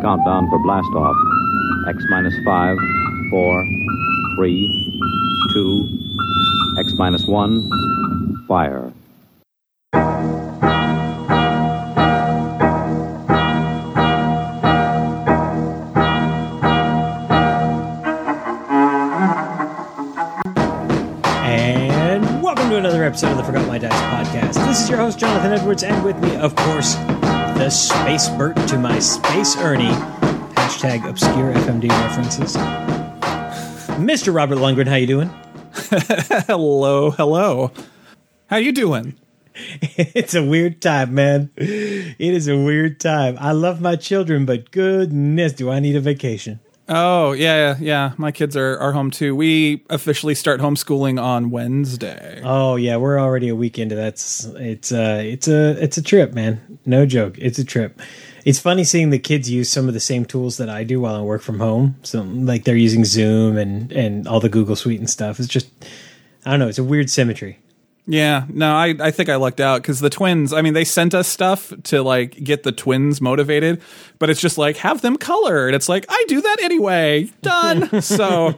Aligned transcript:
Countdown 0.00 0.48
for 0.48 0.58
blast 0.62 0.88
off. 0.94 1.14
X 1.88 2.02
minus 2.08 2.32
five, 2.42 2.78
four, 3.28 3.66
three, 4.34 4.72
two, 5.52 5.86
X 6.78 6.94
minus 6.96 7.26
one, 7.26 7.68
fire. 8.48 8.93
Your 24.94 25.02
host, 25.02 25.18
Jonathan 25.18 25.52
Edwards, 25.52 25.82
and 25.82 26.04
with 26.04 26.16
me, 26.20 26.36
of 26.36 26.54
course, 26.54 26.94
the 26.94 27.68
Space 27.68 28.28
Bert 28.28 28.54
to 28.68 28.78
my 28.78 29.00
Space 29.00 29.56
Ernie. 29.56 29.90
Hashtag 30.54 31.08
obscure 31.08 31.52
FMD 31.52 31.88
references. 31.88 32.56
Mr. 33.96 34.32
Robert 34.32 34.58
Lundgren, 34.58 34.86
how 34.86 34.94
you 34.94 35.08
doing? 35.08 35.30
hello, 36.46 37.10
hello. 37.10 37.72
How 38.46 38.58
you 38.58 38.70
doing? 38.70 39.18
it's 39.82 40.36
a 40.36 40.44
weird 40.44 40.80
time, 40.80 41.12
man. 41.12 41.50
It 41.56 42.16
is 42.20 42.46
a 42.46 42.56
weird 42.56 43.00
time. 43.00 43.36
I 43.40 43.50
love 43.50 43.80
my 43.80 43.96
children, 43.96 44.46
but 44.46 44.70
goodness, 44.70 45.54
do 45.54 45.70
I 45.72 45.80
need 45.80 45.96
a 45.96 46.00
vacation? 46.00 46.60
Oh 46.88 47.32
yeah, 47.32 47.76
yeah. 47.80 48.12
My 48.18 48.30
kids 48.30 48.56
are 48.56 48.78
are 48.78 48.92
home 48.92 49.10
too. 49.10 49.34
We 49.34 49.82
officially 49.88 50.34
start 50.34 50.60
homeschooling 50.60 51.22
on 51.22 51.50
Wednesday. 51.50 52.42
Oh 52.44 52.76
yeah, 52.76 52.96
we're 52.96 53.18
already 53.18 53.48
a 53.48 53.56
week 53.56 53.78
into 53.78 53.94
that. 53.94 54.08
It's 54.08 54.44
it's 54.44 54.92
uh 54.92 55.22
it's 55.24 55.48
a 55.48 55.82
it's 55.82 55.96
a 55.96 56.02
trip, 56.02 56.34
man. 56.34 56.78
No 56.84 57.06
joke. 57.06 57.36
It's 57.38 57.58
a 57.58 57.64
trip. 57.64 58.00
It's 58.44 58.58
funny 58.58 58.84
seeing 58.84 59.08
the 59.08 59.18
kids 59.18 59.50
use 59.50 59.70
some 59.70 59.88
of 59.88 59.94
the 59.94 60.00
same 60.00 60.26
tools 60.26 60.58
that 60.58 60.68
I 60.68 60.84
do 60.84 61.00
while 61.00 61.14
I 61.14 61.22
work 61.22 61.40
from 61.40 61.58
home. 61.58 61.96
So 62.02 62.20
like 62.22 62.64
they're 62.64 62.76
using 62.76 63.06
Zoom 63.06 63.56
and 63.56 63.90
and 63.90 64.28
all 64.28 64.40
the 64.40 64.50
Google 64.50 64.76
Suite 64.76 65.00
and 65.00 65.08
stuff. 65.08 65.38
It's 65.38 65.48
just 65.48 65.70
I 66.44 66.50
don't 66.50 66.60
know. 66.60 66.68
It's 66.68 66.78
a 66.78 66.84
weird 66.84 67.08
symmetry. 67.08 67.60
Yeah, 68.06 68.44
no, 68.50 68.74
I, 68.74 68.94
I 69.00 69.10
think 69.10 69.30
I 69.30 69.36
lucked 69.36 69.60
out 69.60 69.80
because 69.80 70.00
the 70.00 70.10
twins, 70.10 70.52
I 70.52 70.60
mean, 70.60 70.74
they 70.74 70.84
sent 70.84 71.14
us 71.14 71.26
stuff 71.26 71.72
to 71.84 72.02
like 72.02 72.32
get 72.32 72.62
the 72.62 72.72
twins 72.72 73.20
motivated, 73.20 73.80
but 74.18 74.28
it's 74.28 74.40
just 74.40 74.58
like, 74.58 74.76
have 74.78 75.00
them 75.00 75.16
color. 75.16 75.66
And 75.66 75.74
it's 75.74 75.88
like, 75.88 76.04
I 76.08 76.24
do 76.28 76.42
that 76.42 76.58
anyway. 76.62 77.30
Done. 77.40 78.02
so 78.02 78.54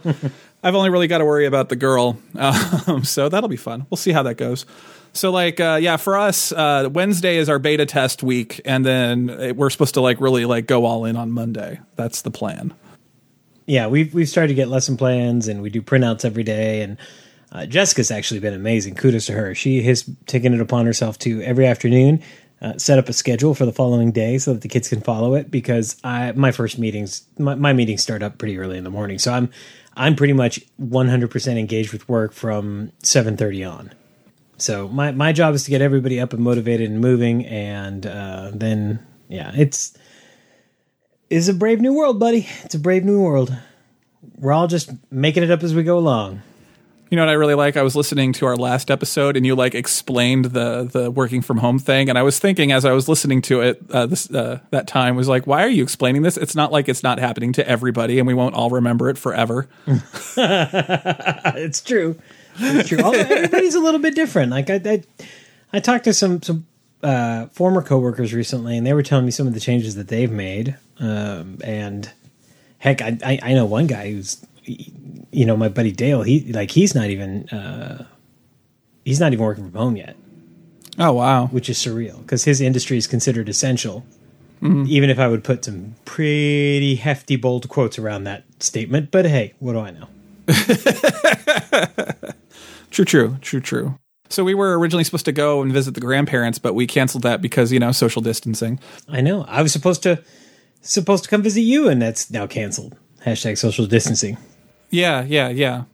I've 0.64 0.74
only 0.74 0.90
really 0.90 1.06
got 1.06 1.18
to 1.18 1.24
worry 1.24 1.46
about 1.46 1.68
the 1.68 1.76
girl. 1.76 2.18
Um, 2.34 3.04
so 3.04 3.28
that'll 3.28 3.48
be 3.48 3.56
fun. 3.56 3.86
We'll 3.88 3.96
see 3.96 4.10
how 4.10 4.24
that 4.24 4.34
goes. 4.34 4.66
So, 5.12 5.30
like, 5.30 5.60
uh, 5.60 5.78
yeah, 5.80 5.96
for 5.96 6.18
us, 6.18 6.52
uh, 6.52 6.90
Wednesday 6.92 7.36
is 7.38 7.48
our 7.48 7.58
beta 7.58 7.86
test 7.86 8.22
week, 8.22 8.60
and 8.66 8.84
then 8.84 9.30
it, 9.30 9.56
we're 9.56 9.70
supposed 9.70 9.94
to 9.94 10.02
like 10.02 10.20
really 10.20 10.44
like 10.44 10.66
go 10.66 10.84
all 10.84 11.06
in 11.06 11.16
on 11.16 11.30
Monday. 11.30 11.80
That's 11.94 12.20
the 12.20 12.30
plan. 12.30 12.74
Yeah, 13.64 13.86
we've 13.86 14.12
we've 14.12 14.28
started 14.28 14.48
to 14.48 14.54
get 14.54 14.68
lesson 14.68 14.98
plans, 14.98 15.48
and 15.48 15.62
we 15.62 15.70
do 15.70 15.80
printouts 15.80 16.26
every 16.26 16.42
day, 16.42 16.82
and 16.82 16.98
uh, 17.56 17.66
Jessica's 17.66 18.10
actually 18.10 18.40
been 18.40 18.54
amazing. 18.54 18.94
Kudos 18.94 19.26
to 19.26 19.32
her. 19.32 19.54
She 19.54 19.82
has 19.82 20.08
taken 20.26 20.52
it 20.52 20.60
upon 20.60 20.84
herself 20.84 21.18
to 21.20 21.40
every 21.42 21.66
afternoon 21.66 22.22
uh, 22.60 22.76
set 22.78 22.98
up 22.98 23.08
a 23.08 23.12
schedule 23.12 23.54
for 23.54 23.66
the 23.66 23.72
following 23.72 24.12
day 24.12 24.38
so 24.38 24.52
that 24.52 24.62
the 24.62 24.68
kids 24.68 24.88
can 24.88 25.00
follow 25.00 25.34
it. 25.34 25.50
Because 25.50 25.96
I 26.04 26.32
my 26.32 26.52
first 26.52 26.78
meetings 26.78 27.24
my, 27.38 27.54
my 27.54 27.72
meetings 27.72 28.02
start 28.02 28.22
up 28.22 28.38
pretty 28.38 28.58
early 28.58 28.78
in 28.78 28.84
the 28.84 28.90
morning, 28.90 29.18
so 29.18 29.32
I'm 29.32 29.50
I'm 29.96 30.14
pretty 30.14 30.34
much 30.34 30.60
100% 30.78 31.58
engaged 31.58 31.92
with 31.92 32.08
work 32.08 32.32
from 32.32 32.92
7:30 33.02 33.70
on. 33.70 33.92
So 34.58 34.88
my 34.88 35.12
my 35.12 35.32
job 35.32 35.54
is 35.54 35.64
to 35.64 35.70
get 35.70 35.82
everybody 35.82 36.20
up 36.20 36.32
and 36.32 36.42
motivated 36.42 36.90
and 36.90 37.00
moving, 37.00 37.46
and 37.46 38.06
uh, 38.06 38.50
then 38.54 39.04
yeah, 39.28 39.52
it's 39.54 39.96
is 41.28 41.48
a 41.48 41.54
brave 41.54 41.80
new 41.80 41.92
world, 41.92 42.20
buddy. 42.20 42.46
It's 42.64 42.74
a 42.74 42.78
brave 42.78 43.04
new 43.04 43.20
world. 43.20 43.56
We're 44.38 44.52
all 44.52 44.66
just 44.66 44.90
making 45.10 45.42
it 45.42 45.50
up 45.50 45.62
as 45.62 45.74
we 45.74 45.82
go 45.82 45.98
along. 45.98 46.42
You 47.08 47.16
know 47.16 47.22
what 47.22 47.28
I 47.28 47.34
really 47.34 47.54
like? 47.54 47.76
I 47.76 47.82
was 47.82 47.94
listening 47.94 48.32
to 48.34 48.46
our 48.46 48.56
last 48.56 48.90
episode, 48.90 49.36
and 49.36 49.46
you 49.46 49.54
like 49.54 49.74
explained 49.74 50.46
the 50.46 50.84
the 50.84 51.10
working 51.10 51.40
from 51.40 51.58
home 51.58 51.78
thing, 51.78 52.08
and 52.08 52.18
I 52.18 52.22
was 52.22 52.38
thinking 52.38 52.72
as 52.72 52.84
I 52.84 52.92
was 52.92 53.08
listening 53.08 53.42
to 53.42 53.60
it, 53.60 53.80
uh, 53.90 54.06
this 54.06 54.30
uh, 54.30 54.58
that 54.70 54.88
time 54.88 55.14
was 55.14 55.28
like, 55.28 55.46
why 55.46 55.62
are 55.62 55.68
you 55.68 55.82
explaining 55.82 56.22
this? 56.22 56.36
It's 56.36 56.56
not 56.56 56.72
like 56.72 56.88
it's 56.88 57.02
not 57.02 57.18
happening 57.18 57.52
to 57.54 57.68
everybody, 57.68 58.18
and 58.18 58.26
we 58.26 58.34
won't 58.34 58.54
all 58.54 58.70
remember 58.70 59.08
it 59.08 59.18
forever. 59.18 59.68
it's 60.36 61.80
true. 61.80 62.18
It's 62.58 62.88
true. 62.88 62.98
Everybody's 62.98 63.74
a 63.74 63.80
little 63.80 64.00
bit 64.00 64.14
different. 64.14 64.50
Like 64.50 64.68
I, 64.70 64.80
I, 64.84 65.02
I 65.74 65.80
talked 65.80 66.04
to 66.04 66.12
some 66.12 66.42
some 66.42 66.66
uh, 67.02 67.46
former 67.48 67.82
coworkers 67.82 68.34
recently, 68.34 68.76
and 68.76 68.86
they 68.86 68.92
were 68.92 69.02
telling 69.02 69.24
me 69.24 69.30
some 69.30 69.46
of 69.46 69.54
the 69.54 69.60
changes 69.60 69.94
that 69.94 70.08
they've 70.08 70.30
made. 70.30 70.76
Um, 70.98 71.58
and 71.62 72.10
heck, 72.78 73.02
I, 73.02 73.16
I, 73.24 73.38
I 73.42 73.54
know 73.54 73.64
one 73.64 73.86
guy 73.86 74.10
who's, 74.12 74.44
you 74.66 75.44
know, 75.46 75.56
my 75.56 75.68
buddy 75.68 75.92
Dale. 75.92 76.22
He 76.22 76.52
like 76.52 76.70
he's 76.70 76.94
not 76.94 77.10
even 77.10 77.48
uh, 77.48 78.06
he's 79.04 79.20
not 79.20 79.32
even 79.32 79.44
working 79.44 79.70
from 79.70 79.78
home 79.78 79.96
yet. 79.96 80.16
Oh 80.98 81.12
wow, 81.12 81.46
which 81.48 81.68
is 81.68 81.78
surreal 81.78 82.20
because 82.20 82.44
his 82.44 82.60
industry 82.60 82.96
is 82.96 83.06
considered 83.06 83.48
essential. 83.48 84.04
Mm-hmm. 84.62 84.84
Even 84.88 85.10
if 85.10 85.18
I 85.18 85.28
would 85.28 85.44
put 85.44 85.66
some 85.66 85.96
pretty 86.06 86.94
hefty 86.94 87.36
bold 87.36 87.68
quotes 87.68 87.98
around 87.98 88.24
that 88.24 88.44
statement, 88.58 89.10
but 89.10 89.26
hey, 89.26 89.52
what 89.58 89.74
do 89.74 89.80
I 89.80 89.90
know? 89.90 90.08
true, 92.90 93.04
true, 93.04 93.36
true, 93.42 93.60
true. 93.60 93.98
So 94.30 94.42
we 94.42 94.54
were 94.54 94.78
originally 94.78 95.04
supposed 95.04 95.26
to 95.26 95.32
go 95.32 95.60
and 95.60 95.70
visit 95.72 95.94
the 95.94 96.00
grandparents, 96.00 96.58
but 96.58 96.74
we 96.74 96.86
canceled 96.86 97.22
that 97.24 97.42
because 97.42 97.70
you 97.70 97.78
know 97.78 97.92
social 97.92 98.22
distancing. 98.22 98.80
I 99.08 99.20
know. 99.20 99.44
I 99.46 99.62
was 99.62 99.72
supposed 99.72 100.02
to 100.04 100.22
supposed 100.80 101.24
to 101.24 101.30
come 101.30 101.42
visit 101.42 101.60
you, 101.60 101.88
and 101.88 102.00
that's 102.00 102.30
now 102.30 102.46
canceled. 102.46 102.96
Hashtag 103.24 103.58
social 103.58 103.86
distancing. 103.86 104.38
Yeah, 104.90 105.24
yeah, 105.24 105.48
yeah, 105.48 105.84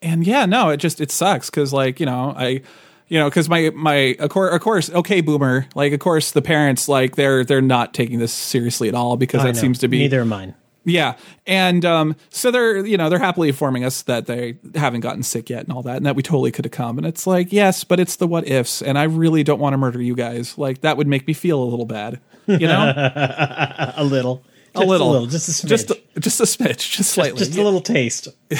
and 0.00 0.26
yeah. 0.26 0.46
No, 0.46 0.70
it 0.70 0.78
just 0.78 1.00
it 1.00 1.10
sucks 1.10 1.50
because 1.50 1.72
like 1.72 2.00
you 2.00 2.06
know 2.06 2.34
I 2.36 2.62
you 3.08 3.18
know 3.18 3.28
because 3.28 3.48
my 3.48 3.70
my 3.70 4.16
of 4.18 4.30
course, 4.30 4.54
of 4.54 4.60
course 4.60 4.90
okay 4.90 5.20
boomer 5.20 5.66
like 5.74 5.92
of 5.92 6.00
course 6.00 6.32
the 6.32 6.42
parents 6.42 6.88
like 6.88 7.16
they're 7.16 7.44
they're 7.44 7.60
not 7.60 7.94
taking 7.94 8.18
this 8.18 8.32
seriously 8.32 8.88
at 8.88 8.94
all 8.94 9.16
because 9.16 9.42
that 9.42 9.56
seems 9.56 9.78
to 9.80 9.88
be 9.88 9.98
neither 9.98 10.22
of 10.22 10.28
mine 10.28 10.54
yeah, 10.84 11.16
and 11.46 11.84
um, 11.84 12.16
so 12.30 12.50
they're 12.50 12.84
you 12.84 12.96
know 12.96 13.08
they're 13.08 13.18
happily 13.18 13.48
informing 13.48 13.84
us 13.84 14.02
that 14.02 14.26
they 14.26 14.58
haven't 14.74 15.00
gotten 15.00 15.22
sick 15.22 15.48
yet 15.48 15.64
and 15.64 15.72
all 15.72 15.82
that, 15.82 15.96
and 15.96 16.06
that 16.06 16.16
we 16.16 16.22
totally 16.22 16.50
could 16.50 16.64
have 16.64 16.72
come. 16.72 16.98
And 16.98 17.06
it's 17.06 17.26
like 17.26 17.52
yes, 17.52 17.84
but 17.84 18.00
it's 18.00 18.16
the 18.16 18.26
what 18.26 18.48
ifs, 18.48 18.82
and 18.82 18.98
I 18.98 19.04
really 19.04 19.44
don't 19.44 19.60
want 19.60 19.74
to 19.74 19.78
murder 19.78 20.02
you 20.02 20.16
guys. 20.16 20.58
Like 20.58 20.80
that 20.80 20.96
would 20.96 21.06
make 21.06 21.26
me 21.26 21.34
feel 21.34 21.62
a 21.62 21.66
little 21.66 21.86
bad, 21.86 22.20
you 22.46 22.66
know, 22.66 22.92
a 23.96 24.02
little, 24.04 24.44
a 24.74 24.80
little, 24.80 25.10
a 25.10 25.12
little, 25.12 25.26
just 25.26 25.48
a 25.48 25.52
smidge. 25.52 25.68
just 25.68 25.90
a, 25.90 26.00
just 26.18 26.40
a 26.40 26.44
smidge, 26.44 26.96
just 26.96 27.10
slightly, 27.10 27.38
just, 27.38 27.50
just 27.50 27.60
a 27.60 27.64
little 27.64 27.80
taste, 27.80 28.28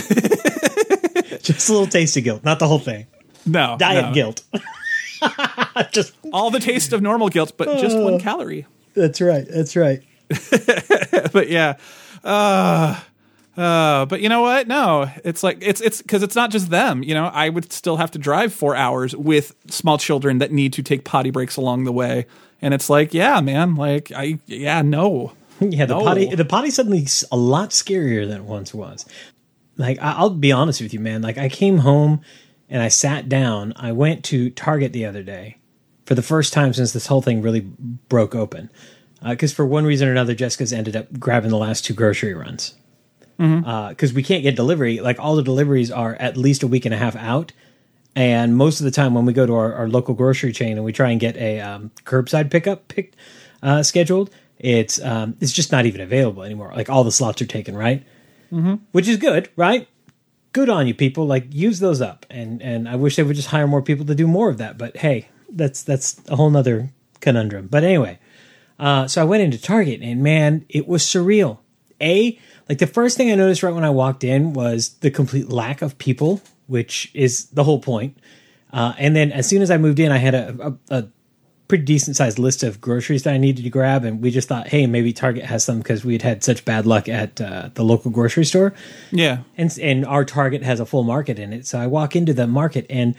just 1.43 1.69
a 1.69 1.73
little 1.73 1.87
taste 1.87 2.17
of 2.17 2.25
guilt, 2.25 2.45
not 2.45 2.59
the 2.59 2.69
whole 2.69 2.79
thing. 2.79 3.07
No, 3.47 3.77
diet 3.79 4.07
no. 4.07 4.13
guilt. 4.13 4.43
just 5.93 6.15
all 6.33 6.51
the 6.51 6.61
taste 6.61 6.93
of 6.93 7.03
normal 7.03 7.29
guilt, 7.29 7.53
but 7.57 7.79
just 7.79 7.97
one 7.97 8.19
calorie. 8.19 8.67
That's 8.95 9.21
right. 9.21 9.47
That's 9.49 9.77
right. 9.77 10.03
but 11.33 11.49
yeah. 11.49 11.77
Uh, 12.25 13.01
uh, 13.57 14.07
but 14.07 14.21
you 14.21 14.29
know 14.29 14.41
what? 14.41 14.67
No, 14.67 15.11
it's 15.25 15.43
like 15.43 15.59
it's 15.61 15.81
it's 15.81 16.01
because 16.01 16.23
it's 16.23 16.35
not 16.35 16.51
just 16.51 16.71
them. 16.71 17.03
You 17.03 17.15
know, 17.15 17.27
I 17.27 17.49
would 17.49 17.73
still 17.73 17.97
have 17.97 18.11
to 18.13 18.19
drive 18.19 18.53
four 18.53 18.75
hours 18.75 19.15
with 19.15 19.55
small 19.69 19.99
children 19.99 20.39
that 20.39 20.53
need 20.53 20.73
to 20.75 20.83
take 20.83 21.05
potty 21.05 21.31
breaks 21.31 21.57
along 21.57 21.85
the 21.85 21.93
way, 21.93 22.27
and 22.63 22.73
it's 22.73 22.89
like, 22.89 23.13
yeah, 23.13 23.41
man, 23.41 23.75
like 23.75 24.11
I, 24.13 24.39
yeah, 24.47 24.81
no, 24.81 25.33
yeah, 25.71 25.87
the 25.87 25.99
no. 25.99 26.05
potty, 26.05 26.35
the 26.35 26.45
potty 26.45 26.71
suddenly 26.71 27.07
a 27.31 27.37
lot 27.37 27.71
scarier 27.71 28.27
than 28.27 28.39
it 28.39 28.45
once 28.45 28.75
was. 28.75 29.07
Like 29.77 29.99
I'll 30.01 30.31
be 30.31 30.53
honest 30.53 30.81
with 30.81 30.93
you, 30.93 31.01
man. 31.01 31.23
Like 31.23 31.39
I 31.39 31.49
came 31.49 31.79
home 31.79 32.21
and 32.69 32.83
I 32.83 32.89
sat 32.89 33.29
down. 33.29 33.73
I 33.77 33.93
went 33.93 34.25
to 34.27 34.51
Target 34.51 34.93
the 34.93 35.07
other 35.07 35.23
day 35.23 35.59
for 36.07 36.15
the 36.15 36.23
first 36.23 36.53
time 36.53 36.73
since 36.73 36.93
this 36.93 37.07
whole 37.07 37.23
thing 37.23 37.43
really 37.43 37.61
broke 37.61 38.35
open 38.35 38.71
because 39.25 39.53
uh, 39.53 39.57
for 39.57 39.67
one 39.67 39.85
reason 39.85 40.09
or 40.09 40.11
another, 40.11 40.35
Jessica's 40.35 40.73
ended 40.73 40.97
up 40.97 41.19
grabbing 41.19 41.51
the 41.51 41.57
last 41.57 41.85
two 41.85 41.95
grocery 41.95 42.35
runs 42.35 42.75
because 43.37 43.51
mm-hmm. 43.51 43.67
uh, 43.67 44.15
we 44.15 44.23
can't 44.23 44.43
get 44.43 44.57
delivery. 44.57 45.01
Like 45.01 45.19
all 45.19 45.37
the 45.37 45.43
deliveries 45.43 45.91
are 45.91 46.17
at 46.17 46.37
least 46.37 46.63
a 46.63 46.67
week 46.67 46.85
and 46.85 46.95
a 46.95 46.99
half 46.99 47.17
out, 47.17 47.53
and 48.15 48.57
most 48.57 48.81
of 48.81 48.85
the 48.85 48.91
time 48.91 49.15
when 49.15 49.25
we 49.25 49.33
go 49.33 49.47
to 49.47 49.55
our, 49.55 49.73
our 49.75 49.89
local 49.89 50.15
grocery 50.15 50.53
chain 50.53 50.77
and 50.77 50.85
we 50.85 50.93
try 50.93 51.11
and 51.11 51.21
get 51.21 51.37
a 51.37 51.61
um, 51.61 51.91
curbside 52.05 52.51
pickup 52.51 52.89
picked 52.89 53.17
uh, 53.63 53.83
scheduled, 53.83 54.31
it's 54.59 55.01
um, 55.03 55.37
it's 55.41 55.53
just 55.53 55.73
not 55.73 55.87
even 55.87 56.01
available 56.01 56.43
anymore. 56.43 56.73
Like 56.75 56.91
all 56.91 57.05
the 57.05 57.13
slots 57.13 57.43
are 57.43 57.47
taken, 57.47 57.77
right? 57.77 58.05
Mm-hmm. 58.53 58.75
Which 58.93 59.09
is 59.09 59.17
good, 59.17 59.51
right? 59.57 59.89
Good 60.53 60.69
on 60.69 60.87
you, 60.87 60.95
people. 60.95 61.27
Like 61.27 61.47
use 61.53 61.81
those 61.81 62.01
up, 62.01 62.27
and 62.31 62.63
and 62.63 62.89
I 62.89 62.97
wish 62.97 63.17
they 63.17 63.23
would 63.23 63.37
just 63.37 63.49
hire 63.49 63.67
more 63.67 63.83
people 63.83 64.07
to 64.07 64.15
do 64.15 64.27
more 64.27 64.51
of 64.51 64.59
that. 64.59 64.79
But 64.79 64.99
hey, 64.99 65.29
that's 65.51 65.83
that's 65.83 66.21
a 66.29 66.37
whole 66.37 66.51
nother 66.51 66.91
conundrum. 67.21 67.69
But 67.69 67.85
anyway. 67.85 68.19
Uh, 68.79 69.07
so 69.07 69.21
I 69.21 69.25
went 69.25 69.45
into 69.45 69.61
Target 69.61 70.01
and 70.03 70.25
man, 70.25 70.67
it 70.69 70.89
was 70.89 71.05
surreal. 71.05 71.59
A, 72.01 72.37
like 72.69 72.79
the 72.79 72.87
first 72.89 73.17
thing 73.17 73.31
I 73.31 73.37
noticed 73.37 73.63
right 73.63 73.73
when 73.73 73.85
I 73.85 73.91
walked 73.91 74.25
in 74.25 74.55
was 74.55 74.95
the 74.95 75.11
complete 75.11 75.51
lack 75.51 75.83
of 75.83 75.99
people, 75.99 76.43
which 76.67 77.09
is 77.15 77.47
the 77.51 77.63
whole 77.63 77.79
point. 77.79 78.19
Uh, 78.73 78.95
and 78.99 79.15
then 79.15 79.31
as 79.31 79.49
soon 79.49 79.63
as 79.63 79.71
I 79.71 79.77
moved 79.77 80.01
in, 80.01 80.11
I 80.11 80.17
had 80.17 80.35
a, 80.35 80.77
a, 80.91 80.97
a 80.99 81.09
pretty 81.73 81.85
decent 81.85 82.17
sized 82.17 82.39
list 82.39 82.63
of 82.63 82.83
groceries 82.83 83.23
that 83.23 83.33
I 83.33 83.39
needed 83.39 83.63
to 83.65 83.71
grab, 83.71 84.05
and 84.05 84.21
we 84.21 84.31
just 84.31 84.47
thought, 84.47 84.69
hey, 84.69 84.87
maybe 84.87 85.11
Target 85.15 85.45
has 85.47 85.65
some 85.65 85.79
because 85.79 86.05
we'd 86.05 86.21
had 86.21 86.45
such 86.45 86.67
bad 86.67 86.85
luck 86.85 87.09
at 87.09 87.41
uh, 87.41 87.71
the 87.73 87.83
local 87.83 88.11
grocery 88.11 88.45
store, 88.45 88.75
Yeah. 89.11 89.39
and 89.57 89.75
and 89.81 90.05
our 90.05 90.25
Target 90.27 90.63
has 90.63 90.81
a 90.81 90.85
full 90.87 91.03
market 91.03 91.39
in 91.39 91.55
it. 91.55 91.67
So 91.67 91.79
I 91.79 91.87
walk 91.87 92.15
into 92.15 92.35
the 92.35 92.47
market 92.47 92.85
and 92.91 93.15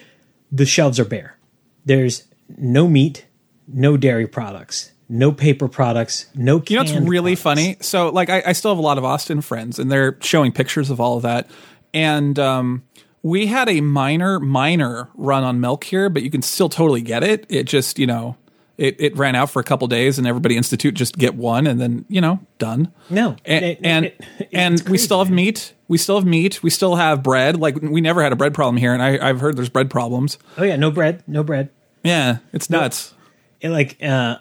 the 0.51 0.67
shelves 0.67 0.99
are 0.99 1.05
bare. 1.05 1.35
There's 1.83 2.25
no 2.57 2.87
meat, 2.87 3.25
no 3.67 3.97
dairy 3.97 4.27
products, 4.27 4.91
no 5.09 5.31
paper 5.31 5.67
products, 5.67 6.27
no. 6.35 6.61
You 6.67 6.75
know 6.77 6.83
it's 6.83 6.91
really 6.93 7.35
products. 7.35 7.41
funny? 7.41 7.77
So, 7.81 8.09
like, 8.09 8.29
I, 8.29 8.43
I 8.45 8.53
still 8.53 8.69
have 8.69 8.77
a 8.77 8.81
lot 8.81 8.99
of 8.99 9.03
Austin 9.03 9.41
friends, 9.41 9.79
and 9.79 9.91
they're 9.91 10.17
showing 10.21 10.51
pictures 10.51 10.91
of 10.91 10.99
all 11.01 11.17
of 11.17 11.23
that. 11.23 11.49
And 11.91 12.37
um, 12.37 12.83
we 13.23 13.47
had 13.47 13.67
a 13.67 13.81
minor, 13.81 14.39
minor 14.39 15.09
run 15.15 15.43
on 15.43 15.59
milk 15.59 15.85
here, 15.85 16.07
but 16.09 16.21
you 16.21 16.29
can 16.29 16.41
still 16.43 16.69
totally 16.69 17.01
get 17.01 17.23
it. 17.23 17.45
It 17.49 17.63
just, 17.63 17.97
you 17.97 18.05
know, 18.05 18.37
it, 18.77 18.95
it 18.99 19.17
ran 19.17 19.35
out 19.35 19.49
for 19.49 19.59
a 19.59 19.63
couple 19.63 19.87
days, 19.87 20.17
and 20.17 20.25
everybody 20.27 20.57
institute 20.57 20.93
just 20.95 21.17
get 21.17 21.35
one, 21.35 21.67
and 21.67 21.79
then 21.79 22.05
you 22.09 22.21
know, 22.21 22.39
done. 22.57 22.91
No, 23.09 23.35
and 23.45 23.65
It- 23.65 23.79
and, 23.83 24.05
it- 24.05 24.21
and 24.51 24.81
we 24.89 24.97
still 24.97 25.19
have 25.19 25.29
man. 25.29 25.35
meat. 25.35 25.73
We 25.87 25.97
still 25.97 26.15
have 26.15 26.25
meat. 26.25 26.63
We 26.63 26.69
still 26.69 26.95
have 26.95 27.21
bread. 27.21 27.59
Like 27.59 27.75
we 27.81 28.01
never 28.01 28.23
had 28.23 28.31
a 28.33 28.35
bread 28.35 28.53
problem 28.53 28.77
here, 28.77 28.93
and 28.93 29.01
I, 29.03 29.29
I've 29.29 29.39
heard 29.41 29.55
there's 29.57 29.69
bread 29.69 29.89
problems. 29.91 30.37
Oh 30.57 30.63
yeah, 30.63 30.75
no 30.75 30.89
bread, 30.91 31.23
no 31.27 31.43
bread. 31.43 31.69
Yeah, 32.03 32.37
it's 32.51 32.69
nuts. 32.69 33.13
it, 33.61 33.69
like 33.69 33.97
uh 34.03 34.37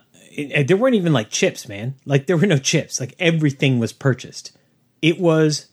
there 0.67 0.77
weren't 0.79 0.95
even 0.95 1.13
like 1.13 1.29
chips 1.29 1.69
man 1.69 1.95
like 2.07 2.27
there 2.27 2.39
were 2.39 2.47
no 2.47 2.57
chips 2.57 2.99
like 2.99 3.15
everything 3.19 3.79
was 3.79 3.93
purchased 3.93 4.51
it 5.03 5.21
was 5.21 5.67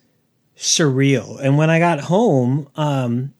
surreal 0.57 1.39
and 1.39 1.57
when 1.57 1.69
i 1.69 1.79
got 1.79 2.01
home 2.01 2.67
um 2.75 3.33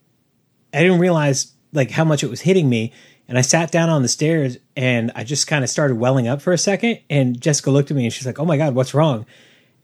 i 0.72 0.80
didn't 0.80 0.98
realize 0.98 1.52
like 1.72 1.90
how 1.90 2.04
much 2.04 2.24
it 2.24 2.30
was 2.30 2.40
hitting 2.40 2.68
me 2.70 2.90
and 3.28 3.36
i 3.36 3.42
sat 3.42 3.70
down 3.70 3.90
on 3.90 4.00
the 4.00 4.08
stairs 4.08 4.56
and 4.80 5.12
i 5.14 5.22
just 5.22 5.46
kind 5.46 5.62
of 5.62 5.70
started 5.70 5.96
welling 5.96 6.26
up 6.26 6.40
for 6.40 6.52
a 6.52 6.58
second 6.58 6.98
and 7.08 7.40
jessica 7.40 7.70
looked 7.70 7.90
at 7.90 7.96
me 7.96 8.04
and 8.04 8.12
she's 8.12 8.26
like 8.26 8.38
oh 8.38 8.44
my 8.44 8.56
god 8.56 8.74
what's 8.74 8.94
wrong 8.94 9.26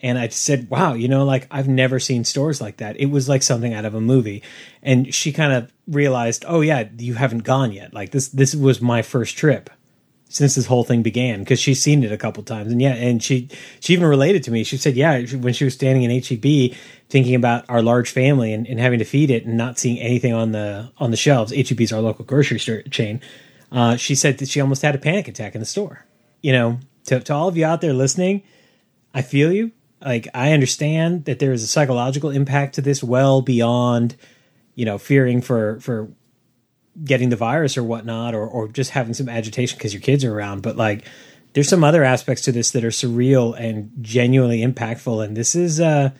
and 0.01 0.19
I 0.19 0.29
said, 0.29 0.69
"Wow, 0.69 0.93
you 0.93 1.09
know, 1.09 1.25
like 1.25 1.47
I've 1.51 1.69
never 1.69 1.99
seen 1.99 2.25
stores 2.25 2.61
like 2.61 2.79
that. 2.79 3.01
It 3.01 3.07
was 3.07 3.29
like 3.29 3.43
something 3.43 3.73
out 3.73 3.85
of 3.85 3.95
a 3.95 4.01
movie." 4.01 4.43
And 4.83 5.13
she 5.15 5.33
kind 5.33 5.53
of 5.53 5.73
realized, 5.89 6.45
"Oh 6.47 6.61
yeah, 6.61 6.89
you 6.99 7.15
haven't 7.15 7.45
gone 7.45 7.73
yet. 7.73 7.95
Like 7.95 8.11
this 8.11 8.29
this 8.29 8.55
was 8.55 8.81
my 8.81 9.03
first 9.03 9.37
trip 9.37 9.71
since 10.29 10.55
this 10.57 10.67
whole 10.67 10.85
thing 10.85 11.03
began 11.03 11.41
because 11.41 11.61
she's 11.61 11.81
seen 11.81 12.03
it 12.03 12.11
a 12.11 12.17
couple 12.17 12.43
times 12.43 12.73
and 12.73 12.83
yeah 12.83 12.95
and 12.95 13.23
she 13.23 13.49
she 13.79 13.93
even 13.93 14.07
related 14.07 14.43
to 14.43 14.51
me 14.51 14.65
she 14.65 14.77
said 14.77 14.97
yeah 14.97 15.25
when 15.37 15.53
she 15.53 15.63
was 15.63 15.73
standing 15.73 16.03
in 16.03 16.11
heb 16.11 16.77
thinking 17.09 17.37
about 17.37 17.65
our 17.69 17.81
large 17.81 18.11
family 18.11 18.53
and, 18.53 18.67
and 18.67 18.81
having 18.81 18.99
to 18.99 19.05
feed 19.05 19.31
it 19.31 19.47
and 19.47 19.57
not 19.57 19.79
seeing 19.79 20.01
anything 20.01 20.35
on 20.35 20.51
the 20.51 20.91
on 20.99 21.13
the 21.13 21.17
shelves 21.17 21.53
heb's 21.53 21.93
our 21.93 22.01
local 22.01 22.25
grocery 22.25 22.59
store 22.59 22.83
chain 22.91 23.21
uh, 23.73 23.97
she 23.97 24.15
said 24.15 24.39
that 24.39 24.49
she 24.49 24.61
almost 24.61 24.83
had 24.83 24.95
a 24.95 24.99
panic 24.99 25.29
attack 25.29 25.55
in 25.55 25.61
the 25.61 25.67
store 25.67 26.05
you 26.43 26.53
know 26.53 26.79
to, 27.05 27.21
to 27.21 27.33
all 27.33 27.49
of 27.49 27.57
you 27.57 27.65
out 27.65 27.81
there 27.81 27.93
listening 27.93 28.43
i 29.15 29.23
feel 29.23 29.53
you 29.53 29.73
like 30.01 30.29
i 30.35 30.53
understand 30.53 31.25
that 31.25 31.39
there 31.39 31.53
is 31.53 31.63
a 31.63 31.67
psychological 31.67 32.31
impact 32.31 32.75
to 32.75 32.81
this 32.81 33.03
well 33.03 33.43
beyond 33.43 34.17
you 34.75 34.85
know 34.85 34.99
fearing 34.99 35.41
for 35.41 35.81
for 35.81 36.11
getting 37.05 37.29
the 37.29 37.37
virus 37.37 37.77
or 37.77 37.83
whatnot, 37.83 38.35
or 38.35 38.47
or 38.47 38.69
just 38.69 38.91
having 38.91 39.15
some 39.15 39.29
agitation 39.29 39.77
because 39.77 39.93
your 39.93 40.03
kids 40.03 40.25
are 40.25 40.35
around. 40.35 40.62
But 40.62 40.77
like, 40.77 41.05
there's 41.53 41.69
some 41.69 41.85
other 41.85 42.05
aspects 42.05 42.43
to 42.43 42.53
this 42.53 42.71
that 42.73 42.85
are 42.85 42.91
surreal 42.91 43.59
and 43.59 43.91
genuinely 44.01 44.61
impactful. 44.61 45.25
And 45.25 45.37
this 45.37 45.55
is, 45.55 45.81
uh, 45.81 46.11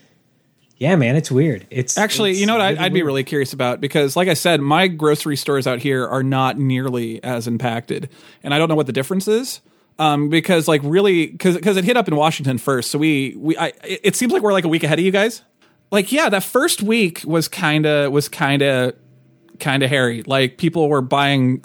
yeah, 0.79 0.95
man, 0.97 1.17
it's 1.17 1.31
weird. 1.31 1.67
It's 1.71 1.97
Actually, 1.97 2.33
it's 2.33 2.41
you 2.41 2.47
know 2.47 2.55
what? 2.55 2.61
I'd, 2.61 2.79
I'd 2.79 2.93
be 2.93 3.03
really 3.03 3.25
curious 3.25 3.55
about 3.55 3.81
because, 3.81 4.15
like 4.15 4.29
I 4.29 4.35
said, 4.35 4.61
my 4.61 4.89
grocery 4.89 5.37
stores 5.37 5.67
out 5.67 5.79
here 5.79 6.07
are 6.07 6.23
not 6.23 6.59
nearly 6.59 7.23
as 7.25 7.47
impacted, 7.47 8.11
and 8.43 8.53
I 8.53 8.59
don't 8.59 8.69
know 8.69 8.75
what 8.75 8.87
the 8.87 8.93
difference 8.93 9.27
is. 9.27 9.61
Um, 9.99 10.29
because 10.29 10.69
like 10.69 10.83
really, 10.85 11.29
because 11.29 11.57
because 11.57 11.79
it 11.79 11.85
hit 11.85 11.97
up 11.97 12.09
in 12.09 12.17
Washington 12.17 12.59
first, 12.59 12.91
so 12.91 12.99
we 12.99 13.35
we 13.39 13.57
I 13.57 13.69
it 13.85 14.01
it 14.03 14.17
seems 14.17 14.33
like 14.33 14.43
we're 14.43 14.53
like 14.53 14.67
a 14.67 14.69
week 14.69 14.85
ahead 14.85 14.99
of 14.99 15.05
you 15.05 15.11
guys. 15.11 15.43
Like 15.91 16.13
yeah, 16.13 16.29
that 16.29 16.45
first 16.45 16.83
week 16.83 17.23
was 17.25 17.49
kind 17.49 17.87
of 17.87 18.13
was 18.13 18.29
kind 18.29 18.61
of 18.61 18.95
kind 19.59 19.83
of 19.83 19.89
hairy. 19.89 20.23
Like 20.25 20.59
people 20.59 20.91
were 20.91 21.01
buying 21.01 21.65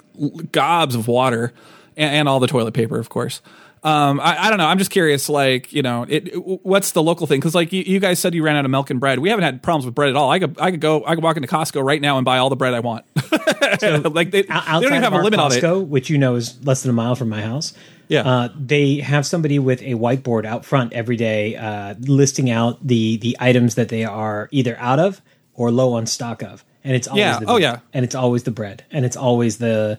gobs 0.52 0.94
of 0.94 1.06
water 1.06 1.52
and, 1.98 2.14
and 2.14 2.28
all 2.28 2.40
the 2.40 2.46
toilet 2.46 2.72
paper, 2.72 2.98
of 2.98 3.10
course. 3.10 3.42
Um, 3.84 4.20
I, 4.20 4.46
I 4.46 4.48
don't 4.48 4.58
know. 4.58 4.66
I'm 4.66 4.78
just 4.78 4.92
curious. 4.92 5.28
Like, 5.28 5.72
you 5.72 5.82
know, 5.82 6.06
it, 6.08 6.30
what's 6.64 6.92
the 6.92 7.02
local 7.02 7.26
thing? 7.26 7.40
Because 7.40 7.54
like 7.54 7.72
you, 7.72 7.82
you 7.82 7.98
guys 7.98 8.20
said, 8.20 8.32
you 8.34 8.44
ran 8.44 8.54
out 8.54 8.64
of 8.64 8.70
milk 8.70 8.90
and 8.90 9.00
bread. 9.00 9.18
We 9.18 9.28
haven't 9.28 9.42
had 9.44 9.60
problems 9.62 9.84
with 9.86 9.94
bread 9.94 10.10
at 10.10 10.16
all. 10.16 10.30
I 10.30 10.38
could, 10.38 10.56
I 10.60 10.70
could 10.70 10.80
go, 10.80 11.04
I 11.04 11.14
could 11.16 11.24
walk 11.24 11.36
into 11.36 11.48
Costco 11.48 11.82
right 11.84 12.00
now 12.00 12.16
and 12.16 12.24
buy 12.24 12.38
all 12.38 12.48
the 12.48 12.54
bread 12.56 12.74
I 12.74 12.80
want. 12.80 13.04
so 13.80 13.96
like 14.14 14.30
they, 14.30 14.42
they 14.42 14.48
don't 14.48 14.84
even 14.84 15.02
have 15.02 15.12
a 15.12 15.18
limit 15.22 15.40
on 15.40 15.52
it. 15.52 15.88
Which 15.88 16.10
you 16.10 16.18
know 16.18 16.36
is 16.36 16.64
less 16.64 16.82
than 16.82 16.90
a 16.90 16.94
mile 16.94 17.16
from 17.16 17.28
my 17.28 17.42
house. 17.42 17.72
Yeah. 18.08 18.22
uh, 18.28 18.48
they 18.54 18.96
have 18.98 19.24
somebody 19.26 19.58
with 19.58 19.80
a 19.82 19.94
whiteboard 19.94 20.44
out 20.44 20.64
front 20.66 20.92
every 20.92 21.16
day, 21.16 21.56
uh, 21.56 21.94
listing 21.98 22.50
out 22.50 22.86
the 22.86 23.16
the 23.16 23.36
items 23.40 23.74
that 23.76 23.88
they 23.88 24.04
are 24.04 24.48
either 24.52 24.76
out 24.78 24.98
of 25.00 25.22
or 25.54 25.70
low 25.70 25.94
on 25.94 26.06
stock 26.06 26.42
of, 26.42 26.62
and 26.84 26.94
it's 26.94 27.08
always 27.08 27.20
Yeah. 27.20 27.38
the 27.38 27.46
Oh, 27.46 27.56
yeah. 27.56 27.78
and 27.94 28.04
it's 28.04 28.14
always 28.14 28.42
the 28.42 28.50
bread, 28.50 28.84
and 28.90 29.04
it's 29.06 29.16
always 29.16 29.58
the 29.58 29.98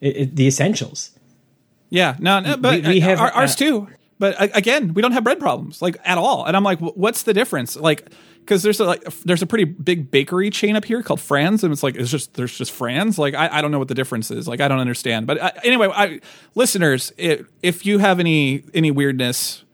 it, 0.00 0.16
it- 0.16 0.36
the 0.36 0.46
essentials. 0.48 1.10
Yeah, 1.90 2.16
no, 2.18 2.40
no 2.40 2.56
but 2.56 2.84
we 2.84 3.00
have, 3.00 3.20
our, 3.20 3.30
ours 3.30 3.52
uh, 3.52 3.56
too. 3.56 3.88
But 4.18 4.56
again, 4.56 4.94
we 4.94 5.02
don't 5.02 5.12
have 5.12 5.24
bread 5.24 5.38
problems 5.38 5.82
like 5.82 5.96
at 6.04 6.16
all. 6.16 6.46
And 6.46 6.56
I'm 6.56 6.64
like, 6.64 6.78
what's 6.80 7.24
the 7.24 7.34
difference? 7.34 7.76
Like, 7.76 8.10
because 8.40 8.62
there's 8.62 8.80
a 8.80 8.84
like 8.84 9.02
there's 9.24 9.42
a 9.42 9.46
pretty 9.46 9.64
big 9.64 10.10
bakery 10.10 10.50
chain 10.50 10.76
up 10.76 10.84
here 10.84 11.02
called 11.02 11.20
Franz, 11.20 11.64
and 11.64 11.72
it's 11.72 11.82
like 11.82 11.96
it's 11.96 12.10
just 12.10 12.34
there's 12.34 12.56
just 12.56 12.72
Franz. 12.72 13.18
Like, 13.18 13.34
I, 13.34 13.58
I 13.58 13.60
don't 13.60 13.72
know 13.72 13.78
what 13.78 13.88
the 13.88 13.94
difference 13.94 14.30
is. 14.30 14.48
Like, 14.48 14.60
I 14.60 14.68
don't 14.68 14.78
understand. 14.78 15.26
But 15.26 15.38
uh, 15.38 15.50
anyway, 15.64 15.90
I, 15.92 16.20
listeners, 16.54 17.12
i 17.18 17.40
if 17.62 17.84
you 17.84 17.98
have 17.98 18.20
any 18.20 18.62
any 18.72 18.90
weirdness 18.90 19.64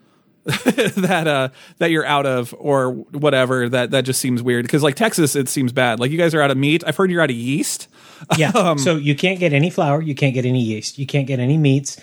that 0.45 1.27
uh 1.29 1.49
that 1.79 1.91
you're 1.91 2.05
out 2.05 2.27
of 2.27 2.55
or 2.59 2.91
whatever 2.93 3.69
that 3.69 3.93
that 3.93 4.03
just 4.05 4.21
seems 4.21 4.43
weird. 4.43 4.65
Because 4.65 4.83
like 4.83 4.97
Texas 4.97 5.37
it 5.37 5.49
seems 5.49 5.73
bad. 5.73 6.01
Like 6.01 6.11
you 6.11 6.19
guys 6.19 6.35
are 6.35 6.43
out 6.43 6.51
of 6.51 6.57
meat. 6.57 6.83
I've 6.87 6.97
heard 6.97 7.11
you're 7.11 7.23
out 7.23 7.31
of 7.31 7.37
yeast. 7.37 7.89
Yeah. 8.39 8.51
Um, 8.51 8.79
so 8.79 8.95
you 8.95 9.17
can't 9.17 9.41
get 9.41 9.53
any 9.53 9.69
flour, 9.69 10.01
you 10.01 10.15
can't 10.15 10.33
get 10.33 10.45
any 10.45 10.61
yeast, 10.63 10.97
you 10.97 11.07
can't 11.07 11.27
get 11.27 11.41
any 11.41 11.59
meats. 11.59 12.01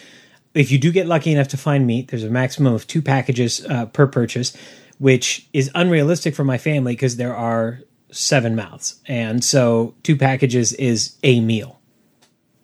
If 0.53 0.69
you 0.69 0.77
do 0.77 0.91
get 0.91 1.07
lucky 1.07 1.31
enough 1.31 1.47
to 1.49 1.57
find 1.57 1.87
meat, 1.87 2.09
there's 2.09 2.25
a 2.25 2.29
maximum 2.29 2.73
of 2.73 2.85
two 2.87 3.01
packages 3.01 3.65
uh, 3.65 3.85
per 3.85 4.05
purchase, 4.05 4.53
which 4.97 5.47
is 5.53 5.71
unrealistic 5.75 6.35
for 6.35 6.43
my 6.43 6.57
family 6.57 6.91
because 6.91 7.15
there 7.15 7.33
are 7.33 7.79
seven 8.11 8.53
mouths, 8.53 8.99
and 9.07 9.41
so 9.45 9.95
two 10.03 10.17
packages 10.17 10.73
is 10.73 11.15
a 11.23 11.39
meal. 11.39 11.79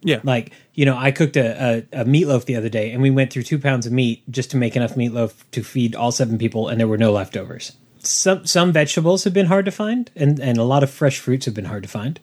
yeah. 0.01 0.19
Like 0.23 0.51
you 0.75 0.85
know, 0.85 0.97
I 0.97 1.11
cooked 1.11 1.37
a, 1.37 1.85
a, 1.93 2.01
a 2.01 2.05
meatloaf 2.05 2.45
the 2.45 2.55
other 2.57 2.69
day, 2.69 2.91
and 2.91 3.01
we 3.01 3.09
went 3.09 3.31
through 3.31 3.43
two 3.43 3.57
pounds 3.57 3.85
of 3.85 3.93
meat 3.93 4.23
just 4.29 4.51
to 4.51 4.57
make 4.57 4.75
enough 4.75 4.95
meatloaf 4.95 5.33
to 5.51 5.63
feed 5.63 5.95
all 5.95 6.11
seven 6.11 6.37
people, 6.37 6.67
and 6.67 6.79
there 6.79 6.87
were 6.87 6.97
no 6.97 7.11
leftovers. 7.13 7.71
Some 7.99 8.45
some 8.45 8.71
vegetables 8.71 9.23
have 9.23 9.33
been 9.33 9.47
hard 9.47 9.65
to 9.65 9.71
find, 9.71 10.11
and 10.15 10.39
and 10.39 10.57
a 10.57 10.63
lot 10.63 10.83
of 10.83 10.91
fresh 10.91 11.17
fruits 11.19 11.45
have 11.45 11.55
been 11.55 11.65
hard 11.65 11.83
to 11.83 11.89
find. 11.89 12.19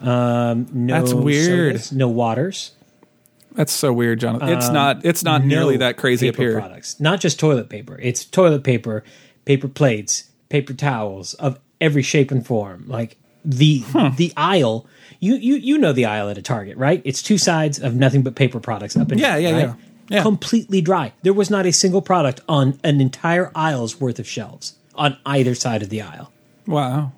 Um, 0.00 0.68
no 0.72 0.94
That's 0.94 1.12
weird. 1.12 1.74
sodas, 1.74 1.92
no 1.92 2.08
waters. 2.08 2.72
that's 3.52 3.72
so 3.72 3.92
weird 3.92 4.20
John 4.20 4.38
it's 4.48 4.68
not 4.68 5.04
it's 5.04 5.24
not 5.24 5.44
nearly 5.44 5.78
that 5.78 5.96
crazy 5.96 6.28
up 6.28 6.36
paper 6.36 6.42
here 6.50 6.60
Products, 6.60 7.00
not 7.00 7.20
just 7.20 7.40
toilet 7.40 7.68
paper. 7.68 7.98
It's 8.00 8.24
toilet 8.24 8.62
paper, 8.62 9.02
paper 9.44 9.66
plates, 9.66 10.30
paper 10.50 10.72
towels 10.72 11.34
of 11.34 11.58
every 11.80 12.02
shape 12.02 12.30
and 12.30 12.46
form. 12.46 12.84
Like 12.86 13.16
the 13.44 13.82
the 14.16 14.32
aisle. 14.36 14.86
You 15.20 15.34
you 15.34 15.56
you 15.56 15.78
know 15.78 15.92
the 15.92 16.04
aisle 16.06 16.28
at 16.28 16.38
a 16.38 16.42
Target, 16.42 16.76
right? 16.76 17.02
It's 17.04 17.22
two 17.22 17.38
sides 17.38 17.78
of 17.78 17.94
nothing 17.94 18.22
but 18.22 18.34
paper 18.36 18.60
products 18.60 18.96
up 18.96 19.10
and 19.10 19.20
Yeah, 19.20 19.34
down, 19.34 19.42
yeah, 19.42 19.50
right? 19.52 19.60
yeah. 19.60 19.74
Yeah. 20.10 20.22
Completely 20.22 20.80
dry. 20.80 21.12
There 21.22 21.34
was 21.34 21.50
not 21.50 21.66
a 21.66 21.72
single 21.72 22.00
product 22.00 22.40
on 22.48 22.80
an 22.82 22.98
entire 23.00 23.50
aisle's 23.54 24.00
worth 24.00 24.18
of 24.18 24.26
shelves 24.26 24.74
on 24.94 25.18
either 25.26 25.54
side 25.54 25.82
of 25.82 25.90
the 25.90 26.00
aisle. 26.00 26.32
wow 26.66 27.12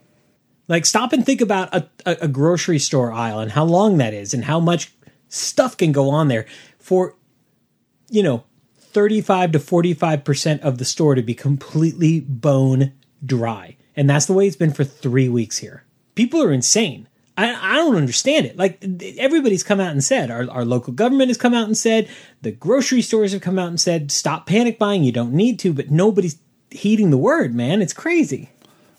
Like, 0.66 0.84
stop 0.86 1.12
and 1.12 1.24
think 1.24 1.40
about 1.40 1.72
a, 1.72 1.88
a, 2.04 2.16
a 2.22 2.28
grocery 2.28 2.80
store 2.80 3.12
aisle 3.12 3.38
and 3.38 3.52
how 3.52 3.64
long 3.64 3.98
that 3.98 4.12
is 4.12 4.34
and 4.34 4.44
how 4.46 4.58
much 4.58 4.92
stuff 5.28 5.76
can 5.76 5.92
go 5.92 6.10
on 6.10 6.26
there 6.26 6.46
for, 6.80 7.14
you 8.08 8.24
know, 8.24 8.42
35 8.78 9.52
to 9.52 9.58
45% 9.60 10.60
of 10.60 10.78
the 10.78 10.84
store 10.84 11.14
to 11.14 11.22
be 11.22 11.34
completely 11.34 12.18
bone 12.20 12.92
dry. 13.24 13.76
And 13.94 14.10
that's 14.10 14.26
the 14.26 14.32
way 14.32 14.48
it's 14.48 14.56
been 14.56 14.72
for 14.72 14.82
three 14.84 15.28
weeks 15.28 15.58
here. 15.58 15.84
People 16.16 16.42
are 16.42 16.50
insane. 16.52 17.06
I, 17.46 17.72
I 17.72 17.76
don't 17.76 17.96
understand 17.96 18.46
it. 18.46 18.56
Like, 18.56 18.84
everybody's 19.18 19.62
come 19.62 19.80
out 19.80 19.92
and 19.92 20.02
said, 20.02 20.30
our, 20.30 20.48
our 20.50 20.64
local 20.64 20.92
government 20.92 21.28
has 21.28 21.36
come 21.36 21.54
out 21.54 21.66
and 21.66 21.76
said, 21.76 22.08
the 22.42 22.50
grocery 22.52 23.02
stores 23.02 23.32
have 23.32 23.40
come 23.42 23.58
out 23.58 23.68
and 23.68 23.80
said, 23.80 24.10
stop 24.12 24.46
panic 24.46 24.78
buying. 24.78 25.02
You 25.04 25.12
don't 25.12 25.32
need 25.32 25.58
to, 25.60 25.72
but 25.72 25.90
nobody's 25.90 26.36
heeding 26.70 27.10
the 27.10 27.18
word, 27.18 27.54
man. 27.54 27.82
It's 27.82 27.92
crazy. 27.92 28.50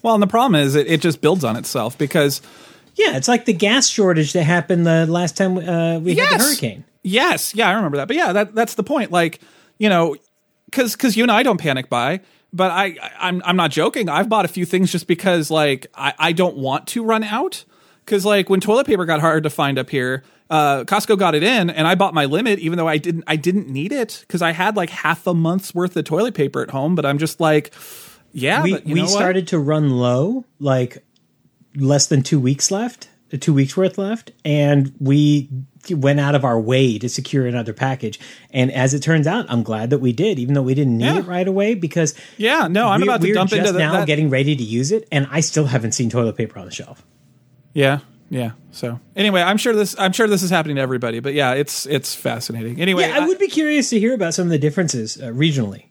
Well, 0.01 0.13
and 0.13 0.23
the 0.23 0.27
problem 0.27 0.59
is 0.59 0.75
it, 0.75 0.87
it 0.87 1.01
just 1.01 1.21
builds 1.21 1.43
on 1.43 1.55
itself 1.55 1.97
because 1.97 2.41
Yeah, 2.95 3.15
it's 3.17 3.27
like 3.27 3.45
the 3.45 3.53
gas 3.53 3.87
shortage 3.87 4.33
that 4.33 4.43
happened 4.43 4.85
the 4.85 5.05
last 5.05 5.37
time 5.37 5.57
uh, 5.57 5.99
we 5.99 6.15
had 6.15 6.39
the 6.39 6.43
hurricane. 6.43 6.83
yes, 7.03 7.53
yeah, 7.55 7.69
I 7.69 7.73
remember 7.73 7.97
that. 7.97 8.07
But 8.07 8.17
yeah, 8.17 8.33
that 8.33 8.55
that's 8.55 8.73
the 8.75 8.83
point. 8.83 9.11
Like, 9.11 9.39
you 9.77 9.89
know, 9.89 10.15
because 10.65 10.93
because 10.93 11.15
you 11.15 11.23
and 11.23 11.31
I 11.31 11.43
don't 11.43 11.59
panic 11.59 11.89
buy, 11.89 12.21
but 12.51 12.71
I, 12.71 12.85
I 13.01 13.11
I'm 13.19 13.41
I'm 13.45 13.55
not 13.55 13.71
joking. 13.71 14.09
I've 14.09 14.27
bought 14.27 14.45
a 14.45 14.49
few 14.49 14.65
things 14.65 14.91
just 14.91 15.07
because 15.07 15.51
like 15.51 15.87
I 15.95 16.13
I 16.17 16.31
don't 16.31 16.57
want 16.57 16.87
to 16.87 17.03
run 17.03 17.23
out. 17.23 17.63
Because 18.05 18.25
like 18.25 18.49
when 18.49 18.59
toilet 18.59 18.87
paper 18.87 19.05
got 19.05 19.19
hard 19.21 19.43
to 19.43 19.49
find 19.49 19.77
up 19.79 19.89
here, 19.89 20.23
uh, 20.49 20.83
Costco 20.83 21.17
got 21.17 21.33
it 21.35 21.43
in, 21.43 21.69
and 21.69 21.87
I 21.87 21.95
bought 21.95 22.13
my 22.13 22.25
limit, 22.25 22.59
even 22.59 22.77
though 22.77 22.87
I 22.87 22.97
didn't. 22.97 23.23
I 23.27 23.35
didn't 23.37 23.69
need 23.69 23.91
it 23.91 24.23
because 24.27 24.41
I 24.41 24.51
had 24.51 24.75
like 24.75 24.89
half 24.89 25.25
a 25.27 25.33
month's 25.33 25.73
worth 25.73 25.95
of 25.95 26.03
toilet 26.05 26.33
paper 26.33 26.61
at 26.61 26.71
home. 26.71 26.95
But 26.95 27.05
I'm 27.05 27.17
just 27.19 27.39
like, 27.39 27.73
yeah, 28.33 28.61
we 28.63 28.77
we 28.85 28.93
know 28.95 29.03
what? 29.03 29.11
started 29.11 29.47
to 29.49 29.59
run 29.59 29.89
low, 29.91 30.43
like 30.59 31.05
less 31.75 32.07
than 32.07 32.21
two 32.21 32.39
weeks 32.39 32.69
left, 32.69 33.07
two 33.39 33.53
weeks 33.53 33.77
worth 33.77 33.97
left, 33.97 34.31
and 34.43 34.93
we 34.99 35.49
went 35.89 36.19
out 36.19 36.35
of 36.35 36.43
our 36.43 36.59
way 36.59 36.99
to 36.99 37.07
secure 37.09 37.47
another 37.47 37.71
package. 37.73 38.19
And 38.51 38.71
as 38.71 38.93
it 38.93 38.99
turns 38.99 39.25
out, 39.27 39.45
I'm 39.49 39.63
glad 39.63 39.89
that 39.91 39.99
we 39.99 40.11
did, 40.11 40.37
even 40.37 40.53
though 40.53 40.61
we 40.61 40.73
didn't 40.75 40.97
need 40.97 41.05
Yeah. 41.05 41.19
it 41.19 41.25
right 41.27 41.47
away 41.47 41.73
because 41.75 42.13
Yeah, 42.37 42.67
no, 42.67 42.87
I'm 42.89 43.01
about 43.01 43.21
to 43.21 43.33
dump 43.33 43.49
just 43.49 43.57
into 43.59 43.71
the, 43.71 43.79
now 43.79 43.93
that. 43.93 44.05
getting 44.05 44.29
ready 44.29 44.55
to 44.55 44.63
use 44.63 44.91
it, 44.91 45.07
and 45.13 45.27
I 45.31 45.39
still 45.39 45.65
haven't 45.65 45.93
seen 45.93 46.09
toilet 46.09 46.35
paper 46.35 46.59
on 46.59 46.65
the 46.65 46.71
shelf. 46.71 47.03
Yeah, 47.73 47.99
yeah. 48.29 48.51
So 48.71 48.99
anyway, 49.15 49.41
I'm 49.41 49.57
sure 49.57 49.73
this. 49.73 49.95
I'm 49.99 50.11
sure 50.11 50.27
this 50.27 50.43
is 50.43 50.49
happening 50.49 50.77
to 50.77 50.81
everybody. 50.81 51.19
But 51.19 51.33
yeah, 51.33 51.53
it's 51.53 51.85
it's 51.85 52.15
fascinating. 52.15 52.79
Anyway, 52.81 53.07
Yeah, 53.07 53.19
I 53.19 53.27
would 53.27 53.39
be 53.39 53.47
curious 53.47 53.89
to 53.91 53.99
hear 53.99 54.13
about 54.13 54.33
some 54.33 54.45
of 54.45 54.51
the 54.51 54.59
differences 54.59 55.21
uh, 55.21 55.27
regionally. 55.27 55.85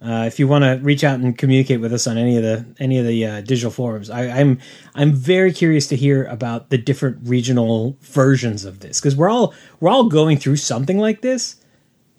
Uh, 0.00 0.24
if 0.28 0.38
you 0.38 0.46
want 0.46 0.62
to 0.62 0.78
reach 0.84 1.02
out 1.02 1.18
and 1.18 1.36
communicate 1.36 1.80
with 1.80 1.92
us 1.92 2.06
on 2.06 2.16
any 2.16 2.36
of 2.36 2.42
the 2.44 2.64
any 2.78 2.98
of 2.98 3.06
the 3.06 3.26
uh, 3.26 3.40
digital 3.40 3.70
forums, 3.70 4.10
I, 4.10 4.28
I'm 4.28 4.60
I'm 4.94 5.12
very 5.12 5.52
curious 5.52 5.88
to 5.88 5.96
hear 5.96 6.24
about 6.26 6.70
the 6.70 6.78
different 6.78 7.18
regional 7.24 7.96
versions 8.02 8.64
of 8.64 8.78
this 8.78 9.00
because 9.00 9.16
we're 9.16 9.28
all 9.28 9.54
we're 9.80 9.90
all 9.90 10.04
going 10.08 10.38
through 10.38 10.56
something 10.56 10.98
like 10.98 11.20
this. 11.22 11.56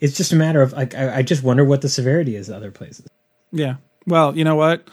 It's 0.02 0.18
just 0.18 0.34
a 0.34 0.36
matter 0.36 0.62
of 0.62 0.74
like 0.74 0.94
I, 0.94 1.18
I 1.18 1.22
just 1.22 1.42
wonder 1.42 1.64
what 1.64 1.82
the 1.82 1.90
severity 1.90 2.36
is 2.36 2.50
other 2.50 2.72
places. 2.72 3.08
yeah. 3.52 3.76
Well, 4.06 4.36
you 4.38 4.44
know 4.44 4.56
what? 4.56 4.88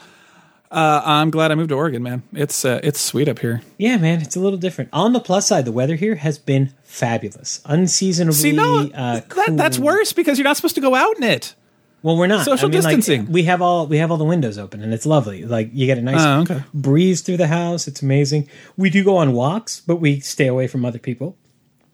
Uh, 0.69 1.01
I'm 1.05 1.29
glad 1.31 1.51
I 1.51 1.55
moved 1.55 1.69
to 1.69 1.75
Oregon, 1.75 2.03
man. 2.03 2.23
It's 2.33 2.65
uh, 2.65 2.79
it's 2.83 2.99
sweet 2.99 3.29
up 3.29 3.39
here. 3.39 3.61
Yeah, 3.77 3.97
man, 3.97 4.21
it's 4.21 4.35
a 4.35 4.39
little 4.39 4.59
different. 4.59 4.89
On 4.91 5.13
the 5.13 5.19
plus 5.21 5.47
side, 5.47 5.63
the 5.65 5.71
weather 5.71 5.95
here 5.95 6.15
has 6.15 6.37
been 6.37 6.73
fabulous, 6.83 7.61
unseasonably. 7.65 8.33
See, 8.37 8.51
no, 8.51 8.89
uh, 8.93 9.21
that, 9.21 9.53
that's 9.55 9.79
worse 9.79 10.11
because 10.11 10.37
you're 10.37 10.43
not 10.43 10.57
supposed 10.57 10.75
to 10.75 10.81
go 10.81 10.93
out 10.93 11.15
in 11.17 11.23
it. 11.23 11.55
Well, 12.03 12.15
we're 12.17 12.27
not 12.27 12.45
Social 12.45 12.67
I 12.67 12.71
mean, 12.71 12.81
like, 12.83 12.95
distancing. 12.97 13.31
we 13.31 13.43
have 13.43 13.61
all 13.61 13.87
we 13.87 13.97
have 13.97 14.11
all 14.11 14.17
the 14.17 14.25
windows 14.25 14.57
open, 14.57 14.83
and 14.83 14.93
it's 14.93 15.05
lovely. 15.05 15.45
Like 15.45 15.69
you 15.73 15.85
get 15.85 15.97
a 15.97 16.01
nice 16.01 16.19
Oh, 16.21 16.41
okay. 16.41 16.63
breeze 16.73 17.21
through 17.21 17.37
the 17.37 17.47
house. 17.47 17.87
It's 17.87 18.01
amazing. 18.01 18.49
We 18.75 18.89
do 18.89 19.03
go 19.05 19.15
on 19.17 19.31
walks, 19.33 19.81
but 19.87 19.95
we 19.97 20.19
stay 20.19 20.47
away 20.47 20.67
from 20.67 20.83
other 20.85 20.99
people. 20.99 21.37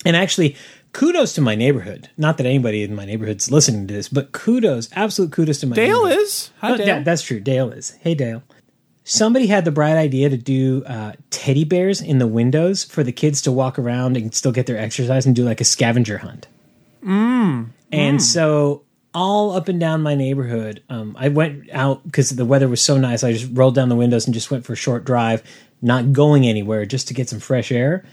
And 0.06 0.16
actually, 0.18 0.58
kudos 0.92 1.34
to 1.34 1.42
my 1.42 1.56
neighborhood. 1.56 2.10
Not 2.18 2.38
that 2.38 2.46
anybody 2.46 2.84
in 2.84 2.94
my 2.96 3.06
neighborhood's 3.06 3.50
listening 3.52 3.88
to 3.88 3.94
this, 3.94 4.10
but 4.10 4.32
kudos, 4.34 4.90
absolute 4.94 5.32
kudos 5.32 5.60
to 5.60 5.68
my 5.68 5.76
neighborhood 5.78 6.10
Dale 6.10 6.20
is. 6.22 6.52
Hi, 6.60 6.70
No, 6.72 6.78
Dale. 6.78 6.86
that- 6.88 7.06
that's 7.06 7.22
true. 7.22 7.40
Dale 7.40 7.70
is. 7.72 7.92
Hey, 8.02 8.14
Dale. 8.16 8.44
Somebody 9.06 9.48
had 9.48 9.66
the 9.66 9.72
bright 9.72 9.98
idea 9.98 10.30
to 10.30 10.38
do 10.38 10.84
uh, 10.86 11.14
teddy 11.30 11.66
bears 11.66 12.02
in 12.02 12.20
the 12.20 12.28
windows 12.28 12.84
for 12.84 13.04
the 13.04 13.12
kids 13.12 13.42
to 13.42 13.52
walk 13.52 13.78
around 13.78 14.16
and 14.16 14.34
still 14.34 14.54
get 14.54 14.66
their 14.66 14.78
exercise 14.78 15.26
and 15.26 15.36
do 15.36 15.44
like 15.44 15.60
a 15.60 15.66
scavenger 15.66 16.20
hunt. 16.20 16.48
And 17.92 18.22
so 18.22 18.84
all 19.14 19.52
up 19.52 19.68
and 19.68 19.80
down 19.80 20.02
my 20.02 20.16
neighborhood, 20.16 20.82
um, 20.90 21.16
I 21.20 21.28
went 21.28 21.70
out 21.72 22.04
because 22.06 22.30
the 22.30 22.46
weather 22.46 22.68
was 22.70 22.82
so 22.82 22.98
nice. 22.98 23.24
I 23.24 23.34
just 23.34 23.50
rolled 23.54 23.76
down 23.76 23.90
the 23.90 23.96
windows 23.96 24.26
and 24.26 24.34
just 24.34 24.50
went 24.50 24.66
for 24.66 24.74
a 24.74 24.78
short 24.78 25.04
drive, 25.04 25.44
not 25.82 26.14
going 26.14 26.48
anywhere, 26.48 26.86
just 26.86 27.10
to 27.10 27.14
get 27.14 27.28
some 27.30 27.40
fresh 27.40 27.72
air. 27.72 28.06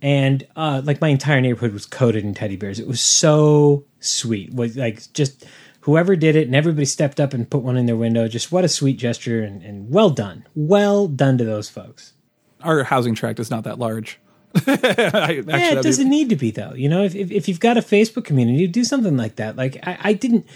And 0.00 0.46
uh, 0.56 0.80
like 0.84 1.00
my 1.00 1.08
entire 1.08 1.40
neighborhood 1.40 1.72
was 1.72 1.84
coated 1.84 2.24
in 2.24 2.32
teddy 2.32 2.56
bears. 2.56 2.80
It 2.80 2.86
was 2.86 3.00
so 3.00 3.84
sweet. 4.00 4.54
Was 4.54 4.76
like 4.76 5.12
just 5.12 5.44
whoever 5.88 6.16
did 6.16 6.36
it, 6.36 6.46
and 6.46 6.54
everybody 6.54 6.84
stepped 6.84 7.18
up 7.18 7.32
and 7.32 7.48
put 7.48 7.62
one 7.62 7.78
in 7.78 7.86
their 7.86 7.96
window. 7.96 8.28
Just 8.28 8.52
what 8.52 8.62
a 8.62 8.68
sweet 8.68 8.98
gesture, 8.98 9.42
and, 9.42 9.62
and 9.62 9.90
well 9.90 10.10
done, 10.10 10.46
well 10.54 11.08
done 11.08 11.38
to 11.38 11.44
those 11.44 11.70
folks. 11.70 12.12
Our 12.60 12.84
housing 12.84 13.14
tract 13.14 13.40
is 13.40 13.50
not 13.50 13.64
that 13.64 13.78
large. 13.78 14.20
I, 14.66 15.42
Yeah, 15.46 15.78
it 15.78 15.82
doesn't 15.82 16.10
need 16.10 16.28
to 16.28 16.36
be 16.36 16.50
though. 16.50 16.74
You 16.74 16.90
know, 16.90 17.04
if, 17.04 17.14
if 17.14 17.30
if 17.30 17.48
you've 17.48 17.58
got 17.58 17.78
a 17.78 17.80
Facebook 17.80 18.26
community, 18.26 18.66
do 18.66 18.84
something 18.84 19.16
like 19.16 19.36
that. 19.36 19.56
Like 19.56 19.78
I, 19.82 19.98
I 20.02 20.12
didn't. 20.12 20.46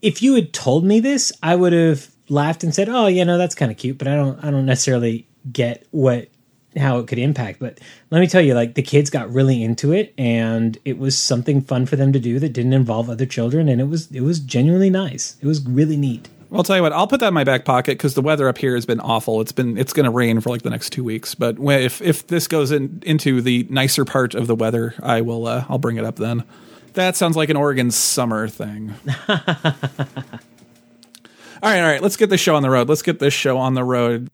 If 0.00 0.20
you 0.20 0.34
had 0.34 0.52
told 0.52 0.84
me 0.84 0.98
this, 0.98 1.32
I 1.44 1.54
would 1.54 1.72
have 1.72 2.10
laughed 2.28 2.64
and 2.64 2.74
said, 2.74 2.88
"Oh, 2.88 3.06
you 3.06 3.24
know, 3.24 3.38
that's 3.38 3.54
kind 3.54 3.70
of 3.70 3.78
cute," 3.78 3.98
but 3.98 4.08
I 4.08 4.16
don't. 4.16 4.42
I 4.44 4.50
don't 4.50 4.66
necessarily 4.66 5.28
get 5.52 5.86
what 5.92 6.28
how 6.76 6.98
it 6.98 7.06
could 7.06 7.18
impact. 7.18 7.58
But 7.60 7.78
let 8.10 8.20
me 8.20 8.26
tell 8.26 8.42
you, 8.42 8.54
like 8.54 8.74
the 8.74 8.82
kids 8.82 9.10
got 9.10 9.32
really 9.32 9.62
into 9.62 9.92
it, 9.92 10.14
and 10.18 10.78
it 10.84 10.98
was 10.98 11.16
something 11.16 11.60
fun 11.60 11.86
for 11.86 11.96
them 11.96 12.12
to 12.12 12.20
do 12.20 12.38
that 12.38 12.52
didn't 12.52 12.72
involve 12.72 13.10
other 13.10 13.26
children, 13.26 13.68
and 13.68 13.80
it 13.80 13.88
was 13.88 14.10
it 14.10 14.22
was 14.22 14.40
genuinely 14.40 14.90
nice. 14.90 15.36
It 15.40 15.46
was 15.46 15.64
really 15.66 15.96
neat. 15.96 16.28
Well, 16.52 16.60
I'll 16.60 16.64
tell 16.64 16.76
you 16.76 16.82
what. 16.82 16.92
I'll 16.92 17.06
put 17.06 17.20
that 17.20 17.28
in 17.28 17.34
my 17.34 17.44
back 17.44 17.64
pocket 17.64 17.92
because 17.92 18.12
the 18.12 18.20
weather 18.20 18.46
up 18.46 18.58
here 18.58 18.74
has 18.74 18.84
been 18.84 19.00
awful. 19.00 19.40
It's 19.40 19.52
been 19.52 19.78
it's 19.78 19.94
going 19.94 20.04
to 20.04 20.10
rain 20.10 20.38
for 20.40 20.50
like 20.50 20.60
the 20.60 20.68
next 20.68 20.90
two 20.90 21.02
weeks. 21.02 21.34
But 21.34 21.56
if 21.58 22.02
if 22.02 22.26
this 22.26 22.46
goes 22.46 22.70
in, 22.70 23.02
into 23.06 23.40
the 23.40 23.66
nicer 23.70 24.04
part 24.04 24.34
of 24.34 24.48
the 24.48 24.54
weather, 24.54 24.94
I 25.02 25.22
will. 25.22 25.46
Uh, 25.46 25.64
I'll 25.70 25.78
bring 25.78 25.96
it 25.96 26.04
up 26.04 26.16
then. 26.16 26.44
That 26.92 27.16
sounds 27.16 27.36
like 27.36 27.48
an 27.48 27.56
Oregon 27.56 27.90
summer 27.90 28.48
thing. 28.48 28.94
all 29.28 29.36
right, 31.62 31.80
all 31.80 31.90
right. 31.90 32.02
Let's 32.02 32.18
get 32.18 32.28
this 32.28 32.42
show 32.42 32.54
on 32.54 32.62
the 32.62 32.68
road. 32.68 32.86
Let's 32.86 33.00
get 33.00 33.18
this 33.18 33.32
show 33.32 33.56
on 33.56 33.72
the 33.72 33.84
road. 33.84 34.28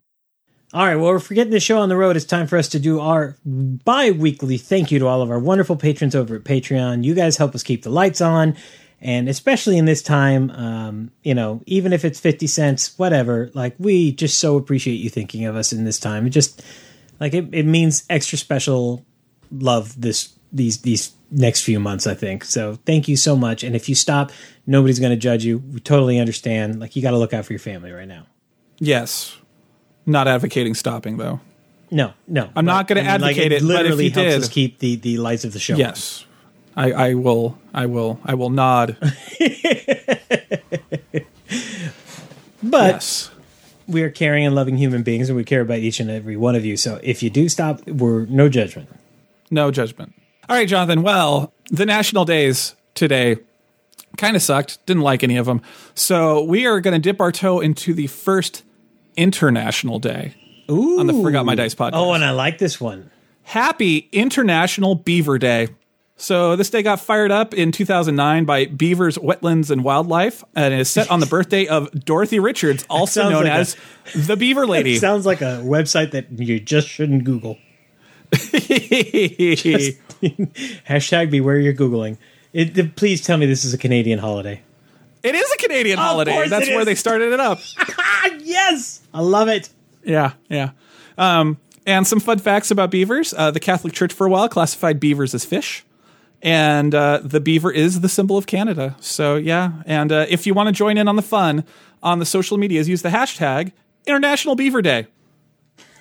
All 0.74 0.84
right, 0.84 0.96
well, 0.96 1.12
we're 1.12 1.18
forgetting 1.18 1.50
the 1.50 1.60
show 1.60 1.78
on 1.78 1.88
the 1.88 1.96
road. 1.96 2.14
It's 2.14 2.26
time 2.26 2.46
for 2.46 2.58
us 2.58 2.68
to 2.68 2.78
do 2.78 3.00
our 3.00 3.36
bi 3.44 4.10
weekly 4.10 4.58
thank 4.58 4.90
you 4.90 4.98
to 4.98 5.06
all 5.06 5.22
of 5.22 5.30
our 5.30 5.38
wonderful 5.38 5.76
patrons 5.76 6.14
over 6.14 6.36
at 6.36 6.44
Patreon. 6.44 7.04
You 7.04 7.14
guys 7.14 7.38
help 7.38 7.54
us 7.54 7.62
keep 7.62 7.84
the 7.84 7.90
lights 7.90 8.20
on. 8.20 8.54
And 9.00 9.28
especially 9.28 9.78
in 9.78 9.86
this 9.86 10.02
time, 10.02 10.50
um, 10.50 11.10
you 11.22 11.34
know, 11.34 11.62
even 11.64 11.92
if 11.92 12.04
it's 12.04 12.20
50 12.20 12.46
cents, 12.48 12.98
whatever, 12.98 13.50
like 13.54 13.76
we 13.78 14.12
just 14.12 14.38
so 14.38 14.56
appreciate 14.56 14.96
you 14.96 15.08
thinking 15.08 15.46
of 15.46 15.56
us 15.56 15.72
in 15.72 15.84
this 15.84 15.98
time. 15.98 16.26
It 16.26 16.30
just, 16.30 16.62
like, 17.18 17.32
it, 17.32 17.48
it 17.52 17.64
means 17.64 18.04
extra 18.10 18.36
special 18.36 19.06
love 19.50 19.98
this 19.98 20.34
these 20.52 20.82
these 20.82 21.12
next 21.30 21.62
few 21.62 21.78
months 21.78 22.06
i 22.06 22.14
think 22.14 22.42
so 22.42 22.78
thank 22.86 23.06
you 23.06 23.16
so 23.16 23.36
much 23.36 23.62
and 23.62 23.76
if 23.76 23.88
you 23.88 23.94
stop 23.94 24.30
nobody's 24.66 24.98
going 24.98 25.10
to 25.10 25.16
judge 25.16 25.44
you 25.44 25.58
we 25.58 25.80
totally 25.80 26.18
understand 26.18 26.80
like 26.80 26.96
you 26.96 27.02
got 27.02 27.10
to 27.10 27.18
look 27.18 27.34
out 27.34 27.44
for 27.44 27.52
your 27.52 27.60
family 27.60 27.92
right 27.92 28.08
now 28.08 28.24
Yes, 28.80 29.36
not 30.08 30.26
advocating 30.28 30.74
stopping 30.74 31.16
though. 31.18 31.40
No, 31.90 32.12
no. 32.26 32.50
I'm 32.54 32.64
not 32.64 32.86
gonna 32.86 33.00
advocate 33.02 33.52
it, 33.52 33.62
but 33.62 33.62
if 33.62 33.62
Literally 33.62 34.08
helps 34.10 34.30
did- 34.30 34.42
us 34.42 34.48
keep 34.48 34.78
the, 34.78 34.96
the 34.96 35.18
lights 35.18 35.44
of 35.44 35.52
the 35.52 35.58
show. 35.58 35.76
Yes, 35.76 36.24
I, 36.76 36.92
I 36.92 37.14
will. 37.14 37.58
I 37.72 37.86
will. 37.86 38.20
I 38.24 38.34
will 38.34 38.50
nod. 38.50 38.96
but 42.62 42.92
yes. 42.92 43.30
we 43.86 44.02
are 44.02 44.10
caring 44.10 44.44
and 44.44 44.54
loving 44.54 44.76
human 44.76 45.02
beings, 45.02 45.28
and 45.28 45.36
we 45.36 45.44
care 45.44 45.60
about 45.60 45.78
each 45.78 46.00
and 46.00 46.10
every 46.10 46.36
one 46.36 46.54
of 46.54 46.64
you. 46.64 46.76
So 46.76 47.00
if 47.02 47.22
you 47.22 47.30
do 47.30 47.48
stop, 47.48 47.86
we're 47.86 48.26
no 48.26 48.48
judgment. 48.48 48.88
No 49.50 49.70
judgment. 49.70 50.14
All 50.48 50.56
right, 50.56 50.68
Jonathan. 50.68 51.02
Well, 51.02 51.52
the 51.70 51.86
national 51.86 52.24
days 52.24 52.74
today 52.94 53.38
kind 54.16 54.36
of 54.36 54.42
sucked. 54.42 54.84
Didn't 54.86 55.02
like 55.02 55.22
any 55.22 55.36
of 55.36 55.46
them. 55.46 55.62
So 55.94 56.42
we 56.42 56.66
are 56.66 56.80
going 56.80 56.94
to 56.94 57.00
dip 57.00 57.20
our 57.20 57.32
toe 57.32 57.60
into 57.60 57.94
the 57.94 58.06
first 58.06 58.62
international 59.18 59.98
day. 59.98 60.34
Ooh, 60.70 61.00
On 61.00 61.06
the 61.06 61.12
Forgot 61.12 61.44
My 61.44 61.54
Dice 61.54 61.74
podcast. 61.74 61.90
Oh, 61.94 62.12
and 62.12 62.24
I 62.24 62.30
like 62.30 62.58
this 62.58 62.80
one. 62.80 63.10
Happy 63.42 64.08
International 64.12 64.94
Beaver 64.94 65.38
Day. 65.38 65.68
So 66.20 66.56
this 66.56 66.68
day 66.68 66.82
got 66.82 67.00
fired 67.00 67.30
up 67.30 67.54
in 67.54 67.70
2009 67.70 68.44
by 68.44 68.66
Beavers, 68.66 69.16
Wetlands, 69.18 69.70
and 69.70 69.84
Wildlife, 69.84 70.42
and 70.54 70.74
is 70.74 70.90
set 70.90 71.10
on 71.10 71.20
the 71.20 71.26
birthday 71.26 71.66
of 71.68 71.90
Dorothy 72.04 72.40
Richards, 72.40 72.84
also 72.90 73.30
known 73.30 73.44
like 73.44 73.52
a- 73.52 73.56
as 73.56 73.76
the 74.14 74.36
Beaver 74.36 74.66
Lady. 74.74 74.96
It 74.96 75.00
sounds 75.00 75.24
like 75.26 75.40
a 75.40 75.62
website 75.64 76.10
that 76.10 76.26
you 76.38 76.58
just 76.60 76.88
shouldn't 76.88 77.24
Google. 77.24 77.56
Hashtag 80.88 81.30
beware 81.30 81.58
you're 81.58 81.72
Googling. 81.72 82.18
It, 82.52 82.96
please 82.96 83.22
tell 83.24 83.38
me 83.38 83.46
this 83.46 83.64
is 83.64 83.72
a 83.72 83.78
Canadian 83.78 84.18
holiday. 84.18 84.62
It 85.28 85.34
is 85.34 85.52
a 85.52 85.56
Canadian 85.58 85.98
holiday. 85.98 86.48
That's 86.48 86.68
where 86.68 86.80
is. 86.80 86.86
they 86.86 86.94
started 86.94 87.32
it 87.32 87.40
up. 87.40 87.60
Yes! 88.40 89.00
I 89.12 89.20
love 89.20 89.48
it. 89.48 89.68
Yeah, 90.02 90.32
yeah. 90.48 90.70
Um, 91.18 91.58
and 91.86 92.06
some 92.06 92.18
fun 92.18 92.38
facts 92.38 92.70
about 92.70 92.90
beavers. 92.90 93.34
Uh, 93.36 93.50
the 93.50 93.60
Catholic 93.60 93.92
Church 93.92 94.12
for 94.12 94.26
a 94.26 94.30
while 94.30 94.48
classified 94.48 94.98
beavers 95.00 95.34
as 95.34 95.44
fish. 95.44 95.84
And 96.42 96.94
uh, 96.94 97.20
the 97.22 97.40
beaver 97.40 97.70
is 97.70 98.00
the 98.00 98.08
symbol 98.08 98.38
of 98.38 98.46
Canada. 98.46 98.96
So, 99.00 99.36
yeah. 99.36 99.82
And 99.86 100.12
uh, 100.12 100.26
if 100.28 100.46
you 100.46 100.54
want 100.54 100.68
to 100.68 100.72
join 100.72 100.96
in 100.96 101.08
on 101.08 101.16
the 101.16 101.22
fun 101.22 101.64
on 102.02 102.20
the 102.20 102.26
social 102.26 102.56
medias, 102.58 102.88
use 102.88 103.02
the 103.02 103.08
hashtag 103.10 103.72
International 104.06 104.54
Beaver 104.54 104.82
Day. 104.82 105.06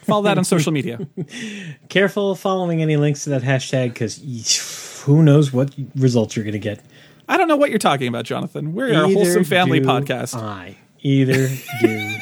Follow 0.03 0.23
that 0.23 0.37
on 0.37 0.45
social 0.45 0.71
media. 0.71 1.05
Careful 1.89 2.35
following 2.35 2.81
any 2.81 2.95
links 2.95 3.25
to 3.25 3.29
that 3.31 3.41
hashtag 3.41 3.89
because 3.93 5.03
who 5.03 5.21
knows 5.21 5.51
what 5.51 5.73
results 5.95 6.35
you're 6.35 6.45
going 6.45 6.53
to 6.53 6.59
get. 6.59 6.79
I 7.27 7.37
don't 7.37 7.47
know 7.47 7.57
what 7.57 7.69
you're 7.69 7.79
talking 7.79 8.07
about, 8.07 8.25
Jonathan. 8.25 8.73
We're 8.73 8.91
a 8.93 9.07
wholesome 9.09 9.43
family 9.43 9.81
podcast. 9.81 10.35
I. 10.35 10.77
Either 11.01 11.47
do 11.81 12.15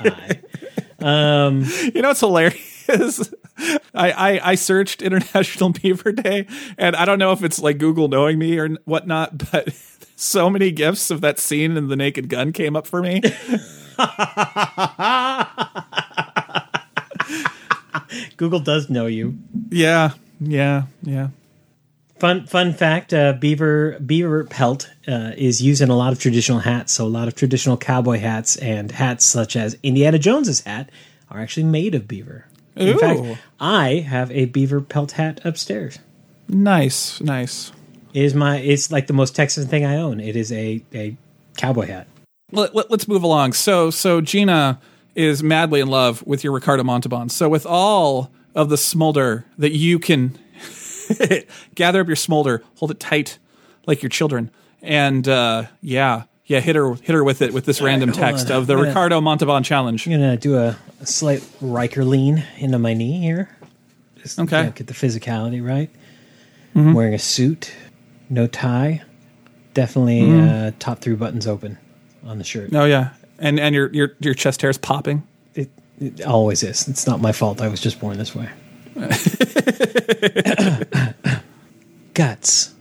I. 0.00 0.40
Um, 0.98 1.64
You 1.94 2.02
know 2.02 2.08
what's 2.08 2.20
hilarious? 2.20 3.32
I, 3.94 4.10
I 4.12 4.40
I 4.50 4.54
searched 4.54 5.02
International 5.02 5.70
Beaver 5.82 6.12
Day, 6.12 6.46
and 6.78 6.96
I 6.96 7.04
don't 7.04 7.18
know 7.18 7.32
if 7.32 7.42
it's 7.44 7.58
like 7.58 7.78
Google 7.78 8.08
knowing 8.08 8.38
me 8.38 8.58
or 8.58 8.68
whatnot, 8.84 9.50
but 9.52 9.72
so 10.16 10.48
many 10.50 10.70
gifs 10.70 11.10
of 11.10 11.20
that 11.20 11.38
scene 11.38 11.76
in 11.76 11.88
The 11.88 11.96
Naked 11.96 12.28
Gun 12.28 12.52
came 12.52 12.74
up 12.76 12.86
for 12.86 13.02
me. 13.02 13.20
Google 18.36 18.60
does 18.60 18.88
know 18.90 19.06
you. 19.06 19.38
Yeah, 19.70 20.12
yeah, 20.40 20.84
yeah. 21.02 21.28
Fun 22.20 22.46
fun 22.46 22.74
fact: 22.74 23.14
uh, 23.14 23.32
beaver 23.32 23.98
beaver 23.98 24.44
pelt 24.44 24.90
uh, 25.08 25.32
is 25.36 25.62
used 25.62 25.80
in 25.80 25.88
a 25.88 25.96
lot 25.96 26.12
of 26.12 26.20
traditional 26.20 26.58
hats. 26.58 26.92
So 26.92 27.06
a 27.06 27.08
lot 27.08 27.28
of 27.28 27.34
traditional 27.34 27.78
cowboy 27.78 28.18
hats 28.18 28.56
and 28.56 28.92
hats 28.92 29.24
such 29.24 29.56
as 29.56 29.76
Indiana 29.82 30.18
Jones's 30.18 30.60
hat 30.60 30.90
are 31.30 31.40
actually 31.40 31.64
made 31.64 31.94
of 31.94 32.06
beaver. 32.06 32.46
In 32.76 32.98
fact, 32.98 33.20
I 33.58 34.06
have 34.06 34.30
a 34.30 34.44
beaver 34.44 34.80
pelt 34.80 35.12
hat 35.12 35.40
upstairs. 35.44 35.98
Nice, 36.46 37.20
nice. 37.22 37.72
It 38.12 38.24
is 38.24 38.34
my 38.34 38.58
it's 38.58 38.92
like 38.92 39.06
the 39.06 39.12
most 39.14 39.34
Texan 39.34 39.66
thing 39.66 39.86
I 39.86 39.96
own. 39.96 40.20
It 40.20 40.36
is 40.36 40.52
a 40.52 40.82
a 40.92 41.16
cowboy 41.56 41.86
hat. 41.86 42.06
Let, 42.52 42.74
let, 42.74 42.90
us 42.92 43.06
move 43.06 43.22
along. 43.22 43.52
So, 43.52 43.90
so 43.90 44.20
Gina 44.20 44.80
is 45.14 45.42
madly 45.42 45.80
in 45.80 45.88
love 45.88 46.26
with 46.26 46.42
your 46.42 46.52
Ricardo 46.52 46.82
Montalban. 46.82 47.28
So, 47.28 47.48
with 47.48 47.64
all 47.64 48.30
of 48.54 48.68
the 48.68 48.76
smolder 48.76 49.46
that 49.56 49.72
you 49.72 49.98
can 49.98 50.36
gather 51.74 52.00
up 52.00 52.06
your 52.06 52.16
smolder, 52.16 52.62
hold 52.76 52.90
it 52.90 53.00
tight 53.00 53.38
like 53.86 54.02
your 54.02 54.10
children, 54.10 54.50
and 54.82 55.26
uh, 55.28 55.64
yeah, 55.82 56.24
yeah, 56.46 56.60
hit 56.60 56.76
her, 56.76 56.94
hit 56.94 57.10
her 57.14 57.22
with 57.24 57.42
it 57.42 57.52
with 57.52 57.64
this 57.64 57.80
random 57.80 58.10
hold 58.10 58.20
text 58.20 58.50
on. 58.50 58.58
of 58.58 58.66
the 58.66 58.74
gonna- 58.74 58.88
Ricardo 58.88 59.20
Montalban 59.20 59.62
challenge. 59.62 60.06
I'm 60.06 60.12
gonna 60.12 60.36
do 60.36 60.56
a, 60.58 60.76
a 61.00 61.06
slight 61.06 61.46
Riker 61.60 62.04
lean 62.04 62.44
into 62.58 62.78
my 62.78 62.94
knee 62.94 63.20
here. 63.20 63.48
Just 64.22 64.38
Okay. 64.38 64.64
Mm-hmm. 64.64 64.70
get 64.74 64.86
the 64.86 64.94
physicality 64.94 65.66
right. 65.66 65.90
Wearing 66.74 67.14
a 67.14 67.18
suit, 67.18 67.72
no 68.28 68.46
tie, 68.46 69.02
definitely 69.74 70.20
Mm-hmm. 70.20 70.66
uh, 70.68 70.70
top 70.78 71.00
three 71.00 71.14
buttons 71.16 71.46
open 71.46 71.78
on 72.24 72.38
the 72.38 72.44
shirt. 72.44 72.72
Oh 72.74 72.84
yeah, 72.84 73.10
and 73.38 73.58
and 73.58 73.74
your 73.74 73.92
your 73.92 74.12
your 74.20 74.34
chest 74.34 74.60
hair 74.62 74.70
is 74.70 74.78
popping. 74.78 75.24
It, 75.54 75.68
it 76.00 76.22
always 76.24 76.62
is. 76.62 76.86
It's 76.86 77.06
not 77.08 77.20
my 77.20 77.32
fault. 77.32 77.60
I 77.60 77.68
was 77.68 77.80
just 77.80 77.98
born 78.00 78.18
this 78.18 78.34
way. 78.36 78.48
Cats 82.14 82.74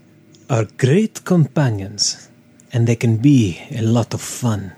are 0.49 0.65
great 0.77 1.23
companions, 1.23 2.27
and 2.73 2.87
they 2.87 2.97
can 2.97 3.15
be 3.17 3.61
a 3.71 3.81
lot 3.81 4.13
of 4.13 4.21
fun. 4.21 4.73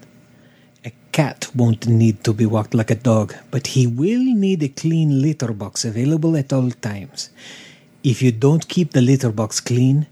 A 0.85 0.91
cat 1.11 1.47
won't 1.55 1.87
need 1.87 2.23
to 2.25 2.33
be 2.33 2.45
walked 2.45 2.75
like 2.75 2.91
a 2.91 2.95
dog, 2.95 3.33
but 3.49 3.65
he 3.67 3.87
will 3.87 4.23
need 4.23 4.61
a 4.61 4.67
clean 4.67 5.21
litter 5.21 5.53
box 5.53 5.83
available 5.83 6.37
at 6.37 6.53
all 6.53 6.69
times. 6.69 7.31
If 8.03 8.21
you 8.21 8.31
don't 8.31 8.67
keep 8.67 8.91
the 8.91 9.01
litter 9.01 9.31
box 9.31 9.59
clean, 9.59 10.05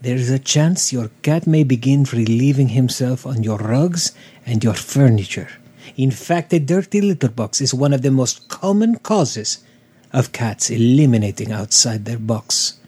there 0.00 0.16
is 0.16 0.30
a 0.30 0.40
chance 0.40 0.92
your 0.92 1.10
cat 1.22 1.46
may 1.46 1.62
begin 1.62 2.02
relieving 2.12 2.70
himself 2.70 3.24
on 3.26 3.44
your 3.44 3.58
rugs 3.58 4.12
and 4.44 4.64
your 4.64 4.74
furniture. 4.74 5.50
In 5.96 6.10
fact, 6.10 6.52
a 6.52 6.58
dirty 6.58 7.00
litter 7.00 7.28
box 7.28 7.60
is 7.60 7.72
one 7.72 7.92
of 7.92 8.02
the 8.02 8.10
most 8.10 8.48
common 8.48 8.96
causes 8.96 9.58
of 10.14 10.32
cats 10.32 10.70
eliminating 10.70 11.50
outside 11.50 12.04
their 12.04 12.18
box. 12.18 12.78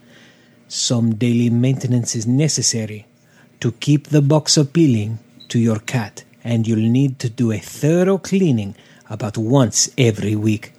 Some 0.69 1.17
daily 1.17 1.51
maintenance 1.51 2.15
is 2.15 2.27
necessary 2.27 3.07
to 3.61 3.73
keep 3.73 4.09
the 4.09 4.23
box 4.23 4.57
appealing 4.57 5.19
to 5.49 5.59
your 5.59 5.81
cat, 5.81 6.25
and 6.45 6.67
you'll 6.67 6.89
need 6.89 7.19
to 7.19 7.29
do 7.29 7.51
a 7.51 7.59
thorough 7.59 8.19
cleaning 8.19 8.77
about 9.11 9.37
once 9.37 9.91
every 9.99 10.37
week. 10.37 10.73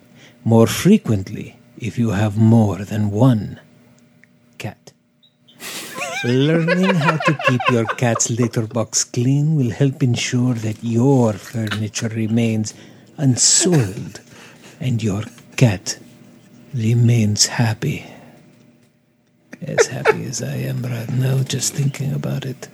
More 0.46 0.68
frequently 0.68 1.60
if 1.78 2.00
you 2.00 2.12
have 2.12 2.38
more 2.38 2.78
than 2.78 3.12
one 3.12 3.60
cat. 4.58 4.94
Learning 6.24 6.96
how 6.96 7.18
to 7.18 7.38
keep 7.48 7.62
your 7.70 7.86
cat's 7.86 8.30
litter 8.30 8.66
box 8.66 9.04
clean 9.04 9.56
will 9.56 9.72
help 9.72 10.02
ensure 10.02 10.56
that 10.56 10.84
your 10.84 11.34
furniture 11.34 12.10
remains 12.10 12.74
unsoiled 13.18 14.22
and 14.80 15.04
your 15.04 15.24
cat 15.58 16.00
remains 16.74 17.46
happy. 17.48 18.06
As 19.62 19.88
happy 19.88 20.26
as 20.26 20.42
I 20.44 20.56
am 20.56 20.82
right 20.84 21.10
now, 21.14 21.42
just 21.44 21.74
thinking 21.74 22.14
about 22.14 22.46
it. 22.46 22.68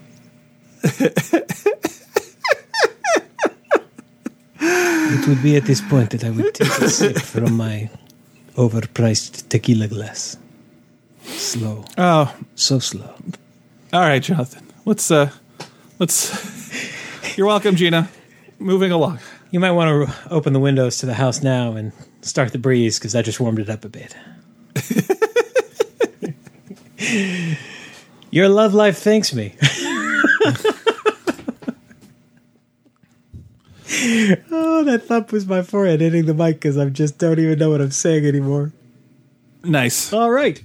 it 4.59 5.27
would 5.27 5.41
be 5.43 5.55
at 5.55 5.65
this 5.65 5.81
point 5.81 6.11
that 6.11 6.23
I 6.23 6.29
would 6.29 6.53
take 6.53 6.67
a 6.79 6.89
sip 6.89 7.17
from 7.19 7.55
my 7.55 7.89
overpriced 8.55 9.47
tequila 9.49 9.87
glass. 9.87 10.37
Slow, 11.23 11.85
Oh, 11.97 12.35
so 12.55 12.79
slow. 12.79 13.13
all 13.93 14.01
right, 14.01 14.21
Jonathan. 14.21 14.67
Let's 14.85 15.09
uh, 15.09 15.29
let's. 15.99 17.37
You're 17.37 17.47
welcome, 17.47 17.75
Gina. 17.75 18.09
Moving 18.59 18.91
along. 18.91 19.19
You 19.51 19.59
might 19.59 19.71
want 19.71 20.09
to 20.09 20.13
open 20.29 20.51
the 20.53 20.59
windows 20.59 20.97
to 20.97 21.05
the 21.05 21.13
house 21.13 21.41
now 21.41 21.73
and 21.73 21.91
start 22.23 22.51
the 22.51 22.57
breeze 22.57 22.99
because 22.99 23.15
I 23.15 23.21
just 23.21 23.39
warmed 23.39 23.59
it 23.59 23.69
up 23.69 23.85
a 23.85 23.89
bit. 23.89 24.15
Your 28.31 28.49
love 28.49 28.73
life 28.73 28.97
thanks 28.97 29.33
me. 29.33 29.55
oh, 34.51 34.83
that 34.85 35.03
thump 35.05 35.31
was 35.31 35.45
my 35.45 35.61
forehead 35.61 36.01
hitting 36.01 36.25
the 36.25 36.33
mic 36.33 36.55
because 36.55 36.77
I 36.77 36.89
just 36.89 37.17
don't 37.17 37.39
even 37.39 37.59
know 37.59 37.69
what 37.69 37.81
I'm 37.81 37.91
saying 37.91 38.25
anymore. 38.25 38.71
Nice. 39.63 40.11
All 40.11 40.31
right. 40.31 40.61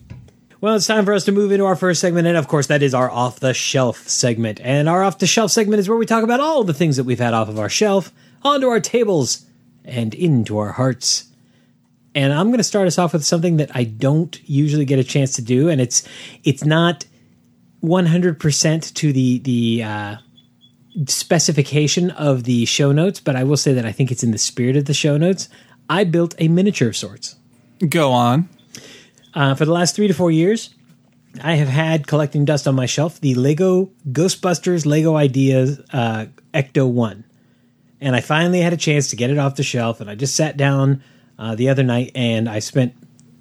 Well, 0.61 0.75
it's 0.75 0.89
time 0.89 1.05
for 1.05 1.13
us 1.13 1.25
to 1.27 1.33
move 1.33 1.53
into 1.53 1.67
our 1.67 1.77
first 1.77 2.01
segment. 2.01 2.27
And 2.27 2.37
of 2.37 2.49
course, 2.49 2.67
that 2.67 2.83
is 2.83 2.95
our 2.95 3.11
off 3.11 3.39
the 3.39 3.55
shelf 3.55 4.09
segment. 4.09 4.61
And 4.63 4.89
our 4.89 5.05
off 5.05 5.19
the 5.19 5.27
shelf 5.27 5.53
segment 5.53 5.79
is 5.79 5.89
where 5.89 5.99
we 5.99 6.07
talk 6.07 6.25
about 6.25 6.41
all 6.41 6.65
the 6.65 6.75
things 6.75 6.97
that 6.97 7.05
we've 7.05 7.21
had 7.21 7.35
off 7.35 7.49
of 7.49 7.61
our 7.61 7.69
shelf, 7.69 8.11
onto 8.43 8.67
our 8.67 8.81
tables, 8.81 9.47
and 9.85 10.15
into 10.15 10.59
our 10.59 10.73
hearts. 10.73 11.29
And 12.19 12.33
I'm 12.33 12.49
going 12.49 12.59
to 12.59 12.65
start 12.65 12.89
us 12.89 12.99
off 12.99 13.13
with 13.13 13.25
something 13.25 13.59
that 13.59 13.71
I 13.77 13.85
don't 13.85 14.37
usually 14.43 14.85
get 14.85 14.99
a 14.99 15.05
chance 15.05 15.37
to 15.37 15.43
do. 15.43 15.69
And 15.69 15.81
it's, 15.81 16.03
it's 16.43 16.65
not 16.65 17.05
100% 17.85 18.95
to 18.95 19.13
the, 19.13 19.39
the, 19.39 19.83
uh, 19.85 20.17
specification 21.07 22.11
of 22.11 22.43
the 22.43 22.65
show 22.65 22.91
notes, 22.91 23.21
but 23.21 23.37
I 23.37 23.45
will 23.45 23.57
say 23.57 23.73
that 23.73 23.87
I 23.87 23.93
think 23.93 24.11
it's 24.11 24.25
in 24.25 24.33
the 24.33 24.39
spirit 24.39 24.77
of 24.77 24.87
the 24.87 24.95
show 24.95 25.17
notes. 25.17 25.49
I 25.89 26.03
built 26.03 26.35
a 26.41 26.49
miniature 26.49 26.89
of 26.89 26.97
sorts. 26.97 27.37
Go 27.89 28.11
on. 28.11 28.49
Uh, 29.33 29.55
for 29.55 29.65
the 29.65 29.73
last 29.73 29.95
three 29.95 30.09
to 30.09 30.15
four 30.15 30.33
years, 30.33 30.75
I 31.41 31.55
have 31.55 31.69
had 31.69 32.09
collecting 32.09 32.45
dust 32.45 32.67
on 32.67 32.75
my 32.75 32.87
shelf 32.87 33.21
the 33.21 33.37
Lego 33.37 33.93
Ghostbusters 34.11 34.87
Lego 34.87 35.15
Ideas 35.15 35.81
uh, 35.93 36.27
Ecto 36.53 36.91
1. 36.91 37.23
And 38.01 38.17
I 38.17 38.23
finally 38.23 38.61
had 38.61 38.73
a 38.73 38.77
chance 38.77 39.11
to 39.11 39.17
get 39.17 39.31
it 39.31 39.39
off 39.39 39.55
the 39.55 39.63
shelf. 39.63 40.01
And 40.01 40.11
I 40.11 40.17
just 40.17 40.35
sat 40.35 40.57
down 40.57 41.01
uh, 41.39 41.55
the 41.55 41.69
other 41.69 41.83
night 41.83 42.13
and 42.15 42.49
I 42.49 42.59
spent, 42.59 42.95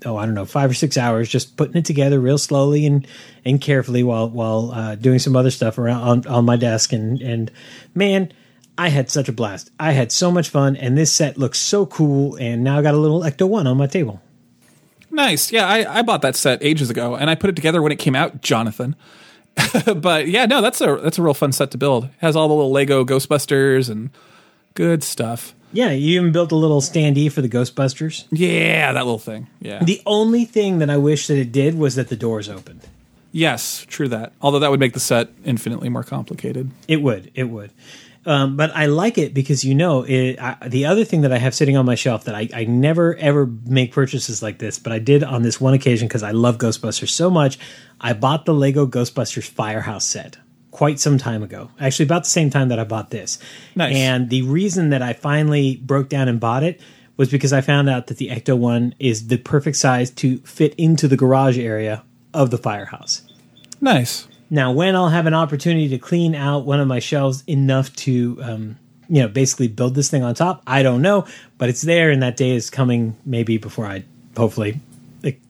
oh, 0.06 0.18
I 0.18 0.26
don't 0.26 0.36
know, 0.36 0.46
five 0.46 0.70
or 0.70 0.74
six 0.74 0.98
hours 0.98 1.30
just 1.30 1.58
putting 1.58 1.78
it 1.78 1.86
together 1.86 2.20
real 2.20 2.38
slowly 2.38 2.86
and, 2.86 3.08
and 3.44 3.60
carefully 3.60 4.04
while, 4.04 4.30
while 4.30 4.72
uh, 4.72 4.96
doing 4.96 5.20
some 5.20 5.36
other 5.36 5.52
stuff 5.52 5.78
around 5.78 6.02
on, 6.02 6.28
on 6.28 6.46
my 6.46 6.56
desk. 6.56 6.94
And, 6.94 7.22
and 7.22 7.52
man, 7.96 8.32
I 8.78 8.90
had 8.90 9.10
such 9.10 9.28
a 9.28 9.34
blast. 9.34 9.72
I 9.80 9.94
had 9.94 10.12
so 10.12 10.32
much 10.32 10.50
fun. 10.50 10.76
And 10.76 10.98
this 10.98 11.12
set 11.12 11.38
looks 11.38 11.60
so 11.60 11.86
cool. 11.86 12.36
And 12.36 12.64
now 12.64 12.78
I 12.78 12.82
got 12.82 12.94
a 12.94 12.98
little 12.98 13.22
Ecto 13.22 13.48
1 13.48 13.66
on 13.66 13.78
my 13.78 13.88
table. 13.88 14.22
Nice. 15.10 15.52
Yeah, 15.52 15.68
I, 15.68 16.00
I 16.00 16.02
bought 16.02 16.22
that 16.22 16.36
set 16.36 16.62
ages 16.62 16.90
ago, 16.90 17.16
and 17.16 17.30
I 17.30 17.36
put 17.36 17.50
it 17.50 17.56
together 17.56 17.82
when 17.82 17.92
it 17.92 17.98
came 17.98 18.16
out, 18.16 18.42
Jonathan. 18.42 18.96
but 19.96 20.28
yeah, 20.28 20.46
no, 20.46 20.62
that's 20.62 20.80
a 20.82 20.96
that's 20.98 21.18
a 21.18 21.24
real 21.24 21.34
fun 21.34 21.52
set 21.52 21.72
to 21.72 21.78
build. 21.78 22.06
It 22.06 22.12
has 22.20 22.36
all 22.36 22.48
the 22.48 22.54
little 22.54 22.72
Lego 22.72 23.04
Ghostbusters 23.04 23.90
and 23.90 24.12
good 24.76 25.04
stuff. 25.04 25.56
Yeah, 25.78 25.92
you 25.92 26.20
even 26.20 26.32
built 26.32 26.52
a 26.52 26.56
little 26.56 26.82
standee 26.82 27.32
for 27.32 27.44
the 27.44 27.48
Ghostbusters. 27.48 28.26
Yeah, 28.32 28.94
that 28.94 29.06
little 29.06 29.20
thing. 29.20 29.46
Yeah. 29.62 29.84
The 29.84 30.02
only 30.08 30.44
thing 30.44 30.80
that 30.80 30.90
I 30.90 30.98
wish 30.98 31.28
that 31.28 31.38
it 31.38 31.52
did 31.52 31.78
was 31.78 31.94
that 31.94 32.08
the 32.08 32.16
doors 32.16 32.50
opened. 32.50 32.82
yes, 33.32 33.86
true 33.88 34.08
that. 34.08 34.34
Although 34.42 34.58
that 34.58 34.72
would 34.72 34.80
make 34.80 34.94
the 34.94 35.00
set 35.00 35.30
infinitely 35.46 35.90
more 35.90 36.02
complicated. 36.02 36.72
It 36.88 37.04
would, 37.04 37.30
it 37.36 37.44
would. 37.44 37.70
Um, 38.26 38.58
but 38.58 38.76
I 38.76 38.88
like 38.88 39.20
it 39.20 39.36
because 39.36 39.64
you 39.64 39.76
know 39.76 40.02
it, 40.02 40.40
I, 40.42 40.68
the 40.68 40.88
other 40.88 41.06
thing 41.06 41.22
that 41.22 41.32
I 41.32 41.38
have 41.38 41.54
sitting 41.54 41.78
on 41.78 41.86
my 41.86 41.94
shelf 41.94 42.24
that 42.24 42.34
I, 42.34 42.50
I 42.56 42.64
never 42.64 43.16
ever 43.18 43.46
make 43.46 43.92
purchases 43.92 44.42
like 44.42 44.58
this, 44.58 44.80
but 44.80 44.92
I 44.92 44.98
did 44.98 45.24
on 45.24 45.44
this 45.44 45.62
one 45.62 45.76
occasion 45.76 46.08
because 46.08 46.24
I 46.24 46.32
love 46.32 46.58
Ghostbusters 46.58 47.10
so 47.10 47.30
much. 47.30 47.60
I 48.02 48.14
bought 48.14 48.46
the 48.46 48.54
Lego 48.56 48.88
Ghostbusters 48.88 49.48
Firehouse 49.48 50.06
set 50.06 50.38
quite 50.78 51.00
some 51.00 51.18
time 51.18 51.42
ago, 51.42 51.72
actually 51.80 52.06
about 52.06 52.24
the 52.24 52.30
same 52.30 52.52
time 52.52 52.70
that 52.70 52.78
I 52.78 52.84
bought 52.84 53.10
this. 53.10 53.40
Nice. 53.76 53.96
And 53.96 54.30
the 54.30 54.44
reason 54.44 54.92
that 54.92 55.02
I 55.02 55.14
finally 55.14 55.78
broke 55.78 56.08
down 56.08 56.28
and 56.28 56.40
bought 56.40 56.62
it 56.62 56.80
was 57.18 57.32
because 57.32 57.52
I 57.52 57.62
found 57.62 57.90
out 57.90 58.06
that 58.08 58.18
the 58.18 58.30
Ecto 58.30 58.56
one 58.56 58.94
is 59.00 59.26
the 59.26 59.38
perfect 59.38 59.78
size 59.78 60.12
to 60.12 60.38
fit 60.42 60.76
into 60.76 61.08
the 61.08 61.18
garage 61.18 61.58
area 61.58 62.04
of 62.32 62.52
the 62.52 62.60
firehouse. 62.60 63.24
Nice. 63.82 64.28
Now, 64.52 64.72
when 64.72 64.96
I'll 64.96 65.10
have 65.10 65.26
an 65.26 65.34
opportunity 65.34 65.90
to 65.90 65.98
clean 65.98 66.36
out 66.36 66.68
one 66.68 66.80
of 66.80 66.88
my 66.88 67.00
shelves 67.00 67.44
enough 67.48 67.92
to, 67.96 68.38
um, 68.44 68.78
you 69.10 69.24
know, 69.24 69.30
basically 69.30 69.70
build 69.70 69.96
this 69.96 70.12
thing 70.12 70.22
on 70.22 70.36
top, 70.36 70.62
I 70.68 70.84
don't 70.84 71.02
know, 71.02 71.26
but 71.58 71.70
it's 71.70 71.82
there, 71.82 72.12
and 72.12 72.22
that 72.22 72.38
day 72.38 72.52
is 72.52 72.70
coming 72.70 73.16
maybe 73.26 73.58
before 73.58 73.88
I 73.88 74.04
hopefully, 74.38 74.80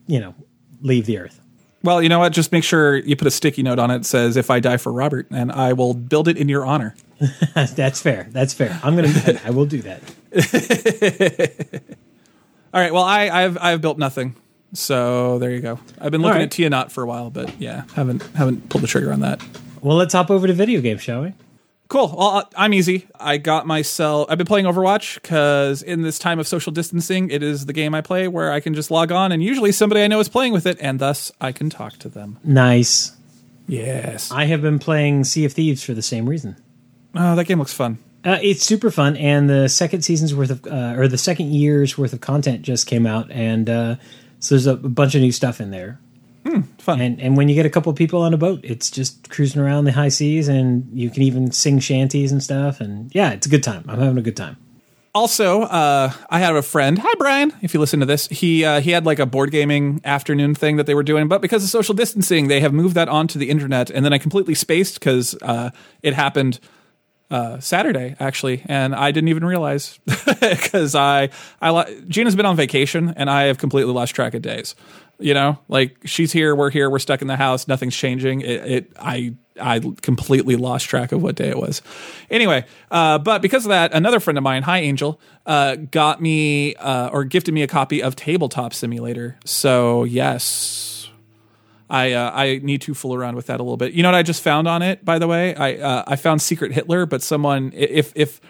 you 0.06 0.20
know, 0.20 0.34
leave 0.80 1.04
the 1.04 1.18
earth. 1.18 1.38
Well, 1.82 2.02
you 2.02 2.08
know 2.08 2.18
what? 2.18 2.32
Just 2.32 2.50
make 2.50 2.64
sure 2.64 2.96
you 2.96 3.14
put 3.14 3.28
a 3.28 3.30
sticky 3.30 3.62
note 3.62 3.78
on 3.78 3.90
it 3.90 3.98
that 3.98 4.04
says 4.06 4.36
"If 4.36 4.50
I 4.50 4.60
die 4.60 4.78
for 4.78 4.92
Robert," 4.92 5.28
and 5.30 5.52
I 5.52 5.72
will 5.72 5.94
build 5.94 6.26
it 6.26 6.36
in 6.36 6.48
your 6.48 6.66
honor. 6.66 6.96
That's 7.54 8.00
fair. 8.00 8.28
That's 8.30 8.52
fair. 8.52 8.80
I'm 8.82 8.96
gonna. 8.96 9.40
I 9.44 9.50
will 9.50 9.66
do 9.66 9.82
that. 9.82 10.02
All 12.74 12.80
right. 12.80 12.92
Well, 12.92 13.04
I, 13.04 13.28
I've 13.28 13.58
I've 13.58 13.80
built 13.80 13.98
nothing. 13.98 14.34
So 14.74 15.38
there 15.38 15.50
you 15.50 15.60
go. 15.60 15.78
I've 16.00 16.10
been 16.12 16.20
looking 16.20 16.36
right. 16.36 16.42
at 16.42 16.50
Tia 16.50 16.68
Not 16.68 16.92
for 16.92 17.02
a 17.02 17.06
while, 17.06 17.30
but 17.30 17.60
yeah, 17.60 17.84
haven't 17.94 18.22
haven't 18.34 18.68
pulled 18.68 18.82
the 18.82 18.88
trigger 18.88 19.12
on 19.12 19.20
that. 19.20 19.42
Well, 19.80 19.96
let's 19.96 20.12
hop 20.12 20.30
over 20.30 20.46
to 20.46 20.52
video 20.52 20.80
games, 20.80 21.02
shall 21.02 21.22
we? 21.22 21.32
Cool. 21.88 22.14
Well, 22.16 22.28
uh, 22.28 22.44
I'm 22.54 22.74
easy. 22.74 23.08
I 23.18 23.38
got 23.38 23.66
myself. 23.66 24.26
I've 24.30 24.36
been 24.36 24.46
playing 24.46 24.66
Overwatch 24.66 25.14
because 25.14 25.82
in 25.82 26.02
this 26.02 26.18
time 26.18 26.38
of 26.38 26.46
social 26.46 26.70
distancing, 26.70 27.30
it 27.30 27.42
is 27.42 27.64
the 27.64 27.72
game 27.72 27.94
I 27.94 28.02
play 28.02 28.28
where 28.28 28.52
I 28.52 28.60
can 28.60 28.74
just 28.74 28.90
log 28.90 29.10
on 29.10 29.32
and 29.32 29.42
usually 29.42 29.72
somebody 29.72 30.02
I 30.02 30.06
know 30.06 30.20
is 30.20 30.28
playing 30.28 30.52
with 30.52 30.66
it, 30.66 30.76
and 30.80 30.98
thus 30.98 31.32
I 31.40 31.52
can 31.52 31.70
talk 31.70 31.94
to 31.98 32.10
them. 32.10 32.38
Nice. 32.44 33.16
Yes. 33.66 34.30
I 34.30 34.44
have 34.44 34.60
been 34.60 34.78
playing 34.78 35.24
Sea 35.24 35.46
of 35.46 35.54
Thieves 35.54 35.82
for 35.82 35.94
the 35.94 36.02
same 36.02 36.28
reason. 36.28 36.56
Oh, 37.14 37.34
that 37.36 37.44
game 37.44 37.58
looks 37.58 37.72
fun. 37.72 37.98
Uh, 38.24 38.38
it's 38.42 38.64
super 38.64 38.90
fun, 38.90 39.16
and 39.16 39.48
the 39.48 39.68
second 39.68 40.02
season's 40.02 40.34
worth 40.34 40.50
of, 40.50 40.66
uh, 40.66 41.00
or 41.00 41.08
the 41.08 41.16
second 41.16 41.54
year's 41.54 41.96
worth 41.96 42.12
of 42.12 42.20
content 42.20 42.62
just 42.62 42.86
came 42.86 43.06
out, 43.06 43.30
and 43.30 43.70
uh, 43.70 43.96
so 44.40 44.54
there's 44.54 44.66
a 44.66 44.76
bunch 44.76 45.14
of 45.14 45.22
new 45.22 45.32
stuff 45.32 45.60
in 45.60 45.70
there. 45.70 46.00
Fun. 46.78 47.00
And 47.00 47.20
and 47.20 47.36
when 47.36 47.48
you 47.48 47.54
get 47.54 47.66
a 47.66 47.70
couple 47.70 47.92
people 47.92 48.22
on 48.22 48.32
a 48.32 48.38
boat, 48.38 48.60
it's 48.62 48.90
just 48.90 49.28
cruising 49.28 49.60
around 49.60 49.84
the 49.84 49.92
high 49.92 50.08
seas, 50.08 50.48
and 50.48 50.88
you 50.92 51.10
can 51.10 51.22
even 51.22 51.52
sing 51.52 51.78
shanties 51.78 52.32
and 52.32 52.42
stuff. 52.42 52.80
And 52.80 53.14
yeah, 53.14 53.32
it's 53.32 53.46
a 53.46 53.50
good 53.50 53.62
time. 53.62 53.84
I'm 53.88 53.98
having 53.98 54.18
a 54.18 54.22
good 54.22 54.36
time. 54.36 54.56
also, 55.14 55.62
uh, 55.62 56.12
I 56.30 56.38
have 56.38 56.54
a 56.54 56.62
friend. 56.62 56.98
Hi, 56.98 57.12
Brian. 57.18 57.52
If 57.60 57.74
you 57.74 57.80
listen 57.80 58.00
to 58.00 58.06
this, 58.06 58.28
he 58.28 58.64
uh, 58.64 58.80
he 58.80 58.92
had 58.92 59.04
like 59.04 59.18
a 59.18 59.26
board 59.26 59.50
gaming 59.50 60.00
afternoon 60.04 60.54
thing 60.54 60.76
that 60.76 60.86
they 60.86 60.94
were 60.94 61.02
doing, 61.02 61.28
but 61.28 61.42
because 61.42 61.62
of 61.64 61.70
social 61.70 61.94
distancing, 61.94 62.48
they 62.48 62.60
have 62.60 62.72
moved 62.72 62.94
that 62.94 63.08
onto 63.08 63.38
the 63.38 63.50
internet, 63.50 63.90
and 63.90 64.04
then 64.04 64.12
I 64.12 64.18
completely 64.18 64.54
spaced 64.54 65.00
because 65.00 65.34
uh, 65.42 65.70
it 66.02 66.14
happened 66.14 66.60
uh, 67.30 67.60
Saturday 67.60 68.16
actually, 68.20 68.62
and 68.66 68.94
I 68.94 69.10
didn't 69.10 69.28
even 69.28 69.44
realize 69.44 69.98
because 70.40 70.94
I 70.94 71.30
I 71.60 72.02
Gina's 72.08 72.36
been 72.36 72.46
on 72.46 72.56
vacation, 72.56 73.12
and 73.16 73.28
I 73.28 73.44
have 73.44 73.58
completely 73.58 73.92
lost 73.92 74.14
track 74.14 74.34
of 74.34 74.42
days. 74.42 74.74
You 75.20 75.34
know, 75.34 75.58
like 75.68 75.98
she's 76.04 76.32
here, 76.32 76.54
we're 76.54 76.70
here, 76.70 76.88
we're 76.88 77.00
stuck 77.00 77.22
in 77.22 77.28
the 77.28 77.36
house, 77.36 77.66
nothing's 77.66 77.96
changing. 77.96 78.40
It, 78.42 78.70
it 78.70 78.92
I 79.00 79.34
I 79.60 79.80
completely 80.00 80.54
lost 80.54 80.86
track 80.86 81.10
of 81.10 81.22
what 81.22 81.34
day 81.34 81.48
it 81.48 81.58
was. 81.58 81.82
Anyway, 82.30 82.64
uh, 82.90 83.18
but 83.18 83.42
because 83.42 83.64
of 83.64 83.70
that, 83.70 83.92
another 83.92 84.20
friend 84.20 84.38
of 84.38 84.44
mine, 84.44 84.62
Hi 84.62 84.78
Angel, 84.78 85.20
uh, 85.44 85.74
got 85.76 86.22
me 86.22 86.76
uh, 86.76 87.08
or 87.08 87.24
gifted 87.24 87.52
me 87.52 87.62
a 87.62 87.66
copy 87.66 88.02
of 88.02 88.14
Tabletop 88.14 88.72
Simulator. 88.72 89.36
So 89.44 90.04
yes, 90.04 91.10
I 91.90 92.12
uh, 92.12 92.30
I 92.32 92.60
need 92.62 92.82
to 92.82 92.94
fool 92.94 93.14
around 93.14 93.36
with 93.36 93.46
that 93.46 93.60
a 93.60 93.62
little 93.62 93.76
bit. 93.76 93.92
You 93.92 94.02
know 94.02 94.08
what 94.10 94.18
I 94.18 94.22
just 94.22 94.42
found 94.42 94.68
on 94.68 94.82
it, 94.82 95.04
by 95.04 95.18
the 95.18 95.26
way? 95.26 95.54
I 95.54 95.74
uh, 95.76 96.04
I 96.06 96.16
found 96.16 96.42
Secret 96.42 96.72
Hitler, 96.72 97.06
but 97.06 97.22
someone 97.22 97.72
if 97.74 98.12
if 98.14 98.40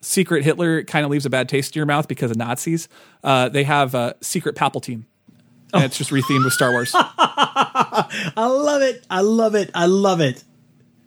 Secret 0.00 0.44
Hitler 0.44 0.84
kind 0.84 1.04
of 1.04 1.10
leaves 1.10 1.26
a 1.26 1.30
bad 1.30 1.48
taste 1.48 1.74
in 1.74 1.80
your 1.80 1.86
mouth 1.86 2.08
because 2.08 2.30
of 2.30 2.36
Nazis, 2.36 2.88
uh, 3.24 3.48
they 3.48 3.64
have 3.64 3.94
uh, 3.94 4.14
Secret 4.20 4.56
Palpatine. 4.56 5.04
And 5.72 5.84
it's 5.84 5.96
just 5.96 6.10
rethemed 6.10 6.44
with 6.44 6.52
Star 6.52 6.70
Wars. 6.72 6.92
I 6.94 8.34
love 8.36 8.82
it. 8.82 9.04
I 9.08 9.20
love 9.20 9.54
it. 9.54 9.70
I 9.74 9.86
love 9.86 10.20
it. 10.20 10.44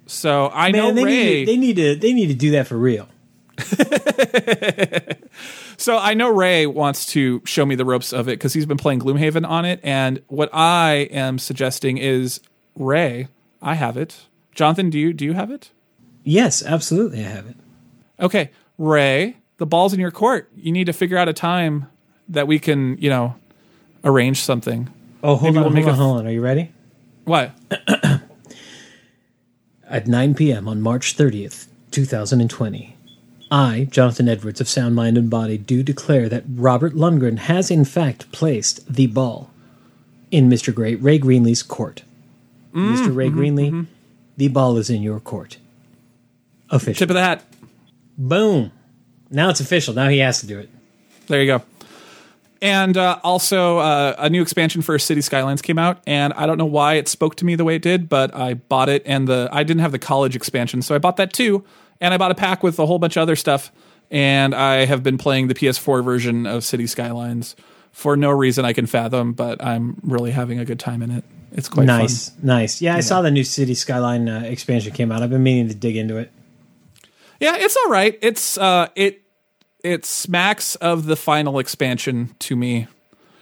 So 0.08 0.50
I 0.54 0.72
Man, 0.72 0.82
know 0.82 0.92
they 0.94 1.04
Ray. 1.04 1.12
need, 1.12 1.46
to, 1.46 1.52
they 1.52 1.58
need 1.58 1.76
to 1.76 1.96
they 1.96 2.14
need 2.14 2.28
to 2.28 2.34
do 2.36 2.52
that 2.52 2.68
for 2.68 2.78
real. 2.78 3.08
So 5.78 5.98
I 5.98 6.14
know 6.14 6.30
Ray 6.30 6.66
wants 6.66 7.06
to 7.08 7.42
show 7.46 7.66
me 7.66 7.76
the 7.76 7.86
ropes 7.86 8.14
of 8.14 8.28
it 8.28 8.34
because 8.34 8.54
he's 8.54 8.66
been 8.66 8.78
playing 8.78 9.02
Gloomhaven 9.02 9.48
on 9.48 9.66
it. 9.66 9.80
And 9.84 10.22
what 10.28 10.50
I 10.54 11.10
am 11.12 11.38
suggesting 11.38 11.98
is 11.98 12.40
Ray, 12.76 13.28
I 13.62 13.76
have 13.76 13.98
it. 13.98 14.26
Jonathan, 14.54 14.90
do 14.90 14.98
you 14.98 15.14
do 15.14 15.26
you 15.26 15.34
have 15.34 15.52
it? 15.52 15.72
Yes, 16.24 16.64
absolutely, 16.64 17.20
I 17.20 17.28
have 17.28 17.48
it. 17.48 17.56
Okay, 18.20 18.52
Ray, 18.78 19.38
the 19.58 19.66
ball's 19.66 19.94
in 19.94 20.00
your 20.00 20.12
court. 20.12 20.50
You 20.56 20.72
need 20.72 20.86
to 20.86 20.94
figure 20.94 21.18
out 21.18 21.28
a 21.28 21.34
time 21.34 21.88
that 22.30 22.48
we 22.48 22.58
can, 22.58 22.98
you 22.98 23.10
know, 23.10 23.36
arrange 24.06 24.42
something. 24.42 24.90
Oh, 25.24 25.36
hold 25.36 25.42
Maybe 25.42 25.48
on, 25.48 25.54
we'll 25.56 25.64
hold 25.64 25.74
make 25.74 25.86
on, 25.86 25.90
a- 25.92 25.96
hold 25.96 26.20
on. 26.20 26.28
Are 26.28 26.32
you 26.32 26.42
ready? 26.42 26.72
What? 27.26 27.52
At 29.90 30.08
9 30.08 30.36
p.m. 30.36 30.68
on 30.68 30.82
March 30.82 31.18
30th, 31.18 31.68
2020, 31.92 32.96
I, 33.52 33.88
Jonathan 33.90 34.28
Edwards 34.28 34.60
of 34.60 34.68
Sound 34.68 34.96
Mind 34.96 35.18
and 35.18 35.30
Body, 35.30 35.58
do 35.58 35.84
declare 35.84 36.28
that 36.30 36.44
Robert 36.50 36.94
Lundgren 36.94 37.38
has 37.38 37.70
in 37.70 37.86
fact 37.86 38.32
placed 38.32 38.92
the 38.92 39.08
ball 39.08 39.52
in 40.32 40.50
Mr. 40.50 40.74
Gray, 40.74 40.96
Ray 40.96 41.20
Greenlee's 41.20 41.64
court. 41.64 42.02
Mm, 42.74 42.96
Mr. 42.96 43.16
Ray 43.16 43.30
mm-hmm, 43.30 43.40
Greenlee, 43.40 43.70
mm-hmm. 43.70 43.84
the 44.38 44.48
ball 44.50 44.78
is 44.78 44.90
in 44.90 45.02
your 45.02 45.20
court. 45.20 45.58
Official. 46.70 47.00
Tip 47.00 47.10
of 47.12 47.14
the 47.14 47.24
hat. 47.24 47.44
Boom. 48.18 48.72
Now 49.30 49.50
it's 49.50 49.60
official. 49.60 49.94
Now 49.94 50.10
he 50.10 50.20
has 50.20 50.40
to 50.42 50.48
do 50.48 50.60
it. 50.60 50.70
There 51.28 51.42
you 51.42 51.48
go. 51.48 51.64
And 52.62 52.96
uh, 52.96 53.20
also, 53.24 53.80
uh, 53.80 54.16
a 54.18 54.30
new 54.30 54.42
expansion 54.42 54.82
for 54.82 54.98
City 54.98 55.22
Skylines 55.22 55.62
came 55.62 55.78
out, 55.78 56.02
and 56.08 56.34
I 56.34 56.46
don't 56.46 56.58
know 56.58 56.66
why 56.66 56.96
it 56.96 57.08
spoke 57.08 57.36
to 57.36 57.46
me 57.46 57.56
the 57.56 57.66
way 57.66 57.76
it 57.76 57.82
did, 57.82 58.08
but 58.08 58.34
I 58.34 58.54
bought 58.54 58.90
it, 58.90 59.04
and 59.06 59.28
the 59.28 59.50
I 59.52 59.64
didn't 59.64 59.82
have 59.82 59.92
the 59.92 60.00
college 60.00 60.36
expansion, 60.36 60.82
so 60.82 60.96
I 60.96 60.98
bought 60.98 61.18
that 61.18 61.34
too, 61.34 61.66
and 62.00 62.14
I 62.14 62.18
bought 62.18 62.32
a 62.32 62.36
pack 62.36 62.64
with 62.64 62.80
a 62.80 62.86
whole 62.86 62.98
bunch 62.98 63.18
of 63.18 63.22
other 63.22 63.36
stuff, 63.36 63.72
and 64.10 64.56
I 64.56 64.86
have 64.86 65.04
been 65.04 65.18
playing 65.18 65.48
the 65.48 65.54
PS4 65.54 66.04
version 66.04 66.46
of 66.46 66.64
City 66.64 66.88
Skylines 66.88 67.56
for 67.92 68.18
no 68.18 68.32
reason 68.32 68.66
I 68.66 68.74
can 68.74 68.86
fathom, 68.86 69.34
but 69.34 69.64
I'm 69.64 69.98
really 70.04 70.32
having 70.32 70.60
a 70.60 70.66
good 70.66 70.80
time 70.80 71.02
in 71.02 71.12
it. 71.12 71.24
It's 71.52 71.70
quite 71.70 71.86
nice. 71.86 72.30
fun. 72.30 72.46
Nice. 72.46 72.82
Yeah, 72.82 72.96
I 72.96 73.00
saw 73.00 73.22
the 73.22 73.32
new 73.32 73.44
City 73.44 73.74
Skyline 73.74 74.28
uh, 74.28 74.42
expansion 74.46 74.92
came 74.92 75.12
out. 75.12 75.24
I've 75.24 75.30
been 75.30 75.44
meaning 75.44 75.70
to 75.70 75.76
dig 75.76 75.96
into 75.96 76.18
it. 76.18 76.32
Yeah, 77.40 77.56
it's 77.58 77.76
all 77.78 77.90
right. 77.90 78.18
It's 78.22 78.58
uh, 78.58 78.90
it 78.96 79.25
it 79.86 80.06
smacks 80.06 80.76
of 80.76 81.06
the 81.06 81.16
final 81.16 81.60
expansion 81.60 82.36
to 82.40 82.56
me 82.56 82.88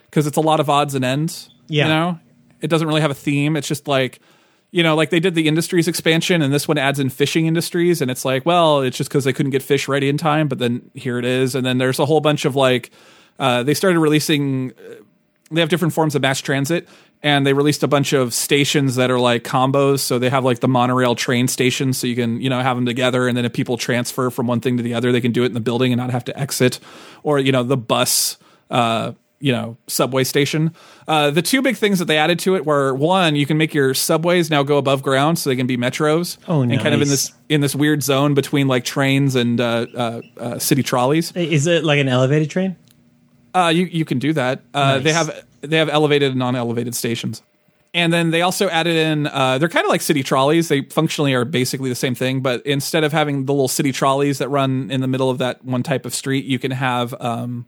because 0.06 0.28
it's 0.28 0.38
a 0.38 0.42
lot 0.42 0.60
of 0.60 0.70
odds 0.70 0.94
and 0.94 1.06
ends. 1.06 1.50
Yeah. 1.68 1.86
you 1.86 1.90
know, 1.90 2.20
it 2.62 2.68
doesn't 2.68 2.88
really 2.88 3.02
have 3.02 3.12
a 3.12 3.16
theme. 3.16 3.56
It's 3.56 3.68
just 3.68 3.88
like 3.88 4.20
you 4.72 4.82
know, 4.82 4.96
like 4.96 5.12
they 5.12 5.20
did 5.20 5.36
the 5.36 5.48
industries 5.48 5.88
expansion, 5.88 6.42
and 6.42 6.52
this 6.52 6.68
one 6.68 6.80
adds 6.80 7.00
in 7.00 7.10
fishing 7.10 7.46
industries, 7.46 8.02
and 8.02 8.10
it's 8.10 8.26
like, 8.26 8.44
well, 8.44 8.82
it's 8.82 8.98
just 8.98 9.08
because 9.08 9.24
they 9.24 9.32
couldn't 9.32 9.52
get 9.52 9.62
fish 9.62 9.88
ready 9.88 10.10
in 10.10 10.18
time, 10.18 10.48
but 10.48 10.58
then 10.58 10.90
here 10.96 11.20
it 11.20 11.26
is, 11.26 11.54
and 11.54 11.64
then 11.64 11.78
there's 11.78 12.00
a 12.00 12.08
whole 12.08 12.22
bunch 12.22 12.44
of 12.44 12.56
like 12.56 12.90
uh, 13.38 13.62
they 13.62 13.76
started 13.76 14.00
releasing 14.00 14.74
they 15.52 15.62
have 15.62 15.70
different 15.70 15.94
forms 15.94 16.16
of 16.16 16.22
mass 16.24 16.42
transit 16.42 16.88
and 17.24 17.48
they 17.48 17.54
released 17.54 17.82
a 17.84 17.88
bunch 17.88 18.12
of 18.12 18.34
stations 18.34 18.96
that 18.98 19.10
are 19.10 19.20
like 19.20 19.44
combos. 19.44 20.02
So 20.02 20.20
they 20.20 20.30
have 20.30 20.44
like 20.44 20.60
the 20.60 20.68
monorail 20.68 21.16
train 21.16 21.48
station, 21.48 21.94
so 21.94 22.06
you 22.06 22.16
can 22.16 22.42
you 22.42 22.50
know 22.50 22.60
have 22.60 22.76
them 22.78 22.86
together 22.86 23.28
and 23.28 23.36
then 23.36 23.46
if 23.46 23.54
people 23.54 23.78
transfer 23.78 24.30
from 24.30 24.46
one 24.46 24.60
thing 24.60 24.78
to 24.78 24.84
the 24.84 24.94
other 24.94 25.12
they 25.12 25.22
can 25.22 25.32
do 25.32 25.44
it 25.44 25.48
in 25.48 25.54
the 25.54 25.62
building 25.62 25.94
and 25.94 26.00
not 26.00 26.12
have 26.12 26.26
to 26.26 26.38
exit. 26.40 26.80
Or 27.24 27.40
you 27.40 27.52
know 27.52 27.64
the 27.64 27.78
bus 27.78 28.38
uh 28.70 29.14
you 29.40 29.52
know 29.52 29.78
subway 29.88 30.24
station. 30.24 30.74
Uh 31.08 31.32
the 31.32 31.42
two 31.42 31.62
big 31.62 31.78
things 31.78 32.00
that 32.00 32.06
they 32.06 32.18
added 32.18 32.40
to 32.40 32.56
it 32.56 32.66
were 32.66 32.94
one 32.94 33.36
you 33.36 33.46
can 33.46 33.58
make 33.58 33.74
your 33.74 33.94
subways 33.94 34.50
now 34.50 34.64
go 34.64 34.78
above 34.78 35.02
ground 35.02 35.40
so 35.40 35.50
they 35.50 35.56
can 35.56 35.68
be 35.68 35.78
metros. 35.78 36.38
Oh, 36.48 36.62
and 36.62 36.78
kind 36.80 36.94
of 36.94 37.02
in 37.02 37.08
this 37.08 37.32
in 37.48 37.62
this 37.62 37.74
weird 37.74 38.04
zone 38.04 38.34
between 38.34 38.68
like 38.68 38.84
trains 38.84 39.36
and 39.36 39.60
uh, 39.62 39.86
uh, 39.96 40.22
uh 40.38 40.60
city 40.60 40.84
trolleys. 40.84 41.32
Is 41.36 41.68
it 41.68 41.84
like 41.84 42.00
an 42.00 42.10
elevated 42.10 42.50
train? 42.50 42.76
uh, 43.56 43.72
you 43.74 43.86
you 43.86 44.06
can 44.06 44.20
do 44.20 44.34
that. 44.34 44.62
Uh, 44.74 45.00
They 45.00 45.14
have 45.14 45.46
they 45.64 45.78
have 45.78 45.90
elevated 45.90 46.32
and 46.32 46.40
non-elevated 46.40 46.96
stations, 46.96 47.42
and 47.94 48.12
then 48.12 48.32
they 48.32 48.42
also 48.42 48.70
added 48.70 48.96
in. 48.96 49.28
Uh, 49.28 49.58
they're 49.58 49.70
kind 49.70 49.86
of 49.86 49.90
like 49.90 50.02
city 50.02 50.24
trolleys. 50.24 50.68
They 50.68 50.82
functionally 50.84 51.34
are 51.34 51.46
basically 51.46 51.90
the 51.90 51.96
same 51.96 52.16
thing, 52.16 52.42
but 52.42 52.66
instead 52.66 53.04
of 53.04 53.12
having 53.12 53.46
the 53.46 53.54
little 53.54 53.68
city 53.68 53.92
trolleys 53.92 54.40
that 54.40 54.50
run 54.50 54.90
in 54.92 55.02
the 55.02 55.08
middle 55.08 55.30
of 55.30 55.38
that 55.40 55.64
one 55.64 55.84
type 55.84 56.06
of 56.06 56.14
street, 56.14 56.46
you 56.46 56.60
can 56.60 56.72
have 56.72 57.14
um, 57.20 57.66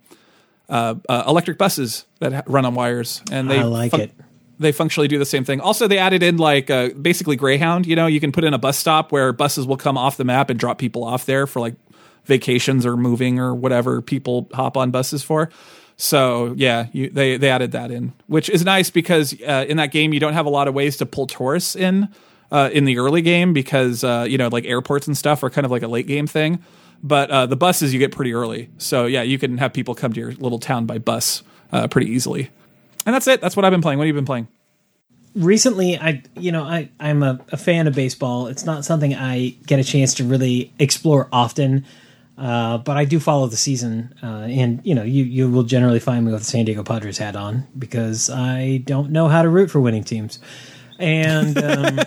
uh, 0.70 0.96
uh, 1.08 1.24
electric 1.28 1.58
buses 1.58 2.06
that 2.20 2.34
ha- 2.34 2.44
run 2.48 2.66
on 2.66 2.76
wires, 2.76 3.22
and 3.32 3.50
they 3.50 3.60
I 3.60 3.64
like 3.64 3.94
it. 3.94 4.12
They 4.58 4.72
functionally 4.72 5.10
do 5.10 5.20
the 5.20 5.26
same 5.26 5.44
thing. 5.44 5.60
Also, 5.60 5.88
they 5.88 5.98
added 5.98 6.24
in 6.24 6.38
like 6.38 6.70
uh, 6.70 6.90
basically 6.90 7.36
Greyhound. 7.36 7.86
You 7.86 7.96
know, 7.96 8.08
you 8.08 8.20
can 8.22 8.32
put 8.32 8.46
in 8.46 8.54
a 8.54 8.58
bus 8.58 8.78
stop 8.78 9.12
where 9.12 9.34
buses 9.34 9.68
will 9.68 9.78
come 9.78 9.98
off 9.98 10.16
the 10.18 10.24
map 10.24 10.50
and 10.50 10.58
drop 10.58 10.78
people 10.78 11.04
off 11.04 11.26
there 11.26 11.46
for 11.46 11.60
like 11.60 11.76
vacations 12.26 12.86
or 12.86 12.98
moving 12.98 13.40
or 13.40 13.54
whatever 13.54 14.02
people 14.02 14.48
hop 14.54 14.78
on 14.78 14.92
buses 14.92 15.24
for. 15.24 15.50
So 15.98 16.54
yeah, 16.58 16.88
you, 16.92 17.10
they 17.10 17.38
they 17.38 17.50
added 17.50 17.72
that 17.72 17.92
in, 17.92 18.14
which 18.28 18.50
is 18.50 18.66
nice 18.66 18.90
because 18.90 19.34
uh, 19.42 19.66
in 19.68 19.78
that 19.78 19.92
game 19.92 20.14
you 20.14 20.20
don't 20.20 20.34
have 20.34 20.46
a 20.46 20.50
lot 20.50 20.68
of 20.68 20.74
ways 20.74 20.98
to 20.98 21.06
pull 21.06 21.28
tourists 21.28 21.76
in 21.76 22.10
uh, 22.52 22.70
in 22.74 22.86
the 22.86 22.98
early 22.98 23.22
game 23.22 23.54
because 23.54 24.04
uh, 24.04 24.26
you 24.28 24.38
know 24.38 24.50
like 24.50 24.66
airports 24.66 25.08
and 25.08 25.18
stuff 25.18 25.42
are 25.44 25.50
kind 25.50 25.64
of 25.66 25.72
like 25.72 25.84
a 25.84 25.88
late 25.88 26.08
game 26.08 26.28
thing. 26.28 26.60
But 27.02 27.30
uh, 27.30 27.46
the 27.46 27.56
buses 27.56 27.94
you 27.94 28.00
get 28.00 28.12
pretty 28.12 28.34
early, 28.34 28.70
so 28.78 29.06
yeah, 29.06 29.22
you 29.22 29.38
can 29.38 29.58
have 29.58 29.74
people 29.74 29.96
come 29.96 30.12
to 30.14 30.20
your 30.20 30.32
little 30.34 30.60
town 30.60 30.86
by 30.86 30.98
bus 30.98 31.44
uh, 31.72 31.88
pretty 31.88 32.12
easily. 32.12 32.50
And 33.06 33.14
that's 33.14 33.28
it. 33.28 33.42
That's 33.42 33.56
what 33.56 33.64
I've 33.64 33.72
been 33.72 33.82
playing. 33.82 34.00
What 34.00 34.06
have 34.06 34.16
you 34.16 34.20
been 34.20 34.26
playing? 34.26 34.48
recently 35.36 35.98
i 35.98 36.24
you 36.38 36.50
know 36.50 36.64
i 36.64 36.90
i'm 37.00 37.22
a, 37.22 37.38
a 37.52 37.58
fan 37.58 37.88
of 37.88 37.94
baseball 37.94 38.48
it's 38.48 38.64
not 38.64 38.86
something 38.86 39.14
i 39.14 39.50
get 39.66 39.80
a 39.80 39.84
chance 39.84 40.14
to 40.14 40.24
really 40.24 40.72
explore 40.80 41.28
often 41.32 41.86
uh, 42.38 42.78
but 42.80 42.98
i 42.98 43.06
do 43.06 43.20
follow 43.20 43.48
the 43.48 43.58
season 43.58 44.14
uh, 44.24 44.48
and 44.50 44.82
you 44.84 44.94
know 44.96 45.04
you 45.04 45.24
you 45.24 45.50
will 45.50 45.64
generally 45.64 46.00
find 46.00 46.26
me 46.26 46.32
with 46.32 46.42
a 46.42 46.46
san 46.46 46.66
diego 46.66 46.84
padres 46.84 47.18
hat 47.18 47.36
on 47.36 47.66
because 47.78 48.30
i 48.30 48.78
don't 48.86 49.12
know 49.12 49.28
how 49.28 49.42
to 49.42 49.50
root 49.50 49.70
for 49.70 49.80
winning 49.80 50.04
teams 50.04 50.40
and 51.00 51.58
um, 51.64 52.00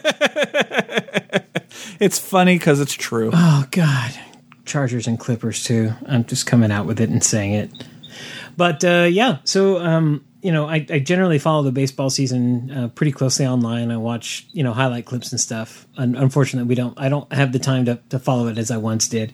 It's 2.01 2.19
funny 2.19 2.57
because 2.57 2.81
it's 2.81 2.95
true. 2.95 3.31
oh 3.33 3.65
god 3.71 4.13
chargers 4.65 5.07
and 5.07 5.19
clippers 5.19 5.65
too 5.65 5.93
i'm 6.07 6.25
just 6.25 6.47
coming 6.47 6.71
out 6.71 6.87
with 6.87 7.01
it 7.01 7.11
and 7.11 7.23
saying 7.25 7.53
it 7.53 7.71
but 8.59 8.83
uh, 8.83 9.07
yeah, 9.09 9.39
so 9.45 9.79
um, 9.79 10.25
you 10.43 10.51
know, 10.51 10.67
I, 10.67 10.85
I, 10.91 10.99
generally 10.99 11.39
follow 11.39 11.63
the 11.63 11.71
baseball 11.71 12.11
season 12.11 12.71
uh, 12.73 12.89
pretty 12.89 13.13
closely 13.13 13.47
online. 13.47 13.93
I 13.93 13.97
watch 13.99 14.49
you 14.51 14.65
know 14.65 14.73
highlight 14.73 15.07
clips 15.07 15.31
and 15.31 15.41
stuff. 15.41 15.87
Un- 15.97 16.17
unfortunately, 16.17 16.69
we 16.69 16.75
don't. 16.75 16.99
I 16.99 17.09
don't 17.09 17.33
have 17.33 17.53
the 17.53 17.61
time 17.61 17.85
to, 17.85 18.01
to 18.09 18.19
follow 18.19 18.49
it 18.49 18.59
as 18.59 18.73
I 18.73 18.77
once 18.77 19.07
did. 19.07 19.33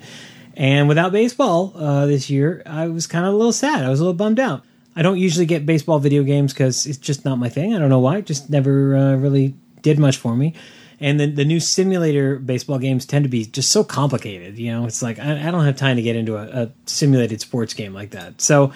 And 0.57 0.89
without 0.89 1.13
baseball 1.13 1.73
uh, 1.75 2.07
this 2.07 2.31
year, 2.31 2.63
I 2.65 2.89
was 2.89 3.07
kind 3.07 3.27
of 3.27 3.35
a 3.35 3.37
little 3.37 3.53
sad. 3.53 3.85
I 3.85 3.89
was 3.89 4.01
a 4.01 4.05
little 4.05 4.17
bummed 4.17 4.39
out. 4.39 4.65
I 4.97 5.03
don't 5.03 5.19
usually 5.19 5.47
get 5.47 5.67
baseball 5.67 5.99
video 5.99 6.23
games 6.23 6.53
because 6.53 6.87
it's 6.87 6.99
just 6.99 7.25
not 7.25 7.39
my 7.39 7.49
thing. 7.49 7.75
I 7.75 7.79
don't 7.79 7.89
know 7.89 7.99
why. 7.99 8.19
It 8.19 8.27
just 8.27 8.49
never 8.49 8.95
uh, 8.97 9.17
really 9.17 9.55
did 9.83 9.99
much 9.99 10.17
for 10.17 10.37
me. 10.37 10.55
And 11.01 11.19
then 11.19 11.35
the 11.35 11.45
new 11.45 11.59
simulator 11.59 12.39
baseball 12.39 12.79
games 12.79 13.05
tend 13.05 13.25
to 13.25 13.29
be 13.29 13.45
just 13.45 13.73
so 13.73 13.83
complicated. 13.83 14.57
You 14.57 14.73
know, 14.73 14.87
it's 14.87 15.03
like 15.03 15.19
I, 15.19 15.49
I 15.49 15.51
don't 15.51 15.65
have 15.65 15.77
time 15.77 15.97
to 15.97 16.03
get 16.03 16.15
into 16.15 16.37
a, 16.37 16.65
a, 16.65 16.71
simulated 16.87 17.41
sports 17.41 17.75
game 17.75 17.93
like 17.93 18.11
that. 18.11 18.41
So 18.41 18.73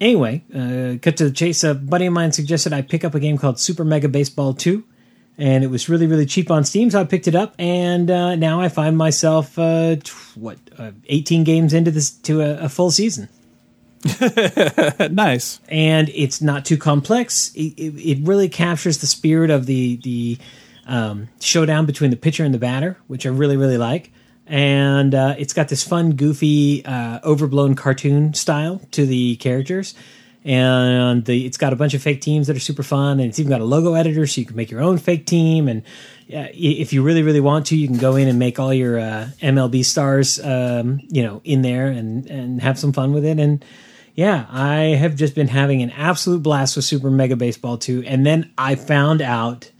anyway, 0.00 0.44
uh, 0.54 0.98
cut 1.02 1.16
to 1.16 1.24
the 1.24 1.32
chase. 1.32 1.64
A 1.64 1.74
buddy 1.74 2.06
of 2.06 2.12
mine 2.12 2.30
suggested 2.30 2.72
I 2.72 2.82
pick 2.82 3.04
up 3.04 3.16
a 3.16 3.20
game 3.20 3.36
called 3.36 3.58
Super 3.58 3.84
Mega 3.84 4.08
Baseball 4.08 4.54
2 4.54 4.84
and 5.40 5.64
it 5.64 5.68
was 5.68 5.88
really 5.88 6.06
really 6.06 6.26
cheap 6.26 6.50
on 6.50 6.64
Steam, 6.64 6.90
so 6.90 7.00
I 7.00 7.04
picked 7.04 7.26
it 7.26 7.34
up, 7.34 7.54
and 7.58 8.10
uh, 8.10 8.36
now 8.36 8.60
I 8.60 8.68
find 8.68 8.96
myself 8.96 9.58
uh, 9.58 9.96
what 10.34 10.58
uh, 10.78 10.92
18 11.06 11.44
games 11.44 11.72
into 11.72 11.90
this 11.90 12.10
to 12.10 12.42
a, 12.42 12.64
a 12.64 12.68
full 12.68 12.90
season. 12.90 13.28
nice, 15.10 15.60
and 15.68 16.10
it's 16.10 16.40
not 16.42 16.64
too 16.64 16.76
complex. 16.76 17.52
It, 17.54 17.72
it, 17.76 18.18
it, 18.18 18.26
really 18.26 18.48
captures 18.48 18.98
the 18.98 19.06
spirit 19.06 19.50
of 19.50 19.66
the 19.66 19.96
the 19.96 20.38
um, 20.86 21.28
showdown 21.40 21.86
between 21.86 22.10
the 22.10 22.16
pitcher 22.16 22.44
and 22.44 22.52
the 22.52 22.58
batter, 22.58 22.98
which 23.06 23.24
I 23.24 23.30
really 23.30 23.56
really 23.56 23.78
like. 23.78 24.12
And 24.46 25.14
uh, 25.14 25.36
it's 25.38 25.52
got 25.52 25.68
this 25.68 25.84
fun, 25.84 26.12
goofy, 26.16 26.84
uh, 26.84 27.20
overblown 27.22 27.76
cartoon 27.76 28.34
style 28.34 28.80
to 28.90 29.06
the 29.06 29.36
characters 29.36 29.94
and 30.44 31.24
the, 31.26 31.44
it's 31.44 31.58
got 31.58 31.72
a 31.72 31.76
bunch 31.76 31.92
of 31.92 32.02
fake 32.02 32.22
teams 32.22 32.46
that 32.46 32.56
are 32.56 32.60
super 32.60 32.82
fun, 32.82 33.20
and 33.20 33.28
it's 33.28 33.38
even 33.38 33.50
got 33.50 33.60
a 33.60 33.64
logo 33.64 33.94
editor, 33.94 34.26
so 34.26 34.40
you 34.40 34.46
can 34.46 34.56
make 34.56 34.70
your 34.70 34.80
own 34.80 34.96
fake 34.96 35.26
team. 35.26 35.68
And 35.68 35.82
uh, 36.32 36.48
if 36.52 36.92
you 36.92 37.02
really, 37.02 37.22
really 37.22 37.40
want 37.40 37.66
to, 37.66 37.76
you 37.76 37.86
can 37.86 37.98
go 37.98 38.16
in 38.16 38.26
and 38.26 38.38
make 38.38 38.58
all 38.58 38.72
your 38.72 38.98
uh, 38.98 39.28
MLB 39.42 39.84
stars, 39.84 40.40
um, 40.40 41.00
you 41.08 41.22
know, 41.22 41.42
in 41.44 41.62
there 41.62 41.88
and 41.88 42.26
and 42.30 42.62
have 42.62 42.78
some 42.78 42.92
fun 42.92 43.12
with 43.12 43.24
it. 43.24 43.38
And 43.38 43.62
yeah, 44.14 44.46
I 44.50 44.96
have 44.98 45.14
just 45.14 45.34
been 45.34 45.48
having 45.48 45.82
an 45.82 45.90
absolute 45.90 46.42
blast 46.42 46.76
with 46.76 46.84
Super 46.86 47.10
Mega 47.10 47.36
Baseball 47.36 47.76
2. 47.76 48.04
And 48.06 48.24
then 48.24 48.50
I 48.56 48.74
found 48.74 49.20
out 49.20 49.70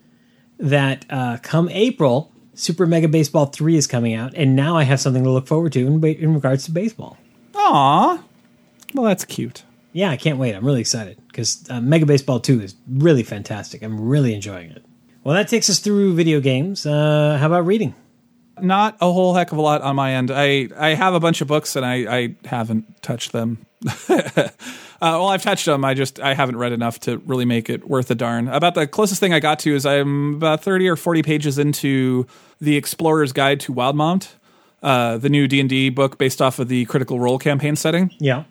that 0.58 1.06
uh, 1.08 1.38
come 1.42 1.70
April, 1.70 2.32
Super 2.54 2.86
Mega 2.86 3.08
Baseball 3.08 3.46
3 3.46 3.76
is 3.76 3.86
coming 3.86 4.12
out, 4.12 4.34
and 4.34 4.54
now 4.54 4.76
I 4.76 4.82
have 4.82 5.00
something 5.00 5.24
to 5.24 5.30
look 5.30 5.46
forward 5.46 5.72
to 5.72 5.86
in, 5.86 6.04
in 6.04 6.34
regards 6.34 6.66
to 6.66 6.70
baseball. 6.70 7.16
Aw, 7.54 8.22
well, 8.94 9.04
that's 9.04 9.24
cute 9.24 9.62
yeah, 9.92 10.10
I 10.10 10.16
can't 10.16 10.38
wait. 10.38 10.54
I'm 10.54 10.64
really 10.64 10.80
excited 10.80 11.18
because 11.28 11.64
uh, 11.70 11.80
Mega 11.80 12.06
Baseball 12.06 12.40
2 12.40 12.60
is 12.60 12.74
really 12.88 13.22
fantastic. 13.22 13.82
I'm 13.82 14.00
really 14.00 14.34
enjoying 14.34 14.70
it. 14.70 14.84
Well, 15.24 15.34
that 15.34 15.48
takes 15.48 15.68
us 15.68 15.78
through 15.78 16.14
video 16.14 16.40
games. 16.40 16.86
Uh, 16.86 17.36
how 17.38 17.46
about 17.46 17.66
reading? 17.66 17.94
Not 18.60 18.96
a 19.00 19.10
whole 19.12 19.34
heck 19.34 19.52
of 19.52 19.58
a 19.58 19.60
lot 19.60 19.82
on 19.82 19.96
my 19.96 20.14
end. 20.14 20.30
I, 20.30 20.68
I 20.76 20.94
have 20.94 21.14
a 21.14 21.20
bunch 21.20 21.40
of 21.40 21.48
books 21.48 21.76
and 21.76 21.84
I, 21.84 21.94
I 22.14 22.36
haven't 22.46 23.02
touched 23.02 23.32
them. 23.32 23.66
uh, 24.08 24.48
well, 25.00 25.28
I've 25.28 25.42
touched 25.42 25.64
them. 25.64 25.84
I 25.84 25.94
just 25.94 26.20
I 26.20 26.34
haven't 26.34 26.56
read 26.56 26.72
enough 26.72 27.00
to 27.00 27.18
really 27.18 27.46
make 27.46 27.70
it 27.70 27.88
worth 27.88 28.10
a 28.10 28.14
darn. 28.14 28.48
About 28.48 28.74
the 28.74 28.86
closest 28.86 29.20
thing 29.20 29.32
I 29.32 29.40
got 29.40 29.58
to 29.60 29.74
is 29.74 29.86
I'm 29.86 30.34
about 30.34 30.62
thirty 30.62 30.86
or 30.86 30.96
forty 30.96 31.22
pages 31.22 31.58
into 31.58 32.26
the 32.60 32.76
Explorer's 32.76 33.32
Guide 33.32 33.60
to 33.60 33.72
Wildemount, 33.72 34.28
uh, 34.82 35.16
the 35.16 35.30
new 35.30 35.48
D 35.48 35.60
and 35.60 35.68
D 35.68 35.88
book 35.88 36.18
based 36.18 36.42
off 36.42 36.58
of 36.58 36.68
the 36.68 36.84
Critical 36.84 37.18
Role 37.18 37.38
campaign 37.38 37.74
setting. 37.74 38.10
Yeah, 38.18 38.44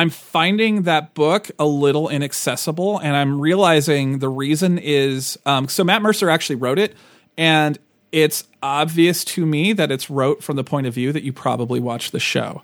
I'm 0.00 0.08
finding 0.08 0.84
that 0.84 1.12
book 1.12 1.50
a 1.58 1.66
little 1.66 2.08
inaccessible, 2.08 2.98
and 3.00 3.14
I'm 3.14 3.38
realizing 3.38 4.20
the 4.20 4.30
reason 4.30 4.78
is 4.78 5.38
um, 5.44 5.68
so 5.68 5.84
Matt 5.84 6.00
Mercer 6.00 6.30
actually 6.30 6.56
wrote 6.56 6.78
it, 6.78 6.94
and 7.36 7.78
it's 8.10 8.44
obvious 8.62 9.24
to 9.26 9.44
me 9.44 9.74
that 9.74 9.90
it's 9.90 10.08
wrote 10.08 10.42
from 10.42 10.56
the 10.56 10.64
point 10.64 10.86
of 10.86 10.94
view 10.94 11.12
that 11.12 11.22
you 11.22 11.34
probably 11.34 11.80
watch 11.80 12.12
the 12.12 12.18
show. 12.18 12.62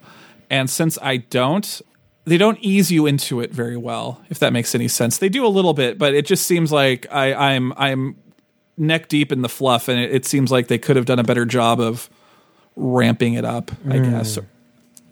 And 0.48 0.70
since 0.70 0.96
I 1.02 1.18
don't, 1.18 1.82
they 2.24 2.38
don't 2.38 2.58
ease 2.62 2.90
you 2.90 3.04
into 3.04 3.40
it 3.40 3.52
very 3.52 3.76
well, 3.76 4.18
if 4.30 4.38
that 4.38 4.54
makes 4.54 4.74
any 4.74 4.88
sense. 4.88 5.18
They 5.18 5.28
do 5.28 5.44
a 5.44 5.48
little 5.48 5.74
bit, 5.74 5.98
but 5.98 6.14
it 6.14 6.24
just 6.24 6.46
seems 6.46 6.72
like 6.72 7.06
I, 7.12 7.34
I'm 7.34 7.74
I'm 7.76 8.16
neck 8.78 9.08
deep 9.08 9.30
in 9.30 9.42
the 9.42 9.50
fluff, 9.50 9.88
and 9.88 10.00
it, 10.00 10.10
it 10.10 10.24
seems 10.24 10.50
like 10.50 10.68
they 10.68 10.78
could 10.78 10.96
have 10.96 11.04
done 11.04 11.18
a 11.18 11.24
better 11.24 11.44
job 11.44 11.80
of 11.80 12.08
ramping 12.76 13.34
it 13.34 13.44
up, 13.44 13.70
I 13.84 13.98
mm. 13.98 14.10
guess, 14.10 14.38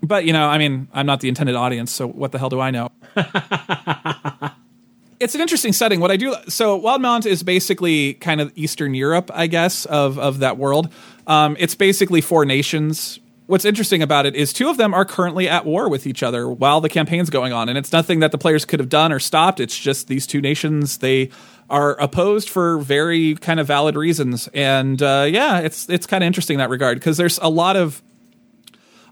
but 0.06 0.24
you 0.24 0.32
know, 0.32 0.46
I 0.48 0.58
mean, 0.58 0.88
I'm 0.92 1.06
not 1.06 1.20
the 1.20 1.28
intended 1.28 1.54
audience, 1.54 1.92
so 1.92 2.06
what 2.06 2.32
the 2.32 2.38
hell 2.38 2.48
do 2.48 2.60
I 2.60 2.70
know? 2.70 2.88
it's 5.20 5.34
an 5.34 5.40
interesting 5.40 5.72
setting. 5.72 6.00
What 6.00 6.10
I 6.10 6.16
do 6.16 6.34
so 6.48 6.80
Wildemount 6.80 7.26
is 7.26 7.42
basically 7.42 8.14
kind 8.14 8.40
of 8.40 8.52
Eastern 8.54 8.94
Europe, 8.94 9.30
I 9.34 9.46
guess, 9.46 9.84
of 9.86 10.18
of 10.18 10.40
that 10.40 10.58
world. 10.58 10.92
Um, 11.26 11.56
it's 11.58 11.74
basically 11.74 12.20
four 12.20 12.44
nations. 12.44 13.18
What's 13.46 13.66
interesting 13.66 14.02
about 14.02 14.24
it 14.24 14.34
is 14.34 14.54
two 14.54 14.70
of 14.70 14.78
them 14.78 14.94
are 14.94 15.04
currently 15.04 15.48
at 15.48 15.66
war 15.66 15.90
with 15.90 16.06
each 16.06 16.22
other 16.22 16.48
while 16.48 16.80
the 16.80 16.88
campaign's 16.88 17.28
going 17.28 17.52
on, 17.52 17.68
and 17.68 17.76
it's 17.76 17.92
nothing 17.92 18.20
that 18.20 18.32
the 18.32 18.38
players 18.38 18.64
could 18.64 18.80
have 18.80 18.88
done 18.88 19.12
or 19.12 19.18
stopped. 19.18 19.60
It's 19.60 19.78
just 19.78 20.08
these 20.08 20.26
two 20.26 20.40
nations 20.40 20.98
they 20.98 21.30
are 21.68 21.94
opposed 22.00 22.48
for 22.48 22.78
very 22.78 23.34
kind 23.36 23.60
of 23.60 23.66
valid 23.66 23.96
reasons, 23.96 24.48
and 24.54 25.02
uh, 25.02 25.26
yeah, 25.28 25.60
it's 25.60 25.88
it's 25.88 26.06
kind 26.06 26.24
of 26.24 26.26
interesting 26.26 26.54
in 26.54 26.58
that 26.58 26.70
regard 26.70 26.98
because 26.98 27.16
there's 27.16 27.38
a 27.38 27.48
lot 27.48 27.76
of 27.76 28.02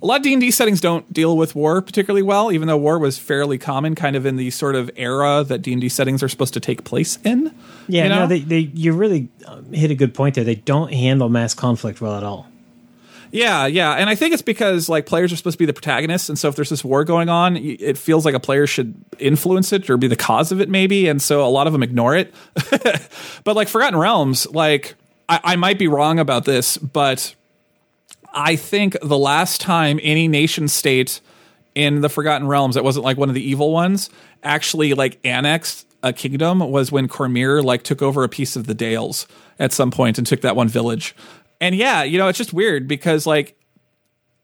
a 0.02 0.06
lot 0.06 0.16
of 0.16 0.22
D&D 0.22 0.50
settings 0.50 0.80
don't 0.80 1.10
deal 1.12 1.36
with 1.36 1.54
war 1.54 1.80
particularly 1.80 2.22
well, 2.22 2.50
even 2.50 2.66
though 2.66 2.76
war 2.76 2.98
was 2.98 3.18
fairly 3.18 3.56
common 3.56 3.94
kind 3.94 4.16
of 4.16 4.26
in 4.26 4.36
the 4.36 4.50
sort 4.50 4.74
of 4.74 4.90
era 4.96 5.44
that 5.44 5.62
D&D 5.62 5.88
settings 5.88 6.22
are 6.22 6.28
supposed 6.28 6.54
to 6.54 6.60
take 6.60 6.84
place 6.84 7.18
in. 7.24 7.54
Yeah, 7.88 8.04
you 8.04 8.08
know? 8.08 8.20
no, 8.20 8.26
they, 8.26 8.40
they, 8.40 8.58
you 8.58 8.92
really 8.92 9.28
um, 9.46 9.72
hit 9.72 9.90
a 9.90 9.94
good 9.94 10.12
point 10.12 10.34
there. 10.34 10.44
They 10.44 10.56
don't 10.56 10.92
handle 10.92 11.28
mass 11.28 11.54
conflict 11.54 12.00
well 12.00 12.16
at 12.16 12.24
all. 12.24 12.48
Yeah, 13.30 13.64
yeah, 13.64 13.92
and 13.92 14.10
I 14.10 14.14
think 14.14 14.34
it's 14.34 14.42
because 14.42 14.90
like 14.90 15.06
players 15.06 15.32
are 15.32 15.36
supposed 15.36 15.54
to 15.54 15.58
be 15.58 15.64
the 15.64 15.72
protagonists, 15.72 16.28
and 16.28 16.38
so 16.38 16.48
if 16.48 16.56
there's 16.56 16.68
this 16.68 16.84
war 16.84 17.02
going 17.02 17.30
on, 17.30 17.56
it 17.56 17.96
feels 17.96 18.26
like 18.26 18.34
a 18.34 18.40
player 18.40 18.66
should 18.66 18.94
influence 19.18 19.72
it 19.72 19.88
or 19.88 19.96
be 19.96 20.06
the 20.06 20.16
cause 20.16 20.52
of 20.52 20.60
it, 20.60 20.68
maybe, 20.68 21.08
and 21.08 21.22
so 21.22 21.42
a 21.42 21.48
lot 21.48 21.66
of 21.66 21.72
them 21.72 21.82
ignore 21.82 22.14
it. 22.14 22.34
but 23.44 23.56
like 23.56 23.68
Forgotten 23.68 23.98
Realms, 23.98 24.46
like 24.50 24.96
I, 25.30 25.40
I 25.44 25.56
might 25.56 25.78
be 25.78 25.88
wrong 25.88 26.18
about 26.18 26.44
this, 26.44 26.76
but 26.76 27.34
I 28.32 28.56
think 28.56 28.96
the 29.02 29.18
last 29.18 29.60
time 29.60 30.00
any 30.02 30.28
nation 30.28 30.68
state 30.68 31.20
in 31.74 32.00
the 32.00 32.08
Forgotten 32.08 32.46
Realms 32.46 32.74
that 32.74 32.84
wasn't 32.84 33.04
like 33.04 33.16
one 33.16 33.28
of 33.28 33.34
the 33.34 33.42
evil 33.42 33.72
ones 33.72 34.10
actually 34.42 34.94
like 34.94 35.18
annexed 35.24 35.86
a 36.02 36.12
kingdom 36.12 36.58
was 36.58 36.90
when 36.90 37.08
Cormyr 37.08 37.62
like 37.62 37.82
took 37.82 38.02
over 38.02 38.24
a 38.24 38.28
piece 38.28 38.56
of 38.56 38.66
the 38.66 38.74
Dales 38.74 39.26
at 39.58 39.72
some 39.72 39.90
point 39.90 40.18
and 40.18 40.26
took 40.26 40.40
that 40.40 40.56
one 40.56 40.68
village. 40.68 41.14
And 41.60 41.74
yeah, 41.74 42.02
you 42.02 42.18
know, 42.18 42.28
it's 42.28 42.38
just 42.38 42.52
weird 42.52 42.88
because 42.88 43.26
like 43.26 43.56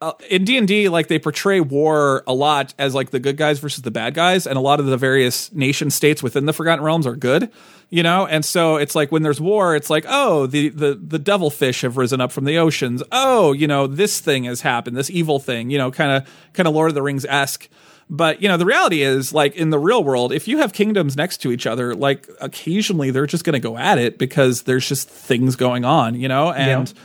uh, 0.00 0.12
in 0.30 0.44
D&D 0.44 0.88
like 0.88 1.08
they 1.08 1.18
portray 1.18 1.60
war 1.60 2.22
a 2.26 2.32
lot 2.32 2.72
as 2.78 2.94
like 2.94 3.10
the 3.10 3.18
good 3.18 3.36
guys 3.36 3.58
versus 3.58 3.82
the 3.82 3.90
bad 3.90 4.14
guys 4.14 4.46
and 4.46 4.56
a 4.56 4.60
lot 4.60 4.78
of 4.78 4.86
the 4.86 4.96
various 4.96 5.52
nation 5.52 5.90
states 5.90 6.22
within 6.22 6.46
the 6.46 6.52
Forgotten 6.52 6.84
Realms 6.84 7.06
are 7.06 7.16
good 7.16 7.50
you 7.90 8.02
know? 8.02 8.26
And 8.26 8.44
so 8.44 8.76
it's 8.76 8.94
like 8.94 9.10
when 9.10 9.22
there's 9.22 9.40
war 9.40 9.74
it's 9.74 9.90
like 9.90 10.04
oh 10.08 10.46
the 10.46 10.68
the 10.68 10.94
the 10.94 11.18
devilfish 11.18 11.80
have 11.80 11.96
risen 11.96 12.20
up 12.20 12.30
from 12.30 12.44
the 12.44 12.58
oceans. 12.58 13.02
Oh 13.10 13.52
you 13.52 13.66
know 13.66 13.86
this 13.88 14.20
thing 14.20 14.44
has 14.44 14.60
happened 14.60 14.96
this 14.96 15.10
evil 15.10 15.40
thing 15.40 15.70
you 15.70 15.78
know 15.78 15.90
kind 15.90 16.12
of 16.12 16.50
kind 16.52 16.68
of 16.68 16.74
lord 16.74 16.90
of 16.90 16.94
the 16.94 17.02
rings 17.02 17.24
esque 17.24 17.68
but 18.08 18.40
you 18.40 18.48
know 18.48 18.56
the 18.56 18.66
reality 18.66 19.02
is 19.02 19.32
like 19.32 19.56
in 19.56 19.70
the 19.70 19.78
real 19.78 20.04
world 20.04 20.32
if 20.32 20.46
you 20.46 20.58
have 20.58 20.72
kingdoms 20.72 21.16
next 21.16 21.38
to 21.38 21.50
each 21.50 21.66
other 21.66 21.94
like 21.94 22.28
occasionally 22.40 23.10
they're 23.10 23.26
just 23.26 23.44
going 23.44 23.54
to 23.54 23.58
go 23.58 23.76
at 23.76 23.98
it 23.98 24.16
because 24.16 24.62
there's 24.62 24.88
just 24.88 25.08
things 25.10 25.56
going 25.56 25.84
on 25.84 26.14
you 26.14 26.28
know? 26.28 26.52
And 26.52 26.88
yeah. 26.88 27.02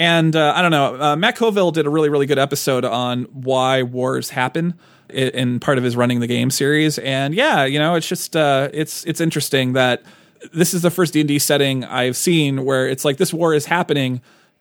And 0.00 0.34
uh, 0.34 0.52
i 0.56 0.62
don't 0.62 0.72
know 0.72 1.00
uh, 1.00 1.14
matt 1.14 1.36
colville 1.36 1.70
did 1.70 1.86
a 1.86 1.90
really 1.90 2.08
really 2.08 2.26
good 2.26 2.38
episode 2.38 2.84
on 2.84 3.22
why 3.32 3.84
wars 3.84 4.30
happen 4.30 4.74
in 5.12 5.60
part 5.60 5.78
of 5.78 5.84
his 5.84 5.96
running 5.96 6.20
the 6.20 6.26
game 6.26 6.50
series. 6.50 6.98
And 6.98 7.34
yeah, 7.34 7.64
you 7.64 7.78
know, 7.78 7.94
it's 7.94 8.06
just 8.06 8.36
uh, 8.36 8.68
it's 8.72 9.04
it's 9.04 9.20
interesting 9.20 9.74
that 9.74 10.02
this 10.52 10.72
is 10.72 10.82
the 10.82 10.90
first 10.90 11.12
D 11.12 11.20
and 11.20 11.28
D 11.28 11.38
setting 11.38 11.84
I've 11.84 12.16
seen 12.16 12.64
where 12.64 12.88
it's 12.88 13.04
like 13.04 13.16
this 13.18 13.32
war 13.32 13.54
is 13.54 13.66
happening. 13.66 14.20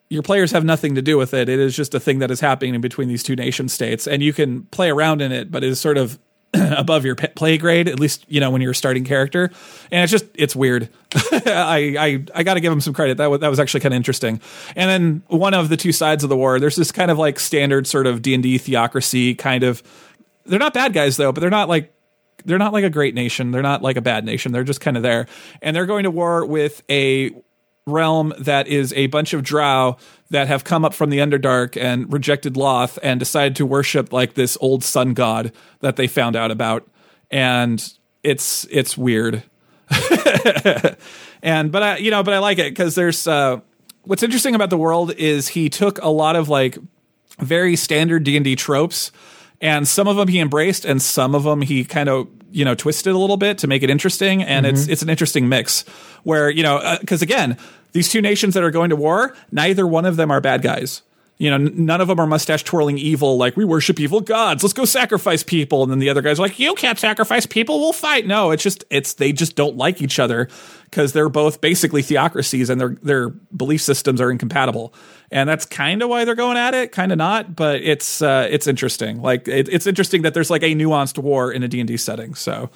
Your 0.09 0.23
players 0.23 0.51
have 0.51 0.65
nothing 0.65 0.95
to 0.95 1.01
do 1.01 1.17
with 1.17 1.33
it. 1.33 1.49
It 1.49 1.59
is 1.59 1.75
just 1.75 1.93
a 1.93 1.99
thing 1.99 2.19
that 2.19 2.31
is 2.31 2.39
happening 2.39 2.75
in 2.75 2.81
between 2.81 3.07
these 3.07 3.23
two 3.23 3.35
nation 3.35 3.69
states, 3.69 4.07
and 4.07 4.23
you 4.23 4.33
can 4.33 4.63
play 4.63 4.89
around 4.89 5.21
in 5.21 5.31
it, 5.31 5.51
but 5.51 5.63
it 5.63 5.69
is 5.69 5.79
sort 5.79 5.97
of 5.97 6.19
above 6.53 7.05
your 7.05 7.15
play 7.15 7.57
grade, 7.57 7.87
at 7.87 7.99
least 7.99 8.25
you 8.27 8.39
know 8.39 8.49
when 8.49 8.61
you're 8.61 8.71
a 8.71 8.75
starting 8.75 9.03
character, 9.03 9.51
and 9.91 10.03
it's 10.03 10.11
just 10.11 10.25
it's 10.33 10.55
weird. 10.55 10.89
I 11.13 11.95
I, 11.99 12.25
I 12.39 12.43
got 12.43 12.55
to 12.55 12.59
give 12.59 12.73
him 12.73 12.81
some 12.81 12.93
credit. 12.93 13.17
That 13.17 13.27
was 13.27 13.39
that 13.41 13.49
was 13.49 13.59
actually 13.59 13.81
kind 13.81 13.93
of 13.93 13.97
interesting. 13.97 14.41
And 14.75 14.89
then 14.89 15.23
one 15.27 15.53
of 15.53 15.69
the 15.69 15.77
two 15.77 15.91
sides 15.91 16.23
of 16.23 16.29
the 16.29 16.37
war, 16.37 16.59
there's 16.59 16.75
this 16.75 16.91
kind 16.91 17.11
of 17.11 17.17
like 17.17 17.39
standard 17.39 17.87
sort 17.87 18.07
of 18.07 18.21
D 18.21 18.33
and 18.33 18.43
D 18.43 18.57
theocracy 18.57 19.35
kind 19.35 19.63
of 19.63 19.83
they're 20.45 20.59
not 20.59 20.73
bad 20.73 20.93
guys 20.93 21.17
though, 21.17 21.31
but 21.31 21.41
they're 21.41 21.49
not 21.49 21.69
like 21.69 21.93
they're 22.45 22.57
not 22.57 22.73
like 22.73 22.83
a 22.83 22.89
great 22.89 23.15
nation. 23.15 23.51
They're 23.51 23.61
not 23.61 23.81
like 23.81 23.97
a 23.97 24.01
bad 24.01 24.25
nation. 24.25 24.51
They're 24.51 24.63
just 24.63 24.81
kind 24.81 24.97
of 24.97 25.03
there. 25.03 25.27
And 25.61 25.75
they're 25.75 25.85
going 25.85 26.03
to 26.03 26.11
war 26.11 26.45
with 26.45 26.81
a 26.89 27.31
realm 27.85 28.33
that 28.39 28.67
is 28.67 28.93
a 28.93 29.07
bunch 29.07 29.33
of 29.33 29.43
drow 29.43 29.97
that 30.31 30.47
have 30.47 30.63
come 30.63 30.85
up 30.85 30.93
from 30.93 31.09
the 31.09 31.17
Underdark 31.17 31.81
and 31.81 32.11
rejected 32.11 32.53
Lolth 32.53 32.99
and 33.01 33.19
decided 33.19 33.55
to 33.57 33.65
worship 33.65 34.13
like 34.13 34.35
this 34.35 34.57
old 34.61 34.83
sun 34.83 35.13
god 35.13 35.51
that 35.79 35.95
they 35.95 36.07
found 36.07 36.35
out 36.35 36.51
about, 36.51 36.87
and 37.31 37.93
it's 38.23 38.65
it's 38.69 38.97
weird. 38.97 39.43
and 41.41 41.71
but 41.71 41.83
I 41.83 41.97
you 41.97 42.11
know 42.11 42.21
but 42.21 42.33
I 42.33 42.39
like 42.39 42.59
it 42.59 42.71
because 42.71 42.93
there's 42.95 43.27
uh, 43.27 43.59
what's 44.03 44.21
interesting 44.21 44.53
about 44.53 44.69
the 44.69 44.77
world 44.77 45.11
is 45.13 45.49
he 45.49 45.69
took 45.69 45.99
a 46.01 46.09
lot 46.09 46.35
of 46.35 46.47
like 46.47 46.77
very 47.39 47.75
standard 47.75 48.23
D 48.23 48.35
and 48.37 48.43
D 48.43 48.55
tropes, 48.55 49.11
and 49.61 49.87
some 49.87 50.07
of 50.07 50.15
them 50.15 50.27
he 50.27 50.39
embraced, 50.39 50.85
and 50.85 51.01
some 51.01 51.33
of 51.33 51.43
them 51.43 51.61
he 51.61 51.83
kind 51.83 52.07
of 52.07 52.27
you 52.51 52.65
know 52.65 52.75
twisted 52.75 53.13
a 53.13 53.17
little 53.17 53.37
bit 53.37 53.57
to 53.59 53.67
make 53.67 53.81
it 53.81 53.89
interesting, 53.89 54.43
and 54.43 54.67
it's 54.67 54.87
it's 54.87 55.01
an 55.01 55.09
interesting 55.09 55.49
mix 55.49 55.81
where 56.23 56.51
you 56.51 56.61
know 56.61 56.97
because 56.99 57.23
again 57.23 57.57
these 57.91 58.09
two 58.09 58.21
nations 58.21 58.53
that 58.53 58.63
are 58.63 58.71
going 58.71 58.89
to 58.89 58.95
war, 58.95 59.35
neither 59.51 59.85
one 59.85 60.05
of 60.05 60.15
them 60.15 60.31
are 60.31 60.41
bad 60.41 60.61
guys. 60.61 61.01
You 61.39 61.49
know, 61.49 61.57
none 61.57 62.01
of 62.01 62.09
them 62.09 62.19
are 62.19 62.27
mustache 62.27 62.63
twirling 62.63 62.97
evil, 62.97 63.37
like 63.37 63.55
we 63.55 63.63
worship 63.63 63.97
evil 63.97 64.19
gods. 64.19 64.61
Let's 64.61 64.73
go 64.73 64.83
sacrifice 64.83 65.41
people. 65.41 65.83
And 65.83 65.89
then 65.89 65.99
the 65.99 66.09
other 66.09 66.21
guys 66.21 66.37
are 66.37 66.41
like, 66.41 66.59
you 66.59 66.75
can't 66.75 66.99
sacrifice 66.99 67.45
people. 67.45 67.79
We'll 67.79 67.93
fight. 67.93 68.27
No, 68.27 68.51
it's 68.51 68.61
just 68.61 68.83
it's 68.89 69.13
they 69.13 69.31
just 69.31 69.55
don't 69.55 69.77
like 69.77 70.01
each 70.01 70.19
other 70.19 70.49
because 70.83 71.13
they're 71.13 71.29
both 71.29 71.61
basically 71.61 72.01
theocracies 72.01 72.69
and 72.69 72.81
their 72.81 72.97
their 73.01 73.29
belief 73.29 73.81
systems 73.81 74.19
are 74.19 74.29
incompatible. 74.29 74.93
And 75.31 75.47
that's 75.47 75.65
kind 75.65 76.01
of 76.01 76.09
why 76.09 76.25
they're 76.25 76.35
going 76.35 76.57
at 76.57 76.73
it, 76.73 76.91
kind 76.91 77.13
of 77.13 77.17
not, 77.17 77.55
but 77.55 77.81
it's 77.83 78.21
uh, 78.21 78.49
it's 78.51 78.67
interesting. 78.67 79.21
Like 79.21 79.47
it, 79.47 79.69
it's 79.69 79.87
interesting 79.87 80.23
that 80.23 80.33
there's 80.33 80.49
like 80.49 80.63
a 80.63 80.75
nuanced 80.75 81.17
war 81.17 81.53
in 81.53 81.63
a 81.63 81.69
D 81.69 81.79
and 81.79 81.87
D 81.87 81.95
setting. 81.95 82.35
So. 82.35 82.69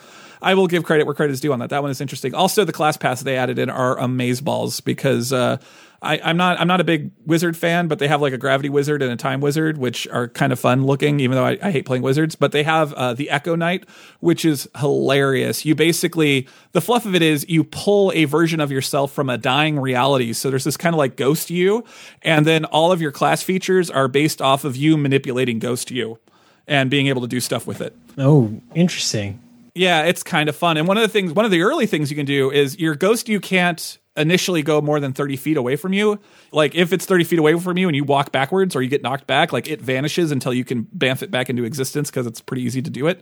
I 0.44 0.54
will 0.56 0.68
give 0.68 0.84
credit 0.84 1.06
where 1.06 1.16
credit 1.16 1.34
is 1.34 1.40
due 1.40 1.54
on 1.54 1.60
that. 1.60 1.70
That 1.70 1.82
one 1.82 1.90
is 1.90 2.02
interesting. 2.02 2.36
Also, 2.36 2.66
the 2.66 2.74
class 2.74 2.98
pass 2.98 3.22
they 3.22 3.38
added 3.38 3.58
in 3.58 3.70
are 3.70 3.98
amaze 3.98 4.42
balls 4.42 4.82
because 4.82 5.32
uh, 5.32 5.58
I, 6.02 6.20
I'm 6.22 6.36
not 6.36 6.60
I'm 6.60 6.68
not 6.68 6.82
a 6.82 6.84
big 6.84 7.12
wizard 7.26 7.56
fan, 7.56 7.88
but 7.88 7.98
they 7.98 8.10
have 8.10 8.22
like 8.22 8.34
a 8.34 8.38
gravity 8.38 8.68
wizard 8.68 9.02
and 9.02 9.10
a 9.12 9.16
time 9.16 9.40
wizard, 9.40 9.78
which 9.78 10.06
are 10.10 10.28
kind 10.28 10.52
of 10.52 10.60
fun 10.60 10.86
looking. 10.86 11.22
Even 11.22 11.38
though 11.38 11.46
I, 11.46 11.58
I 11.62 11.72
hate 11.72 11.86
playing 11.86 12.04
wizards, 12.04 12.36
but 12.36 12.52
they 12.52 12.64
have 12.64 12.92
uh, 12.94 13.14
the 13.14 13.30
Echo 13.30 13.56
Knight, 13.56 13.88
which 14.20 14.44
is 14.44 14.70
hilarious. 14.78 15.64
You 15.64 15.76
basically 15.76 16.48
the 16.74 16.82
fluff 16.82 17.06
of 17.06 17.16
it 17.16 17.22
is 17.22 17.46
you 17.48 17.64
pull 17.64 18.12
a 18.14 18.26
version 18.26 18.60
of 18.60 18.70
yourself 18.70 19.14
from 19.14 19.30
a 19.30 19.38
dying 19.38 19.80
reality. 19.80 20.34
So 20.34 20.50
there's 20.50 20.66
this 20.66 20.78
kind 20.78 20.94
of 20.94 20.98
like 20.98 21.16
ghost 21.16 21.50
you, 21.50 21.86
and 22.22 22.46
then 22.46 22.66
all 22.66 22.92
of 22.92 23.02
your 23.02 23.12
class 23.12 23.42
features 23.42 23.90
are 23.90 24.10
based 24.10 24.42
off 24.42 24.66
of 24.66 24.76
you 24.76 24.98
manipulating 24.98 25.60
ghost 25.60 25.90
you 25.90 26.20
and 26.68 26.90
being 26.90 27.08
able 27.08 27.22
to 27.22 27.28
do 27.28 27.40
stuff 27.40 27.66
with 27.66 27.80
it. 27.80 27.96
Oh, 28.18 28.62
interesting. 28.76 29.40
Yeah, 29.76 30.04
it's 30.04 30.22
kind 30.22 30.50
of 30.50 30.56
fun. 30.56 30.78
And 30.78 30.88
one 30.88 30.98
of 30.98 31.02
the 31.02 31.10
things, 31.10 31.34
one 31.34 31.46
of 31.46 31.52
the 31.52 31.64
early 31.64 31.88
things 31.88 32.12
you 32.12 32.16
can 32.16 32.26
do 32.26 32.52
is 32.52 32.80
your 32.80 32.96
ghost 32.96 33.28
you 33.28 33.40
can't 33.40 33.98
initially 34.16 34.62
go 34.62 34.80
more 34.82 35.00
than 35.00 35.14
30 35.14 35.36
feet 35.38 35.58
away 35.58 35.76
from 35.76 35.94
you. 35.94 36.20
Like 36.52 36.76
if 36.76 36.94
it's 36.94 37.06
30 37.06 37.24
feet 37.24 37.40
away 37.40 37.58
from 37.60 37.78
you 37.78 37.88
and 37.88 37.96
you 37.96 38.04
walk 38.04 38.32
backwards 38.32 38.76
or 38.76 38.84
you 38.84 38.90
get 38.90 39.02
knocked 39.02 39.26
back, 39.26 39.52
like 39.52 39.68
it 39.68 39.82
vanishes 39.82 40.32
until 40.32 40.54
you 40.54 40.64
can 40.64 40.84
bamf 40.96 41.24
it 41.24 41.32
back 41.32 41.50
into 41.50 41.64
existence 41.64 42.12
because 42.12 42.28
it's 42.28 42.40
pretty 42.40 42.62
easy 42.62 42.84
to 42.84 42.92
do 42.92 43.08
it. 43.08 43.22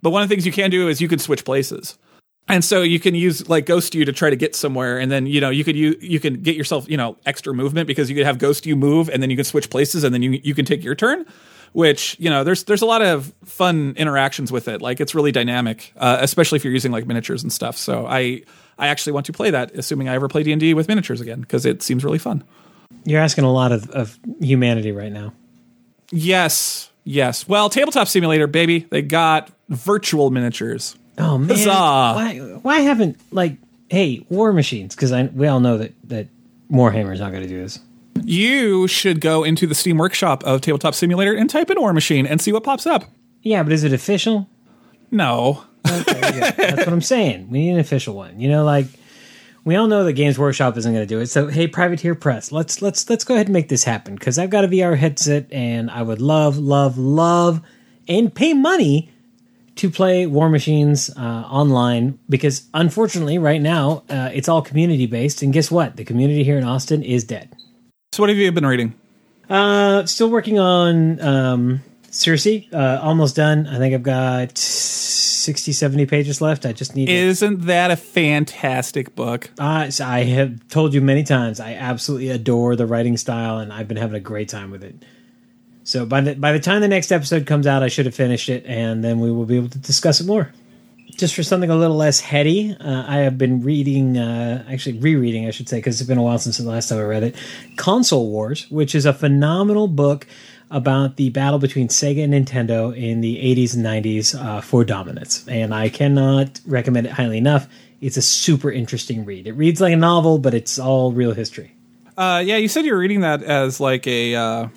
But 0.00 0.10
one 0.10 0.22
of 0.22 0.28
the 0.28 0.34
things 0.34 0.44
you 0.44 0.52
can 0.52 0.70
do 0.70 0.88
is 0.88 1.00
you 1.00 1.08
can 1.08 1.20
switch 1.20 1.44
places. 1.44 1.96
And 2.48 2.64
so 2.64 2.82
you 2.82 2.98
can 2.98 3.14
use 3.14 3.48
like 3.48 3.66
ghost 3.66 3.94
you 3.94 4.04
to 4.04 4.12
try 4.12 4.28
to 4.28 4.34
get 4.34 4.56
somewhere, 4.56 4.98
and 4.98 5.12
then 5.12 5.26
you 5.26 5.40
know 5.40 5.50
you 5.50 5.62
could 5.62 5.76
you 5.76 5.96
you 6.00 6.18
can 6.18 6.42
get 6.42 6.56
yourself 6.56 6.90
you 6.90 6.96
know 6.96 7.16
extra 7.24 7.54
movement 7.54 7.86
because 7.86 8.10
you 8.10 8.16
could 8.16 8.26
have 8.26 8.38
ghost 8.38 8.66
you 8.66 8.74
move, 8.74 9.08
and 9.08 9.22
then 9.22 9.30
you 9.30 9.36
can 9.36 9.44
switch 9.44 9.70
places, 9.70 10.02
and 10.02 10.12
then 10.12 10.24
you 10.24 10.40
you 10.42 10.52
can 10.52 10.64
take 10.64 10.82
your 10.82 10.96
turn 10.96 11.24
which 11.72 12.16
you 12.18 12.28
know 12.30 12.44
there's 12.44 12.64
there's 12.64 12.82
a 12.82 12.86
lot 12.86 13.02
of 13.02 13.32
fun 13.44 13.94
interactions 13.96 14.50
with 14.52 14.68
it 14.68 14.80
like 14.82 15.00
it's 15.00 15.14
really 15.14 15.32
dynamic 15.32 15.92
uh, 15.96 16.18
especially 16.20 16.56
if 16.56 16.64
you're 16.64 16.72
using 16.72 16.92
like 16.92 17.06
miniatures 17.06 17.42
and 17.42 17.52
stuff 17.52 17.76
so 17.76 18.06
i 18.06 18.42
i 18.78 18.88
actually 18.88 19.12
want 19.12 19.26
to 19.26 19.32
play 19.32 19.50
that 19.50 19.70
assuming 19.74 20.08
i 20.08 20.14
ever 20.14 20.28
play 20.28 20.42
d&d 20.42 20.74
with 20.74 20.88
miniatures 20.88 21.20
again 21.20 21.40
because 21.40 21.64
it 21.66 21.82
seems 21.82 22.04
really 22.04 22.18
fun 22.18 22.42
You're 23.04 23.20
asking 23.22 23.44
a 23.44 23.52
lot 23.52 23.72
of, 23.72 23.88
of 23.90 24.18
humanity 24.40 24.92
right 24.92 25.12
now. 25.12 25.32
yes 26.10 26.90
yes 27.04 27.48
well 27.48 27.68
tabletop 27.68 28.08
simulator 28.08 28.46
baby 28.46 28.80
they 28.90 29.02
got 29.02 29.50
virtual 29.68 30.30
miniatures 30.30 30.96
Oh 31.18 31.36
man, 31.36 31.50
Huzzah. 31.50 31.68
why 31.70 32.38
why 32.62 32.78
haven't 32.80 33.20
like 33.32 33.58
hey 33.90 34.24
war 34.30 34.50
machines? 34.54 34.94
Because 34.94 35.12
I 35.12 35.24
we 35.24 35.46
all 35.46 35.60
know 35.60 35.76
that 35.76 35.92
that 36.08 36.26
Warhammer's 36.70 37.20
not 37.20 37.32
going 37.32 37.42
to 37.42 37.48
do 37.48 37.58
this. 37.60 37.78
You 38.24 38.86
should 38.88 39.20
go 39.20 39.42
into 39.44 39.66
the 39.66 39.74
steam 39.74 39.98
workshop 39.98 40.44
of 40.44 40.60
tabletop 40.60 40.94
simulator 40.94 41.34
and 41.34 41.48
type 41.50 41.70
in 41.70 41.80
war 41.80 41.92
machine 41.92 42.26
and 42.26 42.40
see 42.40 42.52
what 42.52 42.62
pops 42.62 42.86
up 42.86 43.04
Yeah, 43.42 43.62
but 43.62 43.72
is 43.72 43.84
it 43.84 43.92
official? 43.92 44.48
no 45.10 45.64
Okay, 45.86 46.20
yeah, 46.38 46.50
that's 46.52 46.78
what 46.78 46.92
I'm 46.92 47.00
saying. 47.00 47.50
We 47.50 47.58
need 47.58 47.72
an 47.72 47.80
official 47.80 48.14
one. 48.14 48.38
You 48.40 48.48
know, 48.48 48.64
like 48.64 48.86
we 49.64 49.76
all 49.76 49.86
know 49.86 50.04
that 50.04 50.12
Games 50.14 50.38
Workshop 50.38 50.76
isn't 50.76 50.92
going 50.92 51.06
to 51.06 51.12
do 51.12 51.20
it. 51.20 51.26
So 51.26 51.48
hey, 51.48 51.66
Privateer 51.66 52.14
Press, 52.14 52.52
let's 52.52 52.82
let's 52.82 53.08
let's 53.10 53.24
go 53.24 53.34
ahead 53.34 53.46
and 53.46 53.52
make 53.52 53.68
this 53.68 53.84
happen 53.84 54.14
because 54.14 54.38
I've 54.38 54.50
got 54.50 54.64
a 54.64 54.68
VR 54.68 54.96
headset 54.96 55.52
and 55.52 55.90
I 55.90 56.02
would 56.02 56.20
love, 56.20 56.58
love, 56.58 56.98
love, 56.98 57.60
and 58.08 58.34
pay 58.34 58.54
money 58.54 59.10
to 59.76 59.90
play 59.90 60.26
War 60.26 60.48
Machines 60.48 61.10
uh, 61.16 61.20
online 61.20 62.18
because 62.28 62.68
unfortunately, 62.74 63.38
right 63.38 63.60
now 63.60 64.04
uh, 64.08 64.30
it's 64.32 64.48
all 64.48 64.62
community 64.62 65.06
based. 65.06 65.42
And 65.42 65.52
guess 65.52 65.70
what? 65.70 65.96
The 65.96 66.04
community 66.04 66.44
here 66.44 66.58
in 66.58 66.64
Austin 66.64 67.02
is 67.02 67.24
dead. 67.24 67.54
So 68.12 68.22
what 68.22 68.28
have 68.28 68.38
you 68.38 68.52
been 68.52 68.66
reading 68.66 68.94
Uh, 69.48 70.06
still 70.06 70.30
working 70.30 70.58
on 70.58 71.20
um, 71.20 71.80
Circe. 72.10 72.46
Uh, 72.46 73.00
almost 73.02 73.36
done. 73.36 73.66
I 73.66 73.78
think 73.78 73.94
I've 73.94 74.02
got 74.02 74.56
60, 74.58 75.72
70 75.72 76.06
pages 76.06 76.40
left. 76.42 76.66
I 76.66 76.72
just 76.72 76.94
need. 76.94 77.08
isn't 77.08 77.62
that 77.62 77.90
a 77.90 77.96
fantastic 77.96 79.14
book 79.14 79.50
Uh, 79.58 79.90
so 79.90 80.04
I 80.04 80.24
have 80.24 80.68
told 80.68 80.92
you 80.92 81.00
many 81.00 81.24
times. 81.24 81.58
I 81.58 81.72
absolutely 81.72 82.28
adore 82.28 82.76
the 82.76 82.86
writing 82.86 83.16
style, 83.16 83.58
and 83.58 83.72
I've 83.72 83.88
been 83.88 83.96
having 83.96 84.16
a 84.16 84.20
great 84.20 84.48
time 84.50 84.70
with 84.70 84.84
it. 84.84 84.94
So 85.84 86.06
by 86.06 86.20
the 86.20 86.34
by 86.34 86.52
the 86.52 86.60
time 86.60 86.80
the 86.82 86.88
next 86.88 87.10
episode 87.10 87.46
comes 87.46 87.66
out, 87.66 87.82
I 87.82 87.88
should 87.88 88.06
have 88.06 88.14
finished 88.14 88.48
it, 88.48 88.64
and 88.66 89.02
then 89.02 89.18
we 89.20 89.32
will 89.32 89.46
be 89.46 89.56
able 89.56 89.70
to 89.70 89.78
discuss 89.78 90.20
it 90.20 90.26
more. 90.26 90.52
Just 91.16 91.34
for 91.34 91.42
something 91.42 91.70
a 91.70 91.76
little 91.76 91.96
less 91.96 92.20
heady, 92.20 92.76
uh, 92.80 93.04
I 93.06 93.18
have 93.18 93.38
been 93.38 93.62
reading, 93.62 94.18
uh, 94.18 94.64
actually 94.68 94.98
rereading, 94.98 95.46
I 95.46 95.50
should 95.50 95.68
say, 95.68 95.78
because 95.78 96.00
it's 96.00 96.08
been 96.08 96.18
a 96.18 96.22
while 96.22 96.38
since 96.38 96.58
the 96.58 96.68
last 96.68 96.88
time 96.88 96.98
I 96.98 97.02
read 97.02 97.22
it. 97.22 97.36
Console 97.76 98.30
Wars, 98.30 98.70
which 98.70 98.94
is 98.94 99.04
a 99.04 99.12
phenomenal 99.12 99.88
book 99.88 100.26
about 100.70 101.16
the 101.16 101.28
battle 101.28 101.58
between 101.58 101.88
Sega 101.88 102.24
and 102.24 102.32
Nintendo 102.32 102.96
in 102.96 103.20
the 103.20 103.36
80s 103.36 103.74
and 103.76 103.84
90s 103.84 104.34
uh, 104.34 104.60
for 104.62 104.84
dominance, 104.84 105.46
and 105.46 105.74
I 105.74 105.90
cannot 105.90 106.60
recommend 106.66 107.06
it 107.06 107.12
highly 107.12 107.38
enough. 107.38 107.68
It's 108.00 108.16
a 108.16 108.22
super 108.22 108.72
interesting 108.72 109.24
read. 109.24 109.46
It 109.46 109.52
reads 109.52 109.80
like 109.80 109.92
a 109.92 109.96
novel, 109.96 110.38
but 110.38 110.54
it's 110.54 110.78
all 110.78 111.12
real 111.12 111.32
history. 111.32 111.74
Uh, 112.16 112.42
yeah, 112.44 112.56
you 112.56 112.68
said 112.68 112.84
you 112.84 112.92
were 112.92 112.98
reading 112.98 113.20
that 113.20 113.42
as 113.42 113.80
like 113.80 114.06
a 114.06 114.34
uh, 114.34 114.68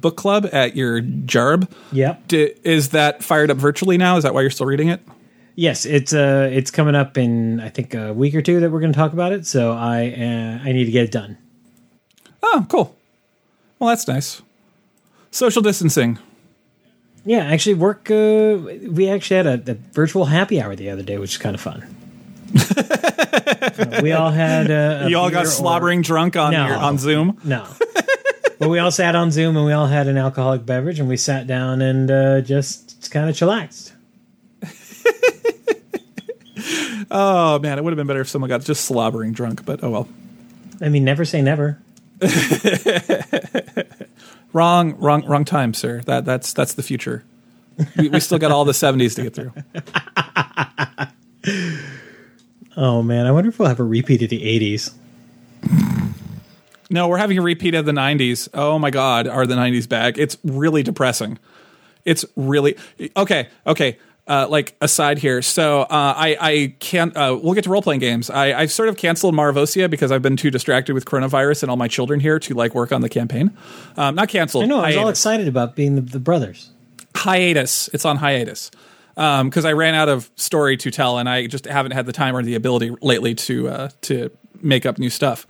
book 0.00 0.16
club 0.16 0.48
at 0.52 0.76
your 0.76 1.02
jarb. 1.02 1.70
Yep. 1.92 2.28
D- 2.28 2.54
is 2.64 2.90
that 2.90 3.22
fired 3.22 3.50
up 3.50 3.58
virtually 3.58 3.98
now? 3.98 4.16
Is 4.16 4.22
that 4.22 4.32
why 4.32 4.40
you're 4.40 4.50
still 4.50 4.66
reading 4.66 4.88
it? 4.88 5.00
Yes, 5.56 5.84
it's 5.84 6.12
uh 6.14 6.48
it's 6.52 6.70
coming 6.70 6.94
up 6.94 7.18
in 7.18 7.60
I 7.60 7.68
think 7.68 7.94
a 7.94 8.12
week 8.12 8.34
or 8.34 8.42
two 8.42 8.60
that 8.60 8.70
we're 8.70 8.80
going 8.80 8.92
to 8.92 8.96
talk 8.98 9.12
about 9.12 9.32
it. 9.32 9.46
So 9.46 9.72
I 9.72 10.10
uh, 10.10 10.58
I 10.68 10.72
need 10.72 10.84
to 10.86 10.90
get 10.90 11.04
it 11.04 11.10
done. 11.12 11.36
Oh, 12.42 12.66
cool. 12.68 12.96
Well, 13.78 13.88
that's 13.90 14.08
nice. 14.08 14.40
Social 15.30 15.62
distancing. 15.62 16.18
Yeah, 17.24 17.44
actually, 17.44 17.74
work. 17.74 18.10
Uh, 18.10 18.58
we 18.90 19.08
actually 19.10 19.36
had 19.36 19.46
a, 19.68 19.72
a 19.72 19.74
virtual 19.92 20.24
happy 20.26 20.60
hour 20.60 20.74
the 20.74 20.88
other 20.90 21.02
day, 21.02 21.18
which 21.18 21.32
is 21.32 21.38
kind 21.38 21.54
of 21.54 21.60
fun. 21.60 21.84
We 24.02 24.12
all 24.12 24.30
had. 24.30 24.70
Uh, 24.70 25.00
a 25.04 25.08
You 25.10 25.18
all 25.18 25.30
got 25.30 25.44
or- 25.44 25.48
slobbering 25.48 26.02
drunk 26.02 26.36
on 26.36 26.52
No. 26.52 26.66
your, 26.66 26.76
on 26.76 26.98
Zoom. 26.98 27.38
No. 27.44 27.66
but 28.58 28.68
we 28.68 28.78
all 28.78 28.90
sat 28.90 29.14
on 29.14 29.30
Zoom 29.30 29.56
and 29.56 29.66
we 29.66 29.72
all 29.72 29.86
had 29.86 30.06
an 30.08 30.16
alcoholic 30.16 30.64
beverage 30.66 30.98
and 30.98 31.08
we 31.08 31.16
sat 31.16 31.46
down 31.46 31.80
and 31.82 32.10
uh, 32.10 32.40
just 32.40 33.10
kind 33.10 33.28
of 33.28 33.36
chillaxed. 33.36 33.89
Oh 37.10 37.58
man, 37.58 37.78
it 37.78 37.84
would 37.84 37.90
have 37.92 37.96
been 37.96 38.06
better 38.06 38.20
if 38.20 38.28
someone 38.28 38.48
got 38.48 38.62
just 38.62 38.84
slobbering 38.84 39.32
drunk. 39.32 39.64
But 39.64 39.82
oh 39.82 39.90
well. 39.90 40.08
I 40.80 40.88
mean, 40.88 41.04
never 41.04 41.24
say 41.24 41.42
never. 41.42 41.78
Wrong, 44.52 44.96
wrong, 44.98 45.24
wrong 45.26 45.44
time, 45.44 45.74
sir. 45.74 46.00
That 46.02 46.24
that's 46.24 46.52
that's 46.52 46.74
the 46.74 46.82
future. 46.82 47.24
We, 47.96 48.08
we 48.08 48.18
still 48.20 48.38
got 48.38 48.50
all 48.50 48.64
the 48.64 48.72
'70s 48.72 49.14
to 49.16 49.22
get 49.22 49.34
through. 49.34 49.52
Oh 52.76 53.02
man, 53.02 53.26
I 53.26 53.32
wonder 53.32 53.50
if 53.50 53.58
we'll 53.58 53.68
have 53.68 53.80
a 53.80 53.84
repeat 53.84 54.22
of 54.22 54.30
the 54.30 54.40
'80s. 54.40 54.94
No, 56.88 57.08
we're 57.08 57.18
having 57.18 57.36
a 57.36 57.42
repeat 57.42 57.74
of 57.74 57.84
the 57.84 57.92
90s. 57.92 58.48
Oh 58.54 58.78
my 58.78 58.90
God, 58.90 59.26
are 59.26 59.46
the 59.46 59.54
90s 59.54 59.88
back? 59.88 60.18
It's 60.18 60.36
really 60.44 60.82
depressing. 60.82 61.38
It's 62.04 62.24
really 62.36 62.76
okay. 63.16 63.48
Okay. 63.66 63.98
Uh, 64.30 64.46
like 64.48 64.76
aside 64.80 65.18
here, 65.18 65.42
so 65.42 65.80
uh, 65.80 65.86
I 65.90 66.36
I 66.40 66.74
can't. 66.78 67.16
Uh, 67.16 67.36
we'll 67.42 67.54
get 67.54 67.64
to 67.64 67.70
role 67.70 67.82
playing 67.82 67.98
games. 67.98 68.30
I 68.30 68.52
I've 68.52 68.70
sort 68.70 68.88
of 68.88 68.96
canceled 68.96 69.34
Marvosia 69.34 69.90
because 69.90 70.12
I've 70.12 70.22
been 70.22 70.36
too 70.36 70.52
distracted 70.52 70.94
with 70.94 71.04
coronavirus 71.04 71.64
and 71.64 71.70
all 71.70 71.76
my 71.76 71.88
children 71.88 72.20
here 72.20 72.38
to 72.38 72.54
like 72.54 72.72
work 72.72 72.92
on 72.92 73.00
the 73.00 73.08
campaign. 73.08 73.50
Um, 73.96 74.14
not 74.14 74.28
canceled. 74.28 74.62
I 74.62 74.66
know. 74.68 74.78
I 74.82 74.86
was 74.90 74.96
all 74.98 75.08
excited 75.08 75.48
about 75.48 75.74
being 75.74 75.96
the, 75.96 76.02
the 76.02 76.20
brothers. 76.20 76.70
hiatus. 77.16 77.88
It's 77.92 78.04
on 78.04 78.18
hiatus 78.18 78.70
because 79.16 79.64
I 79.64 79.72
ran 79.72 79.96
out 79.96 80.08
of 80.08 80.30
story 80.36 80.76
to 80.76 80.92
tell, 80.92 81.18
and 81.18 81.28
I 81.28 81.48
just 81.48 81.64
haven't 81.64 81.92
had 81.92 82.06
the 82.06 82.12
time 82.12 82.36
or 82.36 82.44
the 82.44 82.54
ability 82.54 82.94
lately 83.02 83.34
to 83.34 83.68
uh, 83.68 83.88
to 84.02 84.30
make 84.62 84.86
up 84.86 84.96
new 84.96 85.10
stuff. 85.10 85.44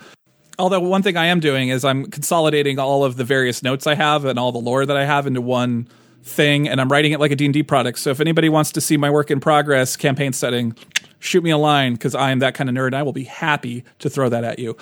Although 0.58 0.80
one 0.80 1.02
thing 1.02 1.18
I 1.18 1.26
am 1.26 1.40
doing 1.40 1.68
is 1.68 1.84
I'm 1.84 2.06
consolidating 2.06 2.78
all 2.78 3.04
of 3.04 3.16
the 3.16 3.24
various 3.24 3.62
notes 3.62 3.86
I 3.86 3.94
have 3.94 4.24
and 4.24 4.38
all 4.38 4.52
the 4.52 4.58
lore 4.58 4.86
that 4.86 4.96
I 4.96 5.04
have 5.04 5.26
into 5.26 5.42
one 5.42 5.86
thing, 6.22 6.68
and 6.68 6.80
I'm 6.80 6.90
writing 6.90 7.12
it 7.12 7.20
like 7.20 7.30
a 7.30 7.36
D&D 7.36 7.62
product. 7.64 7.98
So 7.98 8.10
if 8.10 8.20
anybody 8.20 8.48
wants 8.48 8.72
to 8.72 8.80
see 8.80 8.96
my 8.96 9.10
work 9.10 9.30
in 9.30 9.40
progress 9.40 9.96
campaign 9.96 10.32
setting, 10.32 10.76
shoot 11.18 11.42
me 11.42 11.50
a 11.50 11.58
line 11.58 11.94
because 11.94 12.14
I 12.14 12.30
am 12.30 12.40
that 12.40 12.54
kind 12.54 12.68
of 12.68 12.74
nerd. 12.74 12.88
And 12.88 12.96
I 12.96 13.02
will 13.02 13.12
be 13.12 13.24
happy 13.24 13.84
to 14.00 14.10
throw 14.10 14.28
that 14.28 14.44
at 14.44 14.58
you. 14.58 14.76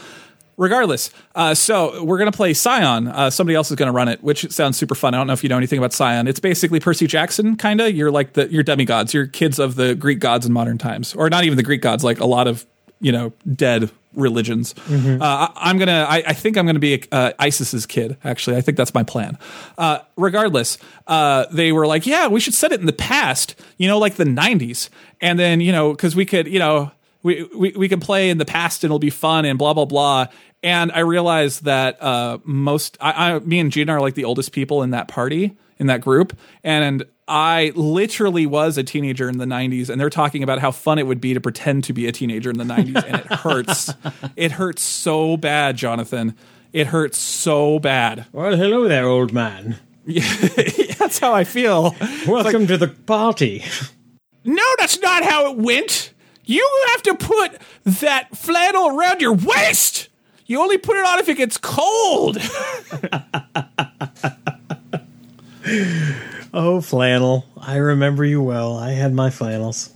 Regardless, 0.56 1.10
uh, 1.36 1.54
so 1.54 2.02
we're 2.02 2.18
gonna 2.18 2.32
play 2.32 2.52
Scion. 2.52 3.06
Uh, 3.06 3.30
somebody 3.30 3.54
else 3.54 3.70
is 3.70 3.76
gonna 3.76 3.92
run 3.92 4.08
it, 4.08 4.24
which 4.24 4.50
sounds 4.50 4.76
super 4.76 4.96
fun. 4.96 5.14
I 5.14 5.18
don't 5.18 5.28
know 5.28 5.32
if 5.32 5.44
you 5.44 5.48
know 5.48 5.56
anything 5.56 5.78
about 5.78 5.92
Scion. 5.92 6.26
It's 6.26 6.40
basically 6.40 6.80
Percy 6.80 7.06
Jackson, 7.06 7.54
kind 7.54 7.80
of. 7.80 7.94
You're 7.94 8.10
like 8.10 8.32
the 8.32 8.50
you're 8.50 8.64
demigods. 8.64 9.14
You're 9.14 9.28
kids 9.28 9.60
of 9.60 9.76
the 9.76 9.94
Greek 9.94 10.18
gods 10.18 10.46
in 10.46 10.52
modern 10.52 10.76
times, 10.76 11.14
or 11.14 11.30
not 11.30 11.44
even 11.44 11.56
the 11.56 11.62
Greek 11.62 11.80
gods. 11.80 12.02
Like 12.02 12.18
a 12.18 12.26
lot 12.26 12.48
of 12.48 12.66
you 13.00 13.12
know 13.12 13.32
dead 13.52 13.90
religions. 14.14 14.74
Uh, 15.20 15.48
I, 15.54 15.70
am 15.70 15.78
gonna. 15.78 16.06
I, 16.08 16.22
I 16.26 16.32
think 16.32 16.56
I'm 16.56 16.66
gonna 16.66 16.78
be 16.78 17.02
uh, 17.12 17.32
Isis's 17.38 17.86
kid. 17.86 18.16
Actually, 18.24 18.56
I 18.56 18.60
think 18.60 18.76
that's 18.76 18.94
my 18.94 19.02
plan. 19.02 19.38
Uh, 19.76 20.00
regardless, 20.16 20.78
uh, 21.06 21.46
they 21.50 21.72
were 21.72 21.86
like, 21.86 22.06
"Yeah, 22.06 22.28
we 22.28 22.40
should 22.40 22.54
set 22.54 22.72
it 22.72 22.80
in 22.80 22.86
the 22.86 22.92
past. 22.92 23.54
You 23.76 23.88
know, 23.88 23.98
like 23.98 24.16
the 24.16 24.24
'90s." 24.24 24.88
And 25.20 25.38
then 25.38 25.60
you 25.60 25.72
know, 25.72 25.92
because 25.92 26.14
we 26.14 26.24
could, 26.24 26.48
you 26.48 26.58
know, 26.58 26.90
we, 27.22 27.48
we 27.56 27.72
we 27.72 27.88
can 27.88 28.00
play 28.00 28.30
in 28.30 28.38
the 28.38 28.44
past 28.44 28.84
and 28.84 28.88
it'll 28.88 28.98
be 28.98 29.10
fun 29.10 29.44
and 29.44 29.58
blah 29.58 29.74
blah 29.74 29.84
blah. 29.84 30.26
And 30.62 30.90
I 30.90 31.00
realized 31.00 31.64
that 31.64 32.02
uh, 32.02 32.38
most, 32.44 32.98
I, 33.00 33.34
I, 33.34 33.38
me 33.38 33.60
and 33.60 33.70
Gina 33.70 33.92
are 33.92 34.00
like 34.00 34.14
the 34.14 34.24
oldest 34.24 34.50
people 34.50 34.82
in 34.82 34.90
that 34.90 35.06
party 35.06 35.56
in 35.78 35.86
that 35.86 36.00
group, 36.00 36.36
and 36.64 37.04
I 37.26 37.72
literally 37.74 38.46
was 38.46 38.78
a 38.78 38.82
teenager 38.82 39.28
in 39.28 39.38
the 39.38 39.44
90s, 39.44 39.90
and 39.90 40.00
they're 40.00 40.10
talking 40.10 40.42
about 40.42 40.58
how 40.58 40.70
fun 40.70 40.98
it 40.98 41.06
would 41.06 41.20
be 41.20 41.34
to 41.34 41.40
pretend 41.40 41.84
to 41.84 41.92
be 41.92 42.06
a 42.06 42.12
teenager 42.12 42.50
in 42.50 42.58
the 42.58 42.64
90s, 42.64 43.04
and 43.04 43.16
it 43.16 43.26
hurts. 43.32 43.92
it 44.36 44.52
hurts 44.52 44.82
so 44.82 45.36
bad, 45.36 45.76
Jonathan. 45.76 46.34
It 46.72 46.88
hurts 46.88 47.18
so 47.18 47.78
bad. 47.78 48.26
Well, 48.32 48.56
hello 48.56 48.88
there, 48.88 49.06
old 49.06 49.32
man. 49.32 49.76
That's 50.06 51.18
how 51.18 51.34
I 51.34 51.44
feel. 51.44 51.94
Welcome 52.26 52.66
to 52.66 52.78
the 52.78 52.88
party. 52.88 53.62
No, 54.44 54.64
that's 54.78 54.98
not 55.00 55.24
how 55.24 55.50
it 55.50 55.58
went. 55.58 56.14
You 56.44 56.66
have 56.92 57.02
to 57.02 57.14
put 57.14 57.60
that 57.84 58.34
flannel 58.34 58.96
around 58.96 59.20
your 59.20 59.34
waist. 59.34 60.08
You 60.46 60.62
only 60.62 60.78
put 60.78 60.96
it 60.96 61.04
on 61.04 61.18
if 61.18 61.28
it 61.28 61.36
gets 61.36 61.58
cold. 61.58 62.38
Oh, 66.54 66.80
flannel. 66.80 67.44
I 67.60 67.76
remember 67.76 68.24
you 68.24 68.40
well. 68.40 68.76
I 68.76 68.92
had 68.92 69.12
my 69.12 69.30
flannels. 69.30 69.92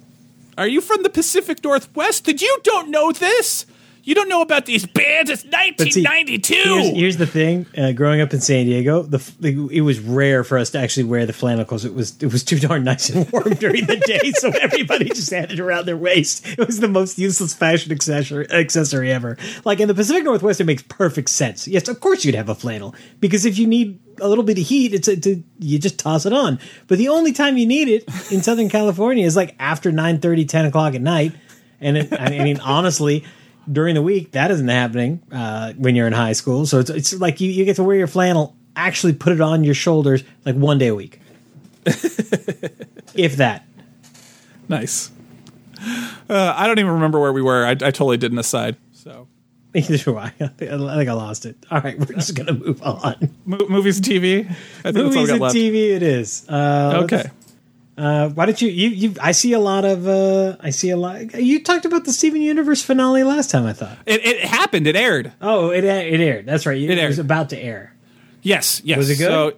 Are 0.59 0.69
you 0.69 0.81
from 0.83 1.03
the 1.03 1.11
Pacific 1.11 1.65
Northwest? 1.65 2.25
Did 2.25 2.43
you 2.43 2.59
don't 2.63 2.91
know 2.91 3.11
this? 3.11 3.65
You 4.05 4.17
don't 4.17 4.29
know 4.29 4.43
about 4.43 4.67
these 4.67 4.85
bands. 4.85 5.31
It's 5.31 5.45
But 5.45 5.93
see, 5.93 6.03
1992. 6.03 6.55
Here's, 6.55 6.89
here's 6.89 7.17
the 7.19 7.27
thing: 7.27 7.67
uh, 7.77 7.93
growing 7.93 8.21
up 8.21 8.35
in 8.35 8.41
San 8.41 8.67
Diego, 8.67 9.03
the, 9.03 9.19
the 9.39 9.69
it 9.71 9.83
was 9.83 10.01
rare 10.01 10.43
for 10.43 10.59
us 10.59 10.71
to 10.71 10.79
actually 10.79 11.05
wear 11.05 11.25
the 11.25 11.33
flannel 11.33 11.65
because 11.65 11.85
it 11.85 11.95
was 11.95 12.21
it 12.21 12.33
was 12.33 12.43
too 12.43 12.59
darn 12.59 12.83
nice 12.85 13.11
and 13.11 13.31
warm 13.31 13.55
during 13.55 13.87
the 13.87 13.97
day. 13.99 14.33
So 14.33 14.51
everybody 14.61 15.05
just 15.07 15.31
had 15.31 15.53
it 15.53 15.61
around 15.61 15.87
their 15.87 15.97
waist. 15.97 16.47
It 16.47 16.67
was 16.67 16.81
the 16.81 16.89
most 16.89 17.17
useless 17.19 17.55
fashion 17.55 17.93
accessory, 17.93 18.51
accessory 18.51 19.13
ever. 19.13 19.37
Like 19.65 19.79
in 19.79 19.87
the 19.87 19.95
Pacific 19.95 20.25
Northwest, 20.25 20.61
it 20.61 20.65
makes 20.65 20.83
perfect 20.83 21.31
sense. 21.31 21.69
Yes, 21.69 21.87
of 21.87 22.01
course 22.01 22.25
you'd 22.25 22.35
have 22.35 22.49
a 22.49 22.57
flannel 22.57 22.97
because 23.21 23.45
if 23.45 23.57
you 23.57 23.69
need 23.69 24.01
a 24.21 24.29
little 24.29 24.45
bit 24.45 24.59
of 24.59 24.67
heat, 24.67 24.95
it's 24.95 25.07
a, 25.07 25.17
to, 25.17 25.43
you 25.61 25.79
just 25.79 25.99
toss 25.99 26.27
it 26.27 26.33
on. 26.33 26.59
But 26.89 26.99
the 26.99 27.09
only 27.09 27.33
time 27.33 27.57
you 27.57 27.67
need 27.67 27.89
it 27.89 28.33
in 28.33 28.43
Southern 28.43 28.69
California 28.69 29.25
is 29.25 29.37
like 29.37 29.55
after 29.61 29.93
9, 29.93 30.21
10 30.21 30.65
o'clock 30.65 30.95
at 30.95 31.01
night. 31.01 31.33
And 31.81 31.97
it, 31.97 32.13
I 32.13 32.31
mean, 32.31 32.61
honestly, 32.61 33.25
during 33.71 33.95
the 33.95 34.03
week, 34.03 34.33
that 34.33 34.51
isn't 34.51 34.69
happening 34.69 35.23
uh, 35.33 35.73
when 35.75 35.95
you're 35.95 36.07
in 36.07 36.13
high 36.13 36.33
school. 36.33 36.67
So 36.67 36.79
it's, 36.81 36.91
it's 36.91 37.15
like 37.15 37.41
you, 37.41 37.51
you 37.51 37.65
get 37.65 37.77
to 37.77 37.85
wear 37.85 37.97
your 37.97 38.07
flannel, 38.07 38.57
actually 38.77 39.13
put 39.13 39.33
it 39.33 39.41
on 39.41 39.65
your 39.65 39.75
shoulders 39.75 40.25
like 40.45 40.55
one 40.57 40.79
day 40.79 40.89
a 40.89 40.95
week. 40.95 41.21
if 41.87 43.37
that. 43.37 43.67
Nice. 44.69 45.11
Uh, 46.29 46.55
I 46.57 46.67
don't 46.67 46.79
even 46.79 46.93
remember 46.93 47.19
where 47.21 47.33
we 47.33 47.43
were. 47.43 47.67
I, 47.67 47.71
I 47.73 47.75
totally 47.75 48.17
did 48.17 48.33
an 48.33 48.39
aside. 48.39 48.77
So 48.93 49.27
Neither 49.75 49.97
do 49.97 50.19
I. 50.19 50.33
I 50.39 50.47
think 50.49 50.71
I 50.71 51.13
lost 51.13 51.47
it. 51.47 51.57
All 51.71 51.81
right, 51.81 51.99
we're 51.99 52.05
just 52.07 52.35
gonna 52.35 52.53
move 52.53 52.83
on. 52.83 53.31
Mo- 53.47 53.67
movies 53.69 53.97
and 53.97 54.07
TV. 54.07 54.41
I 54.41 54.43
think 54.45 54.55
that's 54.83 54.97
all 54.99 55.03
Movies 55.05 55.27
got 55.29 55.33
and 55.33 55.41
left. 55.41 55.57
TV. 55.57 55.91
It 55.91 56.03
is. 56.03 56.47
Uh, 56.49 57.01
Okay. 57.05 57.25
Uh, 57.97 58.31
why 58.31 58.47
don't 58.47 58.61
you, 58.63 58.69
you? 58.69 58.89
You. 58.89 59.15
I 59.21 59.33
see 59.33 59.53
a 59.53 59.59
lot 59.59 59.85
of. 59.85 60.09
Uh, 60.09 60.57
I 60.61 60.71
see 60.71 60.91
a 60.91 60.97
lot. 60.97 61.35
You 61.39 61.63
talked 61.63 61.85
about 61.85 62.05
the 62.05 62.13
Steven 62.13 62.41
Universe 62.41 62.83
finale 62.83 63.23
last 63.23 63.51
time. 63.51 63.67
I 63.67 63.75
thought. 63.75 63.99
It, 64.07 64.25
it 64.25 64.41
happened. 64.45 64.87
It 64.87 64.97
aired. 64.97 65.33
Oh, 65.43 65.71
it 65.71 65.85
it 65.85 66.21
aired. 66.21 66.47
That's 66.47 66.65
right. 66.65 66.81
It, 66.81 66.91
It 66.97 67.07
was 67.07 67.19
about 67.19 67.51
to 67.51 67.59
air. 67.59 67.95
Yes, 68.41 68.81
yes. 68.85 68.97
Was 68.99 69.11
it 69.11 69.19
good? 69.19 69.29
So, 69.29 69.53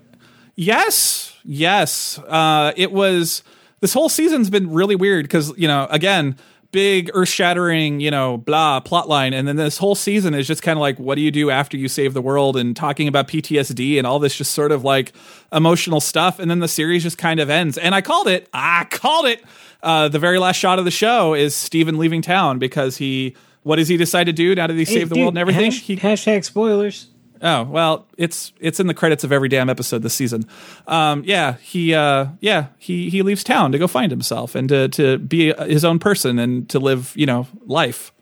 yes, 0.57 1.32
yes. 1.45 2.18
Uh, 2.18 2.72
it 2.76 2.91
was. 2.93 3.43
This 3.80 3.93
whole 3.93 4.09
season's 4.09 4.51
been 4.51 4.72
really 4.72 4.97
weird 4.97 5.24
because 5.26 5.57
you 5.57 5.68
know, 5.68 5.87
again, 5.91 6.37
big 6.75 7.09
earth-shattering, 7.14 8.01
you 8.01 8.11
know, 8.11 8.37
blah 8.37 8.81
plotline, 8.81 9.33
and 9.33 9.47
then 9.47 9.55
this 9.55 9.79
whole 9.79 9.95
season 9.95 10.35
is 10.35 10.45
just 10.47 10.61
kind 10.61 10.77
of 10.77 10.81
like, 10.81 10.99
what 10.99 11.14
do 11.14 11.20
you 11.22 11.31
do 11.31 11.49
after 11.49 11.77
you 11.77 11.87
save 11.87 12.14
the 12.14 12.20
world, 12.20 12.57
and 12.57 12.75
talking 12.75 13.07
about 13.07 13.29
PTSD 13.29 13.97
and 13.97 14.07
all 14.09 14.18
this 14.18 14.35
just 14.37 14.53
sort 14.53 14.72
of 14.72 14.83
like 14.83 15.12
emotional 15.53 16.01
stuff, 16.01 16.41
and 16.41 16.51
then 16.51 16.59
the 16.59 16.66
series 16.66 17.05
just 17.05 17.16
kind 17.16 17.39
of 17.39 17.49
ends. 17.49 17.79
And 17.79 17.95
I 17.95 18.01
called 18.01 18.27
it. 18.27 18.49
I 18.53 18.87
called 18.91 19.27
it. 19.27 19.43
Uh, 19.85 20.09
the 20.09 20.18
very 20.18 20.39
last 20.41 20.57
shot 20.57 20.81
of 20.81 20.85
the 20.85 20.91
show 20.91 21.35
is 21.35 21.55
Steven 21.55 21.97
leaving 21.97 22.20
town 22.22 22.59
because 22.59 22.97
he. 22.97 23.37
What 23.62 23.77
does 23.77 23.89
he 23.89 23.97
decide 23.97 24.25
to 24.25 24.33
do 24.35 24.55
now 24.55 24.66
that 24.66 24.77
he 24.77 24.85
saved 24.85 25.11
the 25.11 25.14
Hey, 25.14 25.22
world 25.22 25.33
and 25.35 25.39
everything? 25.39 25.70
hash- 25.70 25.81
he, 25.81 25.97
hashtag 25.97 26.45
spoilers. 26.45 27.07
Oh 27.45 27.64
well, 27.64 28.07
it's 28.16 28.55
it's 28.59 28.80
in 28.80 28.86
the 28.86 28.95
credits 28.95 29.22
of 29.22 29.30
every 29.30 29.51
damn 29.51 29.68
episode 29.68 30.03
this 30.03 30.14
season. 30.14 30.47
Um, 30.86 31.22
yeah, 31.26 31.59
he 31.59 31.92
uh, 31.95 32.28
yeah 32.40 32.68
he 32.78 33.11
he 33.11 33.20
leaves 33.20 33.45
town 33.45 33.70
to 33.72 33.78
go 33.78 33.86
find 33.86 34.11
himself 34.11 34.55
and 34.55 34.66
to 34.70 34.88
to 34.88 35.18
be 35.18 35.53
his 35.53 35.84
own 35.84 35.99
person 35.99 36.38
and 36.38 36.66
to 36.70 36.78
live 36.78 37.12
you 37.14 37.26
know 37.26 37.47
life. 37.66 38.12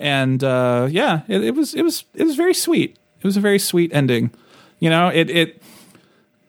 And 0.00 0.42
uh, 0.42 0.88
yeah, 0.90 1.22
it, 1.28 1.44
it 1.44 1.54
was 1.54 1.72
it 1.72 1.82
was 1.82 2.04
it 2.14 2.24
was 2.24 2.34
very 2.34 2.52
sweet. 2.52 2.98
It 3.20 3.24
was 3.24 3.36
a 3.36 3.40
very 3.40 3.60
sweet 3.60 3.92
ending. 3.94 4.32
You 4.80 4.90
know, 4.90 5.06
it 5.06 5.30
it 5.30 5.62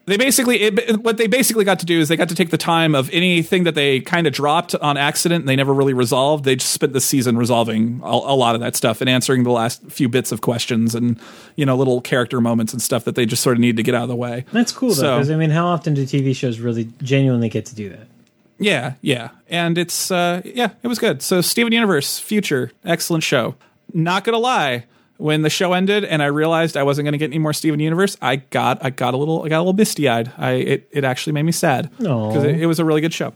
they 0.10 0.18
basically 0.18 0.62
it, 0.62 0.98
what 1.02 1.18
they 1.18 1.28
basically 1.28 1.64
got 1.64 1.80
to 1.80 1.86
do 1.86 2.00
is 2.00 2.10
they 2.10 2.18
got 2.18 2.28
to 2.30 2.36
take 2.36 2.50
the 2.50 2.58
time 2.58 2.94
of 2.96 3.10
anything 3.12 3.64
that 3.64 3.76
they 3.76 4.02
kind 4.02 4.28
of 4.28 4.34
dropped 4.34 4.76
on 4.76 4.98
accident 4.98 5.44
and 5.44 5.48
they 5.50 5.56
never 5.56 5.74
really 5.74 5.94
resolved. 5.94 6.44
They 6.44 6.56
just 6.58 6.74
spent 6.74 6.92
the 6.94 7.02
season 7.02 7.38
resolving 7.38 8.02
a, 8.04 8.08
a 8.08 8.36
lot 8.36 8.56
of 8.56 8.62
that 8.62 8.76
stuff 8.76 9.00
and 9.02 9.10
answering 9.10 9.44
the 9.44 9.52
last 9.52 9.82
few 9.90 10.10
bits 10.10 10.32
of 10.32 10.42
questions 10.42 10.94
and 10.96 11.20
you 11.56 11.66
know 11.66 11.76
little 11.78 12.02
character 12.02 12.42
moments 12.42 12.74
and 12.74 12.82
stuff 12.82 13.06
that 13.06 13.16
they 13.16 13.26
just 13.26 13.42
sort 13.44 13.56
of 13.56 13.62
need 13.62 13.78
to 13.78 13.84
get 13.84 13.96
out 13.96 14.04
of 14.04 14.10
the 14.10 14.16
way. 14.16 14.44
That's 14.52 14.72
cool 14.72 14.90
though, 14.90 14.94
So- 14.96 15.16
because 15.18 15.32
I 15.32 15.36
mean, 15.38 15.50
how 15.52 15.68
often 15.68 15.94
do 15.94 16.04
TV 16.06 16.36
shows 16.36 16.60
really 16.60 16.90
genuinely 17.02 17.50
get 17.50 17.66
to 17.68 17.76
do 17.76 17.90
that? 17.90 18.08
yeah 18.62 18.94
yeah. 19.02 19.30
And 19.48 19.78
it's 19.78 20.12
uh 20.12 20.42
yeah 20.44 20.72
it 20.84 20.88
was 20.90 21.00
good. 21.00 21.22
So 21.22 21.40
steven 21.42 21.72
universe 21.72 22.20
future 22.20 22.72
excellent 22.84 23.24
show. 23.24 23.56
Not 23.94 24.24
gonna 24.26 24.38
lie 24.38 24.84
when 25.20 25.42
the 25.44 25.50
show 25.50 25.74
ended 25.74 26.04
and 26.06 26.24
I 26.24 26.28
realized 26.28 26.76
I 26.76 26.84
wasn't 26.84 27.06
going 27.06 27.12
to 27.12 27.18
get 27.20 27.30
any 27.30 27.40
more 27.40 27.54
Steven 27.54 27.80
Universe, 27.80 28.18
I 28.22 28.38
got 28.38 28.84
I 28.84 28.90
got 28.90 29.14
a 29.14 29.18
little 29.18 29.44
I 29.44 29.50
got 29.50 29.58
a 29.58 29.64
little 29.64 29.74
misty 29.74 30.10
eyed. 30.10 30.32
I 30.38 30.52
it, 30.54 30.88
it 30.92 31.04
actually 31.04 31.34
made 31.34 31.44
me 31.44 31.52
sad 31.52 31.92
because 31.98 32.44
it, 32.44 32.62
it 32.62 32.66
was 32.66 32.80
a 32.80 32.86
really 32.86 33.02
good 33.02 33.14
show. 33.14 33.34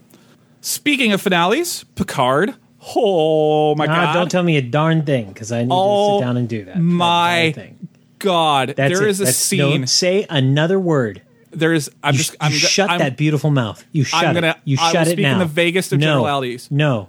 Speaking 0.60 1.12
of 1.12 1.20
finales, 1.20 1.84
Picard. 1.94 2.54
Oh 2.96 3.74
my 3.76 3.84
Ah, 3.84 3.88
god! 3.88 4.12
don't 4.14 4.30
tell 4.30 4.42
me 4.42 4.56
a 4.56 4.62
darn 4.62 5.04
thing 5.04 5.28
because 5.28 5.52
I 5.52 5.62
need 5.62 5.68
Oh, 5.72 6.18
to 6.18 6.18
sit 6.18 6.26
down 6.26 6.36
and 6.36 6.48
do 6.48 6.64
that. 6.66 6.78
my. 6.80 7.72
God, 8.18 8.74
That's 8.76 8.98
there 8.98 9.06
it. 9.06 9.10
is 9.10 9.20
a 9.20 9.24
That's- 9.24 9.36
scene. 9.36 9.86
Say 9.86 10.26
another 10.30 10.78
word. 10.80 11.20
There 11.50 11.72
is. 11.74 11.90
I'm 12.02 12.14
You, 12.14 12.18
just. 12.18 12.36
I'm 12.40 12.52
you 12.52 12.58
shut 12.58 12.88
I'm- 12.90 12.98
that 13.00 13.16
beautiful 13.18 13.50
mouth. 13.50 13.84
You 13.92 14.04
shut 14.04 14.24
I'm 14.24 14.34
gonna- 14.34 14.56
You 14.64 14.78
I 14.80 14.84
will 14.86 14.92
shut 14.92 15.06
it 15.08 15.10
speak 15.12 15.18
in 15.26 15.32
now. 15.32 15.38
the 15.40 15.44
vaguest 15.46 15.92
of 15.92 15.98
no, 16.00 16.06
generalities. 16.06 16.68
No, 16.70 17.08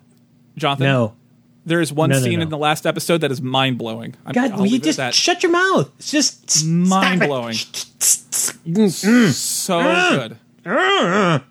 Jonathan. 0.58 0.86
no. 0.88 1.14
There 1.66 1.82
is 1.82 1.92
one 1.92 2.12
No, 2.12 2.18
no, 2.18 2.24
scene 2.24 2.40
no. 2.40 2.44
in 2.44 2.50
the 2.50 2.58
last 2.58 2.86
episode 2.86 3.22
that 3.22 3.32
is 3.32 3.42
mind 3.42 3.78
blowing. 3.80 4.16
God, 4.32 4.58
will 4.58 4.68
you 4.68 4.80
just 4.80 5.00
shut 5.16 5.42
your 5.42 5.52
mouth? 5.52 5.92
It's 5.98 6.12
just. 6.12 6.64
Mind-blowing. 6.64 7.56
so 9.32 9.82
good. 10.64 11.42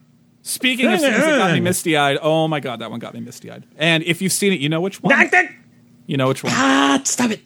Speaking 0.42 0.92
of 0.92 1.00
scenes 1.00 1.16
that 1.16 1.38
got 1.38 1.52
me 1.52 1.60
misty 1.60 1.96
eyed, 1.96 2.18
oh 2.20 2.46
my 2.46 2.60
god, 2.60 2.80
that 2.80 2.90
one 2.90 3.00
got 3.00 3.14
me 3.14 3.20
misty 3.20 3.50
eyed. 3.50 3.64
And 3.76 4.02
if 4.04 4.22
you've 4.22 4.32
seen 4.32 4.52
it, 4.52 4.60
you 4.60 4.68
know 4.68 4.80
which 4.80 5.02
one. 5.02 5.30
You 6.06 6.16
know 6.16 6.28
which 6.28 6.44
one. 6.44 6.52
Ah, 6.54 7.00
stop 7.04 7.30
it. 7.30 7.40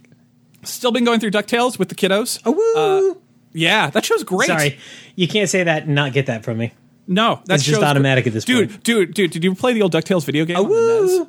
Still 0.64 0.90
been 0.90 1.04
going 1.04 1.20
through 1.20 1.30
Ducktales 1.30 1.78
with 1.78 1.88
the 1.88 1.94
kiddos. 1.94 2.40
Oh, 2.44 2.50
woo. 2.52 3.22
Yeah, 3.52 3.90
that 3.90 4.04
show's 4.04 4.24
great. 4.24 4.48
Sorry, 4.48 4.78
you 5.14 5.28
can't 5.28 5.48
say 5.48 5.62
that 5.62 5.84
and 5.84 5.94
not 5.94 6.12
get 6.12 6.26
that 6.26 6.44
from 6.44 6.58
me. 6.58 6.72
No, 7.06 7.40
that's 7.46 7.62
just 7.62 7.82
automatic 7.82 8.26
at 8.26 8.34
this 8.34 8.44
dude, 8.44 8.68
point. 8.68 8.82
Dude, 8.84 9.06
dude, 9.06 9.14
dude, 9.14 9.30
did 9.30 9.44
you 9.44 9.54
play 9.54 9.72
the 9.72 9.80
old 9.82 9.92
Ducktales 9.92 10.26
video 10.26 10.44
game 10.44 10.56
on 10.58 10.64
the 10.64 10.68
Woo. 10.68 11.28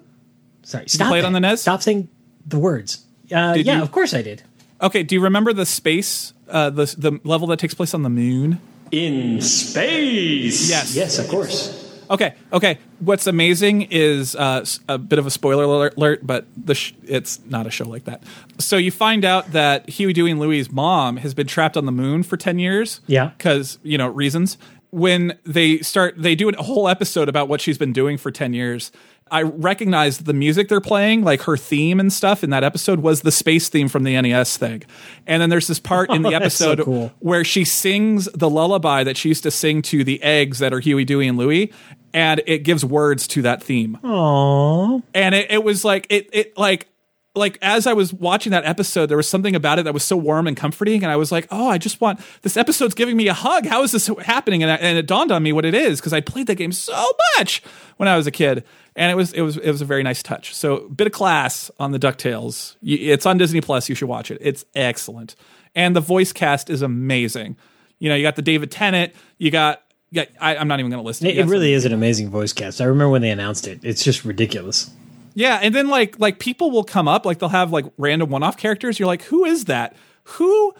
NES? 0.69 0.71
Sorry, 0.71 0.89
stop 0.89 1.07
play 1.09 1.19
it 1.19 1.25
on 1.25 1.33
the 1.33 1.39
NES? 1.39 1.61
Stop 1.61 1.81
saying 1.81 2.07
the 2.45 2.59
words. 2.59 3.05
Uh, 3.31 3.55
yeah, 3.57 3.77
you? 3.77 3.81
of 3.83 3.91
course 3.91 4.13
I 4.13 4.21
did. 4.21 4.43
Okay, 4.81 5.03
do 5.03 5.15
you 5.15 5.21
remember 5.21 5.51
the 5.53 5.65
space, 5.65 6.33
uh, 6.49 6.69
the 6.69 6.85
the 6.97 7.19
level 7.23 7.47
that 7.47 7.59
takes 7.59 7.73
place 7.73 7.93
on 7.93 8.03
the 8.03 8.09
moon? 8.09 8.59
In 8.91 9.39
space. 9.41 10.69
Yes. 10.69 10.95
Yes, 10.95 11.19
of 11.19 11.27
course. 11.27 11.75
Okay, 12.09 12.33
okay. 12.51 12.79
What's 12.99 13.27
amazing 13.27 13.83
is 13.91 14.35
uh, 14.35 14.61
s- 14.61 14.79
a 14.89 14.97
bit 14.97 15.19
of 15.19 15.27
a 15.27 15.29
spoiler 15.29 15.63
alert, 15.65 15.95
alert 15.95 16.25
but 16.25 16.45
the 16.57 16.73
sh- 16.73 16.93
it's 17.03 17.39
not 17.45 17.67
a 17.67 17.69
show 17.69 17.85
like 17.87 18.05
that. 18.05 18.23
So 18.57 18.77
you 18.77 18.89
find 18.89 19.23
out 19.23 19.51
that 19.51 19.87
Huey, 19.87 20.11
Dewey, 20.13 20.31
and 20.31 20.39
Louie's 20.39 20.71
mom 20.71 21.17
has 21.17 21.35
been 21.35 21.45
trapped 21.45 21.77
on 21.77 21.85
the 21.85 21.91
moon 21.91 22.23
for 22.23 22.35
ten 22.35 22.57
years. 22.57 23.01
Yeah. 23.05 23.27
because 23.37 23.77
you 23.83 23.97
know 23.97 24.07
reasons. 24.07 24.57
When 24.91 25.37
they 25.45 25.77
start, 25.81 26.15
they 26.17 26.33
do 26.33 26.49
a 26.49 26.63
whole 26.63 26.87
episode 26.89 27.29
about 27.29 27.47
what 27.47 27.61
she's 27.61 27.77
been 27.77 27.93
doing 27.93 28.17
for 28.17 28.31
ten 28.31 28.53
years. 28.53 28.91
I 29.31 29.43
recognized 29.43 30.25
the 30.25 30.33
music 30.33 30.69
they're 30.69 30.81
playing, 30.81 31.23
like 31.23 31.41
her 31.43 31.57
theme 31.57 31.99
and 31.99 32.11
stuff 32.11 32.43
in 32.43 32.49
that 32.49 32.63
episode, 32.63 32.99
was 32.99 33.21
the 33.21 33.31
space 33.31 33.69
theme 33.69 33.87
from 33.87 34.03
the 34.03 34.19
NES 34.19 34.57
thing. 34.57 34.83
And 35.27 35.41
then 35.41 35.49
there's 35.49 35.67
this 35.67 35.79
part 35.79 36.09
in 36.09 36.21
the 36.21 36.29
That's 36.39 36.55
so 36.55 36.71
episode 36.71 36.85
cool. 36.85 37.11
where 37.19 37.43
she 37.43 37.65
sings 37.65 38.25
the 38.33 38.49
lullaby 38.49 39.03
that 39.03 39.17
she 39.17 39.29
used 39.29 39.43
to 39.43 39.51
sing 39.51 39.81
to 39.83 40.03
the 40.03 40.21
eggs 40.23 40.59
that 40.59 40.73
are 40.73 40.79
Huey, 40.79 41.05
Dewey, 41.05 41.27
and 41.27 41.37
Louie, 41.37 41.71
and 42.13 42.41
it 42.47 42.59
gives 42.59 42.83
words 42.83 43.27
to 43.27 43.41
that 43.43 43.61
theme. 43.63 43.97
Aww. 44.03 45.03
And 45.13 45.35
it, 45.35 45.51
it 45.51 45.63
was 45.63 45.85
like 45.85 46.07
it 46.09 46.29
it 46.33 46.57
like 46.57 46.87
like 47.35 47.57
as 47.61 47.87
I 47.87 47.93
was 47.93 48.13
watching 48.13 48.51
that 48.51 48.65
episode, 48.65 49.07
there 49.07 49.17
was 49.17 49.27
something 49.27 49.55
about 49.55 49.79
it 49.79 49.83
that 49.83 49.93
was 49.93 50.03
so 50.03 50.17
warm 50.17 50.47
and 50.47 50.57
comforting, 50.57 51.03
and 51.03 51.11
I 51.11 51.15
was 51.15 51.31
like, 51.31 51.47
"Oh, 51.51 51.69
I 51.69 51.77
just 51.77 52.01
want 52.01 52.19
this 52.41 52.57
episode's 52.57 52.95
giving 52.95 53.17
me 53.17 53.27
a 53.27 53.33
hug. 53.33 53.65
How 53.65 53.83
is 53.83 53.91
this 53.91 54.07
happening?" 54.23 54.63
And, 54.63 54.71
I, 54.71 54.75
and 54.75 54.97
it 54.97 55.07
dawned 55.07 55.31
on 55.31 55.43
me 55.43 55.51
what 55.51 55.65
it 55.65 55.73
is 55.73 55.99
because 55.99 56.13
I 56.13 56.21
played 56.21 56.47
that 56.47 56.55
game 56.55 56.71
so 56.71 57.05
much 57.37 57.63
when 57.97 58.09
I 58.09 58.17
was 58.17 58.27
a 58.27 58.31
kid, 58.31 58.63
and 58.99 59.09
it 59.09 59.15
was 59.15 59.31
it 59.31 59.41
was 59.41 59.55
it 59.57 59.71
was 59.71 59.81
a 59.81 59.85
very 59.85 60.03
nice 60.03 60.21
touch. 60.21 60.53
So, 60.53 60.89
bit 60.89 61.07
of 61.07 61.13
class 61.13 61.71
on 61.79 61.93
the 61.93 61.97
Ducktales. 61.97 62.75
It's 62.83 63.25
on 63.25 63.37
Disney 63.37 63.61
Plus. 63.61 63.87
You 63.87 63.95
should 63.95 64.09
watch 64.09 64.29
it. 64.29 64.37
It's 64.41 64.65
excellent, 64.75 65.35
and 65.73 65.95
the 65.95 66.01
voice 66.01 66.33
cast 66.33 66.69
is 66.69 66.81
amazing. 66.81 67.55
You 67.97 68.09
know, 68.09 68.15
you 68.15 68.23
got 68.23 68.35
the 68.35 68.41
David 68.41 68.71
Tennant. 68.71 69.13
You 69.37 69.51
got 69.51 69.81
yeah. 70.11 70.25
I, 70.41 70.57
I'm 70.57 70.67
not 70.67 70.79
even 70.81 70.91
going 70.91 71.01
to 71.01 71.07
list 71.07 71.23
it. 71.23 71.29
It, 71.29 71.35
You 71.35 71.41
it 71.41 71.43
got 71.45 71.49
really 71.49 71.71
is 71.71 71.85
an 71.85 71.93
amazing 71.93 72.29
voice 72.29 72.51
cast. 72.51 72.81
I 72.81 72.85
remember 72.85 73.09
when 73.09 73.21
they 73.21 73.31
announced 73.31 73.67
it. 73.67 73.79
It's 73.83 74.03
just 74.03 74.25
ridiculous. 74.25 74.91
Yeah, 75.33 75.59
and 75.61 75.73
then 75.73 75.87
like 75.87 76.19
like 76.19 76.39
people 76.39 76.69
will 76.69 76.83
come 76.83 77.07
up, 77.07 77.25
like 77.25 77.39
they'll 77.39 77.47
have 77.47 77.71
like 77.71 77.85
random 77.97 78.29
one-off 78.29 78.57
characters. 78.57 78.99
You're 78.99 79.07
like, 79.07 79.23
who 79.23 79.45
is 79.45 79.65
that? 79.65 79.95
Who 80.23 80.73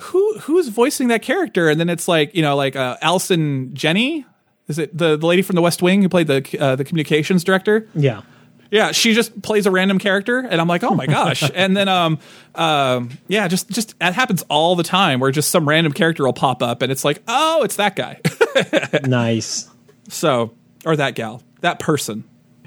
who 0.00 0.38
who's 0.38 0.68
voicing 0.68 1.08
that 1.08 1.20
character? 1.20 1.68
And 1.68 1.78
then 1.78 1.90
it's 1.90 2.08
like 2.08 2.34
you 2.34 2.40
know 2.40 2.56
like 2.56 2.74
uh, 2.74 2.96
Allison 3.02 3.74
Janney. 3.74 4.24
Is 4.68 4.78
it 4.78 4.96
the 4.96 5.16
the 5.16 5.26
lady 5.26 5.42
from 5.42 5.56
The 5.56 5.62
West 5.62 5.82
Wing 5.82 6.02
who 6.02 6.08
played 6.08 6.26
the 6.26 6.58
uh, 6.58 6.76
the 6.76 6.84
communications 6.84 7.44
director? 7.44 7.88
Yeah. 7.94 8.22
Yeah, 8.68 8.90
she 8.90 9.14
just 9.14 9.42
plays 9.42 9.66
a 9.66 9.70
random 9.70 10.00
character, 10.00 10.38
and 10.40 10.60
I'm 10.60 10.66
like, 10.66 10.82
oh 10.82 10.94
my 10.94 11.06
gosh. 11.06 11.48
and 11.54 11.76
then 11.76 11.88
um 11.88 12.18
um 12.54 13.10
yeah, 13.28 13.46
just 13.48 13.70
just 13.70 13.98
that 14.00 14.14
happens 14.14 14.42
all 14.48 14.74
the 14.74 14.82
time 14.82 15.20
where 15.20 15.30
just 15.30 15.50
some 15.50 15.68
random 15.68 15.92
character 15.92 16.24
will 16.24 16.32
pop 16.32 16.62
up, 16.62 16.82
and 16.82 16.90
it's 16.90 17.04
like, 17.04 17.22
oh, 17.28 17.62
it's 17.62 17.76
that 17.76 17.94
guy. 17.96 18.20
nice. 19.04 19.70
So, 20.08 20.54
or 20.84 20.96
that 20.96 21.14
gal, 21.14 21.42
that 21.60 21.78
person. 21.78 22.24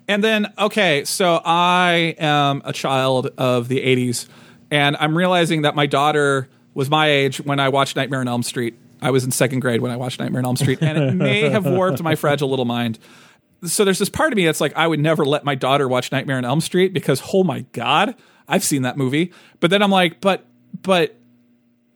And 0.08 0.24
then, 0.24 0.52
okay, 0.58 1.06
so 1.06 1.40
I 1.46 2.16
am 2.18 2.64
a 2.66 2.74
child 2.74 3.30
of 3.38 3.68
the 3.68 3.80
80s, 3.80 4.28
and 4.72 4.98
I'm 5.00 5.16
realizing 5.16 5.62
that 5.62 5.76
my 5.76 5.86
daughter 5.86 6.50
was 6.74 6.90
my 6.90 7.08
age 7.08 7.40
when 7.42 7.60
I 7.60 7.70
watched 7.70 7.96
Nightmare 7.96 8.22
on 8.22 8.28
Elm 8.28 8.42
Street. 8.42 8.76
I 9.02 9.12
was 9.12 9.24
in 9.24 9.32
second 9.32 9.62
grade 9.62 9.82
when 9.82 9.92
I 9.92 9.96
watched 9.96 10.20
Nightmare 10.20 10.40
on 10.40 10.46
Elm 10.46 10.56
Street, 10.58 10.82
and 10.82 10.98
it 10.98 11.14
may 11.14 11.50
have 11.50 11.66
warped 11.66 12.02
my 12.04 12.16
fragile 12.16 12.50
little 12.50 12.66
mind. 12.66 13.00
So 13.64 13.84
there's 13.84 14.00
this 14.00 14.10
part 14.10 14.32
of 14.32 14.38
me 14.38 14.46
that's 14.46 14.62
like, 14.62 14.76
I 14.76 14.88
would 14.88 15.00
never 15.00 15.26
let 15.26 15.44
my 15.44 15.56
daughter 15.56 15.88
watch 15.88 16.12
Nightmare 16.12 16.38
on 16.38 16.46
Elm 16.46 16.62
Street 16.62 16.94
because, 16.94 17.22
oh 17.34 17.44
my 17.44 17.62
God, 17.74 18.16
I've 18.48 18.64
seen 18.64 18.84
that 18.84 18.98
movie. 18.98 19.34
But 19.60 19.70
then 19.70 19.82
I'm 19.82 19.92
like, 19.92 20.22
but, 20.22 20.46
but 20.82 21.16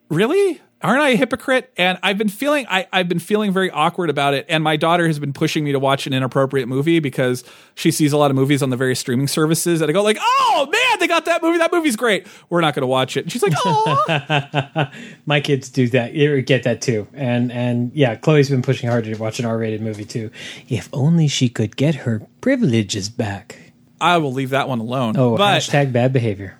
really 0.10 0.62
aren't 0.84 1.02
i 1.02 1.10
a 1.10 1.16
hypocrite 1.16 1.72
and 1.78 1.98
i've 2.04 2.18
been 2.18 2.30
feeling 2.30 2.66
I, 2.70 2.88
i've 2.92 3.10
been 3.10 3.20
feeling 3.20 3.52
very 3.52 3.72
awkward 3.72 4.10
about 4.10 4.34
it 4.34 4.46
and 4.50 4.64
my 4.64 4.76
daughter 4.76 5.08
has 5.08 5.18
been 5.18 5.34
pushing 5.34 5.64
me 5.64 5.72
to 5.72 5.80
watch 5.80 6.06
an 6.06 6.14
inappropriate 6.14 6.68
movie 6.68 7.00
because 7.00 7.44
she 7.76 7.90
sees 7.90 8.14
a 8.14 8.18
lot 8.18 8.30
of 8.30 8.36
movies 8.36 8.62
on 8.62 8.70
the 8.70 8.78
various 8.78 9.00
streaming 9.00 9.28
services 9.28 9.82
and 9.82 9.90
i 9.90 9.94
go 9.94 10.04
like 10.04 10.18
oh 10.22 10.68
man 10.72 11.00
they 11.00 11.08
got 11.08 11.26
that 11.26 11.42
movie 11.42 11.58
that 11.58 11.72
movie's 11.72 11.96
great 11.96 12.28
we're 12.50 12.62
not 12.62 12.76
going 12.76 12.82
to 12.82 12.88
watch 12.88 13.18
it 13.18 13.22
and 13.26 13.32
she's 13.32 13.42
like 13.42 13.54
oh 13.66 14.90
My 15.26 15.40
kids 15.42 15.70
do 15.70 15.88
that. 15.90 16.14
Get 16.46 16.64
that 16.64 16.82
too. 16.82 17.08
And 17.14 17.52
and 17.52 17.92
yeah, 17.94 18.16
Chloe's 18.16 18.50
been 18.50 18.62
pushing 18.62 18.90
hard 18.90 19.06
to 19.06 19.16
watch 19.16 19.40
an 19.40 19.46
R-rated 19.46 19.82
movie 19.82 20.06
too. 20.06 20.30
If 20.70 20.90
only 20.92 21.28
she 21.28 21.50
could 21.50 21.76
get 21.76 21.96
her 21.96 22.22
privileges 22.42 23.10
back. 23.10 23.58
i 24.02 24.18
will 24.18 24.34
leave 24.34 24.50
that 24.50 24.68
one 24.68 24.80
alone 24.80 25.16
Oh, 25.18 25.38
but 25.38 25.60
hashtag 25.60 25.92
bad 25.92 26.12
behavior. 26.14 26.58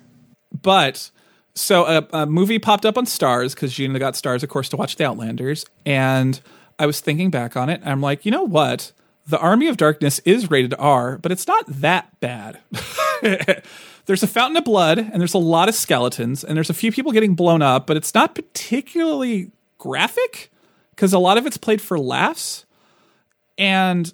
But 0.62 1.10
so 1.54 1.86
a, 1.86 2.06
a 2.12 2.26
movie 2.26 2.58
popped 2.58 2.84
up 2.84 2.98
on 2.98 3.06
Starz 3.06 3.54
because 3.54 3.72
Gina 3.72 3.98
got 3.98 4.14
Starz, 4.14 4.42
of 4.42 4.48
course, 4.48 4.68
to 4.70 4.76
watch 4.76 4.96
The 4.96 5.04
Outlanders, 5.04 5.64
and 5.86 6.40
I 6.78 6.86
was 6.86 7.00
thinking 7.00 7.30
back 7.30 7.56
on 7.56 7.68
it. 7.70 7.80
I'm 7.84 8.00
like, 8.00 8.24
you 8.24 8.32
know 8.32 8.42
what? 8.42 8.92
The 9.26 9.38
Army 9.38 9.68
of 9.68 9.76
Darkness 9.76 10.18
is 10.20 10.50
rated 10.50 10.74
R, 10.78 11.18
but 11.18 11.32
it's 11.32 11.46
not 11.46 11.64
that 11.66 12.18
bad. 12.20 12.60
there's 14.06 14.22
a 14.22 14.26
fountain 14.26 14.56
of 14.56 14.64
blood, 14.64 14.98
and 14.98 15.20
there's 15.20 15.34
a 15.34 15.38
lot 15.38 15.68
of 15.68 15.74
skeletons, 15.74 16.44
and 16.44 16.56
there's 16.56 16.70
a 16.70 16.74
few 16.74 16.92
people 16.92 17.12
getting 17.12 17.34
blown 17.34 17.62
up, 17.62 17.86
but 17.86 17.96
it's 17.96 18.14
not 18.14 18.34
particularly 18.34 19.50
graphic 19.78 20.50
because 20.90 21.12
a 21.12 21.18
lot 21.18 21.38
of 21.38 21.46
it's 21.46 21.56
played 21.56 21.80
for 21.80 21.98
laughs. 21.98 22.66
And 23.56 24.12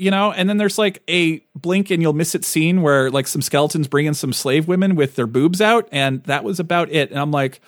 you 0.00 0.10
know 0.10 0.32
and 0.32 0.48
then 0.48 0.56
there's 0.56 0.78
like 0.78 1.02
a 1.08 1.40
blink 1.54 1.90
and 1.90 2.00
you'll 2.00 2.14
miss 2.14 2.34
it 2.34 2.44
scene 2.44 2.80
where 2.80 3.10
like 3.10 3.26
some 3.26 3.42
skeletons 3.42 3.86
bring 3.86 4.06
in 4.06 4.14
some 4.14 4.32
slave 4.32 4.66
women 4.66 4.96
with 4.96 5.14
their 5.16 5.26
boobs 5.26 5.60
out 5.60 5.86
and 5.92 6.22
that 6.24 6.42
was 6.42 6.58
about 6.58 6.90
it 6.90 7.10
and 7.10 7.18
i'm 7.20 7.30
like 7.30 7.60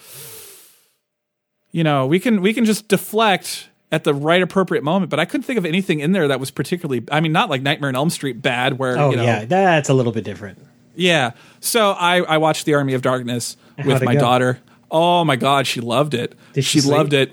you 1.71 1.85
know 1.85 2.07
we 2.07 2.19
can 2.19 2.41
we 2.41 2.53
can 2.55 2.65
just 2.65 2.89
deflect 2.89 3.69
at 3.91 4.05
the 4.05 4.15
right 4.15 4.41
appropriate 4.43 4.83
moment 4.83 5.11
but 5.11 5.21
i 5.21 5.25
couldn't 5.25 5.43
think 5.45 5.59
of 5.59 5.67
anything 5.67 6.01
in 6.01 6.13
there 6.13 6.29
that 6.29 6.41
was 6.41 6.51
particularly 6.51 7.05
i 7.11 7.21
mean 7.21 7.33
not 7.33 7.51
like 7.51 7.63
nightmare 7.63 7.89
on 7.89 7.95
elm 7.97 8.11
street 8.11 8.41
bad 8.41 8.79
where 8.79 8.99
Oh 8.99 9.11
you 9.11 9.17
know 9.17 9.25
yeah, 9.25 9.45
that's 9.45 9.89
a 9.89 9.95
little 9.95 10.13
bit 10.13 10.25
different. 10.25 10.59
yeah. 10.95 11.33
So 11.61 11.93
I, 11.93 12.23
I 12.23 12.39
watched 12.39 12.65
The 12.67 12.75
Army 12.75 12.95
of 12.95 13.03
Darkness 13.03 13.57
How'd 13.79 13.87
with 13.87 14.03
my 14.03 14.15
go? 14.15 14.21
daughter. 14.21 14.59
Oh 14.91 15.25
my 15.25 15.37
God, 15.37 15.67
she 15.67 15.81
loved 15.81 16.13
it. 16.15 16.35
Did 16.55 16.65
she 16.65 16.81
she 16.81 16.89
loved 16.89 17.13
it. 17.13 17.33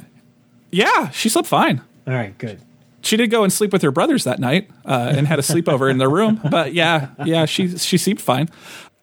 Yeah, 0.71 1.09
she 1.09 1.29
slept 1.29 1.47
fine. 1.47 1.81
All 2.07 2.13
right, 2.13 2.37
good. 2.37 2.59
She 3.01 3.17
did 3.17 3.27
go 3.31 3.43
and 3.43 3.51
sleep 3.53 3.71
with 3.73 3.81
her 3.81 3.91
brothers 3.91 4.23
that 4.25 4.39
night 4.39 4.69
uh, 4.85 5.13
and 5.15 5.27
had 5.27 5.39
a 5.39 5.41
sleepover 5.41 5.89
in 5.89 5.97
their 5.99 6.09
room. 6.09 6.39
But 6.49 6.73
yeah, 6.73 7.09
yeah, 7.25 7.45
she 7.45 7.77
she 7.77 7.97
seemed 7.97 8.21
fine. 8.21 8.49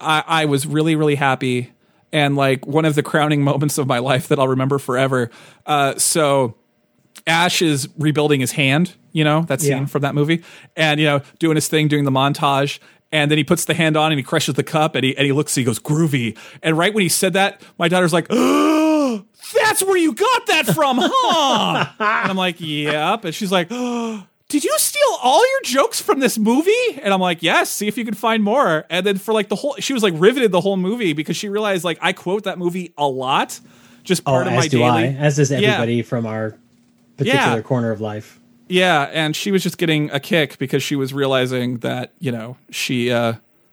I, 0.00 0.22
I 0.26 0.44
was 0.44 0.66
really 0.66 0.96
really 0.96 1.14
happy 1.14 1.72
and 2.12 2.36
like 2.36 2.66
one 2.66 2.84
of 2.84 2.94
the 2.94 3.02
crowning 3.02 3.42
moments 3.42 3.78
of 3.78 3.86
my 3.86 3.98
life 3.98 4.28
that 4.28 4.38
I'll 4.38 4.48
remember 4.48 4.78
forever. 4.78 5.30
Uh, 5.64 5.96
so 5.98 6.54
Ash 7.26 7.62
is 7.62 7.88
rebuilding 7.98 8.40
his 8.40 8.52
hand, 8.52 8.94
you 9.12 9.24
know, 9.24 9.42
that 9.48 9.60
scene 9.60 9.70
Yeah. 9.78 9.86
from 9.86 10.02
that 10.02 10.14
movie, 10.14 10.42
and 10.76 11.00
you 11.00 11.06
know, 11.06 11.22
doing 11.38 11.54
his 11.56 11.66
thing, 11.68 11.88
doing 11.88 12.04
the 12.04 12.10
montage, 12.12 12.78
and 13.10 13.30
then 13.30 13.38
he 13.38 13.44
puts 13.44 13.64
the 13.64 13.74
hand 13.74 13.96
on 13.96 14.12
and 14.12 14.18
he 14.18 14.22
crushes 14.22 14.54
the 14.54 14.62
cup, 14.62 14.94
and 14.94 15.04
he 15.04 15.16
and 15.16 15.24
he 15.26 15.32
looks, 15.32 15.54
he 15.54 15.64
goes 15.64 15.78
groovy, 15.78 16.36
and 16.62 16.76
right 16.78 16.92
when 16.94 17.02
he 17.02 17.08
said 17.08 17.32
that, 17.32 17.60
my 17.78 17.88
daughter's 17.88 18.12
like, 18.12 18.26
"Oh, 18.30 18.85
that's 19.54 19.82
where 19.82 19.96
you 19.96 20.12
got 20.14 20.46
that 20.46 20.66
from, 20.66 20.98
huh?" 21.00 21.86
and 21.98 22.30
I'm 22.30 22.36
like, 22.36 22.56
"Yep," 22.60 23.24
and 23.26 23.34
she's 23.34 23.52
like. 23.52 23.68
"Oh, 23.70 24.24
Did 24.48 24.62
you 24.62 24.72
steal 24.78 25.18
all 25.24 25.40
your 25.40 25.60
jokes 25.64 26.00
from 26.00 26.20
this 26.20 26.38
movie? 26.38 26.70
And 27.02 27.12
I'm 27.12 27.20
like, 27.20 27.42
yes. 27.42 27.68
See 27.68 27.88
if 27.88 27.98
you 27.98 28.04
can 28.04 28.14
find 28.14 28.44
more. 28.44 28.84
And 28.88 29.04
then 29.04 29.18
for 29.18 29.34
like 29.34 29.48
the 29.48 29.56
whole, 29.56 29.74
she 29.80 29.92
was 29.92 30.04
like 30.04 30.14
riveted 30.16 30.52
the 30.52 30.60
whole 30.60 30.76
movie 30.76 31.14
because 31.14 31.36
she 31.36 31.48
realized 31.48 31.82
like 31.82 31.98
I 32.00 32.12
quote 32.12 32.44
that 32.44 32.56
movie 32.56 32.94
a 32.96 33.08
lot, 33.08 33.58
just 34.04 34.22
Oh, 34.24 34.30
part 34.30 34.46
of 34.46 34.52
as 34.52 34.58
my 34.60 34.68
do 34.68 34.78
daily. 34.78 35.02
I. 35.08 35.16
As 35.18 35.34
does 35.34 35.50
Yeah. 35.50 35.56
everybody 35.58 36.02
from 36.02 36.26
our 36.26 36.56
particular 37.16 37.56
Yeah. 37.56 37.60
corner 37.62 37.90
of 37.90 38.00
life. 38.00 38.38
Yeah, 38.68 39.10
and 39.12 39.34
she 39.34 39.50
was 39.50 39.64
just 39.64 39.78
getting 39.78 40.12
a 40.12 40.20
kick 40.20 40.58
because 40.58 40.80
she 40.80 40.94
was 40.94 41.12
realizing 41.12 41.78
that 41.78 42.12
you 42.20 42.30
know 42.30 42.56
she, 42.70 43.10
uh, 43.10 43.32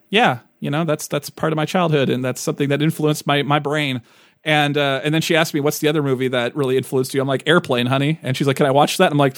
yeah, 0.10 0.40
you 0.60 0.72
know 0.72 0.86
that's 0.86 1.08
that's 1.08 1.30
part 1.30 1.54
of 1.54 1.56
my 1.58 1.66
childhood 1.66 2.10
and 2.10 2.26
that's 2.26 2.42
something 2.42 2.70
that 2.70 2.82
influenced 2.82 3.28
my 3.28 3.44
my 3.44 3.60
brain. 3.60 4.02
And 4.46 4.78
uh, 4.78 5.02
and 5.04 5.14
then 5.14 5.22
she 5.22 5.36
asked 5.36 5.54
me, 5.54 5.62
"What's 5.62 5.80
the 5.80 5.88
other 5.88 6.04
movie 6.04 6.28
that 6.28 6.56
really 6.56 6.76
influenced 6.76 7.14
you?" 7.14 7.22
I'm 7.22 7.28
like, 7.28 7.44
"Airplane, 7.48 7.86
honey." 7.86 8.20
And 8.24 8.36
she's 8.36 8.46
like, 8.46 8.58
"Can 8.58 8.66
I 8.66 8.72
watch 8.72 8.98
that?" 8.98 9.12
I'm 9.12 9.18
like, 9.18 9.38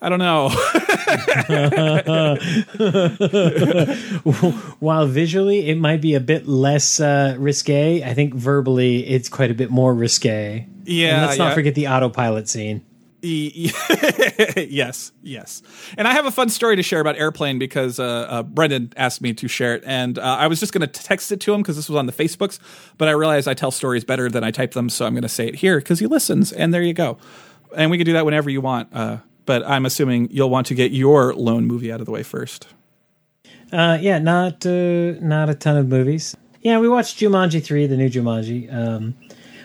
"I 0.00 0.08
don't 0.08 0.20
know." 0.20 0.50
While 4.78 5.06
visually 5.06 5.68
it 5.68 5.78
might 5.78 6.00
be 6.00 6.14
a 6.14 6.20
bit 6.20 6.46
less 6.46 7.00
uh, 7.00 7.34
risque, 7.38 8.04
I 8.04 8.14
think 8.14 8.34
verbally 8.34 9.06
it's 9.06 9.28
quite 9.28 9.50
a 9.50 9.54
bit 9.54 9.70
more 9.70 9.94
risque. 9.94 10.66
Yeah, 10.84 11.16
And 11.16 11.26
let's 11.26 11.38
not 11.38 11.48
yeah. 11.48 11.54
forget 11.54 11.74
the 11.74 11.88
autopilot 11.88 12.48
scene. 12.48 12.84
Yes, 14.70 15.12
yes. 15.22 15.62
And 15.96 16.06
I 16.08 16.12
have 16.12 16.26
a 16.26 16.30
fun 16.30 16.48
story 16.48 16.76
to 16.76 16.82
share 16.82 17.00
about 17.00 17.16
Airplane 17.16 17.58
because 17.58 17.98
uh, 17.98 18.04
uh, 18.04 18.42
Brendan 18.42 18.92
asked 18.96 19.20
me 19.20 19.32
to 19.34 19.48
share 19.48 19.74
it. 19.74 19.82
And 19.86 20.18
uh, 20.18 20.22
I 20.22 20.46
was 20.46 20.60
just 20.60 20.72
going 20.72 20.80
to 20.80 20.86
text 20.86 21.32
it 21.32 21.40
to 21.40 21.54
him 21.54 21.60
because 21.60 21.76
this 21.76 21.88
was 21.88 21.96
on 21.96 22.06
the 22.06 22.12
Facebooks, 22.12 22.58
but 22.98 23.08
I 23.08 23.12
realized 23.12 23.48
I 23.48 23.54
tell 23.54 23.70
stories 23.70 24.04
better 24.04 24.28
than 24.28 24.44
I 24.44 24.50
type 24.50 24.72
them. 24.72 24.88
So 24.88 25.06
I'm 25.06 25.12
going 25.12 25.22
to 25.22 25.28
say 25.28 25.46
it 25.48 25.56
here 25.56 25.78
because 25.78 25.98
he 25.98 26.06
listens. 26.06 26.52
And 26.52 26.72
there 26.72 26.82
you 26.82 26.94
go. 26.94 27.18
And 27.76 27.90
we 27.90 27.98
can 27.98 28.06
do 28.06 28.12
that 28.14 28.24
whenever 28.24 28.50
you 28.50 28.60
want. 28.60 28.88
Uh, 28.92 29.18
but 29.46 29.66
I'm 29.66 29.86
assuming 29.86 30.28
you'll 30.30 30.50
want 30.50 30.66
to 30.68 30.74
get 30.74 30.92
your 30.92 31.34
lone 31.34 31.66
movie 31.66 31.92
out 31.92 32.00
of 32.00 32.06
the 32.06 32.12
way 32.12 32.22
first. 32.22 32.68
Uh, 33.72 33.98
yeah, 34.00 34.18
not 34.18 34.66
uh, 34.66 35.12
not 35.20 35.48
a 35.48 35.54
ton 35.54 35.76
of 35.76 35.88
movies. 35.88 36.36
Yeah, 36.62 36.78
we 36.78 36.88
watched 36.88 37.18
Jumanji 37.18 37.62
three, 37.62 37.86
the 37.86 37.96
new 37.96 38.10
Jumanji. 38.10 38.72
Um, 38.72 39.14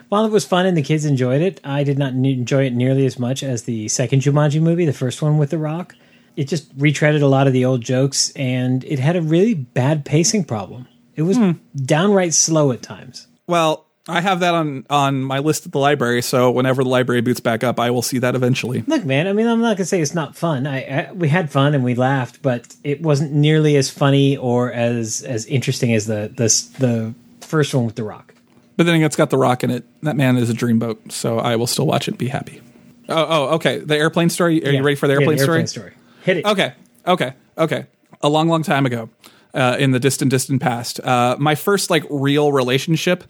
while 0.09 0.25
it 0.25 0.31
was 0.31 0.45
fun 0.45 0.65
and 0.65 0.77
the 0.77 0.81
kids 0.81 1.05
enjoyed 1.05 1.41
it, 1.41 1.59
I 1.63 1.83
did 1.83 1.97
not 1.97 2.13
enjoy 2.13 2.65
it 2.65 2.73
nearly 2.73 3.05
as 3.05 3.19
much 3.19 3.43
as 3.43 3.63
the 3.63 3.87
second 3.87 4.21
Jumanji 4.21 4.61
movie, 4.61 4.85
the 4.85 4.93
first 4.93 5.21
one 5.21 5.37
with 5.37 5.49
The 5.49 5.57
Rock. 5.57 5.95
it 6.35 6.47
just 6.47 6.77
retreaded 6.77 7.21
a 7.21 7.27
lot 7.27 7.47
of 7.47 7.53
the 7.53 7.65
old 7.65 7.81
jokes, 7.81 8.31
and 8.35 8.83
it 8.83 8.99
had 8.99 9.15
a 9.15 9.21
really 9.21 9.53
bad 9.53 10.05
pacing 10.05 10.43
problem. 10.43 10.87
It 11.15 11.21
was 11.21 11.37
hmm. 11.37 11.51
downright 11.75 12.33
slow 12.33 12.71
at 12.71 12.81
times. 12.81 13.27
Well, 13.47 13.85
I 14.07 14.21
have 14.21 14.41
that 14.41 14.53
on 14.53 14.85
on 14.89 15.23
my 15.23 15.39
list 15.39 15.65
at 15.65 15.71
the 15.71 15.79
library, 15.79 16.21
so 16.21 16.51
whenever 16.51 16.83
the 16.83 16.89
library 16.89 17.21
boots 17.21 17.39
back 17.39 17.63
up, 17.63 17.79
I 17.79 17.89
will 17.89 18.03
see 18.03 18.19
that 18.19 18.35
eventually. 18.35 18.83
Look, 18.85 19.03
man. 19.03 19.27
I 19.27 19.33
mean, 19.33 19.47
I'm 19.47 19.61
not 19.61 19.77
gonna 19.77 19.85
say 19.85 19.99
it's 19.99 20.13
not 20.13 20.35
fun. 20.35 20.67
I, 20.67 20.81
I 20.83 21.11
we 21.11 21.27
had 21.27 21.51
fun 21.51 21.73
and 21.73 21.83
we 21.83 21.95
laughed, 21.95 22.43
but 22.43 22.75
it 22.83 23.01
wasn't 23.01 23.33
nearly 23.33 23.75
as 23.77 23.89
funny 23.89 24.37
or 24.37 24.71
as 24.71 25.23
as 25.23 25.47
interesting 25.47 25.93
as 25.93 26.05
the 26.05 26.31
the 26.35 26.45
the 26.77 27.15
first 27.41 27.73
one 27.73 27.85
with 27.85 27.95
the 27.95 28.03
Rock. 28.03 28.34
But 28.77 28.85
then 28.85 29.01
it's 29.01 29.15
got 29.15 29.29
the 29.29 29.37
rock 29.37 29.63
in 29.63 29.71
it. 29.71 29.85
That 30.03 30.15
man 30.17 30.37
is 30.37 30.49
a 30.49 30.53
dreamboat, 30.53 31.11
so 31.11 31.39
I 31.39 31.55
will 31.55 31.67
still 31.67 31.87
watch 31.87 32.07
it. 32.07 32.11
and 32.11 32.17
Be 32.17 32.27
happy. 32.27 32.61
Oh, 33.07 33.25
oh, 33.29 33.43
okay. 33.55 33.79
The 33.79 33.95
airplane 33.95 34.29
story. 34.29 34.61
Are 34.65 34.71
Yeah. 34.71 34.79
you 34.79 34.83
ready 34.83 34.95
for 34.95 35.07
the 35.07 35.13
Yeah, 35.13 35.19
airplane, 35.21 35.37
story? 35.37 35.67
story? 35.67 35.93
Hit 36.23 36.37
it. 36.37 36.45
Okay, 36.45 36.73
okay, 37.07 37.33
okay. 37.57 37.85
A 38.21 38.29
long, 38.29 38.47
long 38.49 38.63
time 38.63 38.85
ago, 38.85 39.09
uh, 39.53 39.77
in 39.79 39.91
the 39.91 39.99
distant, 39.99 40.31
distant 40.31 40.61
past, 40.61 40.99
uh, 41.01 41.35
my 41.39 41.55
first 41.55 41.89
like 41.89 42.03
real 42.09 42.51
relationship. 42.51 43.23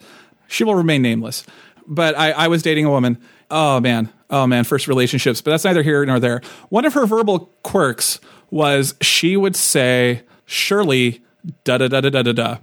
She 0.48 0.64
will 0.64 0.74
remain 0.76 1.02
nameless, 1.02 1.44
but 1.86 2.16
I, 2.16 2.30
I 2.32 2.48
was 2.48 2.62
dating 2.62 2.84
a 2.86 2.90
woman. 2.90 3.18
Oh 3.50 3.78
man, 3.80 4.08
oh 4.30 4.46
man, 4.46 4.64
first 4.64 4.88
relationships. 4.88 5.40
But 5.42 5.50
that's 5.52 5.64
neither 5.64 5.82
here 5.82 6.04
nor 6.06 6.18
there. 6.20 6.40
One 6.70 6.84
of 6.84 6.94
her 6.94 7.04
verbal 7.06 7.50
quirks 7.62 8.18
was 8.50 8.94
she 9.02 9.36
would 9.36 9.54
say, 9.56 10.22
"Surely, 10.46 11.20
da 11.64 11.78
da 11.78 11.88
da 11.88 12.00
da 12.00 12.10
da 12.10 12.22
da 12.22 12.32
da." 12.32 12.56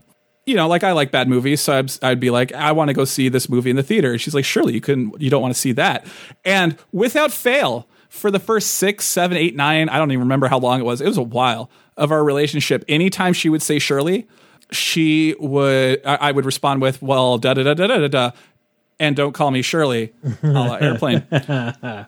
You 0.46 0.56
know, 0.56 0.68
like 0.68 0.84
I 0.84 0.92
like 0.92 1.12
bad 1.12 1.30
movies, 1.30 1.62
so 1.62 1.80
I'd, 1.80 2.04
I'd 2.04 2.20
be 2.20 2.30
like, 2.30 2.52
I 2.52 2.74
want 2.74 2.90
to 2.90 2.94
go 2.94 3.06
see 3.06 3.30
this 3.30 3.48
movie 3.48 3.70
in 3.70 3.78
the 3.78 3.84
theater. 3.84 4.18
She's 4.18 4.36
like, 4.36 4.44
surely 4.44 4.74
you 4.74 4.82
couldn't, 4.82 5.22
you 5.22 5.30
don't 5.30 5.42
want 5.42 5.54
to 5.54 5.60
see 5.60 5.72
that. 5.74 6.06
And 6.44 6.78
without 6.92 7.32
fail, 7.32 7.88
for 8.14 8.30
the 8.30 8.40
first 8.40 8.76
six, 8.76 9.06
seven, 9.06 9.38
eight, 9.38 9.56
nine, 9.56 9.90
I 9.90 9.98
don't 9.98 10.12
even 10.12 10.22
remember 10.22 10.48
how 10.48 10.60
long 10.60 10.80
it 10.80 10.84
was. 10.84 11.02
It 11.02 11.08
was 11.08 11.18
a 11.18 11.24
while 11.24 11.72
of 11.98 12.12
our 12.12 12.24
relationship. 12.24 12.86
Anytime 12.88 13.34
she 13.34 13.50
would 13.50 13.64
say 13.64 13.80
Shirley, 13.80 14.28
she 14.70 15.36
would, 15.40 16.06
I, 16.06 16.16
I 16.16 16.32
would 16.32 16.46
respond 16.46 16.80
with, 16.80 17.02
well, 17.02 17.40
da 17.40 17.56
da 17.56 17.64
da 17.64 17.74
da 17.74 17.88
da 17.88 17.98
da 17.98 18.08
da, 18.08 18.32
and 19.00 19.16
don't 19.16 19.34
call 19.34 19.50
me 19.50 19.64
Shirley, 19.64 20.14
a 20.44 20.48
la 20.48 20.76
airplane. 20.76 21.26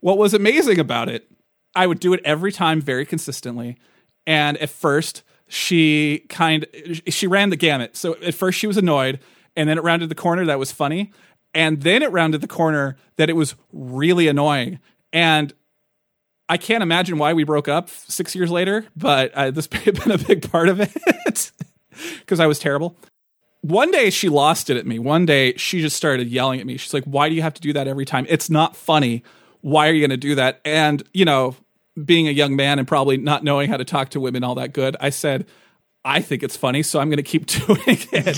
what 0.00 0.18
was 0.18 0.34
amazing 0.34 0.78
about 0.78 1.08
it, 1.08 1.26
I 1.74 1.86
would 1.86 2.00
do 2.00 2.12
it 2.12 2.20
every 2.22 2.52
time 2.52 2.82
very 2.82 3.06
consistently. 3.06 3.78
And 4.26 4.58
at 4.58 4.68
first, 4.68 5.22
she 5.48 6.24
kind 6.28 6.66
she 7.08 7.26
ran 7.26 7.50
the 7.50 7.56
gamut. 7.56 7.96
So 7.96 8.16
at 8.22 8.34
first 8.34 8.58
she 8.58 8.66
was 8.66 8.76
annoyed, 8.76 9.20
and 9.54 9.68
then 9.68 9.78
it 9.78 9.84
rounded 9.84 10.08
the 10.08 10.14
corner 10.14 10.44
that 10.46 10.58
was 10.58 10.72
funny, 10.72 11.12
and 11.54 11.82
then 11.82 12.02
it 12.02 12.10
rounded 12.12 12.40
the 12.40 12.48
corner 12.48 12.96
that 13.16 13.30
it 13.30 13.34
was 13.34 13.54
really 13.72 14.28
annoying. 14.28 14.80
And 15.12 15.52
I 16.48 16.56
can't 16.56 16.82
imagine 16.82 17.18
why 17.18 17.32
we 17.32 17.44
broke 17.44 17.68
up 17.68 17.88
six 17.88 18.34
years 18.34 18.50
later, 18.50 18.86
but 18.96 19.32
uh, 19.34 19.50
this 19.50 19.70
may 19.72 19.78
have 19.80 20.02
been 20.02 20.12
a 20.12 20.18
big 20.18 20.50
part 20.50 20.68
of 20.68 20.80
it 20.80 20.92
because 22.20 22.40
I 22.40 22.46
was 22.46 22.58
terrible. 22.58 22.96
One 23.62 23.90
day 23.90 24.10
she 24.10 24.28
lost 24.28 24.70
it 24.70 24.76
at 24.76 24.86
me. 24.86 24.98
One 24.98 25.26
day 25.26 25.56
she 25.56 25.80
just 25.80 25.96
started 25.96 26.28
yelling 26.28 26.60
at 26.60 26.66
me. 26.66 26.76
She's 26.76 26.94
like, 26.94 27.04
"Why 27.04 27.28
do 27.28 27.34
you 27.34 27.42
have 27.42 27.54
to 27.54 27.60
do 27.60 27.72
that 27.72 27.88
every 27.88 28.04
time? 28.04 28.26
It's 28.28 28.48
not 28.48 28.76
funny. 28.76 29.24
Why 29.60 29.88
are 29.88 29.92
you 29.92 30.00
going 30.00 30.10
to 30.10 30.16
do 30.16 30.36
that?" 30.36 30.60
And 30.64 31.02
you 31.12 31.24
know, 31.24 31.56
being 32.04 32.28
a 32.28 32.30
young 32.30 32.56
man 32.56 32.78
and 32.78 32.86
probably 32.86 33.16
not 33.16 33.42
knowing 33.44 33.68
how 33.70 33.76
to 33.76 33.84
talk 33.84 34.10
to 34.10 34.20
women 34.20 34.44
all 34.44 34.54
that 34.56 34.72
good, 34.72 34.96
I 35.00 35.10
said, 35.10 35.46
"I 36.04 36.20
think 36.20 36.42
it's 36.42 36.56
funny, 36.56 36.82
so 36.82 37.00
I'm 37.00 37.08
going 37.08 37.16
to 37.16 37.22
keep 37.22 37.46
doing 37.66 37.80
it." 37.86 38.36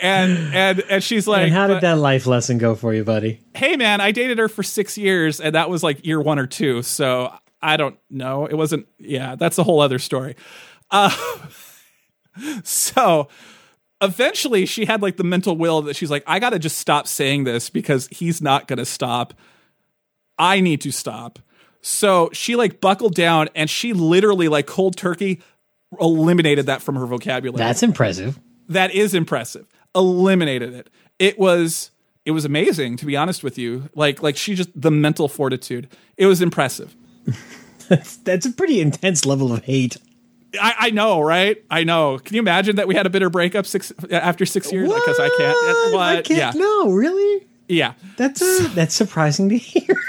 and 0.00 0.54
and 0.54 0.80
and 0.88 1.02
she's 1.04 1.26
like, 1.26 1.44
And 1.44 1.52
how 1.52 1.66
did 1.66 1.80
that 1.82 1.98
life 1.98 2.26
lesson 2.26 2.58
go 2.58 2.74
for 2.74 2.92
you, 2.94 3.04
buddy? 3.04 3.40
hey 3.54 3.76
man, 3.76 4.00
I 4.00 4.12
dated 4.12 4.38
her 4.38 4.48
for 4.48 4.62
six 4.62 4.98
years, 4.98 5.40
and 5.40 5.54
that 5.54 5.70
was 5.70 5.82
like 5.82 6.04
year 6.04 6.20
one 6.20 6.38
or 6.38 6.46
two. 6.46 6.82
So 6.82 7.32
I 7.62 7.76
don't 7.76 7.98
know. 8.08 8.46
It 8.46 8.54
wasn't. 8.54 8.86
Yeah, 8.98 9.36
that's 9.36 9.58
a 9.58 9.62
whole 9.64 9.80
other 9.80 9.98
story. 9.98 10.36
Uh, 10.90 11.14
so 12.64 13.28
eventually, 14.00 14.66
she 14.66 14.84
had 14.84 15.02
like 15.02 15.16
the 15.16 15.24
mental 15.24 15.56
will 15.56 15.82
that 15.82 15.96
she's 15.96 16.10
like, 16.10 16.24
I 16.26 16.38
got 16.38 16.50
to 16.50 16.58
just 16.58 16.78
stop 16.78 17.06
saying 17.06 17.44
this 17.44 17.70
because 17.70 18.08
he's 18.08 18.40
not 18.40 18.68
to 18.78 18.84
stop. 18.84 19.34
I 20.38 20.60
need 20.60 20.80
to 20.82 20.90
stop. 20.90 21.38
So 21.82 22.30
she 22.32 22.56
like 22.56 22.80
buckled 22.80 23.14
down, 23.14 23.48
and 23.54 23.68
she 23.68 23.92
literally 23.92 24.48
like 24.48 24.66
cold 24.66 24.96
turkey 24.96 25.40
eliminated 26.00 26.66
that 26.66 26.82
from 26.82 26.94
her 26.96 27.06
vocabulary 27.06 27.58
That's 27.58 27.82
impressive. 27.82 28.38
that 28.68 28.94
is 28.94 29.14
impressive. 29.14 29.66
Eliminated 29.94 30.74
it. 30.74 30.90
It 31.18 31.38
was 31.38 31.90
it 32.24 32.30
was 32.32 32.44
amazing 32.44 32.96
to 32.98 33.06
be 33.06 33.16
honest 33.16 33.42
with 33.42 33.58
you. 33.58 33.88
Like 33.94 34.22
like 34.22 34.36
she 34.36 34.54
just 34.54 34.70
the 34.80 34.90
mental 34.90 35.26
fortitude. 35.26 35.88
It 36.16 36.26
was 36.26 36.42
impressive. 36.42 36.94
That's 38.24 38.46
a 38.46 38.52
pretty 38.52 38.80
intense 38.80 39.24
level 39.26 39.52
of 39.52 39.64
hate. 39.64 39.96
I, 40.60 40.74
I 40.78 40.90
know, 40.90 41.20
right? 41.20 41.62
I 41.70 41.84
know. 41.84 42.18
Can 42.18 42.34
you 42.34 42.40
imagine 42.40 42.76
that 42.76 42.88
we 42.88 42.94
had 42.94 43.06
a 43.06 43.10
bitter 43.10 43.30
breakup 43.30 43.66
six 43.66 43.92
after 44.10 44.46
six 44.46 44.72
years? 44.72 44.88
Because 44.92 45.18
I 45.20 45.28
can't. 45.36 45.92
What? 45.94 46.02
I 46.02 46.22
can't. 46.22 46.54
Yeah, 46.56 46.60
No, 46.60 46.90
really. 46.90 47.46
yeah. 47.68 47.92
That's 48.16 48.40
uh, 48.42 48.68
that's 48.74 48.94
surprising 48.94 49.48
to 49.50 49.56
hear. 49.58 49.94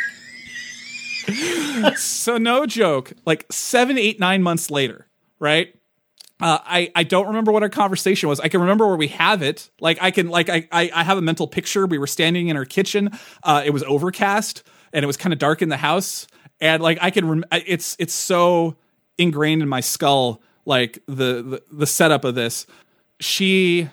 So 1.95 2.37
no 2.37 2.65
joke. 2.65 3.13
Like 3.25 3.45
seven, 3.51 3.97
eight, 3.97 4.19
nine 4.19 4.43
months 4.43 4.69
later, 4.69 5.07
right? 5.39 5.73
Uh, 6.39 6.57
I 6.63 6.91
I 6.95 7.03
don't 7.03 7.27
remember 7.27 7.51
what 7.51 7.61
our 7.63 7.69
conversation 7.69 8.27
was. 8.27 8.39
I 8.39 8.47
can 8.49 8.61
remember 8.61 8.87
where 8.87 8.95
we 8.97 9.07
have 9.09 9.41
it. 9.43 9.69
Like 9.79 9.97
I 10.01 10.11
can 10.11 10.29
like 10.29 10.49
I 10.49 10.67
I, 10.71 10.91
I 10.93 11.03
have 11.03 11.17
a 11.17 11.21
mental 11.21 11.47
picture. 11.47 11.85
We 11.85 11.97
were 11.99 12.07
standing 12.07 12.47
in 12.49 12.57
our 12.57 12.65
kitchen. 12.65 13.11
Uh, 13.43 13.61
it 13.65 13.69
was 13.69 13.83
overcast 13.83 14.63
and 14.91 15.03
it 15.03 15.07
was 15.07 15.17
kind 15.17 15.31
of 15.33 15.39
dark 15.39 15.61
in 15.61 15.69
the 15.69 15.77
house. 15.77 16.27
And 16.59 16.81
like 16.81 16.97
I 17.01 17.11
can 17.11 17.27
rem- 17.29 17.45
it's 17.51 17.95
it's 17.99 18.13
so 18.13 18.75
ingrained 19.21 19.61
in 19.61 19.69
my 19.69 19.79
skull. 19.79 20.41
Like 20.65 20.99
the 21.05 21.41
the, 21.41 21.63
the 21.71 21.87
setup 21.87 22.23
of 22.23 22.35
this. 22.35 22.67
She 23.19 23.89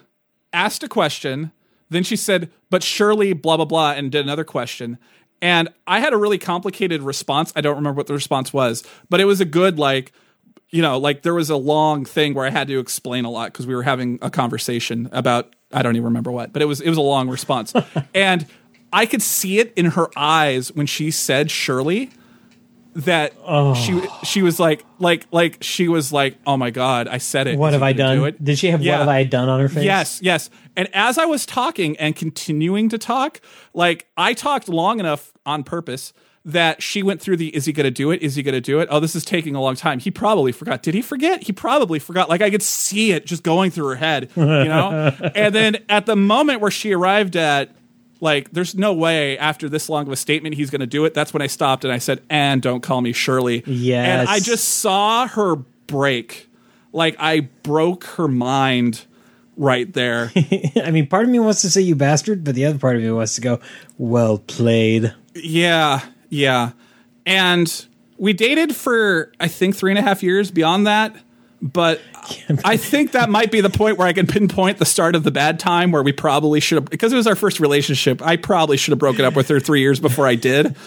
asked 0.53 0.83
a 0.83 0.89
question. 0.89 1.53
Then 1.91 2.03
she 2.03 2.17
said, 2.17 2.51
but 2.71 2.83
surely 2.83 3.33
blah, 3.33 3.57
blah, 3.57 3.65
blah, 3.65 3.93
and 3.93 4.13
did 4.13 4.25
another 4.25 4.45
question. 4.45 4.99
And 5.41 5.69
I 5.87 6.01
had 6.01 6.13
a 6.13 6.17
really 6.17 6.39
complicated 6.39 7.03
response. 7.03 7.53
I 7.57 7.61
don't 7.61 7.77
remember 7.77 7.97
what 7.97 8.09
the 8.09 8.13
response 8.13 8.53
was, 8.53 8.83
but 9.09 9.21
it 9.21 9.25
was 9.25 9.41
a 9.41 9.45
good, 9.45 9.79
like, 9.79 10.13
you 10.71 10.83
know, 10.83 10.99
like 10.99 11.23
there 11.23 11.35
was 11.35 11.49
a 11.49 11.57
long 11.57 12.05
thing 12.05 12.35
where 12.35 12.45
I 12.45 12.51
had 12.51 12.69
to 12.69 12.79
explain 12.79 13.25
a 13.25 13.31
lot 13.31 13.53
because 13.53 13.67
we 13.67 13.75
were 13.75 13.85
having 13.85 14.19
a 14.21 14.31
conversation 14.31 15.09
about, 15.13 15.55
I 15.73 15.83
don't 15.83 15.97
even 15.97 16.07
remember 16.07 16.31
what, 16.33 16.53
but 16.53 16.61
it 16.61 16.67
was, 16.67 16.81
it 16.81 16.89
was 16.89 16.99
a 16.99 17.03
long 17.03 17.31
response. 17.31 17.73
and 18.15 18.47
I 18.93 19.07
could 19.07 19.23
see 19.23 19.59
it 19.61 19.73
in 19.77 19.87
her 19.87 20.09
eyes 20.17 20.73
when 20.73 20.87
she 20.87 21.11
said 21.11 21.51
Shirley 21.51 22.11
that 22.95 23.33
oh. 23.45 23.75
she 23.75 24.01
she 24.25 24.43
was 24.43 24.59
like 24.59 24.85
like 24.99 25.27
like 25.31 25.59
she 25.63 25.89
was 25.89 26.13
like 26.13 26.37
oh 26.47 26.57
my 26.57 26.71
god 26.71 27.07
I 27.07 27.19
said 27.19 27.47
it 27.47 27.59
What 27.59 27.73
have 27.73 27.83
I 27.83 27.93
do 27.93 27.99
done? 27.99 28.25
it? 28.25 28.43
Did 28.43 28.59
she 28.59 28.71
have 28.71 28.83
Yeah. 28.83 28.95
what 28.95 28.99
have 29.01 29.09
I 29.09 29.25
done 29.25 29.49
on 29.49 29.61
her 29.61 29.69
face? 29.69 29.85
Yes, 29.85 30.21
yes. 30.23 30.51
And 30.77 30.89
as 30.95 31.19
I 31.19 31.25
was 31.25 31.47
talking 31.47 31.97
and 31.99 32.17
continuing 32.17 32.89
to 32.89 32.99
talk, 32.99 33.41
like 33.75 34.07
I 34.17 34.35
talked 34.35 34.69
long 34.69 35.01
enough 35.01 35.33
on 35.47 35.65
purpose 35.65 36.13
that 36.45 36.83
she 36.83 37.03
went 37.03 37.21
through 37.21 37.37
the 37.37 37.55
is 37.55 37.67
he 37.67 37.73
going 37.73 37.85
to 37.85 37.91
do 37.91 38.11
it? 38.11 38.23
Is 38.23 38.35
he 38.35 38.43
going 38.43 38.55
to 38.55 38.61
do 38.61 38.81
it? 38.81 38.89
Oh, 38.91 39.01
this 39.01 39.15
is 39.15 39.25
taking 39.25 39.55
a 39.55 39.61
long 39.61 39.75
time. 39.75 39.99
He 39.99 40.11
probably 40.11 40.51
forgot. 40.51 40.83
Did 40.83 40.95
he 40.95 41.03
forget? 41.03 41.43
He 41.43 41.53
probably 41.53 41.99
forgot. 41.99 42.29
Like 42.29 42.41
I 42.41 42.51
could 42.51 42.63
see 42.63 43.13
it 43.13 43.27
just 43.27 43.43
going 43.43 43.71
through 43.71 43.89
her 43.89 43.97
head, 43.97 44.31
you 44.35 44.45
know? 44.45 45.15
and 45.35 45.55
then 45.55 45.85
at 45.89 46.07
the 46.07 46.17
moment 46.17 46.61
where 46.61 46.71
she 46.71 46.93
arrived 46.93 47.37
at 47.37 47.71
like 48.21 48.51
there's 48.51 48.75
no 48.75 48.93
way 48.93 49.39
after 49.39 49.69
this 49.69 49.89
long 49.89 50.07
of 50.07 50.13
a 50.13 50.17
statement 50.17 50.55
he's 50.57 50.71
going 50.71 50.81
to 50.81 50.87
do 50.87 51.05
it. 51.05 51.15
That's 51.15 51.33
when 51.33 51.43
I 51.43 51.47
stopped 51.47 51.85
and 51.85 51.93
I 51.93 51.99
said, 51.99 52.23
"And 52.29 52.61
don't 52.61 52.83
call 52.83 53.01
me 53.01 53.13
Shirley." 53.13 53.63
Yes. 53.67 54.07
And 54.21 54.29
I 54.29 54.41
just 54.41 54.65
saw 54.69 55.27
her 55.29 55.57
break. 55.87 56.49
Like 56.93 57.17
I 57.19 57.41
broke 57.63 58.05
her 58.05 58.29
mind 58.29 59.05
right 59.57 59.93
there. 59.93 60.33
I 60.83 60.91
mean, 60.91 61.07
part 61.07 61.25
of 61.25 61.31
me 61.31 61.39
wants 61.39 61.63
to 61.63 61.71
say 61.71 61.81
you 61.81 61.95
bastard, 61.95 62.45
but 62.45 62.55
the 62.55 62.65
other 62.65 62.79
part 62.79 62.97
of 62.97 63.03
me 63.03 63.11
wants 63.11 63.35
to 63.35 63.41
go, 63.41 63.61
well 63.99 64.39
played. 64.39 65.15
yeah, 65.35 66.01
yeah. 66.29 66.73
And 67.27 67.87
we 68.17 68.33
dated 68.33 68.75
for 68.75 69.33
I 69.39 69.49
think 69.49 69.77
three 69.77 69.91
and 69.91 69.99
a 69.99 70.03
half 70.03 70.23
years. 70.23 70.51
Beyond 70.51 70.87
that, 70.87 71.15
but 71.61 72.01
I 72.65 72.77
think 72.77 73.13
that 73.13 73.31
might 73.31 73.51
be 73.51 73.61
the 73.61 73.71
point 73.71 73.97
where 73.99 74.07
I 74.07 74.13
can 74.13 74.27
pinpoint 74.27 74.79
the 74.79 74.85
start 74.85 75.15
of 75.17 75.25
the 75.25 75.31
bad 75.31 75.59
time 75.59 75.91
where 75.91 76.03
we 76.03 76.13
probably 76.13 76.61
should 76.61 76.77
have 76.77 76.85
because 76.87 77.13
it 77.13 77.17
was 77.17 77.27
our 77.27 77.35
first 77.35 77.59
relationship. 77.61 78.23
I 78.23 78.37
probably 78.37 78.77
should 78.77 78.93
have 78.93 78.99
broken 78.99 79.25
up 79.25 79.35
with 79.35 79.49
her 79.49 79.59
three 79.59 79.81
years 79.81 79.99
before 80.01 80.27
I 80.27 80.35
did. 80.35 80.77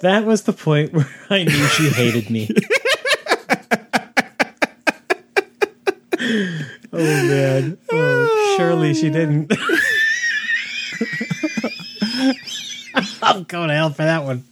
That 0.00 0.24
was 0.24 0.44
the 0.44 0.54
point 0.54 0.94
where 0.94 1.06
I 1.28 1.44
knew 1.44 1.50
she 1.50 1.90
hated 1.90 2.30
me. 2.30 2.48
oh 6.20 6.64
man. 6.92 7.76
Oh, 7.90 8.54
surely 8.56 8.94
she 8.94 9.10
didn't. 9.10 9.52
I'm 13.22 13.44
going 13.44 13.68
to 13.68 13.74
hell 13.74 13.90
for 13.90 14.04
that 14.04 14.24
one. 14.24 14.44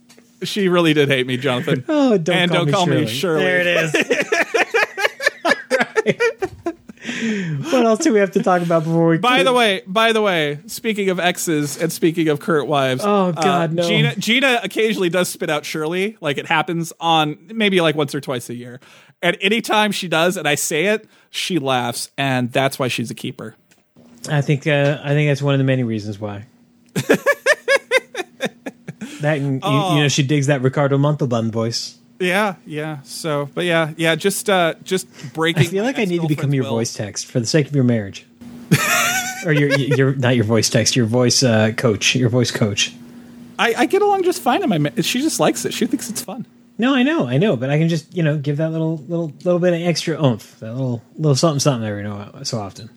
She 0.43 0.69
really 0.69 0.95
did 0.95 1.09
hate 1.09 1.27
me, 1.27 1.37
Jonathan. 1.37 1.85
Oh, 1.89 2.17
don't 2.17 2.37
and 2.37 2.51
call 2.51 2.59
don't 2.59 2.67
me 2.67 2.73
call 2.73 2.87
Shirley. 2.87 3.01
me 3.03 3.07
Shirley. 3.07 3.45
There 3.45 3.61
it 3.61 3.67
is. 3.67 3.95
what 7.71 7.85
else 7.87 8.01
do 8.01 8.13
we 8.13 8.19
have 8.21 8.31
to 8.33 8.43
talk 8.43 8.63
about 8.63 8.85
before 8.85 9.09
we? 9.09 9.19
By 9.19 9.43
the 9.43 9.53
way, 9.53 9.83
by 9.87 10.13
the 10.13 10.21
way, 10.23 10.59
speaking 10.67 11.09
of 11.11 11.19
exes 11.19 11.81
and 11.81 11.93
speaking 11.93 12.29
of 12.29 12.41
current 12.41 12.69
wives, 12.69 13.03
Oh, 13.05 13.33
God, 13.33 13.73
no. 13.73 13.83
Gina, 13.83 14.17
Gina 14.17 14.61
occasionally 14.63 15.09
does 15.09 15.29
spit 15.29 15.49
out 15.51 15.65
Shirley, 15.65 16.17
like 16.21 16.39
it 16.39 16.47
happens 16.47 16.93
on 17.01 17.39
maybe 17.53 17.81
like 17.81 17.95
once 17.95 18.15
or 18.15 18.21
twice 18.21 18.51
a 18.51 18.55
year. 18.55 18.81
And 19.23 19.37
anytime 19.41 19.93
she 19.93 20.09
does, 20.09 20.37
and 20.37 20.47
I 20.49 20.55
say 20.55 20.87
it, 20.87 21.07
she 21.31 21.59
laughs, 21.59 22.11
and 22.17 22.51
that's 22.53 22.79
why 22.79 22.89
she's 22.89 23.11
a 23.11 23.15
keeper. 23.15 23.55
I 24.29 24.41
think 24.41 24.67
uh, 24.67 24.99
I 25.03 25.09
think 25.11 25.31
that's 25.31 25.43
one 25.43 25.55
of 25.55 25.59
the 25.59 25.65
many 25.65 25.83
reasons 25.83 26.19
why. 26.19 26.45
that 29.21 29.39
and, 29.39 29.55
you, 29.55 29.61
Oh. 29.63 29.95
you 29.97 30.03
know 30.03 30.09
she 30.09 30.23
digs 30.23 30.47
that 30.49 30.63
Ricardo 30.63 30.99
Montalban 30.99 31.51
voice. 31.51 31.97
Yeah, 32.21 32.57
yeah. 32.67 33.01
So, 33.03 33.49
but 33.55 33.65
yeah, 33.65 33.93
yeah. 33.97 34.15
Just, 34.15 34.49
uh, 34.51 34.75
just 34.85 35.09
breaking. 35.33 35.63
I 35.63 35.67
feel 35.67 35.85
like 35.85 35.99
I 35.99 36.05
need 36.05 36.21
to 36.21 36.29
become 36.29 36.53
your 36.55 36.65
will. 36.65 36.71
voice 36.71 36.93
text 36.93 37.27
for 37.27 37.41
the 37.41 37.47
sake 37.47 37.67
of 37.67 37.75
your 37.75 37.85
marriage, 37.85 38.27
or 39.47 39.53
your 39.53 39.71
your 39.79 40.15
not 40.15 40.37
your 40.37 40.45
voice 40.45 40.69
text, 40.69 40.95
your 40.97 41.07
voice 41.07 41.43
uh, 41.43 41.73
coach, 41.77 42.15
your 42.15 42.29
voice 42.29 42.51
coach. 42.51 42.95
I, 43.59 43.75
I 43.77 43.87
get 43.87 44.03
along 44.03 44.23
just 44.23 44.41
fine 44.43 44.63
in 44.63 44.69
my. 44.69 44.79
ma- 44.79 44.91
She 45.01 45.21
just 45.23 45.41
likes 45.41 45.65
it. 45.65 45.73
She 45.75 45.87
thinks 45.87 46.09
it's 46.11 46.23
fun. 46.23 46.47
No, 46.79 46.95
I 46.95 47.03
know, 47.03 47.27
I 47.27 47.37
know, 47.37 47.57
but 47.57 47.69
I 47.71 47.79
can 47.79 47.89
just 47.89 48.15
you 48.15 48.23
know 48.23 48.37
give 48.39 48.59
that 48.59 48.71
little 48.71 48.99
little 48.99 49.33
little 49.45 49.59
bit 49.59 49.73
of 49.75 49.81
extra 49.81 50.23
oomph, 50.23 50.59
that 50.61 50.73
little 50.73 51.03
little 51.17 51.35
something 51.37 51.61
something 51.61 51.89
every 51.89 52.03
no 52.03 52.31
so 52.43 52.59
often. 52.59 52.91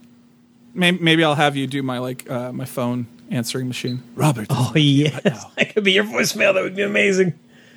Maybe, 0.74 0.97
maybe 0.99 1.24
I'll 1.24 1.36
have 1.36 1.55
you 1.55 1.67
do 1.67 1.82
my 1.84 1.99
like 1.99 2.30
uh, 2.30 2.51
my 2.51 2.65
phone 2.65 3.07
answering 3.32 3.67
machine. 3.69 4.03
Robert, 4.15 4.47
Oh 4.49 4.74
yes, 4.76 5.21
that 5.57 5.74
could 5.74 5.84
be 5.86 5.93
your 5.93 6.03
voicemail. 6.03 6.53
That 6.53 6.63
would 6.63 6.76
be 6.76 6.82
amazing. 6.84 7.34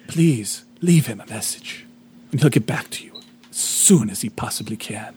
please 0.09 0.65
leave 0.81 1.07
him 1.07 1.21
a 1.21 1.27
message, 1.27 1.85
and 2.31 2.41
he'll 2.41 2.51
get 2.51 2.67
back 2.67 2.91
to 2.91 3.05
you 3.05 3.13
as 3.51 3.57
soon 3.57 4.11
as 4.11 4.23
he 4.23 4.29
possibly 4.29 4.77
can. 4.77 5.15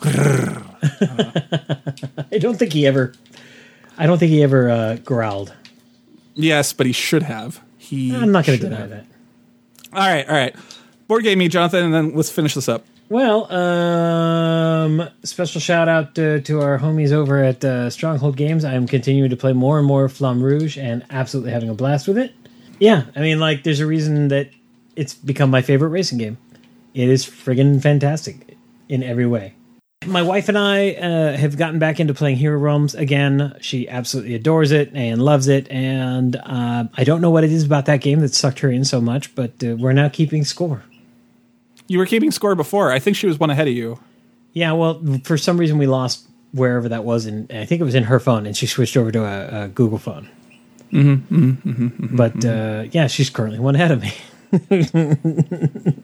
I 0.02 0.62
don't 2.38 2.58
think 2.58 2.72
he 2.72 2.86
ever, 2.86 3.14
I 3.96 4.06
don't 4.06 4.18
think 4.18 4.30
he 4.30 4.42
ever 4.42 4.70
uh, 4.70 4.96
growled. 4.96 5.54
Yes, 6.34 6.72
but 6.72 6.86
he 6.86 6.92
should 6.92 7.24
have. 7.24 7.60
He. 7.78 8.14
I'm 8.14 8.30
not 8.30 8.46
going 8.46 8.58
to 8.58 8.64
deny 8.64 8.80
have. 8.80 8.90
that. 8.90 9.06
All 9.92 10.06
right, 10.06 10.28
all 10.28 10.34
right. 10.34 10.54
Board 11.08 11.24
game 11.24 11.38
me, 11.38 11.48
Jonathan, 11.48 11.86
and 11.86 11.94
then 11.94 12.14
let's 12.14 12.30
finish 12.30 12.54
this 12.54 12.68
up. 12.68 12.84
Well, 13.08 13.50
um, 13.50 15.08
special 15.24 15.62
shout 15.62 15.88
out 15.88 16.18
uh, 16.18 16.40
to 16.40 16.60
our 16.60 16.78
homies 16.78 17.10
over 17.10 17.42
at 17.42 17.64
uh, 17.64 17.88
Stronghold 17.88 18.36
Games. 18.36 18.66
I'm 18.66 18.86
continuing 18.86 19.30
to 19.30 19.36
play 19.36 19.54
more 19.54 19.78
and 19.78 19.86
more 19.86 20.08
Flamme 20.08 20.42
Rouge 20.42 20.76
and 20.76 21.02
absolutely 21.08 21.52
having 21.52 21.70
a 21.70 21.74
blast 21.74 22.06
with 22.06 22.18
it. 22.18 22.34
Yeah, 22.78 23.04
I 23.16 23.20
mean, 23.20 23.40
like, 23.40 23.64
there's 23.64 23.80
a 23.80 23.86
reason 23.86 24.28
that 24.28 24.50
it's 24.96 25.14
become 25.14 25.50
my 25.50 25.62
favorite 25.62 25.88
racing 25.88 26.18
game. 26.18 26.38
It 26.94 27.08
is 27.08 27.26
friggin' 27.26 27.82
fantastic 27.82 28.56
in 28.88 29.02
every 29.02 29.26
way. 29.26 29.54
My 30.06 30.22
wife 30.22 30.48
and 30.48 30.56
I 30.56 30.92
uh, 30.92 31.36
have 31.36 31.56
gotten 31.56 31.78
back 31.78 32.00
into 32.00 32.14
playing 32.14 32.36
Hero 32.36 32.58
Realms 32.58 32.94
again. 32.94 33.56
She 33.60 33.88
absolutely 33.88 34.34
adores 34.34 34.70
it 34.70 34.90
and 34.94 35.20
loves 35.20 35.48
it. 35.48 35.68
And 35.70 36.36
uh, 36.36 36.84
I 36.96 37.04
don't 37.04 37.20
know 37.20 37.30
what 37.30 37.44
it 37.44 37.52
is 37.52 37.64
about 37.64 37.86
that 37.86 38.00
game 38.00 38.20
that 38.20 38.32
sucked 38.32 38.60
her 38.60 38.70
in 38.70 38.84
so 38.84 39.00
much, 39.00 39.34
but 39.34 39.52
uh, 39.62 39.76
we're 39.76 39.92
now 39.92 40.08
keeping 40.08 40.44
score. 40.44 40.84
You 41.88 41.98
were 41.98 42.06
keeping 42.06 42.30
score 42.30 42.54
before. 42.54 42.92
I 42.92 43.00
think 43.00 43.16
she 43.16 43.26
was 43.26 43.38
one 43.38 43.50
ahead 43.50 43.66
of 43.66 43.74
you. 43.74 43.98
Yeah, 44.52 44.72
well, 44.72 45.02
for 45.24 45.36
some 45.36 45.58
reason 45.58 45.78
we 45.78 45.86
lost 45.86 46.26
wherever 46.52 46.88
that 46.88 47.04
was, 47.04 47.26
and 47.26 47.50
I 47.52 47.64
think 47.64 47.80
it 47.80 47.84
was 47.84 47.94
in 47.94 48.04
her 48.04 48.18
phone, 48.18 48.46
and 48.46 48.56
she 48.56 48.66
switched 48.66 48.96
over 48.96 49.12
to 49.12 49.24
a, 49.24 49.64
a 49.64 49.68
Google 49.68 49.98
phone. 49.98 50.28
Mm-hmm, 50.92 51.68
mm-hmm, 51.70 52.16
but 52.16 52.44
uh, 52.44 52.84
yeah, 52.92 53.06
she's 53.08 53.30
currently 53.30 53.58
one 53.58 53.74
ahead 53.74 53.90
of 53.90 54.02
me. 54.02 54.12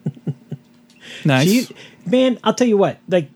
Nice. 1.23 1.47
She, 1.47 1.67
man, 2.05 2.39
I'll 2.43 2.53
tell 2.53 2.67
you 2.67 2.77
what, 2.77 2.99
like 3.07 3.29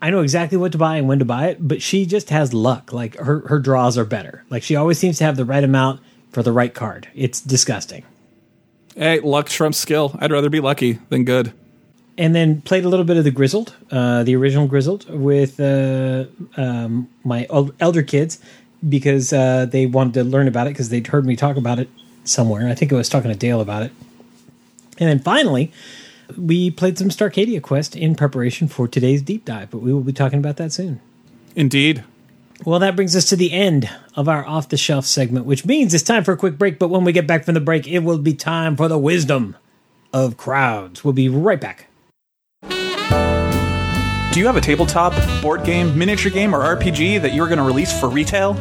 I 0.00 0.10
know 0.10 0.20
exactly 0.20 0.56
what 0.58 0.72
to 0.72 0.78
buy 0.78 0.96
and 0.96 1.08
when 1.08 1.18
to 1.18 1.24
buy 1.24 1.48
it, 1.48 1.58
but 1.60 1.82
she 1.82 2.06
just 2.06 2.30
has 2.30 2.54
luck. 2.54 2.92
Like 2.92 3.16
her 3.16 3.46
her 3.48 3.58
draws 3.58 3.98
are 3.98 4.04
better. 4.04 4.44
Like 4.50 4.62
she 4.62 4.76
always 4.76 4.98
seems 4.98 5.18
to 5.18 5.24
have 5.24 5.36
the 5.36 5.44
right 5.44 5.64
amount 5.64 6.00
for 6.30 6.42
the 6.42 6.52
right 6.52 6.72
card. 6.72 7.08
It's 7.14 7.40
disgusting. 7.40 8.04
hey, 8.96 9.20
luck 9.20 9.48
trumps 9.48 9.78
skill. 9.78 10.16
I'd 10.18 10.32
rather 10.32 10.50
be 10.50 10.60
lucky 10.60 10.98
than 11.08 11.24
good. 11.24 11.52
and 12.18 12.34
then 12.34 12.60
played 12.62 12.84
a 12.84 12.88
little 12.88 13.04
bit 13.06 13.16
of 13.16 13.24
the 13.24 13.30
Grizzled, 13.30 13.74
uh, 13.90 14.22
the 14.22 14.36
original 14.36 14.66
Grizzled, 14.66 15.08
with 15.10 15.58
uh, 15.60 16.24
um, 16.56 17.08
my 17.24 17.46
el- 17.50 17.72
elder 17.80 18.02
kids 18.02 18.38
because 18.88 19.32
uh, 19.32 19.66
they 19.66 19.86
wanted 19.86 20.14
to 20.14 20.24
learn 20.24 20.48
about 20.48 20.66
it 20.66 20.70
because 20.70 20.88
they'd 20.88 21.06
heard 21.06 21.26
me 21.26 21.36
talk 21.36 21.56
about 21.56 21.78
it 21.78 21.88
somewhere. 22.24 22.68
I 22.68 22.74
think 22.74 22.92
I 22.92 22.96
was 22.96 23.08
talking 23.08 23.30
to 23.30 23.36
Dale 23.36 23.60
about 23.60 23.82
it. 23.82 23.92
And 24.98 25.08
then 25.08 25.18
finally, 25.18 25.72
we 26.36 26.70
played 26.70 26.98
some 26.98 27.08
Starcadia 27.08 27.60
Quest 27.60 27.96
in 27.96 28.14
preparation 28.14 28.68
for 28.68 28.86
today's 28.86 29.22
deep 29.22 29.44
dive, 29.44 29.70
but 29.70 29.78
we 29.78 29.92
will 29.92 30.02
be 30.02 30.12
talking 30.12 30.38
about 30.38 30.56
that 30.56 30.72
soon. 30.72 31.00
Indeed. 31.54 32.04
Well, 32.64 32.78
that 32.78 32.94
brings 32.94 33.16
us 33.16 33.24
to 33.26 33.36
the 33.36 33.52
end 33.52 33.90
of 34.14 34.28
our 34.28 34.46
off 34.46 34.68
the 34.68 34.76
shelf 34.76 35.04
segment, 35.04 35.46
which 35.46 35.64
means 35.64 35.94
it's 35.94 36.04
time 36.04 36.22
for 36.22 36.32
a 36.32 36.36
quick 36.36 36.58
break. 36.58 36.78
But 36.78 36.88
when 36.88 37.04
we 37.04 37.12
get 37.12 37.26
back 37.26 37.44
from 37.44 37.54
the 37.54 37.60
break, 37.60 37.88
it 37.88 38.00
will 38.00 38.18
be 38.18 38.34
time 38.34 38.76
for 38.76 38.86
the 38.86 38.98
wisdom 38.98 39.56
of 40.12 40.36
crowds. 40.36 41.02
We'll 41.02 41.14
be 41.14 41.28
right 41.28 41.60
back. 41.60 41.86
Do 44.32 44.40
you 44.40 44.46
have 44.46 44.56
a 44.56 44.60
tabletop, 44.62 45.12
board 45.42 45.62
game, 45.62 45.98
miniature 45.98 46.32
game, 46.32 46.54
or 46.54 46.60
RPG 46.60 47.20
that 47.20 47.34
you're 47.34 47.48
going 47.48 47.58
to 47.58 47.64
release 47.64 47.92
for 48.00 48.08
retail? 48.08 48.56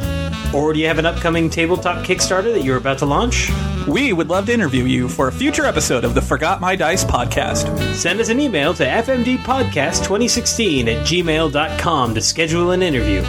Or 0.53 0.73
do 0.73 0.81
you 0.81 0.87
have 0.87 0.99
an 0.99 1.05
upcoming 1.05 1.49
tabletop 1.49 2.05
Kickstarter 2.05 2.53
that 2.53 2.65
you're 2.65 2.75
about 2.75 2.97
to 2.97 3.05
launch? 3.05 3.49
We 3.87 4.11
would 4.11 4.27
love 4.27 4.47
to 4.47 4.53
interview 4.53 4.83
you 4.83 5.07
for 5.07 5.29
a 5.29 5.31
future 5.31 5.65
episode 5.65 6.03
of 6.03 6.13
the 6.13 6.21
Forgot 6.21 6.59
My 6.59 6.75
Dice 6.75 7.05
podcast. 7.05 7.95
Send 7.95 8.19
us 8.19 8.27
an 8.27 8.41
email 8.41 8.73
to 8.73 8.85
fmdpodcast2016 8.85 10.87
at 10.87 11.07
gmail.com 11.07 12.15
to 12.15 12.21
schedule 12.21 12.71
an 12.71 12.83
interview. 12.83 13.21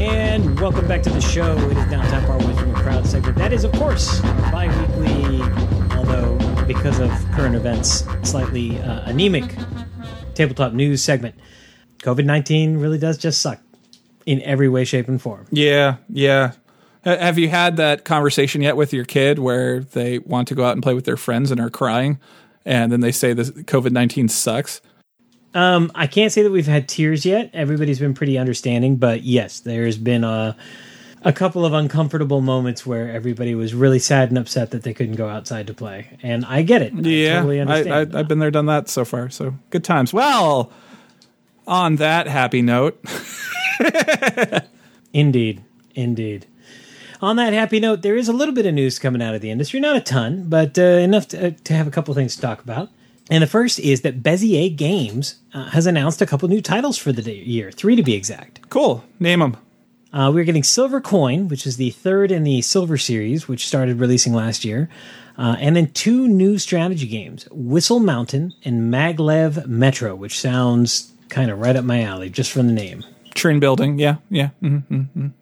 And 0.00 0.58
welcome 0.58 0.88
back 0.88 1.02
to 1.02 1.10
the 1.10 1.20
show. 1.20 1.58
It 1.58 1.76
is 1.76 1.90
now 1.90 2.08
time 2.08 2.24
segment. 3.14 3.38
That 3.38 3.52
is, 3.52 3.62
of 3.62 3.70
course, 3.72 4.24
our 4.24 4.50
bi 4.50 4.66
weekly, 4.80 5.40
although 5.96 6.36
because 6.66 6.98
of 6.98 7.10
current 7.30 7.54
events, 7.54 8.04
slightly 8.28 8.80
uh, 8.80 9.08
anemic 9.08 9.54
tabletop 10.34 10.72
news 10.72 11.00
segment. 11.00 11.36
COVID 11.98 12.24
19 12.24 12.78
really 12.78 12.98
does 12.98 13.16
just 13.16 13.40
suck 13.40 13.60
in 14.26 14.42
every 14.42 14.68
way, 14.68 14.84
shape, 14.84 15.06
and 15.06 15.22
form. 15.22 15.46
Yeah, 15.52 15.98
yeah. 16.08 16.52
Have 17.04 17.38
you 17.38 17.48
had 17.48 17.76
that 17.76 18.04
conversation 18.04 18.62
yet 18.62 18.76
with 18.76 18.92
your 18.92 19.04
kid 19.04 19.38
where 19.38 19.80
they 19.80 20.18
want 20.18 20.48
to 20.48 20.56
go 20.56 20.64
out 20.64 20.72
and 20.72 20.82
play 20.82 20.94
with 20.94 21.04
their 21.04 21.16
friends 21.16 21.52
and 21.52 21.60
are 21.60 21.70
crying, 21.70 22.18
and 22.64 22.90
then 22.90 22.98
they 22.98 23.12
say 23.12 23.32
this 23.32 23.50
COVID 23.50 23.92
nineteen 23.92 24.28
sucks? 24.28 24.80
Um, 25.54 25.92
I 25.94 26.08
can't 26.08 26.32
say 26.32 26.42
that 26.42 26.50
we've 26.50 26.66
had 26.66 26.88
tears 26.88 27.24
yet. 27.24 27.50
Everybody's 27.52 28.00
been 28.00 28.14
pretty 28.14 28.38
understanding, 28.38 28.96
but 28.96 29.22
yes, 29.22 29.60
there's 29.60 29.96
been 29.96 30.24
a 30.24 30.56
a 31.24 31.32
couple 31.32 31.64
of 31.64 31.72
uncomfortable 31.72 32.40
moments 32.40 32.84
where 32.86 33.10
everybody 33.10 33.54
was 33.54 33.74
really 33.74 33.98
sad 33.98 34.28
and 34.28 34.38
upset 34.38 34.70
that 34.72 34.82
they 34.82 34.92
couldn't 34.94 35.16
go 35.16 35.28
outside 35.28 35.66
to 35.66 35.74
play, 35.74 36.18
and 36.22 36.44
I 36.44 36.62
get 36.62 36.82
it. 36.82 36.92
I 36.94 37.00
Yeah, 37.00 37.36
totally 37.36 37.58
I, 37.58 37.62
understand. 37.62 38.14
I, 38.14 38.18
I've 38.20 38.28
been 38.28 38.38
there, 38.38 38.50
done 38.50 38.66
that 38.66 38.88
so 38.88 39.04
far. 39.04 39.30
So 39.30 39.54
good 39.70 39.82
times. 39.84 40.12
Well, 40.12 40.70
on 41.66 41.96
that 41.96 42.26
happy 42.28 42.60
note, 42.62 43.02
Indeed, 45.12 45.62
indeed. 45.94 46.46
On 47.22 47.36
that 47.36 47.52
happy 47.52 47.78
note, 47.80 48.02
there 48.02 48.16
is 48.16 48.28
a 48.28 48.32
little 48.32 48.54
bit 48.54 48.66
of 48.66 48.74
news 48.74 48.98
coming 48.98 49.22
out 49.22 49.34
of 49.34 49.40
the 49.40 49.50
industry, 49.50 49.80
not 49.80 49.96
a 49.96 50.00
ton, 50.00 50.46
but 50.48 50.78
uh, 50.78 50.82
enough 50.82 51.28
to, 51.28 51.46
uh, 51.46 51.50
to 51.64 51.72
have 51.72 51.86
a 51.86 51.90
couple 51.90 52.12
things 52.14 52.34
to 52.34 52.42
talk 52.42 52.60
about. 52.62 52.90
And 53.30 53.42
the 53.42 53.46
first 53.46 53.78
is 53.78 54.02
that 54.02 54.22
Bezier 54.22 54.74
Games 54.76 55.36
uh, 55.54 55.70
has 55.70 55.86
announced 55.86 56.20
a 56.20 56.26
couple 56.26 56.48
new 56.48 56.60
titles 56.60 56.98
for 56.98 57.12
the 57.12 57.22
day- 57.22 57.36
year, 57.36 57.70
three 57.72 57.96
to 57.96 58.02
be 58.02 58.14
exact. 58.14 58.68
cool. 58.68 59.04
Name 59.18 59.38
them. 59.40 59.56
Uh, 60.14 60.30
we're 60.32 60.44
getting 60.44 60.62
Silver 60.62 61.00
Coin, 61.00 61.48
which 61.48 61.66
is 61.66 61.76
the 61.76 61.90
third 61.90 62.30
in 62.30 62.44
the 62.44 62.62
Silver 62.62 62.96
series, 62.96 63.48
which 63.48 63.66
started 63.66 63.98
releasing 63.98 64.32
last 64.32 64.64
year. 64.64 64.88
Uh, 65.36 65.56
and 65.58 65.74
then 65.74 65.90
two 65.90 66.28
new 66.28 66.56
strategy 66.56 67.08
games 67.08 67.48
Whistle 67.50 67.98
Mountain 67.98 68.54
and 68.64 68.94
Maglev 68.94 69.66
Metro, 69.66 70.14
which 70.14 70.38
sounds 70.38 71.12
kind 71.28 71.50
of 71.50 71.58
right 71.58 71.74
up 71.74 71.84
my 71.84 72.02
alley 72.02 72.30
just 72.30 72.52
from 72.52 72.68
the 72.68 72.72
name. 72.72 73.04
Train 73.34 73.58
building. 73.58 73.98
Yeah, 73.98 74.16
yeah. 74.30 74.50
mhm. 74.62 75.32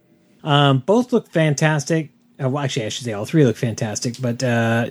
Um, 0.43 0.79
both 0.79 1.12
look 1.12 1.29
fantastic. 1.29 2.11
Uh, 2.43 2.49
well, 2.49 2.64
actually, 2.64 2.87
I 2.87 2.89
should 2.89 3.05
say 3.05 3.12
all 3.12 3.27
three 3.27 3.45
look 3.45 3.57
fantastic. 3.57 4.16
But 4.18 4.43
uh, 4.43 4.89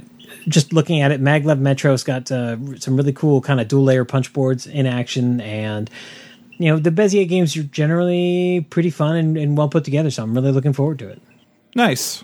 just 0.47 0.71
looking 0.71 1.01
at 1.01 1.11
it, 1.11 1.19
Maglev 1.19 1.59
Metro's 1.59 2.03
got 2.03 2.31
uh, 2.31 2.57
some 2.77 2.95
really 2.95 3.13
cool 3.13 3.41
kind 3.41 3.59
of 3.59 3.67
dual 3.67 3.83
layer 3.83 4.05
punch 4.05 4.31
boards 4.33 4.67
in 4.67 4.85
action, 4.85 5.41
and 5.41 5.89
you 6.61 6.71
know 6.71 6.79
the 6.79 6.91
Bezier 6.91 7.27
games 7.27 7.57
are 7.57 7.63
generally 7.63 8.65
pretty 8.69 8.89
fun 8.89 9.15
and, 9.15 9.37
and 9.37 9.57
well 9.57 9.69
put 9.69 9.83
together. 9.83 10.11
So 10.11 10.23
I'm 10.23 10.33
really 10.33 10.51
looking 10.51 10.73
forward 10.73 10.99
to 10.99 11.09
it. 11.09 11.21
Nice. 11.75 12.23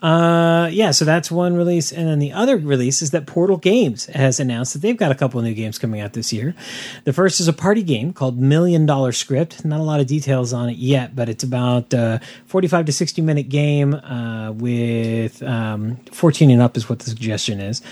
Uh, 0.00 0.68
yeah, 0.70 0.92
so 0.92 1.04
that's 1.04 1.28
one 1.28 1.56
release, 1.56 1.90
and 1.90 2.08
then 2.08 2.20
the 2.20 2.32
other 2.32 2.56
release 2.56 3.02
is 3.02 3.10
that 3.10 3.26
Portal 3.26 3.56
Games 3.56 4.06
has 4.06 4.38
announced 4.38 4.74
that 4.74 4.78
they've 4.78 4.96
got 4.96 5.10
a 5.10 5.14
couple 5.16 5.40
of 5.40 5.44
new 5.44 5.54
games 5.54 5.76
coming 5.76 6.00
out 6.00 6.12
this 6.12 6.32
year. 6.32 6.54
The 7.02 7.12
first 7.12 7.40
is 7.40 7.48
a 7.48 7.52
party 7.52 7.82
game 7.82 8.12
called 8.12 8.38
Million 8.38 8.86
Dollar 8.86 9.10
Script. 9.10 9.64
Not 9.64 9.80
a 9.80 9.82
lot 9.82 9.98
of 9.98 10.06
details 10.06 10.52
on 10.52 10.68
it 10.68 10.76
yet, 10.76 11.16
but 11.16 11.28
it's 11.28 11.42
about 11.42 11.92
uh, 11.92 12.20
forty-five 12.46 12.86
to 12.86 12.92
sixty-minute 12.92 13.48
game 13.48 13.94
uh, 13.94 14.52
with 14.52 15.42
um, 15.42 15.96
fourteen 16.12 16.52
and 16.52 16.62
up 16.62 16.76
is 16.76 16.88
what 16.88 17.00
the 17.00 17.10
suggestion 17.10 17.58
is, 17.58 17.82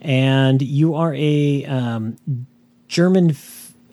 and 0.00 0.62
you 0.62 0.94
are 0.94 1.14
a 1.14 1.66
um, 1.66 2.16
German. 2.88 3.36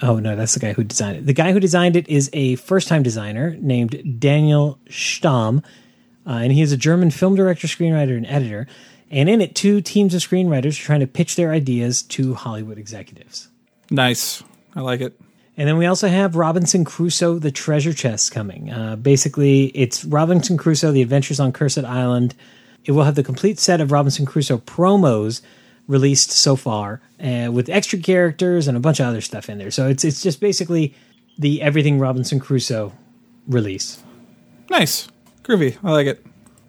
Oh 0.02 0.20
no, 0.20 0.36
that's 0.36 0.54
the 0.54 0.60
guy 0.60 0.74
who 0.74 0.84
designed 0.84 1.18
it. 1.18 1.26
The 1.26 1.34
guy 1.34 1.52
who 1.52 1.60
designed 1.60 1.96
it 1.96 2.08
is 2.08 2.30
a 2.34 2.56
first-time 2.56 3.04
designer 3.04 3.58
named 3.60 4.20
Daniel 4.20 4.80
Stamm. 4.90 5.64
Uh, 6.26 6.32
and 6.32 6.52
he 6.52 6.62
is 6.62 6.72
a 6.72 6.78
German 6.78 7.10
film 7.10 7.36
director, 7.36 7.68
screenwriter, 7.68 8.16
and 8.16 8.28
editor. 8.28 8.68
And 9.10 9.30
in 9.30 9.40
it, 9.42 9.56
two 9.56 9.82
teams 9.82 10.14
of 10.14 10.22
screenwriters 10.22 10.80
are 10.80 10.84
trying 10.84 11.00
to 11.00 11.08
pitch 11.08 11.36
their 11.36 11.52
ideas 11.52 12.02
to 12.04 12.34
Hollywood 12.34 12.78
executives. 12.78 13.48
Nice. 13.90 14.44
I 14.76 14.82
like 14.82 15.00
it. 15.00 15.20
And 15.56 15.68
then 15.68 15.78
we 15.78 15.86
also 15.86 16.08
have 16.08 16.36
Robinson 16.36 16.86
Crusoe: 16.86 17.40
The 17.40 17.52
Treasure 17.52 17.94
Chest 17.94 18.32
coming. 18.32 18.72
Uh, 18.72 18.96
basically, 18.96 19.68
it's 19.68 20.06
Robinson 20.06 20.58
Crusoe: 20.58 20.92
The 20.92 21.02
Adventures 21.02 21.40
on 21.40 21.52
Cursed 21.52 21.80
Island. 21.80 22.36
It 22.86 22.92
will 22.92 23.06
have 23.06 23.16
the 23.16 23.24
complete 23.24 23.60
set 23.60 23.82
of 23.82 23.92
Robinson 23.92 24.26
Crusoe 24.26 24.60
promos 24.60 25.42
released 25.88 26.32
so 26.32 26.56
far, 26.56 27.02
uh, 27.24 27.50
with 27.52 27.70
extra 27.70 28.00
characters 28.00 28.68
and 28.68 28.76
a 28.78 28.80
bunch 28.80 29.00
of 29.00 29.08
other 29.08 29.22
stuff 29.22 29.50
in 29.50 29.58
there. 29.58 29.72
So 29.72 29.88
it's 29.88 30.04
it's 30.04 30.22
just 30.22 30.40
basically 30.40 30.94
the 31.38 31.62
everything 31.62 32.00
Robinson 32.00 32.40
Crusoe 32.40 32.92
release. 33.48 34.04
Nice. 34.70 35.08
Groovy. 35.44 35.78
I 35.84 35.92
like 35.92 36.08
it. 36.08 36.26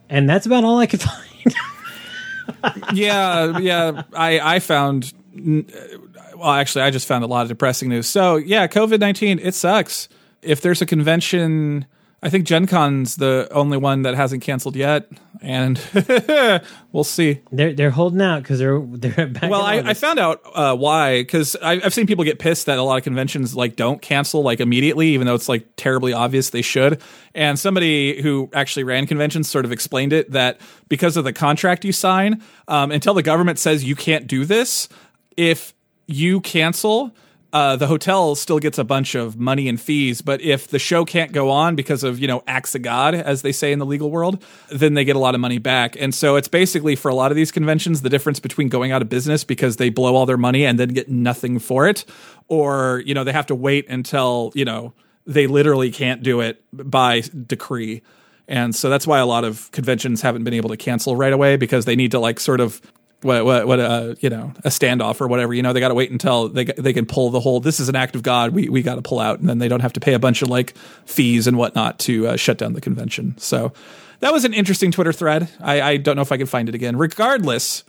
And 0.08 0.28
that's 0.28 0.46
about 0.46 0.64
all 0.64 0.78
I 0.78 0.86
could 0.86 1.00
find. 2.62 2.84
yeah, 2.92 3.58
yeah. 3.58 4.02
I 4.14 4.56
I 4.56 4.58
found. 4.60 5.12
Well, 5.34 6.50
actually, 6.50 6.82
I 6.82 6.90
just 6.90 7.06
found 7.06 7.24
a 7.24 7.26
lot 7.26 7.42
of 7.42 7.48
depressing 7.48 7.88
news. 7.88 8.08
So 8.08 8.36
yeah, 8.36 8.66
COVID 8.66 9.00
nineteen. 9.00 9.38
It 9.38 9.54
sucks. 9.54 10.08
If 10.40 10.60
there's 10.60 10.80
a 10.80 10.86
convention, 10.86 11.86
I 12.20 12.30
think 12.30 12.46
Gen 12.46 12.66
Con's 12.66 13.14
the 13.14 13.46
only 13.52 13.78
one 13.78 14.02
that 14.02 14.16
hasn't 14.16 14.42
canceled 14.42 14.74
yet, 14.74 15.08
and 15.40 15.80
we'll 16.92 17.04
see. 17.04 17.42
They're 17.52 17.72
they're 17.72 17.92
holding 17.92 18.20
out 18.20 18.42
because 18.42 18.58
they're 18.58 18.80
they're 18.80 19.28
back. 19.28 19.48
Well, 19.48 19.62
I, 19.62 19.76
I 19.76 19.94
found 19.94 20.18
out 20.18 20.40
uh, 20.52 20.74
why 20.74 21.22
because 21.22 21.54
I've 21.62 21.94
seen 21.94 22.08
people 22.08 22.24
get 22.24 22.40
pissed 22.40 22.66
that 22.66 22.76
a 22.76 22.82
lot 22.82 22.98
of 22.98 23.04
conventions 23.04 23.54
like 23.54 23.76
don't 23.76 24.02
cancel 24.02 24.42
like 24.42 24.58
immediately, 24.58 25.10
even 25.10 25.28
though 25.28 25.36
it's 25.36 25.48
like 25.48 25.68
terribly 25.76 26.12
obvious 26.12 26.50
they 26.50 26.62
should. 26.62 27.00
And 27.36 27.56
somebody 27.56 28.20
who 28.20 28.50
actually 28.52 28.82
ran 28.82 29.06
conventions 29.06 29.48
sort 29.48 29.64
of 29.64 29.70
explained 29.70 30.12
it 30.12 30.32
that 30.32 30.60
because 30.88 31.16
of 31.16 31.22
the 31.22 31.32
contract 31.32 31.84
you 31.84 31.92
sign, 31.92 32.42
um, 32.66 32.90
until 32.90 33.14
the 33.14 33.22
government 33.22 33.60
says 33.60 33.84
you 33.84 33.94
can't 33.94 34.26
do 34.26 34.44
this, 34.44 34.88
if 35.36 35.72
you 36.08 36.40
cancel. 36.40 37.14
Uh, 37.50 37.76
the 37.76 37.86
hotel 37.86 38.34
still 38.34 38.58
gets 38.58 38.76
a 38.76 38.84
bunch 38.84 39.14
of 39.14 39.38
money 39.38 39.68
and 39.68 39.80
fees, 39.80 40.20
but 40.20 40.38
if 40.42 40.68
the 40.68 40.78
show 40.78 41.06
can't 41.06 41.32
go 41.32 41.48
on 41.48 41.74
because 41.74 42.04
of 42.04 42.18
you 42.18 42.26
know 42.26 42.42
acts 42.46 42.74
of 42.74 42.82
God, 42.82 43.14
as 43.14 43.40
they 43.40 43.52
say 43.52 43.72
in 43.72 43.78
the 43.78 43.86
legal 43.86 44.10
world, 44.10 44.42
then 44.68 44.92
they 44.92 45.04
get 45.04 45.16
a 45.16 45.18
lot 45.18 45.34
of 45.34 45.40
money 45.40 45.56
back. 45.56 45.96
And 45.98 46.14
so 46.14 46.36
it's 46.36 46.48
basically 46.48 46.94
for 46.94 47.08
a 47.08 47.14
lot 47.14 47.32
of 47.32 47.36
these 47.36 47.50
conventions 47.50 48.02
the 48.02 48.10
difference 48.10 48.38
between 48.38 48.68
going 48.68 48.92
out 48.92 49.00
of 49.00 49.08
business 49.08 49.44
because 49.44 49.76
they 49.76 49.88
blow 49.88 50.14
all 50.14 50.26
their 50.26 50.36
money 50.36 50.66
and 50.66 50.78
then 50.78 50.90
get 50.90 51.08
nothing 51.08 51.58
for 51.58 51.88
it, 51.88 52.04
or 52.48 53.02
you 53.06 53.14
know 53.14 53.24
they 53.24 53.32
have 53.32 53.46
to 53.46 53.54
wait 53.54 53.88
until 53.88 54.52
you 54.54 54.66
know 54.66 54.92
they 55.24 55.46
literally 55.46 55.90
can't 55.90 56.22
do 56.22 56.40
it 56.40 56.62
by 56.72 57.22
decree. 57.46 58.02
And 58.46 58.74
so 58.74 58.88
that's 58.88 59.06
why 59.06 59.18
a 59.18 59.26
lot 59.26 59.44
of 59.44 59.70
conventions 59.72 60.22
haven't 60.22 60.44
been 60.44 60.54
able 60.54 60.70
to 60.70 60.76
cancel 60.76 61.16
right 61.16 61.32
away 61.32 61.56
because 61.56 61.84
they 61.84 61.96
need 61.96 62.10
to 62.12 62.18
like 62.18 62.40
sort 62.40 62.60
of 62.60 62.80
what 63.22 63.44
what 63.44 63.66
what 63.66 63.80
uh 63.80 64.14
you 64.20 64.30
know 64.30 64.52
a 64.64 64.68
standoff 64.68 65.20
or 65.20 65.26
whatever 65.26 65.52
you 65.52 65.62
know 65.62 65.72
they 65.72 65.80
got 65.80 65.88
to 65.88 65.94
wait 65.94 66.10
until 66.10 66.48
they 66.48 66.64
they 66.64 66.92
can 66.92 67.04
pull 67.04 67.30
the 67.30 67.40
whole 67.40 67.58
this 67.60 67.80
is 67.80 67.88
an 67.88 67.96
act 67.96 68.14
of 68.14 68.22
God 68.22 68.52
we 68.54 68.68
we 68.68 68.80
got 68.82 68.94
to 68.94 69.02
pull 69.02 69.18
out 69.18 69.40
and 69.40 69.48
then 69.48 69.58
they 69.58 69.66
don't 69.68 69.80
have 69.80 69.92
to 69.94 70.00
pay 70.00 70.14
a 70.14 70.18
bunch 70.20 70.40
of 70.42 70.48
like 70.48 70.76
fees 71.04 71.46
and 71.46 71.56
whatnot 71.58 71.98
to 72.00 72.28
uh, 72.28 72.36
shut 72.36 72.58
down 72.58 72.74
the 72.74 72.80
convention 72.80 73.34
so 73.38 73.72
that 74.20 74.32
was 74.32 74.44
an 74.44 74.54
interesting 74.54 74.92
Twitter 74.92 75.12
thread 75.12 75.48
I 75.60 75.80
I 75.80 75.96
don't 75.96 76.14
know 76.16 76.22
if 76.22 76.30
I 76.30 76.36
can 76.36 76.46
find 76.46 76.68
it 76.68 76.74
again 76.76 76.96
regardless 76.96 77.82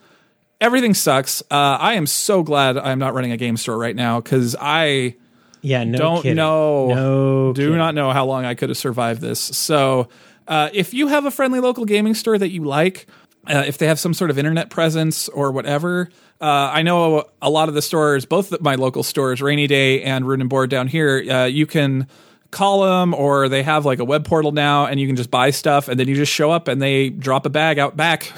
everything 0.59 0.93
sucks 0.95 1.41
uh, 1.51 1.77
I 1.80 1.93
am 1.93 2.07
so 2.07 2.41
glad 2.41 2.77
I'm 2.77 2.97
not 2.99 3.13
running 3.13 3.32
a 3.32 3.38
game 3.38 3.55
store 3.57 3.77
right 3.77 3.95
now 3.95 4.19
because 4.19 4.55
I 4.59 5.15
yeah, 5.61 5.84
no 5.84 5.97
don't 5.97 6.21
kidding. 6.23 6.38
know 6.38 6.88
No, 6.88 7.53
do 7.53 7.61
kidding. 7.63 7.77
not 7.77 7.93
know 7.93 8.11
how 8.11 8.25
long 8.25 8.45
I 8.45 8.55
could 8.55 8.69
have 8.69 8.77
survived 8.77 9.19
this. 9.21 9.39
So, 9.41 10.07
uh, 10.47 10.69
if 10.71 10.93
you 10.93 11.07
have 11.07 11.25
a 11.25 11.32
friendly 11.32 11.59
local 11.59 11.84
gaming 11.84 12.13
store 12.13 12.38
that 12.38 12.49
you 12.49 12.63
like, 12.63 13.07
uh, 13.47 13.63
if 13.65 13.77
they 13.77 13.87
have 13.87 13.99
some 13.99 14.13
sort 14.13 14.29
of 14.29 14.37
internet 14.37 14.69
presence 14.69 15.29
or 15.29 15.51
whatever, 15.51 16.09
uh, 16.41 16.71
I 16.73 16.83
know 16.83 17.25
a 17.41 17.49
lot 17.49 17.69
of 17.69 17.75
the 17.75 17.81
stores, 17.81 18.25
both 18.25 18.59
my 18.61 18.75
local 18.75 19.03
stores, 19.03 19.41
Rainy 19.41 19.67
Day 19.67 20.03
and 20.03 20.25
Root 20.27 20.39
and 20.41 20.49
Board 20.49 20.69
down 20.69 20.87
here, 20.87 21.23
uh, 21.29 21.45
you 21.45 21.65
can 21.65 22.07
call 22.51 22.81
them 22.81 23.13
or 23.13 23.47
they 23.47 23.61
have 23.61 23.85
like 23.85 23.99
a 23.99 24.05
web 24.05 24.25
portal 24.25 24.51
now 24.51 24.85
and 24.87 24.99
you 24.99 25.05
can 25.05 25.15
just 25.15 25.29
buy 25.29 25.51
stuff 25.51 25.87
and 25.87 25.99
then 25.99 26.07
you 26.07 26.15
just 26.15 26.31
show 26.31 26.49
up 26.49 26.67
and 26.67 26.81
they 26.81 27.09
drop 27.09 27.45
a 27.45 27.49
bag 27.49 27.77
out 27.77 27.95
back 27.95 28.31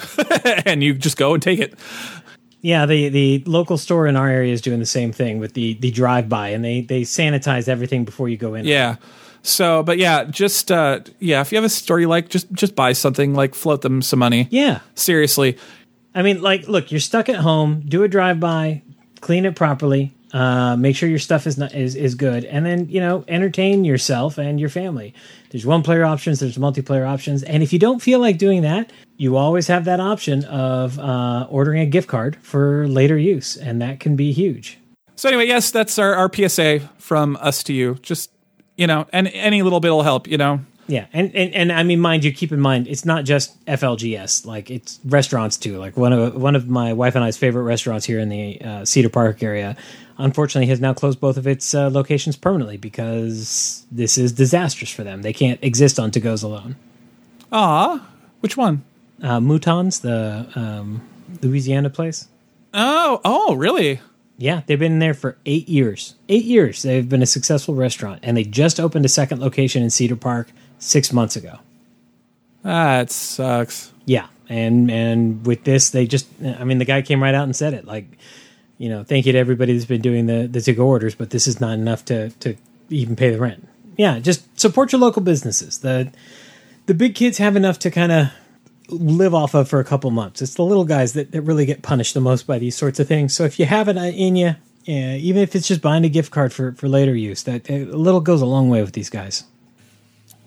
and 0.66 0.82
you 0.82 0.94
just 0.94 1.16
go 1.16 1.32
and 1.34 1.42
take 1.42 1.58
it. 1.58 1.74
Yeah, 2.60 2.86
the 2.86 3.08
the 3.08 3.42
local 3.44 3.76
store 3.76 4.06
in 4.06 4.14
our 4.14 4.28
area 4.28 4.52
is 4.52 4.60
doing 4.60 4.78
the 4.78 4.86
same 4.86 5.10
thing 5.10 5.40
with 5.40 5.54
the 5.54 5.74
the 5.74 5.90
drive 5.90 6.28
by, 6.28 6.50
and 6.50 6.64
they 6.64 6.82
they 6.82 7.02
sanitize 7.02 7.66
everything 7.66 8.04
before 8.04 8.28
you 8.28 8.36
go 8.36 8.54
in. 8.54 8.64
Yeah. 8.64 8.96
So, 9.42 9.82
but 9.82 9.98
yeah, 9.98 10.24
just 10.24 10.70
uh, 10.70 11.00
yeah, 11.18 11.40
if 11.40 11.52
you 11.52 11.56
have 11.56 11.64
a 11.64 11.68
store 11.68 12.00
you 12.00 12.08
like, 12.08 12.28
just 12.28 12.50
just 12.52 12.74
buy 12.76 12.92
something, 12.92 13.34
like 13.34 13.54
float 13.54 13.82
them 13.82 14.02
some 14.02 14.18
money. 14.18 14.48
yeah. 14.50 14.80
Seriously. 14.94 15.58
I 16.14 16.22
mean, 16.22 16.42
like, 16.42 16.68
look, 16.68 16.90
you're 16.90 17.00
stuck 17.00 17.28
at 17.28 17.36
home. 17.36 17.82
Do 17.88 18.02
a 18.02 18.08
drive 18.08 18.38
by, 18.38 18.82
clean 19.20 19.46
it 19.46 19.56
properly. 19.56 20.12
Uh, 20.32 20.76
make 20.76 20.96
sure 20.96 21.08
your 21.08 21.18
stuff 21.18 21.46
is 21.46 21.58
not 21.58 21.74
is, 21.74 21.94
is 21.94 22.14
good, 22.14 22.46
and 22.46 22.64
then 22.64 22.88
you 22.88 23.00
know 23.00 23.22
entertain 23.28 23.84
yourself 23.84 24.38
and 24.38 24.58
your 24.58 24.70
family. 24.70 25.12
There's 25.50 25.66
one 25.66 25.82
player 25.82 26.04
options, 26.04 26.40
there's 26.40 26.56
multiplayer 26.56 27.06
options, 27.06 27.42
and 27.42 27.62
if 27.62 27.70
you 27.70 27.78
don't 27.78 28.00
feel 28.00 28.18
like 28.18 28.38
doing 28.38 28.62
that, 28.62 28.90
you 29.18 29.36
always 29.36 29.66
have 29.66 29.84
that 29.84 30.00
option 30.00 30.44
of 30.44 30.98
uh, 30.98 31.46
ordering 31.50 31.80
a 31.82 31.86
gift 31.86 32.08
card 32.08 32.36
for 32.36 32.88
later 32.88 33.18
use, 33.18 33.58
and 33.58 33.82
that 33.82 34.00
can 34.00 34.16
be 34.16 34.32
huge. 34.32 34.78
So 35.16 35.28
anyway, 35.28 35.46
yes, 35.46 35.70
that's 35.70 35.98
our, 35.98 36.14
our 36.14 36.30
PSA 36.32 36.80
from 36.96 37.36
us 37.40 37.62
to 37.64 37.74
you. 37.74 37.98
Just 38.00 38.30
you 38.76 38.86
know, 38.86 39.06
and 39.12 39.28
any 39.28 39.62
little 39.62 39.80
bit 39.80 39.90
will 39.90 40.02
help. 40.02 40.26
You 40.26 40.38
know, 40.38 40.60
Yeah, 40.88 41.06
and, 41.12 41.34
and 41.34 41.54
and 41.54 41.72
I 41.72 41.82
mean, 41.82 42.00
mind 42.00 42.24
you, 42.24 42.32
keep 42.32 42.52
in 42.52 42.60
mind 42.60 42.88
it's 42.88 43.04
not 43.04 43.24
just 43.24 43.64
FLGS. 43.66 44.44
Like 44.46 44.70
it's 44.70 45.00
restaurants 45.04 45.56
too. 45.56 45.78
Like 45.78 45.96
one 45.96 46.12
of 46.12 46.34
one 46.34 46.56
of 46.56 46.68
my 46.68 46.92
wife 46.92 47.14
and 47.14 47.24
I's 47.24 47.36
favorite 47.36 47.62
restaurants 47.62 48.06
here 48.06 48.18
in 48.18 48.28
the 48.28 48.60
uh, 48.60 48.84
Cedar 48.84 49.08
Park 49.08 49.42
area, 49.42 49.76
unfortunately, 50.18 50.68
has 50.68 50.80
now 50.80 50.92
closed 50.92 51.20
both 51.20 51.36
of 51.36 51.46
its 51.46 51.74
uh, 51.74 51.88
locations 51.90 52.36
permanently 52.36 52.76
because 52.76 53.84
this 53.90 54.18
is 54.18 54.32
disastrous 54.32 54.90
for 54.90 55.04
them. 55.04 55.22
They 55.22 55.32
can't 55.32 55.62
exist 55.62 55.98
on 55.98 56.10
to 56.12 56.20
goes 56.20 56.42
alone. 56.42 56.76
ah, 57.52 58.06
which 58.40 58.56
one? 58.56 58.84
Uh, 59.22 59.38
Moutons, 59.38 60.00
the 60.00 60.48
um, 60.58 61.00
Louisiana 61.42 61.90
place. 61.90 62.26
Oh, 62.74 63.20
oh, 63.24 63.54
really? 63.54 64.00
Yeah, 64.38 64.62
they've 64.66 64.78
been 64.78 64.98
there 64.98 65.14
for 65.14 65.36
eight 65.46 65.68
years. 65.68 66.14
Eight 66.28 66.44
years. 66.44 66.82
They've 66.82 67.08
been 67.08 67.22
a 67.22 67.26
successful 67.26 67.74
restaurant, 67.74 68.20
and 68.22 68.36
they 68.36 68.44
just 68.44 68.80
opened 68.80 69.04
a 69.04 69.08
second 69.08 69.40
location 69.40 69.82
in 69.82 69.90
Cedar 69.90 70.16
Park 70.16 70.48
six 70.78 71.12
months 71.12 71.36
ago. 71.36 71.58
Ah, 72.64 72.98
that 72.98 73.10
sucks. 73.10 73.92
Yeah, 74.04 74.26
and 74.48 74.90
and 74.90 75.46
with 75.46 75.64
this, 75.64 75.90
they 75.90 76.06
just 76.06 76.26
I 76.42 76.64
mean, 76.64 76.78
the 76.78 76.84
guy 76.84 77.02
came 77.02 77.22
right 77.22 77.34
out 77.34 77.44
and 77.44 77.54
said 77.54 77.74
it. 77.74 77.84
Like, 77.84 78.06
you 78.78 78.88
know, 78.88 79.04
thank 79.04 79.26
you 79.26 79.32
to 79.32 79.38
everybody 79.38 79.74
that's 79.74 79.84
been 79.84 80.00
doing 80.00 80.26
the 80.26 80.46
the 80.46 80.60
to 80.62 80.72
go 80.72 80.86
orders, 80.86 81.14
but 81.14 81.30
this 81.30 81.46
is 81.46 81.60
not 81.60 81.74
enough 81.74 82.04
to 82.06 82.30
to 82.30 82.56
even 82.88 83.16
pay 83.16 83.30
the 83.30 83.38
rent. 83.38 83.68
Yeah, 83.96 84.18
just 84.18 84.58
support 84.58 84.92
your 84.92 85.00
local 85.00 85.22
businesses. 85.22 85.78
The 85.78 86.12
the 86.86 86.94
big 86.94 87.14
kids 87.14 87.38
have 87.38 87.56
enough 87.56 87.78
to 87.80 87.90
kind 87.90 88.10
of 88.10 88.28
live 88.92 89.34
off 89.34 89.54
of 89.54 89.68
for 89.68 89.80
a 89.80 89.84
couple 89.84 90.10
months. 90.10 90.42
It's 90.42 90.54
the 90.54 90.64
little 90.64 90.84
guys 90.84 91.12
that, 91.14 91.32
that 91.32 91.42
really 91.42 91.66
get 91.66 91.82
punished 91.82 92.14
the 92.14 92.20
most 92.20 92.46
by 92.46 92.58
these 92.58 92.76
sorts 92.76 93.00
of 93.00 93.08
things. 93.08 93.34
So 93.34 93.44
if 93.44 93.58
you 93.58 93.66
have 93.66 93.88
it 93.88 93.96
in 93.96 94.36
you, 94.36 94.56
yeah, 94.84 95.14
even 95.14 95.42
if 95.42 95.54
it's 95.54 95.68
just 95.68 95.80
buying 95.80 96.04
a 96.04 96.08
gift 96.08 96.30
card 96.30 96.52
for 96.52 96.72
for 96.72 96.88
later 96.88 97.14
use, 97.14 97.42
that 97.44 97.68
a 97.70 97.84
little 97.84 98.20
goes 98.20 98.42
a 98.42 98.46
long 98.46 98.68
way 98.68 98.82
with 98.82 98.92
these 98.92 99.10
guys. 99.10 99.44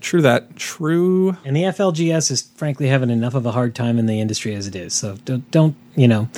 True 0.02 0.22
that. 0.22 0.56
True. 0.56 1.38
And 1.44 1.56
the 1.56 1.64
FLGS 1.64 2.30
is 2.30 2.42
frankly 2.42 2.88
having 2.88 3.10
enough 3.10 3.34
of 3.34 3.46
a 3.46 3.52
hard 3.52 3.74
time 3.74 3.98
in 3.98 4.06
the 4.06 4.20
industry 4.20 4.54
as 4.54 4.68
it 4.68 4.76
is. 4.76 4.94
So 4.94 5.18
don't, 5.26 5.50
don't 5.50 5.76
you 5.96 6.08
know, 6.08 6.30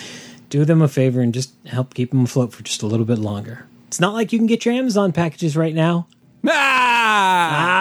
do 0.50 0.64
them 0.64 0.82
a 0.82 0.88
favor 0.88 1.22
and 1.22 1.34
just 1.34 1.52
help 1.66 1.94
keep 1.94 2.12
them 2.12 2.24
afloat 2.24 2.54
for 2.54 2.64
just 2.64 2.82
a 2.82 2.88
little 2.88 3.06
bit 3.06 3.20
longer. 3.20 3.66
It's 3.88 4.00
not 4.00 4.14
like 4.14 4.32
you 4.32 4.40
can 4.40 4.48
get 4.48 4.64
your 4.64 4.74
Amazon 4.74 5.12
packages 5.12 5.58
right 5.58 5.76
now. 5.76 6.08
Ah! 6.48 7.78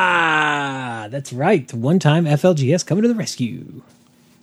Ah, 1.07 1.09
that's 1.09 1.33
right. 1.33 1.73
One 1.73 2.01
time 2.01 2.25
FLGS 2.25 2.85
coming 2.85 3.03
to 3.03 3.09
the 3.09 3.15
rescue. 3.15 3.83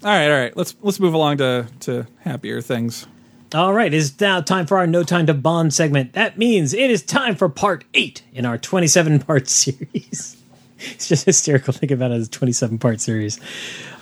All 0.04 0.10
right, 0.10 0.30
all 0.30 0.38
right. 0.38 0.58
Let's 0.58 0.76
let's 0.82 1.00
move 1.00 1.14
along 1.14 1.38
to 1.38 1.66
to 1.82 2.06
happier 2.20 2.60
things. 2.60 3.08
All 3.56 3.74
right, 3.74 3.94
it's 3.94 4.20
now 4.20 4.42
time 4.42 4.66
for 4.66 4.78
our 4.78 4.88
No 4.88 5.04
Time 5.04 5.28
to 5.28 5.34
Bond 5.34 5.74
segment. 5.74 6.12
That 6.14 6.38
means 6.38 6.74
it 6.74 6.92
is 6.92 7.04
time 7.04 7.36
for 7.36 7.48
part 7.48 7.86
eight 7.94 8.24
in 8.34 8.46
our 8.46 8.58
27 8.58 9.20
part 9.20 9.48
series. 9.48 10.36
it's 10.80 11.08
just 11.08 11.26
hysterical 11.26 11.72
thinking 11.72 11.96
about 11.96 12.12
it 12.12 12.16
as 12.16 12.28
a 12.28 12.32
27 12.32 12.80
part 12.80 13.00
series. 13.00 13.40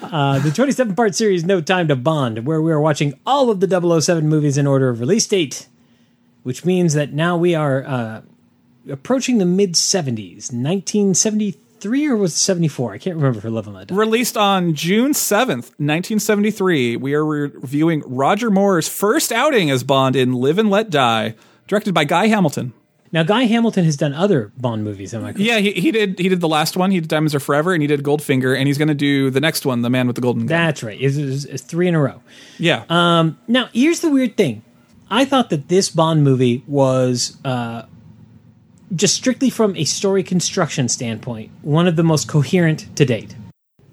Uh, 0.02 0.40
the 0.40 0.52
27 0.52 0.96
part 0.96 1.14
series, 1.14 1.44
No 1.44 1.62
Time 1.62 1.88
to 1.90 1.96
Bond, 1.96 2.48
where 2.48 2.62
we 2.62 2.72
are 2.72 2.80
watching 2.80 3.14
all 3.24 3.52
of 3.52 3.60
the 3.60 4.02
007 4.02 4.28
movies 4.28 4.58
in 4.58 4.66
order 4.66 4.90
of 4.90 5.02
release 5.02 5.28
date, 5.28 5.68
which 6.42 6.66
means 6.66 6.94
that 6.94 7.14
now 7.14 7.38
we 7.38 7.54
are 7.54 7.84
uh, 7.86 8.22
approaching 8.90 9.38
the 9.38 9.46
mid 9.46 9.74
70s, 9.74 10.52
1973 10.52 11.58
or 11.86 12.16
was 12.16 12.34
it 12.34 12.38
74? 12.38 12.94
I 12.94 12.98
can't 12.98 13.16
remember 13.16 13.42
for 13.42 13.50
Live 13.50 13.68
and 13.68 13.76
Let 13.76 13.88
Die. 13.88 13.96
Released 13.96 14.38
on 14.38 14.74
June 14.74 15.12
7th, 15.14 15.72
1973, 15.80 16.96
we 16.98 17.14
are 17.14 17.26
reviewing 17.26 18.04
Roger 18.06 18.50
Moore's 18.52 18.88
first 18.88 19.32
outing 19.32 19.70
as 19.72 19.84
Bond 19.84 20.16
in 20.16 20.34
Live 20.34 20.58
and 20.58 20.70
Let 20.70 20.90
Die, 20.90 21.36
directed 21.68 21.94
by 21.94 22.04
Guy 22.04 22.28
Hamilton. 22.28 22.74
Now, 23.14 23.24
Guy 23.24 23.44
Hamilton 23.44 23.84
has 23.86 23.98
done 23.98 24.14
other 24.14 24.54
Bond 24.58 24.84
movies. 24.86 25.14
Am 25.14 25.22
I 25.22 25.34
correct? 25.34 25.40
Yeah, 25.40 25.58
he, 25.60 25.72
he 25.74 25.92
did. 25.92 26.18
He 26.18 26.30
did 26.30 26.40
the 26.40 26.48
last 26.48 26.78
one. 26.78 26.92
He 26.92 27.00
did 27.02 27.10
Diamonds 27.10 27.36
Are 27.36 27.42
Forever, 27.42 27.74
and 27.74 27.82
he 27.82 27.88
did 27.88 28.04
Goldfinger, 28.04 28.58
and 28.58 28.68
he's 28.68 28.78
going 28.78 28.88
to 28.88 28.94
do 28.94 29.30
the 29.30 29.42
next 29.42 29.66
one, 29.66 29.82
The 29.82 29.90
Man 29.90 30.08
with 30.08 30.16
the 30.16 30.22
Golden 30.22 30.44
Gun. 30.46 30.48
That's 30.58 30.82
right. 30.82 30.98
It's, 31.02 31.18
it's- 31.18 31.44
it's 31.46 31.62
three 31.64 31.88
in 31.90 31.96
a 31.96 32.00
row. 32.02 32.22
yeah, 32.58 32.86
Um, 32.90 33.38
now, 33.50 33.68
here's 33.74 34.00
the 34.00 34.10
weird 34.10 34.38
thing. 34.38 34.64
I 35.10 35.26
thought 35.26 35.50
that 35.50 35.68
this 35.68 35.90
Bond 35.90 36.24
movie 36.24 36.64
was 36.68 37.36
uh, 37.44 37.82
just 38.96 39.16
strictly 39.16 39.50
from 39.50 39.76
a 39.76 39.84
story 39.84 40.24
construction 40.24 40.88
standpoint, 40.88 41.52
one 41.62 41.88
of 41.88 41.96
the 41.96 42.04
most 42.04 42.28
coherent 42.28 42.96
to 42.96 43.06
date. 43.06 43.36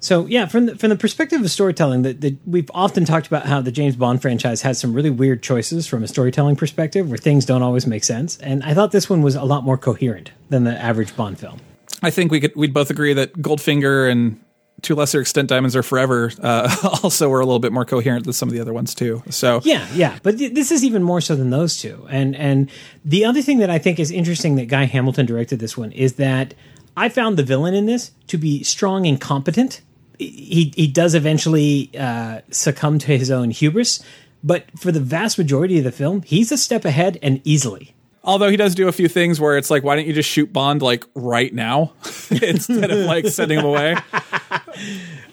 So, 0.01 0.26
yeah, 0.26 0.46
from 0.46 0.66
the, 0.66 0.76
from 0.76 0.90
the 0.90 0.96
perspective 0.96 1.40
of 1.40 1.51
storytelling, 1.51 2.03
that 2.03 2.36
we've 2.46 2.70
often 2.72 3.05
talked 3.05 3.26
about 3.26 3.46
how 3.46 3.61
the 3.61 3.72
James 3.72 3.96
Bond 3.96 4.22
franchise 4.22 4.62
has 4.62 4.78
some 4.78 4.94
really 4.94 5.11
weird 5.11 5.42
choices 5.42 5.88
from 5.88 6.05
a 6.05 6.09
storytelling 6.09 6.55
perspective, 6.55 7.09
where 7.09 7.18
things 7.18 7.44
don't 7.44 7.62
always 7.62 7.84
make 7.84 8.05
sense. 8.05 8.38
And 8.38 8.62
I 8.62 8.74
thought 8.74 8.92
this 8.92 9.11
one 9.11 9.22
was 9.22 9.34
a 9.34 9.42
lot 9.42 9.64
more 9.64 9.76
coherent 9.76 10.30
than 10.51 10.62
the 10.62 10.80
average 10.80 11.16
Bond 11.16 11.40
film. 11.40 11.59
I 12.01 12.11
think 12.11 12.30
we 12.30 12.38
could 12.38 12.55
we'd 12.55 12.72
both 12.72 12.90
agree 12.90 13.12
that 13.14 13.34
Goldfinger 13.34 14.09
and 14.11 14.40
to 14.83 14.95
lesser 14.95 15.20
extent 15.20 15.49
Diamonds 15.49 15.74
Are 15.74 15.83
Forever 15.83 16.31
uh, 16.43 16.99
also 17.03 17.29
were 17.29 17.41
a 17.41 17.45
little 17.47 17.59
bit 17.59 17.72
more 17.72 17.85
coherent 17.85 18.24
than 18.24 18.33
some 18.33 18.49
of 18.49 18.55
the 18.55 18.61
other 18.61 18.72
ones 18.72 18.95
too. 18.95 19.22
So 19.31 19.61
Yeah, 19.64 19.87
yeah, 19.93 20.18
but 20.22 20.39
th- 20.39 20.55
this 20.55 20.70
is 20.70 20.85
even 20.85 21.03
more 21.03 21.20
so 21.20 21.35
than 21.35 21.51
those 21.51 21.79
two. 21.79 22.07
And 22.11 22.37
and 22.37 22.70
the 23.05 23.24
other 23.24 23.43
thing 23.43 23.59
that 23.59 23.70
I 23.70 23.79
think 23.79 23.99
is 23.99 24.11
interesting 24.11 24.57
that 24.57 24.66
Guy 24.66 24.85
Hamilton 24.85 25.26
directed 25.26 25.59
this 25.59 25.76
one 25.76 25.93
is 25.93 26.14
that 26.14 26.55
I 26.97 27.09
found 27.09 27.37
the 27.37 27.43
villain 27.43 27.74
in 27.74 27.87
this 27.87 28.12
to 28.29 28.39
be 28.39 28.62
strong 28.62 29.07
and 29.07 29.20
competent. 29.20 29.81
He 30.18 30.72
he 30.74 30.87
does 30.87 31.14
eventually 31.14 31.91
uh, 31.99 32.41
succumb 32.51 32.99
to 33.01 33.18
his 33.18 33.31
own 33.31 33.51
hubris, 33.51 34.03
but 34.43 34.64
for 34.79 34.93
the 34.93 35.01
vast 35.01 35.39
majority 35.39 35.79
of 35.79 35.85
the 35.85 35.93
film, 35.93 36.22
he's 36.22 36.53
a 36.53 36.59
step 36.59 36.85
ahead 36.85 37.18
and 37.22 37.41
easily. 37.45 37.95
Although 38.25 38.51
he 38.51 38.57
does 38.57 38.75
do 38.75 38.89
a 38.89 38.93
few 38.93 39.09
things 39.09 39.41
where 39.41 39.57
it's 39.57 39.71
like, 39.71 39.85
why 39.85 39.97
don't 39.97 40.07
you 40.07 40.12
just 40.12 40.29
shoot 40.29 40.53
Bond 40.53 40.83
like 40.83 41.05
right 41.14 41.53
now 41.53 41.93
instead 42.31 42.91
of 42.91 42.99
like 43.07 43.27
sending 43.29 43.59
him 43.59 43.64
away? 43.64 43.97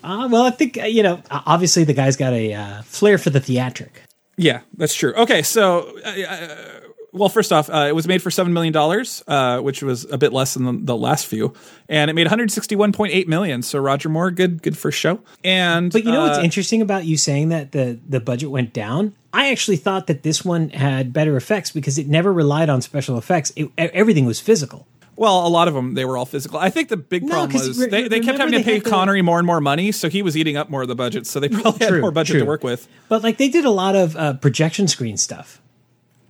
Uh, 0.04 0.28
well, 0.32 0.44
I 0.44 0.52
think 0.52 0.78
uh, 0.78 0.86
you 0.86 1.02
know. 1.02 1.20
Obviously, 1.32 1.84
the 1.84 1.94
guy's 1.94 2.16
got 2.16 2.32
a 2.32 2.54
uh, 2.54 2.82
flair 2.84 3.18
for 3.18 3.32
the 3.32 3.40
theatric. 3.40 4.04
Yeah, 4.38 4.62
that's 4.78 4.94
true. 4.94 5.14
Okay, 5.16 5.42
so 5.42 5.98
uh, 6.06 6.10
uh, 6.10 6.80
well, 7.12 7.30
first 7.30 7.52
off, 7.54 7.70
uh, 7.70 7.86
it 7.88 7.96
was 7.96 8.08
made 8.08 8.22
for 8.22 8.30
seven 8.30 8.54
million 8.54 8.74
dollars, 8.74 9.24
uh, 9.28 9.60
which 9.62 9.82
was 9.82 10.06
a 10.12 10.18
bit 10.18 10.34
less 10.34 10.54
than 10.54 10.66
the, 10.66 10.74
the 10.74 10.96
last 10.96 11.26
few, 11.26 11.54
and 11.90 12.12
it 12.12 12.14
made 12.14 12.26
one 12.26 12.30
hundred 12.30 12.52
sixty-one 12.52 12.92
point 12.92 13.14
eight 13.14 13.28
million. 13.28 13.62
So 13.64 13.80
Roger 13.80 14.10
Moore, 14.10 14.32
good, 14.32 14.62
good 14.62 14.78
first 14.78 15.00
show. 15.00 15.22
And 15.44 15.92
But 15.92 16.04
you 16.04 16.12
know 16.12 16.22
what's 16.22 16.38
uh, 16.38 16.44
interesting 16.44 16.82
about 16.82 17.06
you 17.06 17.18
saying 17.18 17.50
that 17.50 17.72
the 17.72 18.00
the 18.08 18.20
budget 18.20 18.52
went 18.52 18.74
down? 18.74 19.16
I 19.36 19.52
actually 19.52 19.78
thought 19.78 20.08
that 20.08 20.24
this 20.24 20.46
one 20.46 20.70
had 20.70 21.12
better 21.14 21.36
effects 21.36 21.72
because 21.72 21.98
it 21.98 22.08
never 22.08 22.32
relied 22.32 22.70
on 22.70 22.82
special 22.82 23.18
effects. 23.18 23.52
It, 23.56 23.70
everything 23.78 24.26
was 24.26 24.40
physical. 24.40 24.88
Well, 25.18 25.46
a 25.46 25.50
lot 25.50 25.68
of 25.68 25.74
them 25.74 25.94
they 25.94 26.04
were 26.06 26.18
all 26.18 26.26
physical. 26.26 26.58
I 26.60 26.70
think 26.70 26.90
the 26.90 26.98
big 26.98 27.24
No, 27.24 27.30
problem 27.30 27.54
was 27.68 27.80
re- 27.80 27.88
they, 27.88 28.08
they 28.08 28.20
kept 28.20 28.38
having 28.38 28.54
to 28.58 28.64
pay 28.64 28.80
the- 28.80 28.90
Connery 28.90 29.22
more 29.22 29.38
and 29.40 29.46
more 29.48 29.62
money, 29.62 29.92
so 29.92 30.10
he 30.10 30.22
was 30.22 30.36
eating 30.36 30.58
up 30.58 30.70
more 30.70 30.82
of 30.82 30.88
the 30.88 30.96
budget. 30.96 31.26
So 31.28 31.40
they 31.40 31.48
probably 31.50 31.86
had 31.86 32.02
more 32.02 32.12
budget 32.12 32.34
true. 32.34 32.40
to 32.42 32.46
work 32.46 32.64
with. 32.64 32.88
But 33.10 33.24
like 33.24 33.38
they 33.38 33.48
did 33.50 33.64
a 33.66 33.70
lot 33.70 33.96
of 33.96 34.16
uh, 34.18 34.34
projection 34.34 34.88
screen 34.90 35.16
stuff 35.18 35.62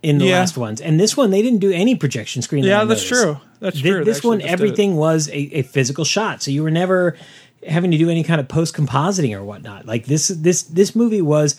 in 0.02 0.18
the 0.18 0.26
Yeah. 0.26 0.38
last 0.38 0.56
ones, 0.56 0.80
and 0.80 1.00
this 1.00 1.16
one 1.16 1.30
they 1.30 1.42
didn't 1.42 1.58
do 1.60 1.72
any 1.72 1.96
projection 1.96 2.42
screen. 2.42 2.62
Yeah, 2.64 2.84
that's 2.84 3.02
true. 3.06 3.40
That's 3.60 3.80
Thi- 3.80 3.90
true. 3.90 4.04
This 4.04 4.22
one, 4.22 4.38
just 4.38 4.46
did 4.46 4.50
it. 4.50 4.52
everything 4.52 4.94
was 4.96 5.28
a, 5.30 5.36
a 5.58 5.62
physical 5.62 6.04
shot, 6.04 6.42
so 6.42 6.50
you 6.52 6.62
were 6.62 6.70
never 6.70 7.16
having 7.66 7.90
to 7.90 7.98
do 7.98 8.08
any 8.08 8.22
kind 8.22 8.40
of 8.40 8.46
post 8.46 8.76
compositing 8.76 9.36
or 9.36 9.42
whatnot. 9.42 9.86
Like 9.86 10.06
this, 10.06 10.28
this 10.28 10.62
this 10.62 10.94
movie 10.94 11.22
was 11.22 11.56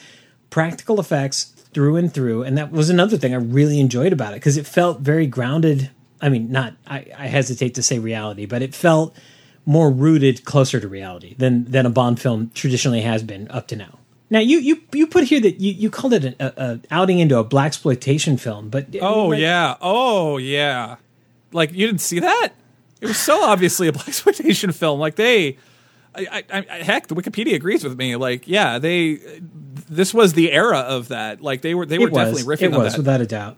practical 0.49 0.99
effects 0.99 1.45
through 1.73 1.95
and 1.95 2.13
through, 2.13 2.43
and 2.43 2.57
that 2.57 2.71
was 2.71 2.89
another 2.89 3.17
thing 3.17 3.33
I 3.33 3.37
really 3.37 3.79
enjoyed 3.79 4.13
about 4.13 4.33
it 4.33 4.37
because 4.37 4.57
it 4.57 4.65
felt 4.65 5.01
very 5.01 5.27
grounded. 5.27 5.91
I 6.21 6.29
mean, 6.29 6.51
not 6.51 6.73
I, 6.87 7.05
I 7.17 7.27
hesitate 7.27 7.75
to 7.75 7.83
say 7.83 7.99
reality, 7.99 8.45
but 8.45 8.61
it 8.61 8.73
felt 8.73 9.15
more 9.65 9.91
rooted 9.91 10.45
closer 10.45 10.79
to 10.79 10.87
reality 10.87 11.35
than 11.37 11.65
than 11.65 11.85
a 11.85 11.89
Bond 11.89 12.19
film 12.19 12.51
traditionally 12.53 13.01
has 13.01 13.21
been 13.23 13.47
up 13.51 13.67
to 13.67 13.75
now. 13.75 13.99
Now 14.29 14.39
you 14.39 14.59
you 14.59 14.81
you 14.93 15.07
put 15.07 15.25
here 15.25 15.39
that 15.41 15.61
you, 15.61 15.71
you 15.71 15.89
called 15.89 16.13
it 16.13 16.25
an 16.25 16.35
a, 16.39 16.53
a 16.57 16.79
outing 16.91 17.19
into 17.19 17.37
a 17.37 17.45
blaxploitation 17.45 18.39
film, 18.39 18.69
but 18.69 18.87
Oh 19.01 19.27
like, 19.27 19.39
yeah. 19.39 19.75
Oh 19.81 20.37
yeah. 20.37 20.95
Like 21.51 21.73
you 21.73 21.85
didn't 21.85 22.01
see 22.01 22.19
that? 22.19 22.53
It 22.99 23.07
was 23.07 23.19
so 23.19 23.43
obviously 23.43 23.87
a 23.87 23.91
blaxploitation 23.91 24.73
film. 24.73 24.99
Like 24.99 25.15
they, 25.15 25.57
I, 26.17 26.43
I, 26.51 26.65
I, 26.69 26.83
heck, 26.83 27.07
the 27.07 27.15
Wikipedia 27.15 27.55
agrees 27.55 27.83
with 27.83 27.97
me. 27.97 28.15
Like 28.15 28.47
yeah, 28.47 28.79
they. 28.79 29.19
This 29.89 30.13
was 30.13 30.33
the 30.33 30.51
era 30.51 30.79
of 30.79 31.09
that. 31.09 31.41
Like 31.41 31.61
they 31.61 31.73
were 31.75 31.85
they 31.85 31.97
were 31.99 32.09
was 32.09 32.33
definitely 32.33 32.43
riffing 32.55 32.71
it 32.71 32.73
on 32.73 32.83
was 32.83 32.93
that. 32.93 32.99
without 32.99 33.21
a 33.21 33.25
doubt. 33.25 33.57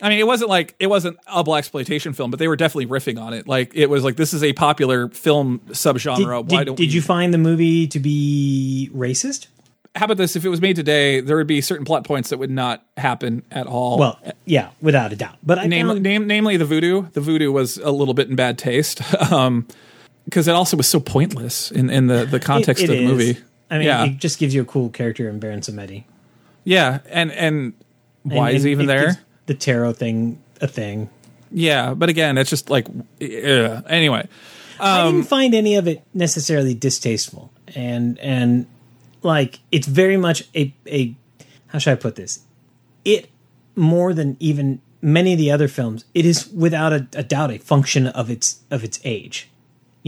I 0.00 0.08
mean, 0.08 0.18
it 0.20 0.26
wasn't 0.26 0.50
like 0.50 0.74
it 0.78 0.86
wasn't 0.86 1.18
a 1.26 1.42
blaxploitation 1.44 2.14
film, 2.14 2.30
but 2.30 2.38
they 2.38 2.48
were 2.48 2.56
definitely 2.56 2.86
riffing 2.86 3.20
on 3.20 3.32
it. 3.32 3.46
Like 3.48 3.72
it 3.74 3.90
was 3.90 4.04
like 4.04 4.16
this 4.16 4.32
is 4.32 4.42
a 4.44 4.52
popular 4.52 5.08
film 5.08 5.60
subgenre. 5.70 6.16
Did, 6.16 6.26
Why 6.52 6.58
did- 6.60 6.64
don't 6.66 6.76
did 6.76 6.88
we- 6.88 6.94
you 6.94 7.02
find 7.02 7.34
the 7.34 7.38
movie 7.38 7.86
to 7.88 7.98
be 7.98 8.90
racist? 8.94 9.48
How 9.96 10.04
about 10.04 10.16
this? 10.18 10.36
If 10.36 10.44
it 10.44 10.48
was 10.48 10.60
made 10.60 10.76
today, 10.76 11.20
there 11.20 11.36
would 11.36 11.48
be 11.48 11.60
certain 11.60 11.84
plot 11.84 12.04
points 12.04 12.28
that 12.28 12.38
would 12.38 12.50
not 12.50 12.84
happen 12.96 13.42
at 13.50 13.66
all. 13.66 13.98
Well, 13.98 14.20
yeah, 14.44 14.70
without 14.80 15.12
a 15.12 15.16
doubt. 15.16 15.36
But 15.42 15.58
I 15.58 15.66
Name, 15.66 15.88
found, 15.88 16.02
name, 16.02 16.26
namely 16.28 16.56
the 16.56 16.66
voodoo. 16.66 17.06
The 17.14 17.20
voodoo 17.20 17.50
was 17.50 17.78
a 17.78 17.90
little 17.90 18.14
bit 18.14 18.28
in 18.28 18.36
bad 18.36 18.58
taste 18.58 19.02
um, 19.32 19.66
because 20.28 20.46
it 20.48 20.54
also 20.54 20.76
was 20.76 20.86
so 20.86 21.00
pointless 21.00 21.70
in, 21.70 21.88
in 21.90 22.06
the, 22.06 22.24
the 22.26 22.38
context 22.40 22.82
it 22.84 22.90
of 22.90 22.96
the 22.96 23.02
is. 23.02 23.10
movie. 23.10 23.38
I 23.70 23.78
mean, 23.78 23.86
yeah, 23.86 24.04
it 24.04 24.18
just 24.18 24.38
gives 24.38 24.54
you 24.54 24.62
a 24.62 24.64
cool 24.64 24.88
character 24.90 25.28
in 25.28 25.38
Baron 25.38 25.60
Samedi. 25.60 26.04
yeah, 26.64 26.98
and 27.10 27.30
and 27.32 27.72
why 28.22 28.48
And- 28.48 28.56
is 28.56 28.62
he 28.64 28.70
even 28.72 28.84
it 28.84 28.88
there? 28.88 29.18
The 29.46 29.54
tarot 29.54 29.92
thing, 29.94 30.38
a 30.60 30.66
thing. 30.68 31.08
Yeah, 31.50 31.94
but 31.94 32.08
again, 32.10 32.36
it's 32.36 32.50
just 32.50 32.68
like 32.70 32.86
ugh. 32.88 33.84
anyway. 33.88 34.28
I 34.80 35.00
Um, 35.00 35.14
didn't 35.16 35.28
find 35.28 35.54
any 35.54 35.76
of 35.76 35.88
it 35.88 36.02
necessarily 36.14 36.74
distasteful, 36.74 37.50
and 37.74 38.18
and 38.20 38.66
like 39.22 39.60
it's 39.72 39.86
very 39.86 40.16
much 40.16 40.44
a 40.54 40.72
a 40.86 41.14
how 41.68 41.78
should 41.78 41.92
I 41.92 41.96
put 41.96 42.14
this? 42.16 42.40
It 43.04 43.28
more 43.76 44.12
than 44.14 44.36
even 44.40 44.80
many 45.00 45.32
of 45.32 45.38
the 45.38 45.50
other 45.50 45.68
films, 45.68 46.04
it 46.14 46.24
is 46.26 46.48
without 46.48 46.92
a, 46.92 47.06
a 47.14 47.22
doubt 47.22 47.50
a 47.50 47.58
function 47.58 48.06
of 48.08 48.30
its 48.30 48.60
of 48.70 48.84
its 48.84 49.00
age. 49.04 49.48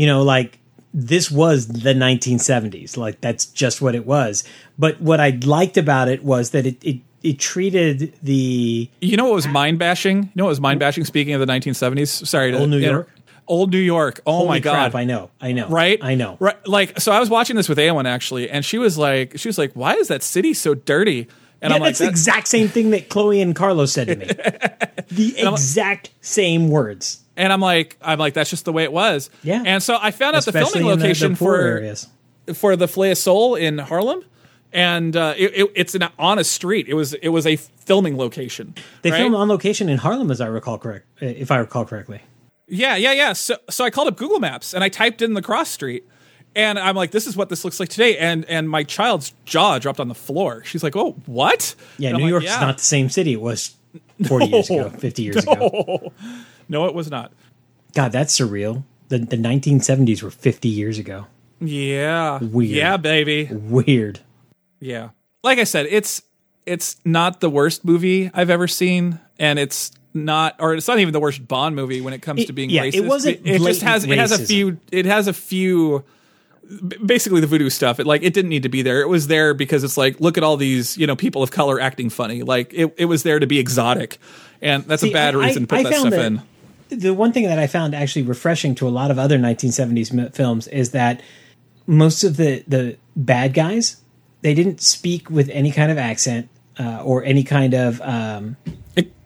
You 0.00 0.06
know, 0.06 0.22
like 0.22 0.58
this 0.94 1.30
was 1.30 1.68
the 1.68 1.92
1970s. 1.92 2.96
Like 2.96 3.20
that's 3.20 3.44
just 3.44 3.82
what 3.82 3.94
it 3.94 4.06
was. 4.06 4.44
But 4.78 4.98
what 5.00 5.20
I 5.20 5.38
liked 5.44 5.76
about 5.76 6.08
it 6.08 6.24
was 6.24 6.50
that 6.52 6.64
it 6.64 6.82
it, 6.82 7.00
it 7.22 7.38
treated 7.38 8.14
the 8.22 8.88
You 9.02 9.16
know 9.18 9.26
what 9.26 9.34
was 9.34 9.46
mind 9.46 9.78
bashing? 9.78 10.22
You 10.22 10.30
know 10.36 10.44
what 10.44 10.50
was 10.56 10.60
mind 10.60 10.80
bashing? 10.80 11.04
Speaking 11.04 11.34
of 11.34 11.40
the 11.40 11.46
1970s, 11.52 12.26
sorry, 12.26 12.52
to 12.52 12.58
Old 12.58 12.70
New 12.70 12.78
inter- 12.78 12.90
York? 12.90 13.10
Old 13.46 13.72
New 13.72 13.78
York. 13.78 14.20
Oh 14.26 14.38
holy 14.38 14.48
my 14.48 14.60
crap, 14.60 14.92
god! 14.92 14.98
I 14.98 15.04
know, 15.04 15.28
I 15.38 15.52
know, 15.52 15.68
right? 15.68 15.98
I 16.02 16.14
know. 16.14 16.38
Right? 16.40 16.56
Like, 16.66 16.98
so 16.98 17.12
I 17.12 17.20
was 17.20 17.28
watching 17.28 17.56
this 17.56 17.68
with 17.68 17.78
Awen 17.78 18.06
actually, 18.06 18.48
and 18.48 18.64
she 18.64 18.78
was 18.78 18.96
like, 18.96 19.38
she 19.38 19.48
was 19.48 19.58
like, 19.58 19.72
"Why 19.74 19.94
is 19.96 20.08
that 20.08 20.22
city 20.22 20.54
so 20.54 20.72
dirty?" 20.74 21.28
And 21.60 21.72
Yeah, 21.72 21.74
I'm 21.76 21.80
like, 21.82 21.88
that's 21.90 21.98
the 21.98 22.04
"That- 22.06 22.10
exact 22.12 22.48
same 22.48 22.68
thing 22.68 22.90
that 22.92 23.10
Chloe 23.10 23.42
and 23.42 23.54
Carlos 23.54 23.92
said 23.92 24.06
to 24.08 24.16
me. 24.16 24.24
the 25.10 25.34
exact 25.38 26.08
same 26.22 26.70
words. 26.70 27.19
And 27.36 27.52
I'm 27.52 27.60
like, 27.60 27.96
I'm 28.02 28.18
like, 28.18 28.34
that's 28.34 28.50
just 28.50 28.64
the 28.64 28.72
way 28.72 28.84
it 28.84 28.92
was. 28.92 29.30
Yeah. 29.42 29.62
And 29.64 29.82
so 29.82 29.98
I 30.00 30.10
found 30.10 30.36
out 30.36 30.44
the 30.44 30.52
filming 30.52 30.82
in 30.82 30.82
the- 30.82 30.96
location 30.96 31.32
the 31.32 31.36
for 31.36 31.60
areas. 31.60 32.08
for 32.54 32.76
the 32.76 32.84
of 33.10 33.18
Soul 33.18 33.54
in 33.54 33.78
Harlem, 33.78 34.24
and 34.72 35.16
uh, 35.16 35.34
it, 35.36 35.52
it, 35.54 35.72
it's 35.74 35.94
an 35.94 36.04
on 36.18 36.38
a 36.38 36.44
street. 36.44 36.88
It 36.88 36.94
was 36.94 37.14
it 37.14 37.28
was 37.28 37.46
a 37.46 37.56
filming 37.56 38.16
location. 38.16 38.74
They 39.02 39.10
right? 39.10 39.18
filmed 39.18 39.34
on 39.34 39.48
location 39.48 39.88
in 39.88 39.98
Harlem, 39.98 40.30
as 40.30 40.40
I 40.40 40.46
recall 40.46 40.78
correct, 40.78 41.06
if 41.20 41.50
I 41.50 41.56
recall 41.58 41.84
correctly. 41.84 42.20
Yeah, 42.68 42.94
yeah, 42.96 43.12
yeah. 43.12 43.32
So 43.32 43.56
so 43.68 43.84
I 43.84 43.90
called 43.90 44.08
up 44.08 44.16
Google 44.16 44.38
Maps 44.38 44.74
and 44.74 44.84
I 44.84 44.88
typed 44.88 45.22
in 45.22 45.34
the 45.34 45.42
cross 45.42 45.68
street. 45.70 46.06
And 46.56 46.80
I'm 46.80 46.96
like, 46.96 47.12
this 47.12 47.28
is 47.28 47.36
what 47.36 47.48
this 47.48 47.64
looks 47.64 47.78
like 47.78 47.88
today. 47.90 48.18
And 48.18 48.44
and 48.46 48.68
my 48.68 48.82
child's 48.82 49.32
jaw 49.44 49.78
dropped 49.78 50.00
on 50.00 50.08
the 50.08 50.16
floor. 50.16 50.64
She's 50.64 50.82
like, 50.82 50.96
oh, 50.96 51.12
what? 51.26 51.76
Yeah, 51.96 52.10
New 52.10 52.24
like, 52.24 52.30
York's 52.30 52.46
"Yeah." 52.46 52.60
not 52.60 52.78
the 52.78 52.84
same 52.84 53.08
city 53.08 53.32
it 53.34 53.40
was 53.40 53.76
40 54.26 54.46
years 54.46 54.70
ago, 54.70 54.90
50 54.90 55.22
years 55.22 55.36
ago. 55.36 56.12
No, 56.70 56.86
it 56.86 56.94
was 56.94 57.10
not. 57.10 57.32
God, 57.94 58.12
that's 58.12 58.34
surreal. 58.38 58.84
The, 59.08 59.18
the 59.18 59.36
1970s 59.36 60.22
were 60.22 60.30
50 60.30 60.68
years 60.68 60.98
ago. 60.98 61.26
Yeah. 61.60 62.38
Weird. 62.38 62.70
Yeah, 62.70 62.96
baby. 62.96 63.46
Weird. 63.52 64.20
Yeah. 64.78 65.10
Like 65.42 65.58
I 65.58 65.64
said, 65.64 65.86
it's 65.90 66.22
it's 66.64 66.96
not 67.04 67.40
the 67.40 67.50
worst 67.50 67.84
movie 67.84 68.30
I've 68.32 68.50
ever 68.50 68.68
seen, 68.68 69.18
and 69.38 69.58
it's 69.58 69.90
not, 70.14 70.54
or 70.58 70.74
it's 70.74 70.86
not 70.88 70.98
even 71.00 71.12
the 71.12 71.20
worst 71.20 71.46
Bond 71.48 71.74
movie 71.74 72.00
when 72.00 72.12
it 72.14 72.22
comes 72.22 72.42
It- 72.42 72.46
to 72.46 72.52
being 72.52 72.70
yeah, 72.70 72.84
racist. 72.84 72.94
it 72.94 73.04
wasn't 73.06 73.40
It, 73.46 73.58
just 73.62 73.82
has 73.82 74.04
it 74.04 74.16
has 74.18 74.32
a 74.32 74.38
few. 74.44 74.78
It 74.92 75.06
has 75.06 75.26
a 75.26 75.32
few. 75.32 76.04
Basically, 77.04 77.40
the 77.40 77.46
voodoo 77.48 77.68
stuff. 77.68 77.98
It 77.98 78.06
like 78.06 78.22
it 78.22 78.32
didn't 78.32 78.48
need 78.50 78.62
to 78.62 78.68
be 78.68 78.82
there. 78.82 79.00
It 79.00 79.08
was 79.08 79.26
there 79.26 79.54
because 79.54 79.82
it's 79.82 79.96
like 79.96 80.20
look 80.20 80.38
at 80.38 80.44
all 80.44 80.56
these 80.56 80.96
you 80.96 81.06
know 81.06 81.16
people 81.16 81.42
of 81.42 81.50
color 81.50 81.80
acting 81.80 82.10
funny. 82.10 82.42
Like 82.42 82.72
it, 82.72 82.94
it 82.96 83.06
was 83.06 83.24
there 83.24 83.40
to 83.40 83.46
be 83.46 83.58
exotic, 83.58 84.18
and 84.62 84.84
that's 84.84 85.02
a 85.02 85.10
bad 85.10 85.34
I- 85.34 85.38
reason 85.46 85.64
to 85.64 85.66
put 85.66 85.78
I 85.80 85.82
that 85.84 85.94
stuff 85.94 86.10
that- 86.10 86.24
in. 86.26 86.42
The 86.90 87.14
one 87.14 87.32
thing 87.32 87.44
that 87.44 87.58
I 87.58 87.66
found 87.66 87.94
actually 87.94 88.22
refreshing 88.22 88.74
to 88.76 88.88
a 88.88 88.90
lot 88.90 89.10
of 89.10 89.18
other 89.18 89.38
1970s 89.38 90.34
films 90.34 90.68
is 90.68 90.90
that 90.90 91.22
most 91.86 92.24
of 92.24 92.36
the 92.36 92.64
the 92.68 92.96
bad 93.16 93.54
guys 93.54 93.96
they 94.42 94.54
didn't 94.54 94.80
speak 94.80 95.28
with 95.28 95.48
any 95.50 95.70
kind 95.70 95.90
of 95.90 95.98
accent 95.98 96.48
uh, 96.78 97.02
or 97.04 97.24
any 97.24 97.44
kind 97.44 97.74
of 97.74 98.00
um, 98.00 98.56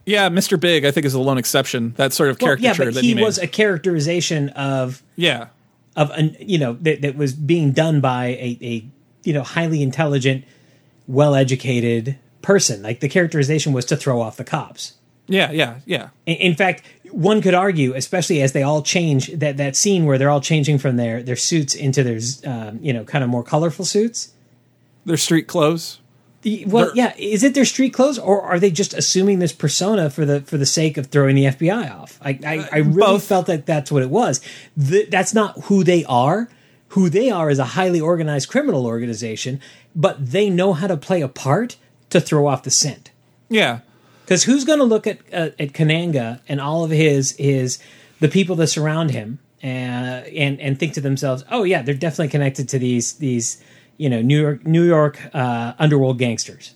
yeah, 0.05 0.29
Mr. 0.29 0.59
Big, 0.59 0.85
I 0.85 0.91
think 0.91 1.05
is 1.05 1.13
the 1.13 1.19
lone 1.19 1.37
exception. 1.37 1.93
That 1.97 2.13
sort 2.13 2.29
of 2.29 2.39
well, 2.39 2.51
yeah, 2.51 2.73
caricature 2.73 2.85
but 2.85 2.93
that 2.95 3.03
he, 3.03 3.15
he, 3.15 3.23
was 3.23 3.37
a 3.39 3.47
characterization 3.47 4.49
of 4.49 5.01
yeah, 5.15 5.47
of 5.95 6.11
an 6.11 6.35
you 6.39 6.59
know 6.59 6.73
that, 6.81 7.01
that 7.01 7.15
was 7.15 7.33
being 7.33 7.71
done 7.71 8.01
by 8.01 8.27
a, 8.27 8.57
a 8.61 8.85
you 9.23 9.33
know 9.33 9.41
highly 9.41 9.81
intelligent, 9.81 10.45
well 11.07 11.33
educated 11.33 12.17
person. 12.43 12.83
Like 12.83 12.99
the 12.99 13.09
characterization 13.09 13.73
was 13.73 13.85
to 13.85 13.97
throw 13.97 14.21
off 14.21 14.37
the 14.37 14.43
cops. 14.43 14.93
yeah, 15.27 15.51
yeah, 15.51 15.79
yeah. 15.85 16.09
In, 16.27 16.35
in 16.35 16.55
fact, 16.55 16.83
one 17.11 17.41
could 17.41 17.53
argue, 17.53 17.93
especially 17.93 18.41
as 18.41 18.51
they 18.53 18.63
all 18.63 18.81
change 18.81 19.27
that 19.33 19.57
that 19.57 19.75
scene 19.75 20.05
where 20.05 20.17
they're 20.17 20.29
all 20.29 20.41
changing 20.41 20.77
from 20.77 20.97
their 20.97 21.21
their 21.23 21.35
suits 21.35 21.73
into 21.75 22.03
their 22.03 22.19
um, 22.45 22.79
you 22.81 22.93
know 22.93 23.03
kind 23.03 23.23
of 23.23 23.29
more 23.29 23.43
colorful 23.43 23.85
suits. 23.85 24.31
Their 25.05 25.17
street 25.17 25.47
clothes. 25.47 25.99
The- 26.41 26.65
Well, 26.67 26.85
They're- 26.87 26.95
yeah, 26.95 27.13
is 27.17 27.43
it 27.43 27.53
their 27.53 27.65
street 27.65 27.93
clothes, 27.93 28.17
or 28.19 28.41
are 28.41 28.59
they 28.59 28.71
just 28.71 28.93
assuming 28.93 29.39
this 29.39 29.53
persona 29.53 30.09
for 30.09 30.25
the 30.25 30.41
for 30.41 30.57
the 30.57 30.65
sake 30.65 30.97
of 30.97 31.07
throwing 31.07 31.35
the 31.35 31.45
FBI 31.45 31.89
off? 31.91 32.19
I 32.21 32.39
I, 32.45 32.69
I 32.71 32.77
really 32.79 32.99
both. 32.99 33.23
felt 33.23 33.45
that 33.47 33.65
that's 33.65 33.91
what 33.91 34.03
it 34.03 34.09
was. 34.09 34.41
Th 34.79 35.09
that's 35.09 35.33
not 35.33 35.57
who 35.65 35.83
they 35.83 36.03
are. 36.05 36.49
Who 36.89 37.09
they 37.09 37.29
are 37.29 37.49
is 37.49 37.59
a 37.59 37.65
highly 37.77 37.99
organized 37.99 38.47
criminal 38.49 38.85
organization, 38.85 39.59
but 39.95 40.31
they 40.31 40.49
know 40.49 40.71
how 40.73 40.87
to 40.87 40.95
play 40.95 41.21
a 41.21 41.27
part 41.27 41.75
to 42.09 42.21
throw 42.21 42.47
off 42.47 42.63
the 42.63 42.71
scent. 42.71 43.11
Yeah, 43.49 43.79
Because 44.25 44.43
who's 44.43 44.65
going 44.65 44.79
to 44.79 44.85
look 44.85 45.05
at 45.05 45.19
uh, 45.31 45.51
at 45.59 45.73
Kananga 45.73 46.41
and 46.47 46.59
all 46.59 46.83
of 46.83 46.89
his 46.89 47.35
his 47.37 47.79
the 48.19 48.27
people 48.27 48.55
that 48.57 48.67
surround 48.67 49.11
him 49.11 49.39
uh, 49.63 49.67
and 49.67 50.59
and 50.59 50.79
think 50.79 50.93
to 50.93 51.01
themselves, 51.01 51.45
oh 51.51 51.63
yeah, 51.63 51.83
they're 51.83 51.93
definitely 51.93 52.29
connected 52.29 52.67
to 52.69 52.79
these 52.79 53.13
these 53.13 53.63
you 53.97 54.09
know 54.09 54.21
New 54.21 54.41
York 54.41 54.65
New 54.65 54.83
York 54.83 55.19
uh, 55.33 55.73
underworld 55.77 56.17
gangsters. 56.17 56.73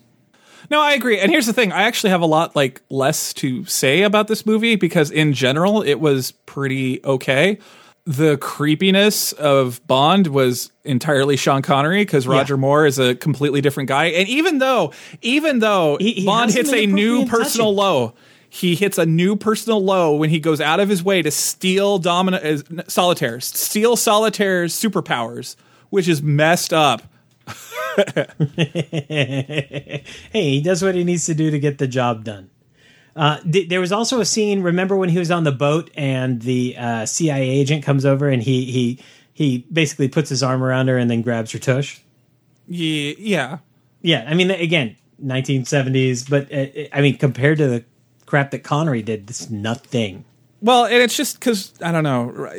No, 0.69 0.79
I 0.79 0.93
agree. 0.93 1.19
And 1.19 1.31
here's 1.31 1.47
the 1.47 1.53
thing: 1.53 1.71
I 1.71 1.83
actually 1.83 2.11
have 2.11 2.21
a 2.21 2.27
lot 2.27 2.55
like 2.55 2.81
less 2.89 3.33
to 3.35 3.65
say 3.65 4.03
about 4.03 4.27
this 4.27 4.45
movie 4.45 4.75
because 4.75 5.09
in 5.09 5.33
general 5.33 5.81
it 5.81 5.99
was 5.99 6.31
pretty 6.31 7.03
okay. 7.03 7.57
The 8.11 8.37
creepiness 8.37 9.33
of 9.33 9.85
Bond 9.85 10.25
was 10.25 10.71
entirely 10.83 11.37
Sean 11.37 11.61
Connery 11.61 12.01
because 12.01 12.25
Roger 12.27 12.57
Moore 12.57 12.87
is 12.87 12.97
a 12.97 13.13
completely 13.13 13.61
different 13.61 13.87
guy. 13.87 14.05
And 14.05 14.27
even 14.27 14.57
though, 14.57 14.93
even 15.21 15.59
though 15.59 15.95
He- 15.99 16.13
he 16.13 16.25
Bond 16.25 16.51
hits 16.51 16.73
a 16.73 16.87
new 16.87 17.27
personal 17.27 17.71
low, 17.75 18.15
he 18.49 18.73
hits 18.73 18.97
a 18.97 19.05
new 19.05 19.35
personal 19.35 19.83
low 19.83 20.15
when 20.15 20.31
he 20.31 20.39
goes 20.39 20.59
out 20.59 20.79
of 20.79 20.89
his 20.89 21.03
way 21.03 21.21
to 21.21 21.29
steal 21.29 21.99
domino 21.99 22.37
uh, 22.39 22.81
solitaire, 22.87 23.39
steal 23.41 23.95
solitaire's 23.95 24.73
superpowers, 24.73 25.55
which 25.91 26.07
is 26.07 26.23
messed 26.23 26.73
up. 26.73 27.03
Hey, 28.57 30.03
he 30.31 30.61
does 30.61 30.81
what 30.81 30.95
he 30.95 31.03
needs 31.03 31.25
to 31.27 31.35
do 31.35 31.51
to 31.51 31.59
get 31.59 31.77
the 31.77 31.87
job 31.87 32.23
done. 32.23 32.49
Uh, 33.15 33.39
th- 33.41 33.67
there 33.69 33.79
was 33.81 33.91
also 33.91 34.19
a 34.21 34.25
scene. 34.25 34.61
Remember 34.61 34.95
when 34.95 35.09
he 35.09 35.19
was 35.19 35.31
on 35.31 35.43
the 35.43 35.51
boat 35.51 35.89
and 35.95 36.41
the 36.41 36.75
uh, 36.77 37.05
CIA 37.05 37.49
agent 37.49 37.83
comes 37.83 38.05
over 38.05 38.29
and 38.29 38.41
he 38.41 38.65
he 38.71 38.99
he 39.33 39.65
basically 39.71 40.07
puts 40.07 40.29
his 40.29 40.43
arm 40.43 40.63
around 40.63 40.87
her 40.87 40.97
and 40.97 41.09
then 41.09 41.21
grabs 41.21 41.51
her 41.51 41.59
tush. 41.59 41.99
Yeah, 42.67 43.13
yeah. 43.17 43.57
Yeah, 44.01 44.25
I 44.27 44.33
mean, 44.33 44.51
again, 44.51 44.95
1970s, 45.23 46.29
but 46.29 46.51
uh, 46.53 46.87
I 46.95 47.01
mean, 47.01 47.17
compared 47.17 47.57
to 47.57 47.67
the 47.67 47.83
crap 48.25 48.51
that 48.51 48.63
Connery 48.63 49.01
did, 49.01 49.29
it's 49.29 49.49
nothing. 49.49 50.23
Well, 50.61 50.85
and 50.85 50.95
it's 50.95 51.15
just 51.15 51.39
because 51.39 51.73
I 51.81 51.91
don't 51.91 52.03
know. 52.03 52.51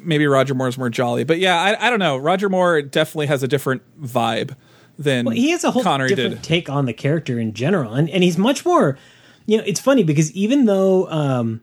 Maybe 0.00 0.26
Roger 0.26 0.54
Moore's 0.54 0.76
more 0.76 0.90
jolly, 0.90 1.24
but 1.24 1.38
yeah, 1.38 1.60
I, 1.60 1.86
I 1.86 1.90
don't 1.90 2.00
know. 2.00 2.16
Roger 2.16 2.48
Moore 2.48 2.82
definitely 2.82 3.26
has 3.26 3.42
a 3.42 3.48
different 3.48 3.82
vibe 4.00 4.56
than 4.98 5.24
Well, 5.24 5.34
he 5.34 5.50
has 5.50 5.62
a 5.64 5.70
whole 5.70 5.82
Connery 5.82 6.08
different 6.08 6.36
did. 6.36 6.42
take 6.44 6.68
on 6.68 6.86
the 6.86 6.92
character 6.92 7.38
in 7.38 7.52
general, 7.52 7.94
and 7.94 8.10
and 8.10 8.22
he's 8.24 8.36
much 8.38 8.64
more. 8.64 8.98
You 9.46 9.58
know, 9.58 9.64
it's 9.66 9.80
funny 9.80 10.02
because 10.04 10.32
even 10.32 10.64
though, 10.64 11.08
um, 11.10 11.60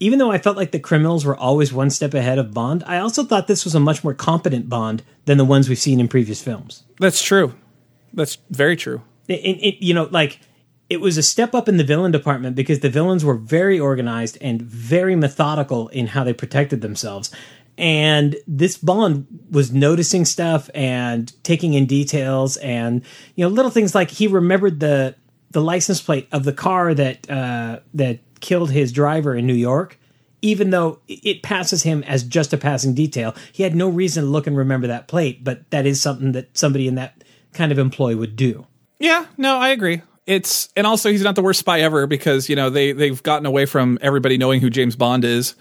even 0.00 0.18
though 0.18 0.30
I 0.30 0.38
felt 0.38 0.56
like 0.56 0.70
the 0.72 0.78
criminals 0.78 1.24
were 1.24 1.36
always 1.36 1.72
one 1.72 1.90
step 1.90 2.14
ahead 2.14 2.38
of 2.38 2.52
Bond, 2.54 2.84
I 2.86 2.98
also 2.98 3.24
thought 3.24 3.46
this 3.46 3.64
was 3.64 3.74
a 3.74 3.80
much 3.80 4.04
more 4.04 4.14
competent 4.14 4.68
Bond 4.68 5.02
than 5.24 5.38
the 5.38 5.44
ones 5.44 5.68
we've 5.68 5.78
seen 5.78 6.00
in 6.00 6.08
previous 6.08 6.40
films. 6.42 6.84
That's 7.00 7.22
true. 7.22 7.54
That's 8.12 8.36
very 8.50 8.76
true. 8.76 9.02
it, 9.28 9.40
it, 9.40 9.66
it- 9.66 9.84
you 9.84 9.94
know, 9.94 10.08
like 10.10 10.40
it 10.88 11.00
was 11.02 11.18
a 11.18 11.22
step 11.22 11.54
up 11.54 11.68
in 11.68 11.76
the 11.76 11.84
villain 11.84 12.10
department 12.12 12.56
because 12.56 12.80
the 12.80 12.88
villains 12.88 13.22
were 13.24 13.34
very 13.34 13.78
organized 13.78 14.38
and 14.40 14.62
very 14.62 15.14
methodical 15.14 15.88
in 15.88 16.06
how 16.08 16.24
they 16.24 16.32
protected 16.32 16.80
themselves. 16.80 17.30
And 17.76 18.36
this 18.46 18.78
Bond 18.78 19.26
was 19.50 19.70
noticing 19.70 20.24
stuff 20.24 20.70
and 20.74 21.30
taking 21.44 21.74
in 21.74 21.84
details 21.86 22.56
and 22.58 23.02
you 23.34 23.44
know 23.44 23.50
little 23.50 23.70
things 23.70 23.94
like 23.94 24.10
he 24.10 24.26
remembered 24.26 24.80
the 24.80 25.14
the 25.50 25.60
license 25.60 26.00
plate 26.00 26.28
of 26.32 26.44
the 26.44 26.52
car 26.52 26.94
that 26.94 27.30
uh, 27.30 27.80
that 27.94 28.20
killed 28.40 28.70
his 28.70 28.92
driver 28.92 29.34
in 29.34 29.46
New 29.46 29.54
York. 29.54 29.98
Even 30.40 30.70
though 30.70 31.00
it 31.08 31.42
passes 31.42 31.82
him 31.82 32.04
as 32.04 32.22
just 32.22 32.52
a 32.52 32.56
passing 32.56 32.94
detail, 32.94 33.34
he 33.52 33.64
had 33.64 33.74
no 33.74 33.88
reason 33.88 34.22
to 34.22 34.30
look 34.30 34.46
and 34.46 34.56
remember 34.56 34.86
that 34.86 35.08
plate. 35.08 35.42
But 35.42 35.68
that 35.70 35.84
is 35.84 36.00
something 36.00 36.30
that 36.32 36.56
somebody 36.56 36.86
in 36.86 36.94
that 36.94 37.24
kind 37.52 37.72
of 37.72 37.78
employ 37.78 38.16
would 38.16 38.36
do. 38.36 38.66
Yeah, 39.00 39.26
no, 39.36 39.56
I 39.56 39.70
agree. 39.70 40.02
It's 40.26 40.68
and 40.76 40.86
also 40.86 41.10
he's 41.10 41.22
not 41.22 41.34
the 41.34 41.42
worst 41.42 41.60
spy 41.60 41.80
ever 41.80 42.06
because 42.06 42.48
you 42.48 42.54
know 42.54 42.70
they 42.70 42.92
they've 42.92 43.20
gotten 43.22 43.46
away 43.46 43.66
from 43.66 43.98
everybody 44.02 44.36
knowing 44.36 44.60
who 44.60 44.70
James 44.70 44.94
Bond 44.94 45.24
is. 45.24 45.54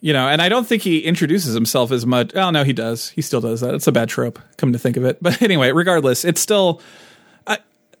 You 0.00 0.12
know, 0.12 0.28
and 0.28 0.40
I 0.40 0.48
don't 0.48 0.64
think 0.64 0.82
he 0.82 1.00
introduces 1.00 1.52
himself 1.52 1.90
as 1.90 2.06
much. 2.06 2.30
Oh 2.36 2.50
no, 2.50 2.62
he 2.62 2.72
does. 2.72 3.10
He 3.10 3.20
still 3.20 3.40
does 3.40 3.60
that. 3.60 3.74
It's 3.74 3.88
a 3.88 3.92
bad 3.92 4.08
trope. 4.08 4.38
Come 4.56 4.72
to 4.72 4.78
think 4.78 4.96
of 4.96 5.04
it, 5.04 5.18
but 5.20 5.42
anyway, 5.42 5.72
regardless, 5.72 6.24
it's 6.24 6.40
still. 6.40 6.80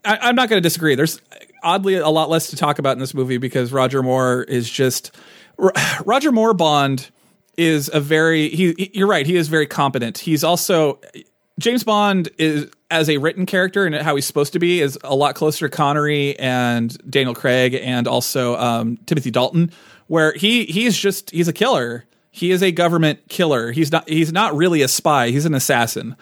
I, 0.08 0.18
I'm 0.28 0.34
not 0.34 0.48
going 0.48 0.60
to 0.60 0.66
disagree. 0.66 0.94
There's 0.94 1.20
oddly 1.62 1.96
a 1.96 2.08
lot 2.08 2.30
less 2.30 2.48
to 2.48 2.56
talk 2.56 2.78
about 2.78 2.92
in 2.92 2.98
this 2.98 3.14
movie 3.14 3.36
because 3.38 3.72
Roger 3.72 4.02
Moore 4.02 4.42
is 4.42 4.68
just 4.70 5.14
Roger 6.04 6.32
Moore 6.32 6.54
Bond 6.54 7.10
is 7.56 7.90
a 7.92 8.00
very 8.00 8.48
he- 8.48 8.90
You're 8.94 9.08
right. 9.08 9.26
He 9.26 9.36
is 9.36 9.48
very 9.48 9.66
competent. 9.66 10.18
He's 10.18 10.42
also 10.42 11.00
James 11.58 11.84
Bond 11.84 12.30
is 12.38 12.70
as 12.90 13.10
a 13.10 13.18
written 13.18 13.44
character 13.44 13.84
and 13.84 13.94
how 13.96 14.14
he's 14.14 14.26
supposed 14.26 14.54
to 14.54 14.58
be 14.58 14.80
is 14.80 14.98
a 15.04 15.14
lot 15.14 15.34
closer 15.34 15.68
to 15.68 15.76
Connery 15.76 16.38
and 16.38 16.96
Daniel 17.10 17.34
Craig 17.34 17.74
and 17.74 18.08
also 18.08 18.56
um, 18.56 18.96
Timothy 19.06 19.30
Dalton, 19.30 19.72
where 20.06 20.32
he 20.32 20.64
he's 20.64 20.96
just 20.96 21.30
he's 21.30 21.48
a 21.48 21.52
killer. 21.52 22.04
He 22.30 22.52
is 22.52 22.62
a 22.62 22.70
government 22.70 23.20
killer. 23.28 23.72
He's 23.72 23.90
not 23.90 24.08
he's 24.08 24.32
not 24.32 24.54
really 24.56 24.82
a 24.82 24.88
spy. 24.88 25.30
He's 25.30 25.44
an 25.44 25.54
assassin. 25.54 26.16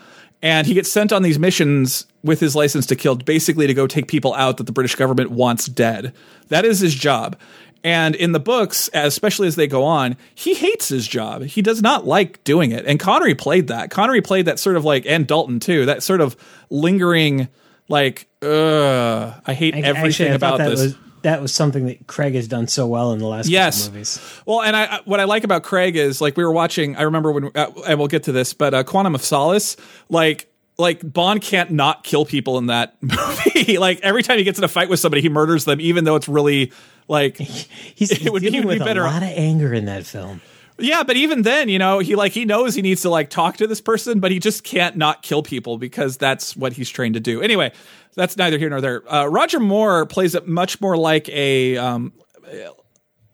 And 0.47 0.65
he 0.65 0.75
gets 0.75 0.93
sent 0.93 1.13
on 1.13 1.23
these 1.23 1.41
missions 1.41 2.07
with 2.23 2.39
his 2.39 2.55
license 2.55 2.87
to 2.87 2.95
kill, 2.95 3.17
basically 3.17 3.67
to 3.67 3.75
go 3.75 3.89
take 3.89 4.07
people 4.07 4.33
out 4.35 4.59
that 4.59 4.65
the 4.65 4.73
British 4.73 4.95
government 4.95 5.33
wants 5.33 5.67
dead. 5.67 6.13
That 6.51 6.65
is 6.65 6.79
his 6.79 6.95
job. 6.95 7.37
And 7.83 8.15
in 8.15 8.31
the 8.31 8.39
books, 8.39 8.89
especially 8.95 9.49
as 9.49 9.57
they 9.57 9.67
go 9.67 9.83
on, 9.83 10.17
he 10.37 10.55
hates 10.55 10.89
his 10.89 11.09
job. 11.09 11.43
He 11.43 11.63
does 11.63 11.83
not 11.83 12.07
like 12.07 12.45
doing 12.45 12.71
it. 12.71 12.87
And 12.87 13.01
Connery 13.01 13.35
played 13.35 13.67
that. 13.69 13.91
Connery 13.91 14.23
played 14.23 14.47
that 14.47 14.61
sort 14.61 14.77
of 14.77 14.85
like, 14.85 15.05
and 15.05 15.27
Dalton 15.27 15.59
too, 15.59 15.85
that 15.87 16.05
sort 16.05 16.21
of 16.21 16.37
lingering, 16.71 17.49
like, 17.89 18.29
ugh, 18.41 19.35
I 19.47 19.53
hate 19.53 19.75
I- 19.75 19.79
everything 19.79 20.29
actually, 20.29 20.31
I 20.31 20.35
about 20.35 20.59
this. 20.59 20.81
Was, 20.81 20.97
that 21.27 21.43
was 21.43 21.53
something 21.53 21.87
that 21.87 22.07
Craig 22.07 22.35
has 22.35 22.47
done 22.49 22.69
so 22.69 22.87
well 22.87 23.13
in 23.13 23.19
the 23.19 23.27
last 23.27 23.49
Yes. 23.49 23.89
movies. 23.89 24.21
Well, 24.47 24.63
and 24.63 24.75
I, 24.77 25.01
what 25.05 25.19
I 25.21 25.25
like 25.25 25.43
about 25.45 25.65
Craig 25.65 25.97
is 25.97 26.21
like 26.21 26.37
we 26.37 26.45
were 26.45 26.53
watching. 26.53 26.95
I 26.97 27.03
remember 27.03 27.33
when, 27.33 27.51
uh, 27.55 27.71
and 27.87 27.99
we'll 27.99 28.09
get 28.09 28.23
to 28.25 28.33
this, 28.33 28.55
but 28.55 28.73
uh, 28.75 28.85
Quantum 28.85 29.15
of 29.15 29.23
Solace, 29.23 29.77
like. 30.09 30.51
Like 30.79 31.01
Bond 31.11 31.41
can't 31.41 31.71
not 31.71 32.05
kill 32.05 32.27
people 32.27 32.59
in 32.59 32.67
that 32.67 32.97
movie. 33.01 33.79
like 33.79 33.99
every 34.03 34.23
time 34.23 34.37
he 34.37 34.45
gets 34.45 34.59
in 34.59 34.65
a 34.65 34.69
fight 34.69 34.91
with 34.91 35.01
somebody, 35.01 35.23
he 35.23 35.31
murders 35.31 35.65
them, 35.65 35.81
even 35.81 36.05
though 36.05 36.17
it's 36.17 36.29
really 36.29 36.71
like 37.09 37.39
He's, 37.39 38.11
It 38.11 38.31
would- 38.31 38.43
dealing 38.43 38.67
would 38.67 38.81
be 38.81 38.85
better- 38.85 39.01
a 39.01 39.05
lot 39.07 39.23
of 39.23 39.31
anger 39.31 39.73
in 39.73 39.87
that 39.87 40.05
film. 40.05 40.43
Yeah, 40.79 41.03
but 41.03 41.17
even 41.17 41.41
then, 41.41 41.71
you 41.71 41.79
know, 41.79 42.01
he 42.01 42.15
like 42.15 42.33
he 42.33 42.45
knows 42.45 42.75
he 42.75 42.83
needs 42.83 43.01
to 43.01 43.09
like 43.09 43.31
talk 43.31 43.57
to 43.57 43.67
this 43.67 43.81
person, 43.81 44.21
but 44.21 44.31
he 44.31 44.39
just 44.39 44.65
can't 44.65 44.99
not 44.99 45.23
kill 45.23 45.43
people 45.43 45.79
because 45.79 46.19
that's 46.19 46.55
what 46.55 46.75
he's 46.75 46.91
trained 46.91 47.15
to 47.15 47.21
do. 47.21 47.41
Anyway, 47.41 47.73
that's 48.17 48.37
neither 48.37 48.59
here 48.59 48.71
nor 48.71 48.81
there. 48.81 49.13
Uh, 49.13 49.27
Roger 49.27 49.61
Moore 49.61 50.07
plays 50.07 50.35
it 50.35 50.49
much 50.49 50.81
more 50.81 50.97
like 50.97 51.29
a 51.29 51.77
um, 51.77 52.13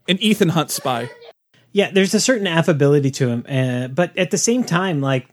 an 0.09 0.19
Ethan 0.19 0.51
Hunt 0.51 0.71
spy. 0.71 1.11
Yeah, 1.73 1.91
there's 1.91 2.13
a 2.13 2.21
certain 2.21 2.47
affability 2.47 3.11
to 3.13 3.29
him, 3.29 3.47
uh, 3.49 3.89
but 3.89 4.17
at 4.19 4.31
the 4.31 4.37
same 4.39 4.63
time, 4.65 5.01
like 5.01 5.27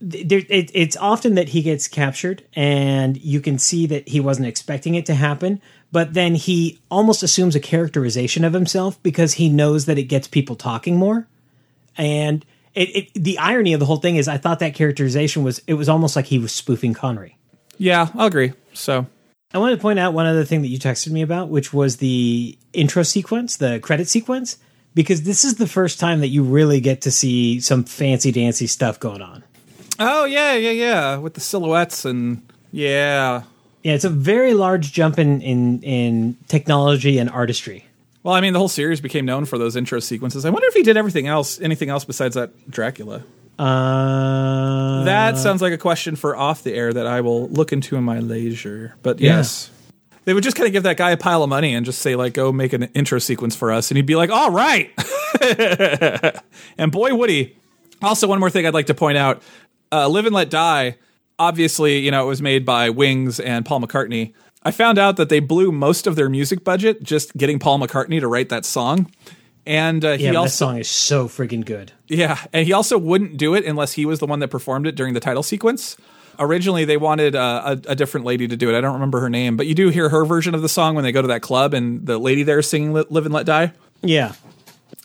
there, 0.00 0.42
it, 0.48 0.70
it's 0.74 0.96
often 0.96 1.34
that 1.36 1.50
he 1.50 1.62
gets 1.62 1.86
captured, 1.86 2.42
and 2.54 3.16
you 3.16 3.40
can 3.40 3.58
see 3.58 3.86
that 3.86 4.08
he 4.08 4.18
wasn't 4.18 4.48
expecting 4.48 4.96
it 4.96 5.06
to 5.06 5.14
happen. 5.14 5.60
but 5.90 6.14
then 6.14 6.34
he 6.34 6.80
almost 6.90 7.22
assumes 7.22 7.54
a 7.54 7.60
characterization 7.60 8.44
of 8.44 8.52
himself 8.52 9.02
because 9.02 9.34
he 9.34 9.48
knows 9.48 9.86
that 9.86 9.98
it 9.98 10.04
gets 10.04 10.28
people 10.28 10.56
talking 10.56 10.96
more. 10.96 11.26
And 11.96 12.44
it, 12.74 12.96
it 12.96 13.14
the 13.14 13.38
irony 13.38 13.72
of 13.72 13.80
the 13.80 13.86
whole 13.86 13.96
thing 13.96 14.16
is, 14.16 14.28
I 14.28 14.38
thought 14.38 14.58
that 14.60 14.74
characterization 14.74 15.42
was 15.42 15.60
it 15.66 15.74
was 15.74 15.88
almost 15.88 16.14
like 16.16 16.26
he 16.26 16.38
was 16.38 16.52
spoofing 16.52 16.94
Connery. 16.94 17.36
Yeah, 17.78 18.08
I'll 18.14 18.26
agree. 18.26 18.52
So 18.78 19.06
I 19.52 19.58
wanted 19.58 19.76
to 19.76 19.82
point 19.82 19.98
out 19.98 20.14
one 20.14 20.26
other 20.26 20.44
thing 20.44 20.62
that 20.62 20.68
you 20.68 20.78
texted 20.78 21.10
me 21.10 21.22
about, 21.22 21.48
which 21.48 21.72
was 21.72 21.96
the 21.96 22.58
intro 22.72 23.02
sequence, 23.02 23.56
the 23.56 23.80
credit 23.80 24.08
sequence, 24.08 24.58
because 24.94 25.22
this 25.22 25.44
is 25.44 25.56
the 25.56 25.66
first 25.66 25.98
time 25.98 26.20
that 26.20 26.28
you 26.28 26.42
really 26.42 26.80
get 26.80 27.02
to 27.02 27.10
see 27.10 27.60
some 27.60 27.84
fancy 27.84 28.32
dancy 28.32 28.66
stuff 28.66 29.00
going 29.00 29.22
on. 29.22 29.44
Oh 29.98 30.24
yeah, 30.24 30.54
yeah, 30.54 30.70
yeah. 30.70 31.16
With 31.16 31.34
the 31.34 31.40
silhouettes 31.40 32.04
and 32.04 32.42
yeah. 32.72 33.42
Yeah, 33.82 33.94
it's 33.94 34.04
a 34.04 34.10
very 34.10 34.54
large 34.54 34.92
jump 34.92 35.18
in 35.18 35.40
in, 35.40 35.82
in 35.82 36.36
technology 36.48 37.18
and 37.18 37.30
artistry. 37.30 37.84
Well, 38.22 38.34
I 38.34 38.40
mean, 38.40 38.52
the 38.52 38.58
whole 38.58 38.68
series 38.68 39.00
became 39.00 39.24
known 39.24 39.44
for 39.44 39.56
those 39.56 39.76
intro 39.76 40.00
sequences. 40.00 40.44
I 40.44 40.50
wonder 40.50 40.68
if 40.68 40.74
he 40.74 40.82
did 40.82 40.96
everything 40.96 41.26
else, 41.26 41.60
anything 41.60 41.88
else 41.88 42.04
besides 42.04 42.34
that 42.34 42.70
Dracula. 42.70 43.22
Uh, 43.58 45.04
That 45.04 45.36
sounds 45.36 45.60
like 45.62 45.72
a 45.72 45.78
question 45.78 46.16
for 46.16 46.36
off 46.36 46.62
the 46.62 46.74
air 46.74 46.92
that 46.92 47.06
I 47.06 47.20
will 47.20 47.48
look 47.48 47.72
into 47.72 47.96
in 47.96 48.04
my 48.04 48.20
leisure. 48.20 48.94
But 49.02 49.20
yes. 49.20 49.70
They 50.24 50.34
would 50.34 50.44
just 50.44 50.56
kind 50.56 50.66
of 50.66 50.72
give 50.74 50.82
that 50.82 50.98
guy 50.98 51.12
a 51.12 51.16
pile 51.16 51.42
of 51.42 51.48
money 51.48 51.74
and 51.74 51.86
just 51.86 52.00
say, 52.00 52.14
like, 52.14 52.34
go 52.34 52.52
make 52.52 52.74
an 52.74 52.84
intro 52.94 53.18
sequence 53.18 53.56
for 53.56 53.72
us. 53.72 53.90
And 53.90 53.96
he'd 53.96 54.04
be 54.04 54.14
like, 54.14 54.28
all 54.28 54.50
right. 54.50 54.90
and 56.78 56.92
boy, 56.92 57.14
would 57.14 57.30
he. 57.30 57.56
Also, 58.02 58.28
one 58.28 58.38
more 58.38 58.50
thing 58.50 58.66
I'd 58.66 58.74
like 58.74 58.86
to 58.86 58.94
point 58.94 59.16
out 59.16 59.42
uh, 59.90 60.06
Live 60.08 60.26
and 60.26 60.34
Let 60.34 60.50
Die, 60.50 60.96
obviously, 61.38 61.98
you 62.00 62.10
know, 62.10 62.24
it 62.24 62.28
was 62.28 62.42
made 62.42 62.66
by 62.66 62.90
Wings 62.90 63.40
and 63.40 63.64
Paul 63.64 63.80
McCartney. 63.80 64.34
I 64.62 64.70
found 64.70 64.98
out 64.98 65.16
that 65.16 65.30
they 65.30 65.40
blew 65.40 65.72
most 65.72 66.06
of 66.06 66.14
their 66.14 66.28
music 66.28 66.62
budget 66.62 67.02
just 67.02 67.34
getting 67.36 67.58
Paul 67.58 67.78
McCartney 67.78 68.20
to 68.20 68.28
write 68.28 68.50
that 68.50 68.64
song. 68.66 69.10
And 69.68 70.02
uh, 70.02 70.16
he 70.16 70.24
yeah, 70.24 70.32
but 70.32 70.44
that 70.44 70.50
song 70.50 70.78
is 70.78 70.88
so 70.88 71.28
freaking 71.28 71.62
good. 71.62 71.92
yeah, 72.06 72.38
and 72.54 72.66
he 72.66 72.72
also 72.72 72.96
wouldn't 72.96 73.36
do 73.36 73.54
it 73.54 73.66
unless 73.66 73.92
he 73.92 74.06
was 74.06 74.18
the 74.18 74.26
one 74.26 74.38
that 74.40 74.48
performed 74.48 74.86
it 74.86 74.94
during 74.94 75.12
the 75.12 75.20
title 75.20 75.42
sequence. 75.42 75.94
Originally, 76.38 76.86
they 76.86 76.96
wanted 76.96 77.36
uh, 77.36 77.76
a, 77.86 77.90
a 77.90 77.94
different 77.94 78.24
lady 78.24 78.48
to 78.48 78.56
do 78.56 78.70
it. 78.70 78.78
I 78.78 78.80
don't 78.80 78.94
remember 78.94 79.20
her 79.20 79.28
name, 79.28 79.58
but 79.58 79.66
you 79.66 79.74
do 79.74 79.90
hear 79.90 80.08
her 80.08 80.24
version 80.24 80.54
of 80.54 80.62
the 80.62 80.70
song 80.70 80.94
when 80.94 81.04
they 81.04 81.12
go 81.12 81.20
to 81.20 81.28
that 81.28 81.42
club 81.42 81.74
and 81.74 82.06
the 82.06 82.16
lady 82.16 82.44
there 82.44 82.60
is 82.60 82.66
singing 82.66 82.94
"Live 82.94 83.26
and 83.26 83.34
Let 83.34 83.44
Die." 83.44 83.72
Yeah, 84.02 84.32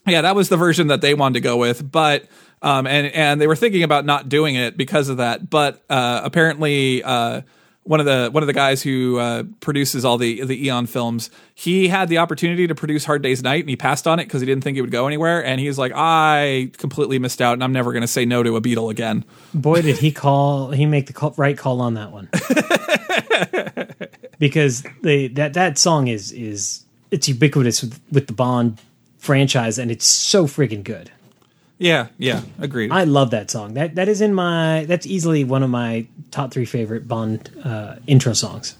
Yeah, 0.07 0.22
that 0.22 0.35
was 0.35 0.48
the 0.48 0.57
version 0.57 0.88
that 0.88 1.02
they 1.02 1.14
wanted 1.14 1.34
to 1.34 1.40
go 1.41 1.57
with, 1.57 1.91
but 1.91 2.27
um, 2.61 2.88
and 2.88 3.07
and 3.07 3.41
they 3.41 3.48
were 3.48 3.57
thinking 3.57 3.84
about 3.84 4.06
not 4.06 4.30
doing 4.30 4.56
it 4.56 4.77
because 4.77 5.10
of 5.10 5.18
that. 5.18 5.49
But 5.49 5.84
uh, 5.90 6.22
apparently, 6.23 7.03
uh, 7.03 7.41
one 7.84 7.99
of 7.99 8.05
the 8.05 8.30
one 8.31 8.43
of 8.43 8.47
the 8.47 8.53
guys 8.53 8.81
who 8.81 9.19
uh, 9.19 9.43
produces 9.60 10.05
all 10.05 10.18
the 10.18 10.43
the 10.43 10.65
Eon 10.65 10.88
films, 10.88 11.30
he 11.53 11.89
had 11.89 12.10
the 12.10 12.18
opportunity 12.18 12.68
to 12.68 12.76
produce 12.76 13.05
Hard 13.05 13.22
Day's 13.22 13.43
Night, 13.43 13.61
and 13.61 13.69
he 13.69 13.76
passed 13.76 14.07
on 14.07 14.19
it 14.19 14.26
because 14.26 14.41
he 14.41 14.45
didn't 14.45 14.64
think 14.64 14.77
it 14.77 14.81
would 14.81 14.91
go 14.91 15.07
anywhere. 15.07 15.43
And 15.43 15.60
he's 15.60 15.77
like, 15.77 15.91
I 15.95 16.72
completely 16.77 17.19
missed 17.19 17.41
out, 17.41 17.53
and 17.53 17.64
I'm 17.64 17.73
never 17.73 17.91
going 17.91 18.01
to 18.01 18.07
say 18.07 18.26
no 18.26 18.43
to 18.43 18.55
a 18.55 18.61
Beatle 18.61 18.89
again. 18.89 19.26
boy, 19.53 19.81
did 19.81 19.97
he 19.97 20.11
call 20.11 20.72
he 20.72 20.85
make 20.85 21.07
the 21.07 21.14
call, 21.14 21.34
right 21.38 21.57
call 21.57 21.81
on 21.81 21.95
that 21.95 22.11
one 22.11 22.30
because 24.39 24.84
the 25.01 25.27
that 25.30 25.53
that 25.53 25.77
song 25.77 26.07
is 26.07 26.31
is 26.31 26.85
it's 27.11 27.27
ubiquitous 27.27 27.81
with, 27.81 27.99
with 28.11 28.27
the 28.27 28.34
Bond 28.34 28.80
franchise, 29.18 29.77
and 29.77 29.91
it's 29.91 30.05
so 30.05 30.47
freaking 30.47 30.84
good. 30.84 31.11
Yeah, 31.84 32.07
yeah, 32.18 32.41
agreed. 32.60 32.91
I 32.91 33.03
love 33.03 33.31
that 33.31 33.51
song. 33.51 33.73
That 33.73 33.95
that 33.95 34.07
is 34.07 34.22
in 34.22 34.34
my 34.34 34.85
that's 34.85 35.05
easily 35.05 35.43
one 35.43 35.64
of 35.64 35.69
my 35.69 36.07
top 36.31 36.51
three 36.51 36.65
favorite 36.65 37.07
Bond 37.07 37.49
uh, 37.64 37.95
intro 38.07 38.34
songs. 38.34 38.76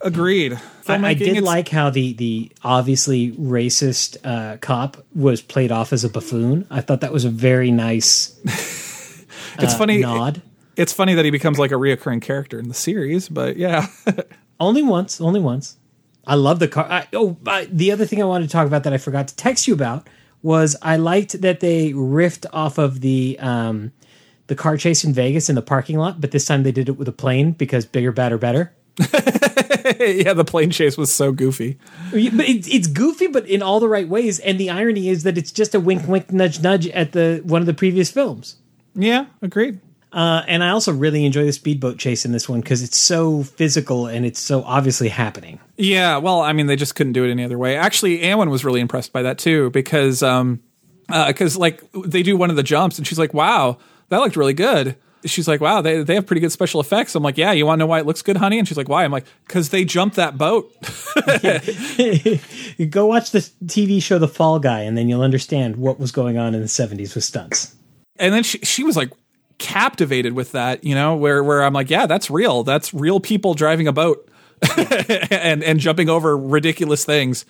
agreed. 0.00 0.58
I, 0.86 1.08
I 1.08 1.14
did 1.14 1.42
like 1.42 1.68
how 1.68 1.90
the 1.90 2.12
the 2.12 2.52
obviously 2.62 3.32
racist 3.32 4.18
uh, 4.24 4.58
cop 4.58 5.04
was 5.14 5.42
played 5.42 5.72
off 5.72 5.92
as 5.92 6.04
a 6.04 6.08
buffoon. 6.08 6.66
I 6.70 6.80
thought 6.80 7.00
that 7.00 7.12
was 7.12 7.24
a 7.24 7.30
very 7.30 7.70
nice 7.70 8.38
It's 9.58 9.74
funny. 9.74 9.98
nod. 9.98 10.42
It's 10.76 10.92
funny 10.92 11.14
that 11.14 11.24
he 11.24 11.30
becomes 11.30 11.58
like 11.58 11.70
a 11.70 11.76
reoccurring 11.76 12.22
character 12.22 12.58
in 12.58 12.68
the 12.68 12.74
series, 12.74 13.28
but 13.28 13.56
yeah. 13.56 13.86
Only 14.60 14.82
once, 14.84 15.20
only 15.20 15.40
once. 15.40 15.76
I 16.26 16.36
love 16.36 16.58
the 16.60 16.68
car. 16.68 16.86
I, 16.88 17.06
oh, 17.12 17.36
I, 17.46 17.64
the 17.66 17.90
other 17.90 18.06
thing 18.06 18.22
I 18.22 18.24
wanted 18.24 18.46
to 18.46 18.52
talk 18.52 18.66
about 18.68 18.84
that 18.84 18.92
I 18.92 18.98
forgot 18.98 19.26
to 19.28 19.36
text 19.36 19.66
you 19.66 19.74
about 19.74 20.06
was 20.44 20.76
I 20.82 20.96
liked 20.96 21.40
that 21.40 21.60
they 21.60 21.92
riffed 21.92 22.44
off 22.52 22.78
of 22.78 23.00
the 23.00 23.36
um, 23.40 23.92
the 24.46 24.54
car 24.54 24.76
chase 24.76 25.02
in 25.02 25.14
Vegas 25.14 25.48
in 25.48 25.54
the 25.54 25.62
parking 25.62 25.98
lot, 25.98 26.20
but 26.20 26.30
this 26.30 26.44
time 26.44 26.62
they 26.62 26.70
did 26.70 26.88
it 26.88 26.98
with 26.98 27.08
a 27.08 27.12
plane 27.12 27.52
because 27.52 27.86
bigger, 27.86 28.12
badder, 28.12 28.36
better. 28.38 28.72
yeah, 28.98 30.34
the 30.34 30.44
plane 30.46 30.70
chase 30.70 30.98
was 30.98 31.10
so 31.10 31.32
goofy. 31.32 31.78
But 32.10 32.20
it, 32.20 32.68
it's 32.68 32.86
goofy, 32.86 33.26
but 33.26 33.48
in 33.48 33.62
all 33.62 33.80
the 33.80 33.88
right 33.88 34.08
ways. 34.08 34.38
And 34.38 34.60
the 34.60 34.68
irony 34.70 35.08
is 35.08 35.22
that 35.22 35.38
it's 35.38 35.50
just 35.50 35.74
a 35.74 35.80
wink, 35.80 36.06
wink, 36.06 36.30
nudge, 36.30 36.60
nudge 36.60 36.86
at 36.88 37.12
the 37.12 37.40
one 37.44 37.62
of 37.62 37.66
the 37.66 37.74
previous 37.74 38.10
films. 38.10 38.56
Yeah, 38.94 39.26
agreed. 39.40 39.80
Uh, 40.14 40.44
and 40.46 40.62
I 40.62 40.70
also 40.70 40.92
really 40.92 41.26
enjoy 41.26 41.44
the 41.44 41.52
speedboat 41.52 41.98
chase 41.98 42.24
in 42.24 42.30
this 42.30 42.48
one 42.48 42.60
because 42.60 42.84
it's 42.84 42.96
so 42.96 43.42
physical 43.42 44.06
and 44.06 44.24
it's 44.24 44.38
so 44.38 44.62
obviously 44.62 45.08
happening. 45.08 45.58
Yeah, 45.76 46.18
well, 46.18 46.40
I 46.40 46.52
mean, 46.52 46.68
they 46.68 46.76
just 46.76 46.94
couldn't 46.94 47.14
do 47.14 47.24
it 47.24 47.32
any 47.32 47.44
other 47.44 47.58
way. 47.58 47.76
Actually, 47.76 48.20
Anwen 48.20 48.48
was 48.48 48.64
really 48.64 48.80
impressed 48.80 49.12
by 49.12 49.22
that 49.22 49.38
too 49.38 49.70
because, 49.70 50.22
um, 50.22 50.60
because 51.08 51.56
like 51.56 51.82
they 51.92 52.22
do 52.22 52.36
one 52.36 52.48
of 52.48 52.54
the 52.54 52.62
jumps 52.62 52.96
and 52.96 53.04
she's 53.06 53.18
like, 53.18 53.34
"Wow, 53.34 53.78
that 54.10 54.18
looked 54.18 54.36
really 54.36 54.54
good." 54.54 54.94
She's 55.26 55.48
like, 55.48 55.60
"Wow, 55.60 55.82
they 55.82 56.04
they 56.04 56.14
have 56.14 56.26
pretty 56.26 56.40
good 56.40 56.52
special 56.52 56.80
effects." 56.80 57.16
I'm 57.16 57.24
like, 57.24 57.36
"Yeah, 57.36 57.50
you 57.50 57.66
want 57.66 57.78
to 57.78 57.80
know 57.80 57.86
why 57.86 57.98
it 57.98 58.06
looks 58.06 58.22
good, 58.22 58.36
honey?" 58.36 58.60
And 58.60 58.68
she's 58.68 58.76
like, 58.76 58.88
"Why?" 58.88 59.04
I'm 59.04 59.10
like, 59.10 59.26
"Cause 59.48 59.70
they 59.70 59.84
jumped 59.84 60.14
that 60.16 60.38
boat." 60.38 60.72
Go 62.90 63.06
watch 63.06 63.30
the 63.32 63.40
TV 63.66 64.02
show 64.02 64.18
The 64.18 64.28
Fall 64.28 64.58
Guy, 64.60 64.80
and 64.82 64.96
then 64.96 65.08
you'll 65.08 65.22
understand 65.22 65.76
what 65.76 65.98
was 65.98 66.12
going 66.12 66.38
on 66.38 66.54
in 66.54 66.60
the 66.60 66.66
70s 66.66 67.14
with 67.14 67.24
stunts. 67.24 67.74
and 68.16 68.32
then 68.32 68.42
she 68.42 68.58
she 68.58 68.84
was 68.84 68.96
like 68.96 69.10
captivated 69.58 70.32
with 70.32 70.52
that, 70.52 70.84
you 70.84 70.94
know, 70.94 71.16
where 71.16 71.42
where 71.42 71.62
I'm 71.62 71.72
like, 71.72 71.90
"Yeah, 71.90 72.06
that's 72.06 72.30
real. 72.30 72.64
That's 72.64 72.92
real 72.92 73.20
people 73.20 73.54
driving 73.54 73.88
a 73.88 73.92
boat 73.92 74.28
and 74.76 75.62
and 75.62 75.80
jumping 75.80 76.08
over 76.08 76.36
ridiculous 76.36 77.04
things." 77.04 77.44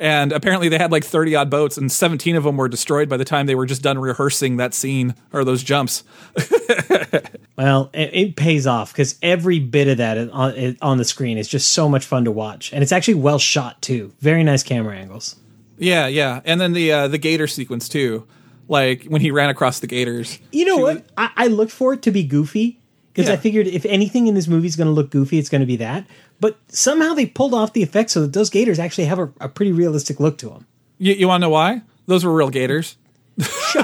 And 0.00 0.30
apparently 0.30 0.68
they 0.68 0.78
had 0.78 0.92
like 0.92 1.04
30 1.04 1.34
odd 1.34 1.50
boats 1.50 1.76
and 1.76 1.90
17 1.90 2.36
of 2.36 2.44
them 2.44 2.56
were 2.56 2.68
destroyed 2.68 3.08
by 3.08 3.16
the 3.16 3.24
time 3.24 3.46
they 3.46 3.56
were 3.56 3.66
just 3.66 3.82
done 3.82 3.98
rehearsing 3.98 4.56
that 4.58 4.72
scene 4.72 5.16
or 5.32 5.44
those 5.44 5.64
jumps. 5.64 6.04
Well, 7.58 7.90
it, 7.92 8.14
it 8.14 8.36
pays 8.36 8.68
off 8.68 8.92
because 8.92 9.16
every 9.20 9.58
bit 9.58 9.88
of 9.88 9.98
that 9.98 10.16
on, 10.30 10.76
on 10.80 10.96
the 10.96 11.04
screen 11.04 11.38
is 11.38 11.48
just 11.48 11.72
so 11.72 11.88
much 11.88 12.06
fun 12.06 12.24
to 12.24 12.30
watch. 12.30 12.72
And 12.72 12.84
it's 12.84 12.92
actually 12.92 13.14
well 13.14 13.40
shot, 13.40 13.82
too. 13.82 14.12
Very 14.20 14.44
nice 14.44 14.62
camera 14.62 14.96
angles. 14.96 15.34
Yeah, 15.76 16.06
yeah. 16.06 16.40
And 16.44 16.60
then 16.60 16.72
the 16.72 16.92
uh, 16.92 17.08
the 17.08 17.18
gator 17.18 17.48
sequence 17.48 17.88
too. 17.88 18.26
Like 18.68 19.04
when 19.06 19.20
he 19.20 19.30
ran 19.30 19.48
across 19.50 19.80
the 19.80 19.86
gators. 19.86 20.38
You 20.52 20.66
know 20.66 20.76
what? 20.78 20.94
was- 20.96 21.04
I, 21.16 21.30
I 21.36 21.46
looked 21.48 21.72
for 21.72 21.94
it 21.94 22.02
to 22.02 22.10
be 22.10 22.22
goofy 22.22 22.78
because 23.14 23.30
I 23.30 23.36
figured 23.36 23.66
if 23.66 23.84
anything 23.86 24.26
in 24.28 24.34
this 24.34 24.46
movie 24.46 24.68
is 24.68 24.76
going 24.76 24.86
to 24.86 24.92
look 24.92 25.10
goofy, 25.10 25.38
it's 25.38 25.48
going 25.48 25.60
to 25.62 25.66
be 25.66 25.76
that. 25.76 26.06
But 26.38 26.56
somehow 26.68 27.14
they 27.14 27.26
pulled 27.26 27.54
off 27.54 27.72
the 27.72 27.82
effect 27.82 28.10
so 28.10 28.20
that 28.20 28.32
those 28.32 28.50
gators 28.50 28.78
actually 28.78 29.06
have 29.06 29.18
a, 29.18 29.32
a 29.40 29.48
pretty 29.48 29.72
realistic 29.72 30.20
look 30.20 30.38
to 30.38 30.50
them. 30.50 30.66
You, 30.98 31.14
you 31.14 31.26
want 31.28 31.40
to 31.40 31.46
know 31.46 31.50
why? 31.50 31.82
Those 32.06 32.24
were 32.24 32.32
real 32.32 32.50
gators. 32.50 32.96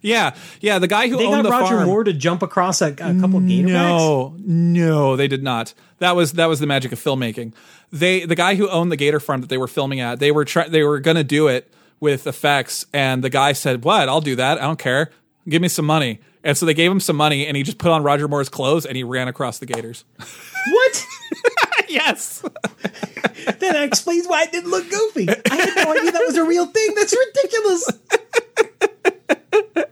yeah, 0.00 0.34
yeah. 0.60 0.78
The 0.78 0.86
guy 0.88 1.08
who 1.08 1.16
They 1.18 1.26
owned 1.26 1.42
got 1.42 1.42
the 1.42 1.50
Roger 1.50 1.76
farm. 1.76 1.86
Moore 1.86 2.04
to 2.04 2.12
jump 2.12 2.42
across 2.42 2.80
a, 2.82 2.88
a 2.92 2.94
couple 3.20 3.40
gator 3.40 3.68
backs. 3.68 4.02
No, 4.02 4.34
no, 4.38 5.16
they 5.16 5.28
did 5.28 5.42
not. 5.42 5.74
That 5.98 6.16
was 6.16 6.32
that 6.32 6.46
was 6.46 6.60
the 6.60 6.66
magic 6.66 6.92
of 6.92 6.98
filmmaking. 6.98 7.52
They 7.92 8.24
the 8.24 8.34
guy 8.34 8.54
who 8.54 8.68
owned 8.68 8.90
the 8.90 8.96
gator 8.96 9.20
farm 9.20 9.40
that 9.42 9.48
they 9.50 9.58
were 9.58 9.68
filming 9.68 10.00
at, 10.00 10.18
they 10.18 10.32
were 10.32 10.44
try, 10.44 10.68
they 10.68 10.82
were 10.82 10.98
going 11.00 11.16
to 11.16 11.24
do 11.24 11.48
it 11.48 11.70
with 12.04 12.26
effects, 12.26 12.84
and 12.92 13.24
the 13.24 13.30
guy 13.30 13.54
said, 13.54 13.82
"What? 13.82 14.08
I'll 14.10 14.20
do 14.20 14.36
that. 14.36 14.58
I 14.58 14.62
don't 14.62 14.78
care. 14.78 15.10
Give 15.48 15.62
me 15.62 15.68
some 15.68 15.86
money." 15.86 16.20
And 16.44 16.58
so 16.58 16.66
they 16.66 16.74
gave 16.74 16.90
him 16.90 17.00
some 17.00 17.16
money, 17.16 17.46
and 17.46 17.56
he 17.56 17.62
just 17.62 17.78
put 17.78 17.90
on 17.90 18.02
Roger 18.02 18.28
Moore's 18.28 18.50
clothes 18.50 18.84
and 18.84 18.96
he 18.96 19.02
ran 19.02 19.28
across 19.28 19.58
the 19.58 19.66
gators. 19.66 20.04
What? 20.18 21.06
yes. 21.88 22.40
that 23.46 23.82
explains 23.82 24.26
why 24.26 24.42
it 24.42 24.52
didn't 24.52 24.70
look 24.70 24.88
goofy. 24.90 25.26
I 25.28 25.54
had 25.54 25.74
no 25.74 25.92
idea 25.92 26.12
that 26.12 26.24
was 26.26 26.36
a 26.36 26.44
real 26.44 26.66
thing. 26.66 26.94
That's 26.94 27.16
ridiculous. 27.16 27.90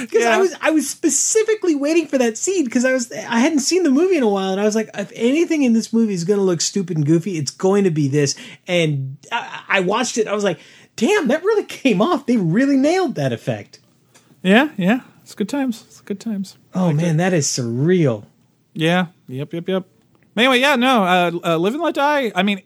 Because 0.00 0.24
I 0.24 0.38
was 0.38 0.54
I 0.60 0.70
was 0.70 0.88
specifically 0.88 1.74
waiting 1.74 2.06
for 2.06 2.18
that 2.18 2.36
scene 2.36 2.64
because 2.64 2.84
I 2.84 2.92
was 2.92 3.12
I 3.12 3.38
hadn't 3.38 3.60
seen 3.60 3.82
the 3.82 3.90
movie 3.90 4.16
in 4.16 4.22
a 4.22 4.28
while 4.28 4.50
and 4.50 4.60
I 4.60 4.64
was 4.64 4.74
like 4.74 4.90
if 4.94 5.12
anything 5.14 5.62
in 5.62 5.72
this 5.72 5.92
movie 5.92 6.14
is 6.14 6.24
going 6.24 6.38
to 6.38 6.44
look 6.44 6.60
stupid 6.60 6.96
and 6.96 7.06
goofy 7.06 7.36
it's 7.36 7.50
going 7.50 7.84
to 7.84 7.90
be 7.90 8.08
this 8.08 8.34
and 8.66 9.18
I, 9.30 9.62
I 9.68 9.80
watched 9.80 10.18
it 10.18 10.26
I 10.26 10.32
was 10.32 10.42
like 10.42 10.58
damn 10.96 11.28
that 11.28 11.42
really 11.42 11.64
came 11.64 12.00
off 12.02 12.26
they 12.26 12.36
really 12.36 12.76
nailed 12.76 13.14
that 13.14 13.32
effect 13.32 13.78
Yeah, 14.42 14.70
yeah. 14.76 15.00
It's 15.22 15.34
good 15.34 15.48
times. 15.48 15.84
It's 15.86 16.00
good 16.00 16.18
times. 16.20 16.58
oh 16.74 16.92
man 16.92 17.16
that 17.18 17.32
is 17.32 17.46
surreal 17.46 18.24
Yeah. 18.74 19.06
Yep. 19.28 19.52
Yep. 19.54 19.68
Yep. 19.68 19.84
Anyway, 20.36 20.58
yeah. 20.58 20.76
No. 20.76 21.04
Uh, 21.04 21.30
uh, 21.44 21.56
Live 21.58 21.74
and 21.74 21.82
Let 21.82 21.94
Die. 21.94 22.32
I 22.34 22.42
mean, 22.42 22.62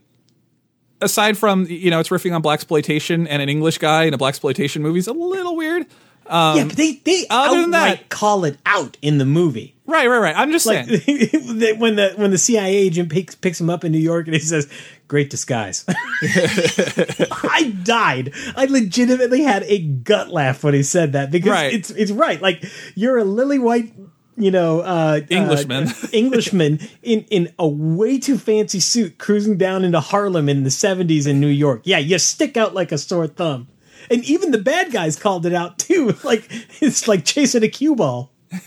aside 1.01 1.37
from 1.37 1.67
you 1.67 1.91
know, 1.91 2.01
it's 2.01 2.09
riffing 2.09 2.35
on 2.35 2.43
blaxploitation 2.43 3.27
and 3.29 3.43
an 3.43 3.49
English 3.49 3.79
guy 3.79 4.05
in 4.05 4.15
a 4.15 4.19
blaxploitation 4.19 4.81
movie 4.81 4.99
is 5.01 5.07
a 5.09 5.13
little 5.13 5.57
weird. 5.57 5.87
Yeah, 6.29 6.65
but 6.67 6.77
they 6.77 7.01
they 7.05 7.25
other 7.31 7.61
than 7.63 7.71
that- 7.73 8.09
call 8.09 8.45
it 8.45 8.59
out 8.67 8.97
in 9.03 9.19
the 9.19 9.25
movie. 9.27 9.75
Right, 9.89 10.09
right, 10.09 10.19
right. 10.19 10.37
I'm 10.37 10.51
just 10.51 10.67
Like 10.67 10.85
saying. 10.87 10.99
when 11.79 11.95
the 11.95 12.13
when 12.17 12.31
the 12.33 12.39
CIA 12.39 12.75
agent 12.75 13.09
picks 13.11 13.37
picks 13.37 13.61
him 13.61 13.71
up 13.71 13.85
in 13.85 13.93
New 13.93 13.99
York 14.01 14.27
and 14.27 14.35
he 14.35 14.41
says, 14.41 14.69
"Great 15.07 15.31
disguise." 15.31 15.85
I 16.33 17.75
died. 17.85 18.33
I 18.57 18.67
legitimately 18.67 19.43
had 19.43 19.63
a 19.65 19.79
gut 19.81 20.29
laugh 20.31 20.65
when 20.65 20.75
he 20.75 20.83
said 20.83 21.13
that 21.13 21.31
because 21.31 21.51
Right. 21.53 21.73
it's 21.73 21.91
it's 21.91 22.11
right. 22.11 22.41
Like 22.41 22.65
you're 22.95 23.19
a 23.19 23.25
lily 23.25 23.59
white, 23.61 23.93
you 24.37 24.51
know, 24.51 24.81
uh, 24.81 25.21
Englishman. 25.31 25.89
uh, 25.89 25.93
Englishman 26.13 26.81
in 27.03 27.21
in 27.31 27.53
a 27.59 27.69
way 27.69 28.19
too 28.19 28.39
fancy 28.39 28.81
suit 28.81 29.19
cruising 29.19 29.57
down 29.57 29.85
into 29.85 30.01
Harlem 30.01 30.49
in 30.49 30.65
the 30.65 30.71
70s 30.71 31.27
in 31.29 31.41
New 31.41 31.47
York. 31.47 31.83
Yeah, 31.85 31.99
you 31.99 32.19
stick 32.19 32.57
out 32.57 32.75
like 32.75 32.91
a 32.93 32.99
sore 32.99 33.27
thumb. 33.29 33.69
And 34.11 34.25
even 34.25 34.51
the 34.51 34.59
bad 34.59 34.93
guys 34.93 35.17
called 35.17 35.47
it 35.47 35.55
out 35.55 35.79
too. 35.79 36.15
Like 36.25 36.49
it's 36.81 37.07
like 37.09 37.25
chasing 37.25 37.63
a 37.63 37.69
cue 37.69 37.95
ball. 37.97 38.33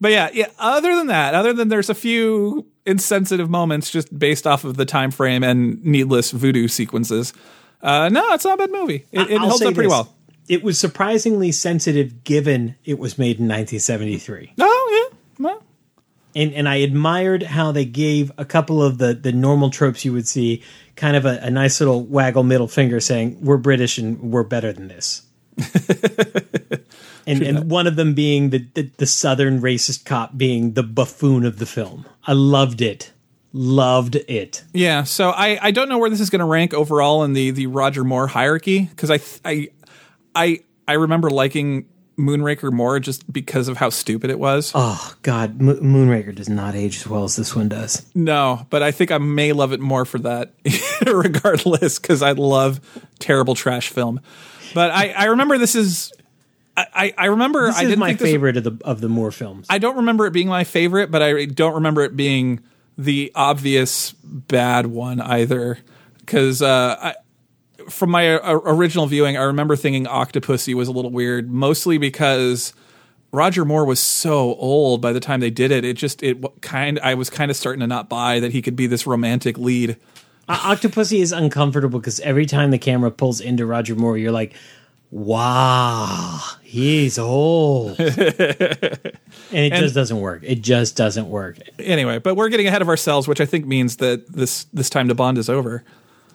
But 0.00 0.12
yeah, 0.12 0.28
yeah. 0.32 0.48
Other 0.58 0.94
than 0.94 1.06
that, 1.06 1.34
other 1.34 1.52
than 1.52 1.68
there's 1.68 1.88
a 1.88 1.94
few 1.94 2.66
insensitive 2.84 3.48
moments 3.48 3.90
just 3.90 4.16
based 4.16 4.46
off 4.46 4.64
of 4.64 4.76
the 4.76 4.84
time 4.84 5.10
frame 5.10 5.42
and 5.42 5.82
needless 5.84 6.30
voodoo 6.32 6.68
sequences. 6.68 7.32
Uh, 7.82 8.08
no, 8.10 8.32
it's 8.34 8.44
not 8.44 8.54
a 8.60 8.66
bad 8.66 8.72
movie. 8.72 9.06
It, 9.12 9.30
it 9.30 9.38
holds 9.38 9.62
up 9.62 9.74
pretty 9.74 9.88
this. 9.88 9.90
well. 9.90 10.14
It 10.48 10.62
was 10.62 10.78
surprisingly 10.78 11.50
sensitive 11.50 12.24
given 12.24 12.76
it 12.84 12.98
was 12.98 13.18
made 13.18 13.38
in 13.38 13.48
1973. 13.48 14.52
Oh 14.60 15.08
yeah, 15.10 15.18
well, 15.40 15.62
And 16.34 16.52
and 16.52 16.68
I 16.68 16.76
admired 16.76 17.42
how 17.42 17.72
they 17.72 17.84
gave 17.84 18.30
a 18.38 18.44
couple 18.44 18.82
of 18.82 18.98
the 18.98 19.14
the 19.14 19.32
normal 19.32 19.70
tropes 19.70 20.04
you 20.04 20.12
would 20.12 20.28
see 20.28 20.62
kind 20.96 21.16
of 21.16 21.24
a, 21.24 21.38
a 21.42 21.50
nice 21.50 21.80
little 21.80 22.04
waggle 22.04 22.42
middle 22.42 22.68
finger 22.68 23.00
saying 23.00 23.38
we're 23.40 23.56
British 23.58 23.98
and 23.98 24.20
we're 24.20 24.42
better 24.42 24.72
than 24.72 24.88
this. 24.88 25.22
and 27.26 27.42
and 27.42 27.70
one 27.70 27.86
of 27.86 27.96
them 27.96 28.14
being 28.14 28.50
the, 28.50 28.66
the 28.74 28.90
the 28.98 29.06
southern 29.06 29.60
racist 29.60 30.04
cop 30.04 30.36
being 30.36 30.72
the 30.72 30.82
buffoon 30.82 31.44
of 31.44 31.58
the 31.58 31.66
film. 31.66 32.04
I 32.26 32.32
loved 32.32 32.80
it. 32.82 33.12
Loved 33.52 34.16
it. 34.16 34.64
yeah. 34.74 35.04
So 35.04 35.30
I, 35.30 35.58
I 35.62 35.70
don't 35.70 35.88
know 35.88 35.96
where 35.96 36.10
this 36.10 36.20
is 36.20 36.28
going 36.28 36.40
to 36.40 36.44
rank 36.46 36.74
overall 36.74 37.24
in 37.24 37.32
the 37.32 37.52
the 37.52 37.68
Roger 37.68 38.04
Moore 38.04 38.26
hierarchy 38.26 38.82
because 38.82 39.10
I 39.10 39.16
th- 39.16 39.40
I 39.46 39.68
I 40.34 40.60
I 40.86 40.92
remember 40.94 41.30
liking 41.30 41.88
Moonraker 42.18 42.72
more 42.72 42.98
just 42.98 43.30
because 43.30 43.68
of 43.68 43.76
how 43.76 43.90
stupid 43.90 44.30
it 44.30 44.38
was. 44.38 44.72
Oh 44.74 45.14
God, 45.22 45.60
Mo- 45.60 45.76
Moonraker 45.76 46.34
does 46.34 46.48
not 46.48 46.74
age 46.74 46.96
as 46.96 47.06
well 47.06 47.24
as 47.24 47.36
this 47.36 47.54
one 47.54 47.68
does. 47.68 48.06
No, 48.14 48.66
but 48.70 48.82
I 48.82 48.90
think 48.90 49.10
I 49.10 49.18
may 49.18 49.52
love 49.52 49.72
it 49.72 49.80
more 49.80 50.04
for 50.04 50.18
that, 50.20 50.52
regardless, 51.06 51.98
because 51.98 52.22
I 52.22 52.32
love 52.32 52.80
terrible 53.18 53.54
trash 53.54 53.90
film. 53.90 54.20
But 54.74 54.90
I, 54.90 55.10
I 55.10 55.24
remember 55.26 55.58
this 55.58 55.74
is, 55.74 56.12
I, 56.76 57.14
I 57.16 57.26
remember 57.26 57.66
This 57.66 57.76
I 57.76 57.84
didn't 57.84 57.98
my 57.98 58.08
think 58.08 58.18
this, 58.20 58.28
is 58.28 58.32
my 58.32 58.36
favorite 58.36 58.56
of 58.58 58.64
the 58.64 58.84
of 58.84 59.00
the 59.00 59.08
Moore 59.08 59.30
films. 59.30 59.66
I 59.70 59.78
don't 59.78 59.96
remember 59.96 60.26
it 60.26 60.32
being 60.32 60.48
my 60.48 60.64
favorite, 60.64 61.10
but 61.10 61.22
I 61.22 61.46
don't 61.46 61.74
remember 61.74 62.02
it 62.02 62.16
being 62.16 62.60
the 62.98 63.32
obvious 63.34 64.12
bad 64.22 64.86
one 64.86 65.20
either. 65.20 65.78
Because 66.18 66.60
uh, 66.60 66.96
I, 67.00 67.14
from 67.88 68.10
my 68.10 68.36
uh, 68.36 68.52
original 68.64 69.06
viewing, 69.06 69.36
I 69.36 69.42
remember 69.42 69.76
thinking 69.76 70.04
Octopussy 70.04 70.74
was 70.74 70.88
a 70.88 70.92
little 70.92 71.10
weird, 71.10 71.50
mostly 71.50 71.98
because 71.98 72.72
Roger 73.32 73.64
Moore 73.64 73.84
was 73.84 74.00
so 74.00 74.54
old 74.54 75.00
by 75.00 75.12
the 75.12 75.20
time 75.20 75.40
they 75.40 75.50
did 75.50 75.70
it. 75.70 75.84
It 75.84 75.94
just 75.94 76.22
it 76.22 76.42
kind 76.62 76.98
I 77.00 77.14
was 77.14 77.30
kind 77.30 77.50
of 77.50 77.56
starting 77.56 77.80
to 77.80 77.86
not 77.86 78.08
buy 78.08 78.40
that 78.40 78.52
he 78.52 78.62
could 78.62 78.76
be 78.76 78.86
this 78.86 79.06
romantic 79.06 79.58
lead. 79.58 79.96
Octopussy 80.48 81.20
is 81.20 81.32
uncomfortable 81.32 81.98
because 81.98 82.20
every 82.20 82.46
time 82.46 82.70
the 82.70 82.78
camera 82.78 83.10
pulls 83.10 83.40
into 83.40 83.66
Roger 83.66 83.96
Moore, 83.96 84.16
you're 84.16 84.32
like, 84.32 84.54
"Wow, 85.10 86.40
he's 86.62 87.18
old," 87.18 87.98
and 87.98 88.08
it 89.52 89.72
just 89.72 89.94
doesn't 89.94 90.20
work. 90.20 90.42
It 90.44 90.62
just 90.62 90.96
doesn't 90.96 91.28
work. 91.28 91.58
Anyway, 91.80 92.20
but 92.20 92.36
we're 92.36 92.48
getting 92.48 92.68
ahead 92.68 92.80
of 92.80 92.88
ourselves, 92.88 93.26
which 93.26 93.40
I 93.40 93.46
think 93.46 93.66
means 93.66 93.96
that 93.96 94.32
this 94.32 94.64
this 94.72 94.88
time 94.88 95.08
to 95.08 95.14
bond 95.14 95.36
is 95.36 95.48
over. 95.48 95.84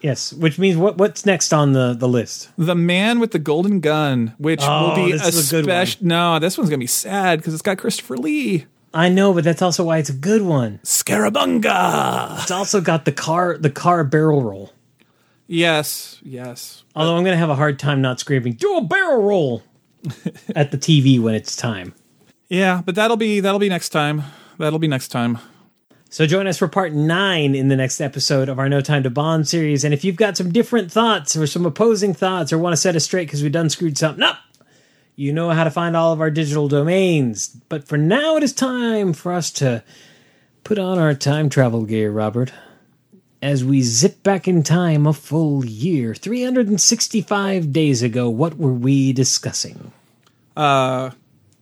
Yes, 0.02 0.32
which 0.32 0.58
means 0.58 0.76
what? 0.76 0.98
What's 0.98 1.24
next 1.24 1.52
on 1.54 1.72
the 1.72 1.94
the 1.94 2.08
list? 2.08 2.50
The 2.58 2.74
Man 2.74 3.20
with 3.20 3.30
the 3.30 3.38
Golden 3.38 3.80
Gun, 3.80 4.34
which 4.38 4.60
Oh, 4.62 4.88
will 4.88 4.96
be 5.06 5.12
a 5.12 5.14
is 5.14 5.52
a 5.52 5.54
good 5.56 5.64
special. 5.64 6.06
No, 6.06 6.38
this 6.38 6.58
one's 6.58 6.68
gonna 6.70 6.78
be 6.78 6.86
sad 6.86 7.38
because 7.38 7.54
it's 7.54 7.62
got 7.62 7.78
Christopher 7.78 8.16
Lee. 8.16 8.66
I 8.94 9.08
know, 9.08 9.32
but 9.32 9.44
that's 9.44 9.62
also 9.62 9.84
why 9.84 9.98
it's 9.98 10.10
a 10.10 10.14
good 10.14 10.42
one. 10.42 10.80
Scaramanga. 10.84 12.42
It's 12.42 12.50
also 12.50 12.80
got 12.80 13.04
the 13.04 13.12
car 13.12 13.56
the 13.56 13.70
car 13.70 14.04
barrel 14.04 14.42
roll. 14.42 14.72
Yes, 15.46 16.18
yes. 16.22 16.84
Although 16.94 17.16
I'm 17.16 17.24
going 17.24 17.34
to 17.34 17.38
have 17.38 17.50
a 17.50 17.54
hard 17.54 17.78
time 17.78 18.00
not 18.00 18.18
screaming, 18.20 18.54
"Do 18.54 18.76
a 18.76 18.80
barrel 18.82 19.22
roll!" 19.22 19.62
at 20.56 20.70
the 20.72 20.78
TV 20.78 21.20
when 21.20 21.34
it's 21.34 21.54
time. 21.56 21.94
Yeah, 22.48 22.82
but 22.84 22.94
that'll 22.94 23.16
be 23.16 23.40
that'll 23.40 23.60
be 23.60 23.68
next 23.68 23.90
time. 23.90 24.24
That'll 24.58 24.78
be 24.78 24.88
next 24.88 25.08
time. 25.08 25.38
So 26.12 26.26
join 26.26 26.46
us 26.46 26.58
for 26.58 26.68
part 26.68 26.92
nine 26.92 27.54
in 27.54 27.68
the 27.68 27.76
next 27.76 27.98
episode 27.98 28.50
of 28.50 28.58
our 28.58 28.68
No 28.68 28.82
Time 28.82 29.02
to 29.04 29.08
Bond 29.08 29.48
series. 29.48 29.82
And 29.82 29.94
if 29.94 30.04
you've 30.04 30.16
got 30.16 30.36
some 30.36 30.52
different 30.52 30.92
thoughts 30.92 31.34
or 31.34 31.46
some 31.46 31.64
opposing 31.64 32.12
thoughts 32.12 32.52
or 32.52 32.58
want 32.58 32.74
to 32.74 32.76
set 32.76 32.94
us 32.94 33.04
straight 33.04 33.28
because 33.28 33.42
we've 33.42 33.50
done 33.50 33.70
screwed 33.70 33.96
something 33.96 34.22
up, 34.22 34.36
you 35.16 35.32
know 35.32 35.48
how 35.48 35.64
to 35.64 35.70
find 35.70 35.96
all 35.96 36.12
of 36.12 36.20
our 36.20 36.30
digital 36.30 36.68
domains. 36.68 37.48
But 37.70 37.88
for 37.88 37.96
now, 37.96 38.36
it 38.36 38.42
is 38.42 38.52
time 38.52 39.14
for 39.14 39.32
us 39.32 39.50
to 39.52 39.82
put 40.64 40.78
on 40.78 40.98
our 40.98 41.14
time 41.14 41.48
travel 41.48 41.86
gear, 41.86 42.10
Robert. 42.10 42.52
As 43.40 43.64
we 43.64 43.80
zip 43.80 44.22
back 44.22 44.46
in 44.46 44.62
time 44.62 45.06
a 45.06 45.14
full 45.14 45.64
year, 45.64 46.14
365 46.14 47.72
days 47.72 48.02
ago, 48.02 48.28
what 48.28 48.58
were 48.58 48.74
we 48.74 49.14
discussing? 49.14 49.92
Uh, 50.54 51.12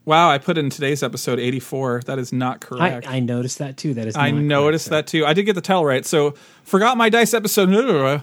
Wow, 0.04 0.30
I 0.30 0.38
put 0.38 0.56
in 0.56 0.70
today's 0.70 1.02
episode 1.02 1.38
84. 1.38 2.02
That 2.06 2.18
is 2.18 2.32
not 2.32 2.60
correct. 2.60 3.06
I 3.08 3.20
noticed 3.20 3.58
that 3.58 3.76
too. 3.76 3.94
That 3.94 4.06
is 4.06 4.16
I 4.16 4.30
noticed 4.30 4.88
correct, 4.88 5.08
that 5.08 5.10
too. 5.10 5.26
I 5.26 5.34
did 5.34 5.44
get 5.44 5.54
the 5.54 5.60
title 5.60 5.84
right. 5.84 6.04
So, 6.06 6.34
forgot 6.64 6.96
my 6.96 7.10
dice 7.10 7.34
episode. 7.34 7.70
Uh, 7.70 8.22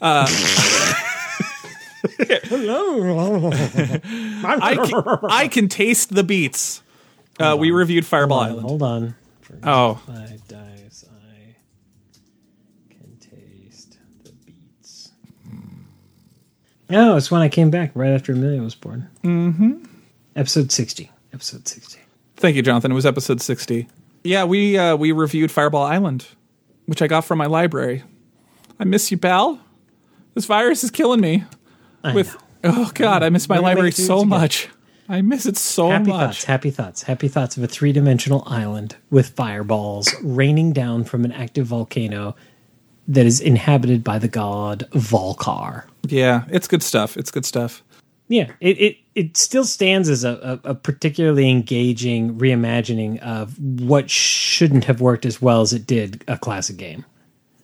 I 4.44 4.76
can, 4.84 5.18
I 5.30 5.48
can 5.48 5.68
taste 5.68 6.14
the 6.14 6.24
beets. 6.24 6.82
Uh, 7.38 7.56
we 7.58 7.70
reviewed 7.70 8.06
Fireball 8.06 8.40
sir. 8.40 8.50
Island. 8.50 8.66
Hold 8.66 8.82
on. 8.82 9.14
Oh, 9.62 9.94
Five 10.06 10.48
dice. 10.48 11.04
I 11.08 11.54
can 12.94 13.16
taste 13.18 13.98
the 14.24 14.32
beets. 14.32 15.10
Oh, 16.90 17.16
it's 17.16 17.30
when 17.30 17.42
I 17.42 17.48
came 17.48 17.70
back 17.70 17.92
right 17.94 18.10
after 18.10 18.32
Amelia 18.32 18.62
was 18.62 18.74
born. 18.74 19.08
Mm-hmm. 19.22 19.84
Episode 20.36 20.72
sixty. 20.72 21.10
Episode 21.32 21.68
sixty. 21.68 22.00
thank 22.36 22.56
you, 22.56 22.62
Jonathan. 22.62 22.90
It 22.90 22.94
was 22.94 23.06
episode 23.06 23.40
60. 23.40 23.86
Yeah, 24.24 24.44
we 24.44 24.76
uh, 24.78 24.96
we 24.96 25.12
reviewed 25.12 25.50
Fireball 25.50 25.82
Island, 25.82 26.26
which 26.86 27.02
I 27.02 27.06
got 27.06 27.24
from 27.24 27.38
my 27.38 27.46
library. 27.46 28.02
I 28.80 28.84
miss 28.84 29.10
you, 29.10 29.18
pal. 29.18 29.60
This 30.34 30.46
virus 30.46 30.82
is 30.84 30.90
killing 30.90 31.20
me. 31.20 31.44
I 32.02 32.14
With 32.14 32.34
know. 32.34 32.40
oh 32.64 32.90
god, 32.94 33.22
I 33.22 33.28
miss 33.28 33.48
my 33.48 33.56
We're 33.56 33.58
gonna 33.58 33.66
library 33.68 33.86
make 33.88 33.98
it 33.98 34.06
so 34.06 34.24
much. 34.24 34.68
I 35.08 35.22
miss 35.22 35.46
it 35.46 35.56
so 35.56 35.88
much. 35.88 35.98
happy 35.98 36.10
much. 36.10 36.20
thoughts. 36.20 36.44
Happy 36.44 36.70
thoughts. 36.70 37.02
Happy 37.04 37.28
thoughts 37.28 37.56
of 37.56 37.62
a 37.62 37.66
three-dimensional 37.66 38.42
island 38.46 38.96
with 39.10 39.30
fireballs 39.30 40.14
raining 40.22 40.72
down 40.72 41.04
from 41.04 41.24
an 41.24 41.32
active 41.32 41.66
volcano 41.66 42.36
that 43.06 43.24
is 43.24 43.40
inhabited 43.40 44.04
by 44.04 44.18
the 44.18 44.28
god 44.28 44.86
Vul-Kar. 44.92 45.86
Yeah, 46.06 46.44
it's 46.50 46.68
good 46.68 46.82
stuff. 46.82 47.16
It's 47.16 47.30
good 47.30 47.46
stuff. 47.46 47.82
Yeah, 48.28 48.52
it, 48.60 48.78
it, 48.78 48.96
it 49.18 49.36
still 49.36 49.64
stands 49.64 50.08
as 50.08 50.22
a, 50.22 50.60
a, 50.64 50.70
a 50.70 50.74
particularly 50.76 51.50
engaging 51.50 52.38
reimagining 52.38 53.18
of 53.18 53.58
what 53.58 54.08
shouldn't 54.08 54.84
have 54.84 55.00
worked 55.00 55.26
as 55.26 55.42
well 55.42 55.60
as 55.60 55.72
it 55.72 55.86
did 55.86 56.22
a 56.28 56.38
classic 56.38 56.76
game. 56.76 57.04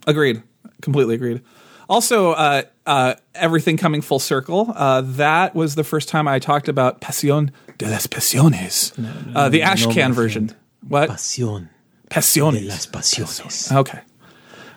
Agreed. 0.08 0.42
Completely 0.82 1.14
agreed. 1.14 1.42
Also, 1.88 2.32
uh, 2.32 2.62
uh, 2.86 3.14
everything 3.36 3.76
coming 3.76 4.00
full 4.00 4.18
circle. 4.18 4.72
Uh, 4.74 5.02
that 5.02 5.54
was 5.54 5.76
the 5.76 5.84
first 5.84 6.08
time 6.08 6.26
I 6.26 6.40
talked 6.40 6.68
about 6.68 7.00
Pasión 7.00 7.50
de 7.78 7.88
las 7.88 8.08
Pasiones, 8.08 8.92
uh, 9.36 9.48
the 9.48 9.62
ash 9.62 9.86
no, 9.86 9.92
can 9.92 10.10
my 10.10 10.14
version. 10.16 10.50
What? 10.88 11.10
Pasión 11.10 11.68
de 12.10 12.60
las 12.62 12.86
pasiones. 12.86 13.70
Okay. 13.70 14.00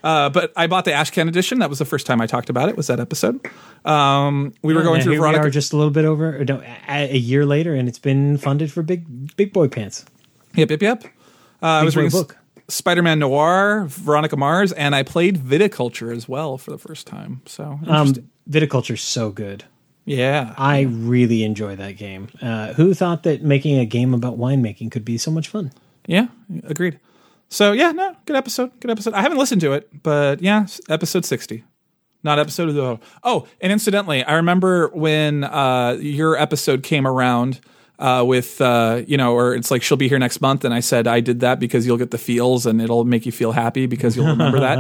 Uh, 0.04 0.30
but 0.30 0.52
I 0.56 0.68
bought 0.68 0.86
the 0.86 0.92
Ashcan 0.92 1.28
edition. 1.28 1.60
That 1.60 1.70
was 1.70 1.80
the 1.80 1.86
first 1.86 2.06
time 2.06 2.22
I 2.22 2.28
talked 2.28 2.50
about 2.50 2.70
it. 2.70 2.78
Was 2.78 2.88
that 2.88 3.00
episode? 3.00 3.40
Um, 3.86 4.54
we 4.62 4.74
were 4.74 4.84
going 4.84 4.96
And 4.96 5.04
through 5.04 5.14
here 5.14 5.22
Veronica. 5.22 5.42
we 5.44 5.48
are 5.48 5.52
just 5.52 5.74
a 5.74 5.78
little 5.78 5.92
bit 5.92 6.06
over, 6.06 6.44
no, 6.46 6.62
a, 6.90 7.14
a 7.14 7.18
year 7.18 7.46
later, 7.46 7.74
and 7.74 7.88
it's 7.88 8.00
been 8.00 8.38
funded 8.38 8.72
for 8.72 8.84
big 8.84 9.36
big 9.36 9.54
boy 9.54 9.68
pants. 9.68 10.06
Yep, 10.56 10.72
yep, 10.72 10.82
yep. 10.82 11.04
Uh, 11.62 11.66
I 11.66 11.84
was 11.84 11.96
reading 11.96 12.12
book. 12.12 12.38
Spider 12.70 13.02
Man 13.02 13.20
Noir, 13.20 13.86
Veronica 13.88 14.36
Mars, 14.36 14.72
and 14.74 14.94
I 14.94 15.04
played 15.04 15.38
Viticulture 15.38 16.14
as 16.16 16.28
well 16.28 16.58
for 16.58 16.72
the 16.72 16.78
first 16.78 17.08
time. 17.08 17.42
So, 17.46 17.80
Um. 17.88 18.14
Viticulture's 18.50 19.02
so 19.02 19.30
good. 19.32 19.66
yeah. 20.06 20.54
I 20.58 20.82
really 20.82 21.44
enjoy 21.44 21.76
that 21.76 21.98
game. 21.98 22.30
Uh, 22.42 22.72
who 22.74 22.94
thought 22.94 23.24
that 23.24 23.44
making 23.44 23.78
a 23.78 23.86
game 23.86 24.14
about 24.14 24.38
winemaking 24.38 24.90
could 24.92 25.04
be 25.04 25.18
so 25.18 25.32
much 25.32 25.50
fun? 25.50 25.72
Yeah, 26.06 26.28
agreed. 26.64 26.98
So 27.50 27.72
yeah, 27.72 27.92
no, 27.92 28.16
good 28.26 28.36
episode. 28.36 28.78
Good 28.80 28.92
episode. 28.92 29.14
I 29.14 29.22
haven't 29.22 29.38
listened 29.38 29.62
to 29.62 29.74
it, 29.74 29.90
but 30.04 30.42
yeah, 30.42 30.68
episode 30.90 31.26
sixty. 31.26 31.64
not 32.24 32.40
episode 32.40 32.70
of 32.70 32.76
the. 32.76 33.00
Oh, 33.24 33.48
and 33.62 33.72
incidentally, 33.72 34.24
I 34.24 34.34
remember 34.34 34.90
when 34.90 35.44
uh, 35.46 35.98
your 36.00 36.36
episode 36.38 36.84
came 36.84 37.08
around 37.08 37.62
uh, 38.00 38.24
with 38.28 38.60
uh, 38.60 39.02
you 39.08 39.16
know, 39.16 39.34
or 39.34 39.56
it's 39.56 39.72
like 39.72 39.82
she'll 39.82 39.96
be 39.98 40.10
here 40.10 40.20
next 40.20 40.42
month, 40.42 40.66
and 40.66 40.74
I 40.74 40.82
said 40.82 41.08
I 41.08 41.22
did 41.22 41.40
that 41.40 41.60
because 41.60 41.88
you'll 41.88 41.98
get 41.98 42.12
the 42.12 42.18
feels 42.18 42.66
and 42.66 42.82
it'll 42.82 43.06
make 43.06 43.26
you 43.26 43.32
feel 43.32 43.54
happy 43.54 43.86
because 43.86 44.18
you'll 44.18 44.28
remember 44.28 44.60
that. 44.60 44.78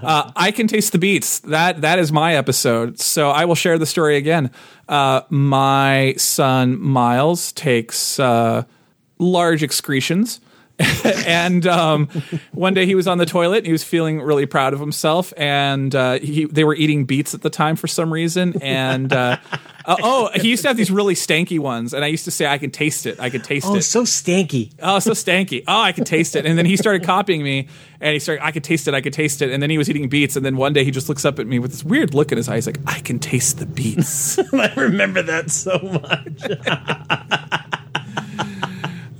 Uh, 0.06 0.30
I 0.36 0.52
can 0.52 0.66
taste 0.68 0.92
the 0.92 0.98
beets. 0.98 1.40
That 1.40 1.82
that 1.82 1.98
is 1.98 2.12
my 2.12 2.34
episode. 2.36 2.98
So 2.98 3.30
I 3.30 3.44
will 3.44 3.54
share 3.54 3.78
the 3.78 3.86
story 3.86 4.16
again. 4.16 4.50
Uh, 4.88 5.20
my 5.28 6.14
son 6.16 6.80
Miles 6.80 7.52
takes 7.52 8.18
uh, 8.18 8.64
large 9.18 9.62
excretions. 9.62 10.40
and 11.26 11.66
um, 11.66 12.06
one 12.52 12.74
day 12.74 12.84
he 12.84 12.94
was 12.94 13.06
on 13.06 13.18
the 13.18 13.26
toilet 13.26 13.58
and 13.58 13.66
he 13.66 13.72
was 13.72 13.82
feeling 13.82 14.20
really 14.20 14.46
proud 14.46 14.74
of 14.74 14.80
himself 14.80 15.32
and 15.36 15.94
uh, 15.94 16.18
he, 16.18 16.44
they 16.44 16.64
were 16.64 16.74
eating 16.74 17.04
beets 17.04 17.34
at 17.34 17.42
the 17.42 17.50
time 17.50 17.76
for 17.76 17.86
some 17.86 18.12
reason 18.12 18.54
and 18.60 19.12
uh, 19.12 19.38
uh, 19.86 19.96
oh 20.02 20.30
he 20.34 20.48
used 20.48 20.62
to 20.62 20.68
have 20.68 20.76
these 20.76 20.90
really 20.90 21.14
stanky 21.14 21.58
ones 21.58 21.94
and 21.94 22.04
i 22.04 22.08
used 22.08 22.26
to 22.26 22.30
say 22.30 22.46
i 22.46 22.58
can 22.58 22.70
taste 22.70 23.06
it 23.06 23.18
i 23.20 23.30
can 23.30 23.40
taste 23.40 23.66
it. 23.66 23.70
Oh, 23.70 23.76
it 23.76 23.82
so 23.82 24.02
stanky. 24.02 24.72
oh 24.82 24.98
so 24.98 25.12
stanky 25.12 25.64
oh 25.66 25.80
i 25.80 25.92
can 25.92 26.04
taste 26.04 26.36
it 26.36 26.44
and 26.44 26.58
then 26.58 26.66
he 26.66 26.76
started 26.76 27.02
copying 27.06 27.42
me 27.42 27.68
and 28.00 28.12
he 28.12 28.18
started 28.18 28.44
i 28.44 28.50
could 28.50 28.64
taste 28.64 28.86
it 28.86 28.92
i 28.92 29.00
could 29.00 29.14
taste 29.14 29.40
it 29.40 29.50
and 29.50 29.62
then 29.62 29.70
he 29.70 29.78
was 29.78 29.88
eating 29.88 30.10
beets 30.10 30.36
and 30.36 30.44
then 30.44 30.56
one 30.58 30.74
day 30.74 30.84
he 30.84 30.90
just 30.90 31.08
looks 31.08 31.24
up 31.24 31.38
at 31.38 31.46
me 31.46 31.58
with 31.58 31.70
this 31.70 31.84
weird 31.84 32.12
look 32.12 32.32
in 32.32 32.36
his 32.36 32.48
eyes 32.48 32.66
like 32.66 32.78
i 32.86 32.98
can 33.00 33.18
taste 33.18 33.58
the 33.58 33.66
beets 33.66 34.38
I 34.52 34.72
remember 34.74 35.22
that 35.22 35.50
so 35.50 35.78
much. 35.78 36.42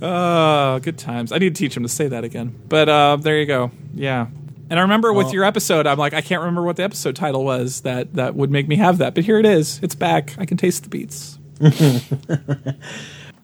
Oh, 0.01 0.79
good 0.79 0.97
times. 0.97 1.31
I 1.31 1.37
need 1.37 1.55
to 1.55 1.59
teach 1.59 1.75
him 1.75 1.83
to 1.83 1.89
say 1.89 2.07
that 2.07 2.23
again. 2.23 2.55
But 2.69 2.87
uh, 2.89 3.17
there 3.17 3.39
you 3.39 3.45
go. 3.45 3.71
Yeah. 3.93 4.27
And 4.69 4.77
I 4.79 4.81
remember 4.83 5.13
with 5.13 5.25
Well- 5.27 5.33
your 5.33 5.43
episode, 5.45 5.87
I'm 5.87 5.97
like, 5.97 6.13
I 6.13 6.21
can't 6.21 6.41
remember 6.41 6.61
what 6.63 6.75
the 6.75 6.83
episode 6.83 7.15
title 7.15 7.43
was 7.43 7.81
that 7.81 8.13
that 8.15 8.35
would 8.35 8.51
make 8.51 8.67
me 8.67 8.75
have 8.75 8.97
that. 8.99 9.15
But 9.15 9.23
here 9.23 9.39
it 9.39 9.45
is. 9.45 9.79
It's 9.81 9.95
back. 9.95 10.35
I 10.37 10.45
can 10.45 10.57
taste 10.57 10.83
the 10.83 10.89
beets. 10.89 11.37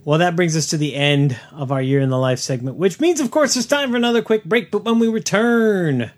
Well, 0.05 0.19
that 0.19 0.35
brings 0.35 0.57
us 0.57 0.67
to 0.67 0.77
the 0.77 0.95
end 0.95 1.39
of 1.53 1.71
our 1.71 1.81
year 1.81 2.01
in 2.01 2.09
the 2.09 2.17
life 2.17 2.39
segment, 2.39 2.75
which 2.75 2.99
means, 2.99 3.21
of 3.21 3.31
course, 3.31 3.55
it's 3.55 3.65
time 3.65 3.91
for 3.91 3.95
another 3.95 4.21
quick 4.21 4.43
break. 4.43 4.69
But 4.69 4.83
when 4.83 4.99
we 4.99 5.07
return, 5.07 6.11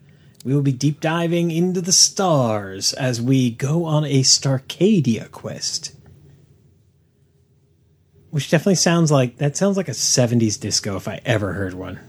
we 0.44 0.56
will 0.56 0.64
be 0.64 0.72
deep 0.72 1.00
diving 1.02 1.52
into 1.52 1.82
the 1.82 1.92
stars 1.92 2.94
as 2.94 3.22
we 3.22 3.52
go 3.52 3.86
on 3.86 4.04
a 4.04 4.22
Starcadia 4.24 5.30
quest. 5.30 5.95
Which 8.36 8.50
definitely 8.50 8.76
sounds 8.76 9.12
like 9.12 9.38
that 9.38 9.56
sounds 9.56 9.78
like 9.78 9.88
a 9.88 9.92
70s 9.92 10.60
disco 10.60 10.98
if 10.98 11.08
I 11.08 11.22
ever 11.24 11.54
heard 11.54 11.74
one. 11.74 12.02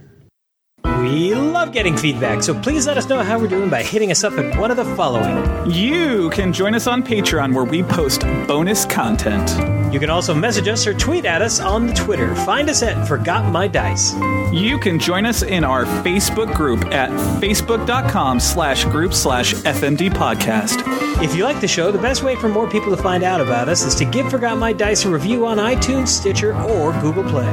We 1.07 1.37
love 1.37 1.71
getting 1.71 1.97
feedback, 1.97 2.43
so 2.43 2.53
please 2.53 2.85
let 2.89 2.99
us 2.99 3.09
know 3.09 3.23
how 3.23 3.39
we're 3.39 3.47
doing 3.47 3.71
by 3.71 3.85
hitting 3.85 4.11
us 4.11 4.25
up 4.25 4.33
at 4.33 4.59
one 4.59 4.73
of 4.73 4.77
the 4.77 4.85
following. 4.97 5.71
You 5.71 6.31
can 6.31 6.53
join 6.53 6.75
us 6.75 6.89
on 6.89 7.05
Patreon 7.05 7.55
where 7.55 7.65
we 7.65 7.85
post 7.85 8.23
bonus 8.49 8.85
content. 8.85 9.49
You 9.95 10.01
can 10.01 10.11
also 10.11 10.35
message 10.35 10.67
us 10.67 10.85
or 10.85 10.95
tweet 10.95 11.25
at 11.25 11.43
us 11.43 11.61
on 11.61 11.87
the 11.87 11.95
Twitter. 11.95 12.35
Find 12.35 12.69
us 12.69 12.83
at 12.83 13.07
Forgot 13.07 13.53
My 13.53 13.69
Dice. 13.69 14.15
You 14.53 14.79
can 14.79 14.99
join 14.99 15.27
us 15.27 15.43
in 15.43 15.63
our 15.63 15.85
Facebook 16.03 16.53
group 16.55 16.85
at 16.87 17.11
facebook.com 17.41 18.41
slash 18.41 18.85
group 18.87 19.15
slash 19.15 19.55
FMD 19.55 20.11
podcast. 20.11 20.83
If 21.23 21.37
you 21.37 21.45
like 21.45 21.61
the 21.61 21.69
show, 21.69 21.93
the 21.93 21.99
best 21.99 22.25
way 22.25 22.35
for 22.35 22.49
more 22.49 22.69
people 22.69 22.95
to 22.95 23.01
find 23.01 23.23
out 23.23 23.41
about 23.41 23.69
us 23.69 23.85
is 23.85 23.95
to 23.97 24.05
give 24.05 24.29
Forgot 24.29 24.59
My 24.59 24.73
Dice 24.73 25.05
a 25.05 25.09
review 25.09 25.47
on 25.47 25.59
iTunes, 25.59 26.09
Stitcher, 26.09 26.53
or 26.55 26.93
Google 27.01 27.25
Play. 27.25 27.47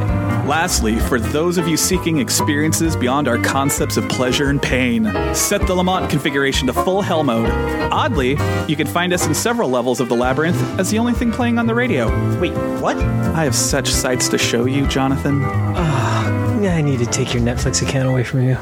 Lastly, 0.45 0.99
for 0.99 1.19
those 1.19 1.57
of 1.57 1.67
you 1.67 1.77
seeking 1.77 2.17
experiences 2.17 2.97
beyond 2.97 3.29
our 3.29 3.37
concepts 3.43 3.97
of 3.97 4.07
pleasure 4.09 4.49
and 4.49 4.61
pain, 4.61 5.05
set 5.35 5.65
the 5.67 5.75
Lament 5.75 6.09
configuration 6.09 6.67
to 6.67 6.73
full 6.73 7.01
hell 7.01 7.23
mode. 7.23 7.49
Oddly, 7.91 8.37
you 8.67 8.75
can 8.75 8.87
find 8.87 9.13
us 9.13 9.27
in 9.27 9.35
several 9.35 9.69
levels 9.69 9.99
of 9.99 10.09
the 10.09 10.15
labyrinth 10.15 10.61
as 10.79 10.89
the 10.89 10.97
only 10.97 11.13
thing 11.13 11.31
playing 11.31 11.59
on 11.59 11.67
the 11.67 11.75
radio. 11.75 12.07
Wait, 12.39 12.53
what? 12.81 12.97
I 12.97 13.43
have 13.43 13.55
such 13.55 13.87
sights 13.87 14.29
to 14.29 14.37
show 14.37 14.65
you, 14.65 14.87
Jonathan. 14.87 15.43
I 15.43 16.81
need 16.81 16.99
to 16.99 17.05
take 17.05 17.33
your 17.33 17.43
Netflix 17.43 17.81
account 17.81 18.07
away 18.07 18.23
from 18.23 18.47
you. 18.47 18.57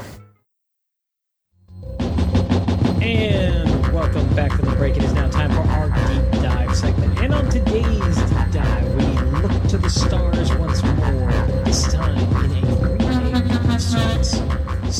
And 3.00 3.92
welcome 3.92 4.34
back 4.34 4.50
from 4.52 4.68
the 4.68 4.76
break. 4.76 4.96
It 4.96 5.04
is 5.04 5.12
now 5.12 5.28
time 5.28 5.50
for 5.50 5.60
our 5.60 5.88
deep 5.88 6.42
dive 6.42 6.76
segment. 6.76 7.18
And 7.20 7.32
on 7.32 7.48
today's 7.48 8.16
deep 8.16 8.50
dive, 8.50 8.94
we 8.96 9.04
look 9.40 9.68
to 9.68 9.78
the 9.78 9.88
stars 9.88 10.41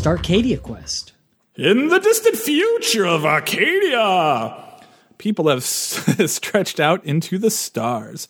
Starcadia 0.03 0.61
Quest. 0.61 1.13
In 1.55 1.87
the 1.87 2.01
distant 2.01 2.35
future 2.35 3.07
of 3.07 3.25
Arcadia, 3.25 4.81
people 5.19 5.49
have 5.49 5.63
stretched 5.63 6.81
out 6.81 7.05
into 7.05 7.39
the 7.39 7.51
stars. 7.51 8.27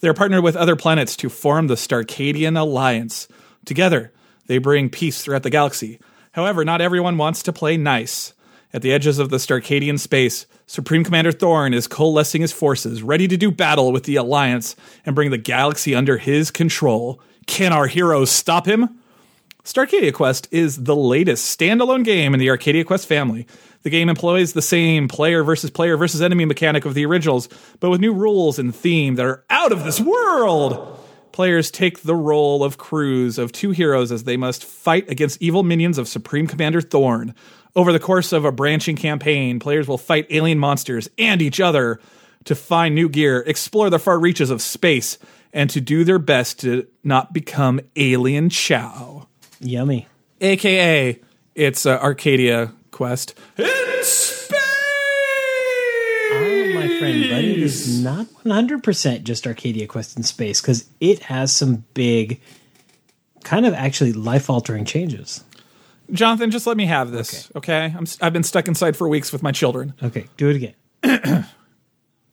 They're 0.00 0.12
partnered 0.12 0.44
with 0.44 0.54
other 0.54 0.76
planets 0.76 1.16
to 1.16 1.30
form 1.30 1.68
the 1.68 1.76
Starcadian 1.76 2.60
Alliance. 2.60 3.26
Together, 3.64 4.12
they 4.48 4.58
bring 4.58 4.90
peace 4.90 5.22
throughout 5.22 5.44
the 5.44 5.48
galaxy. 5.48 5.98
However, 6.32 6.62
not 6.62 6.82
everyone 6.82 7.16
wants 7.16 7.42
to 7.44 7.54
play 7.54 7.78
nice. 7.78 8.34
At 8.74 8.82
the 8.82 8.92
edges 8.92 9.18
of 9.18 9.30
the 9.30 9.38
Starcadian 9.38 9.98
space, 9.98 10.44
Supreme 10.66 11.04
Commander 11.04 11.32
Thorn 11.32 11.72
is 11.72 11.88
coalescing 11.88 12.42
his 12.42 12.52
forces, 12.52 13.02
ready 13.02 13.26
to 13.28 13.38
do 13.38 13.50
battle 13.50 13.92
with 13.92 14.04
the 14.04 14.16
Alliance 14.16 14.76
and 15.06 15.14
bring 15.14 15.30
the 15.30 15.38
galaxy 15.38 15.94
under 15.94 16.18
his 16.18 16.50
control. 16.50 17.18
Can 17.46 17.72
our 17.72 17.86
heroes 17.86 18.30
stop 18.30 18.66
him? 18.66 19.00
Starcadia 19.64 20.12
Quest 20.12 20.46
is 20.50 20.84
the 20.84 20.94
latest 20.94 21.58
standalone 21.58 22.04
game 22.04 22.34
in 22.34 22.40
the 22.40 22.50
Arcadia 22.50 22.84
Quest 22.84 23.06
family. 23.06 23.46
The 23.80 23.88
game 23.88 24.10
employs 24.10 24.52
the 24.52 24.60
same 24.60 25.08
player 25.08 25.42
versus 25.42 25.70
player 25.70 25.96
versus 25.96 26.20
enemy 26.20 26.44
mechanic 26.44 26.84
of 26.84 26.92
the 26.92 27.06
originals, 27.06 27.48
but 27.80 27.88
with 27.88 28.02
new 28.02 28.12
rules 28.12 28.58
and 28.58 28.76
theme 28.76 29.14
that 29.14 29.24
are 29.24 29.42
out 29.48 29.72
of 29.72 29.84
this 29.84 29.98
world. 29.98 31.00
Players 31.32 31.70
take 31.70 32.02
the 32.02 32.14
role 32.14 32.62
of 32.62 32.76
crews 32.76 33.38
of 33.38 33.52
two 33.52 33.70
heroes 33.70 34.12
as 34.12 34.24
they 34.24 34.36
must 34.36 34.66
fight 34.66 35.08
against 35.08 35.40
evil 35.40 35.62
minions 35.62 35.96
of 35.96 36.08
Supreme 36.08 36.46
Commander 36.46 36.82
Thorn. 36.82 37.34
Over 37.74 37.90
the 37.90 37.98
course 37.98 38.34
of 38.34 38.44
a 38.44 38.52
branching 38.52 38.96
campaign, 38.96 39.60
players 39.60 39.88
will 39.88 39.96
fight 39.96 40.26
alien 40.28 40.58
monsters 40.58 41.08
and 41.16 41.40
each 41.40 41.58
other 41.58 42.00
to 42.44 42.54
find 42.54 42.94
new 42.94 43.08
gear, 43.08 43.42
explore 43.46 43.88
the 43.88 43.98
far 43.98 44.18
reaches 44.18 44.50
of 44.50 44.60
space, 44.60 45.16
and 45.54 45.70
to 45.70 45.80
do 45.80 46.04
their 46.04 46.18
best 46.18 46.60
to 46.60 46.86
not 47.02 47.32
become 47.32 47.80
alien 47.96 48.50
chow 48.50 49.26
Yummy. 49.60 50.06
aka 50.40 51.18
it's 51.54 51.86
uh, 51.86 51.98
Arcadia 51.98 52.72
Quest 52.90 53.34
in 53.56 53.64
space. 54.02 54.50
Oh, 56.36 56.72
my 56.74 56.88
friend, 56.98 57.24
but 57.30 57.44
it 57.44 57.58
is 57.62 58.02
not 58.02 58.26
100% 58.44 59.22
just 59.22 59.46
Arcadia 59.46 59.86
Quest 59.86 60.16
in 60.16 60.22
space 60.24 60.60
because 60.60 60.88
it 61.00 61.20
has 61.24 61.54
some 61.54 61.84
big, 61.94 62.40
kind 63.44 63.66
of 63.66 63.74
actually 63.74 64.12
life 64.12 64.50
altering 64.50 64.84
changes. 64.84 65.44
Jonathan, 66.12 66.50
just 66.50 66.66
let 66.66 66.76
me 66.76 66.86
have 66.86 67.12
this, 67.12 67.50
okay? 67.56 67.94
I'm 67.96 68.02
s- 68.02 68.18
I've 68.20 68.32
been 68.32 68.42
stuck 68.42 68.68
inside 68.68 68.96
for 68.96 69.08
weeks 69.08 69.32
with 69.32 69.42
my 69.42 69.52
children. 69.52 69.94
Okay, 70.02 70.26
do 70.36 70.50
it 70.50 70.56
again. 70.56 71.46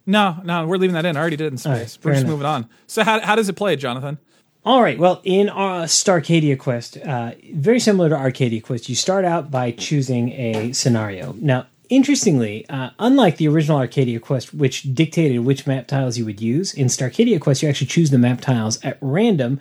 No, 0.07 0.37
no, 0.43 0.65
we're 0.65 0.77
leaving 0.77 0.95
that 0.95 1.05
in. 1.05 1.15
I 1.15 1.19
already 1.19 1.35
did 1.35 1.45
it 1.53 1.63
in 1.65 1.71
right, 1.71 1.81
space. 1.87 1.99
we're 2.03 2.13
just 2.13 2.23
enough. 2.23 2.31
moving 2.31 2.45
on. 2.47 2.67
So 2.87 3.03
how 3.03 3.21
how 3.21 3.35
does 3.35 3.49
it 3.49 3.53
play, 3.53 3.75
Jonathan? 3.75 4.17
All 4.63 4.83
right. 4.83 4.99
Well, 4.99 5.21
in 5.23 5.49
uh, 5.49 5.85
Starcadia 5.87 6.57
Quest, 6.57 6.97
uh, 6.97 7.31
very 7.51 7.79
similar 7.79 8.09
to 8.09 8.15
Arcadia 8.15 8.61
Quest, 8.61 8.89
you 8.89 8.95
start 8.95 9.25
out 9.25 9.49
by 9.49 9.71
choosing 9.71 10.29
a 10.33 10.71
scenario. 10.73 11.33
Now, 11.39 11.65
interestingly, 11.89 12.69
uh, 12.69 12.91
unlike 12.99 13.37
the 13.37 13.47
original 13.47 13.79
Arcadia 13.79 14.19
Quest, 14.19 14.53
which 14.53 14.93
dictated 14.93 15.39
which 15.39 15.65
map 15.65 15.87
tiles 15.87 16.19
you 16.19 16.25
would 16.25 16.39
use, 16.39 16.75
in 16.75 16.87
Starcadia 16.87 17.41
Quest, 17.41 17.63
you 17.63 17.69
actually 17.69 17.87
choose 17.87 18.11
the 18.11 18.19
map 18.19 18.39
tiles 18.39 18.79
at 18.85 18.99
random, 19.01 19.59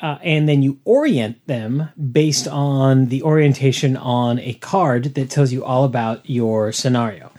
uh, 0.00 0.18
and 0.22 0.48
then 0.48 0.60
you 0.60 0.80
orient 0.84 1.46
them 1.46 1.90
based 2.10 2.48
on 2.48 3.06
the 3.06 3.22
orientation 3.22 3.96
on 3.96 4.40
a 4.40 4.54
card 4.54 5.14
that 5.14 5.30
tells 5.30 5.52
you 5.52 5.64
all 5.64 5.84
about 5.84 6.28
your 6.28 6.72
scenario. 6.72 7.30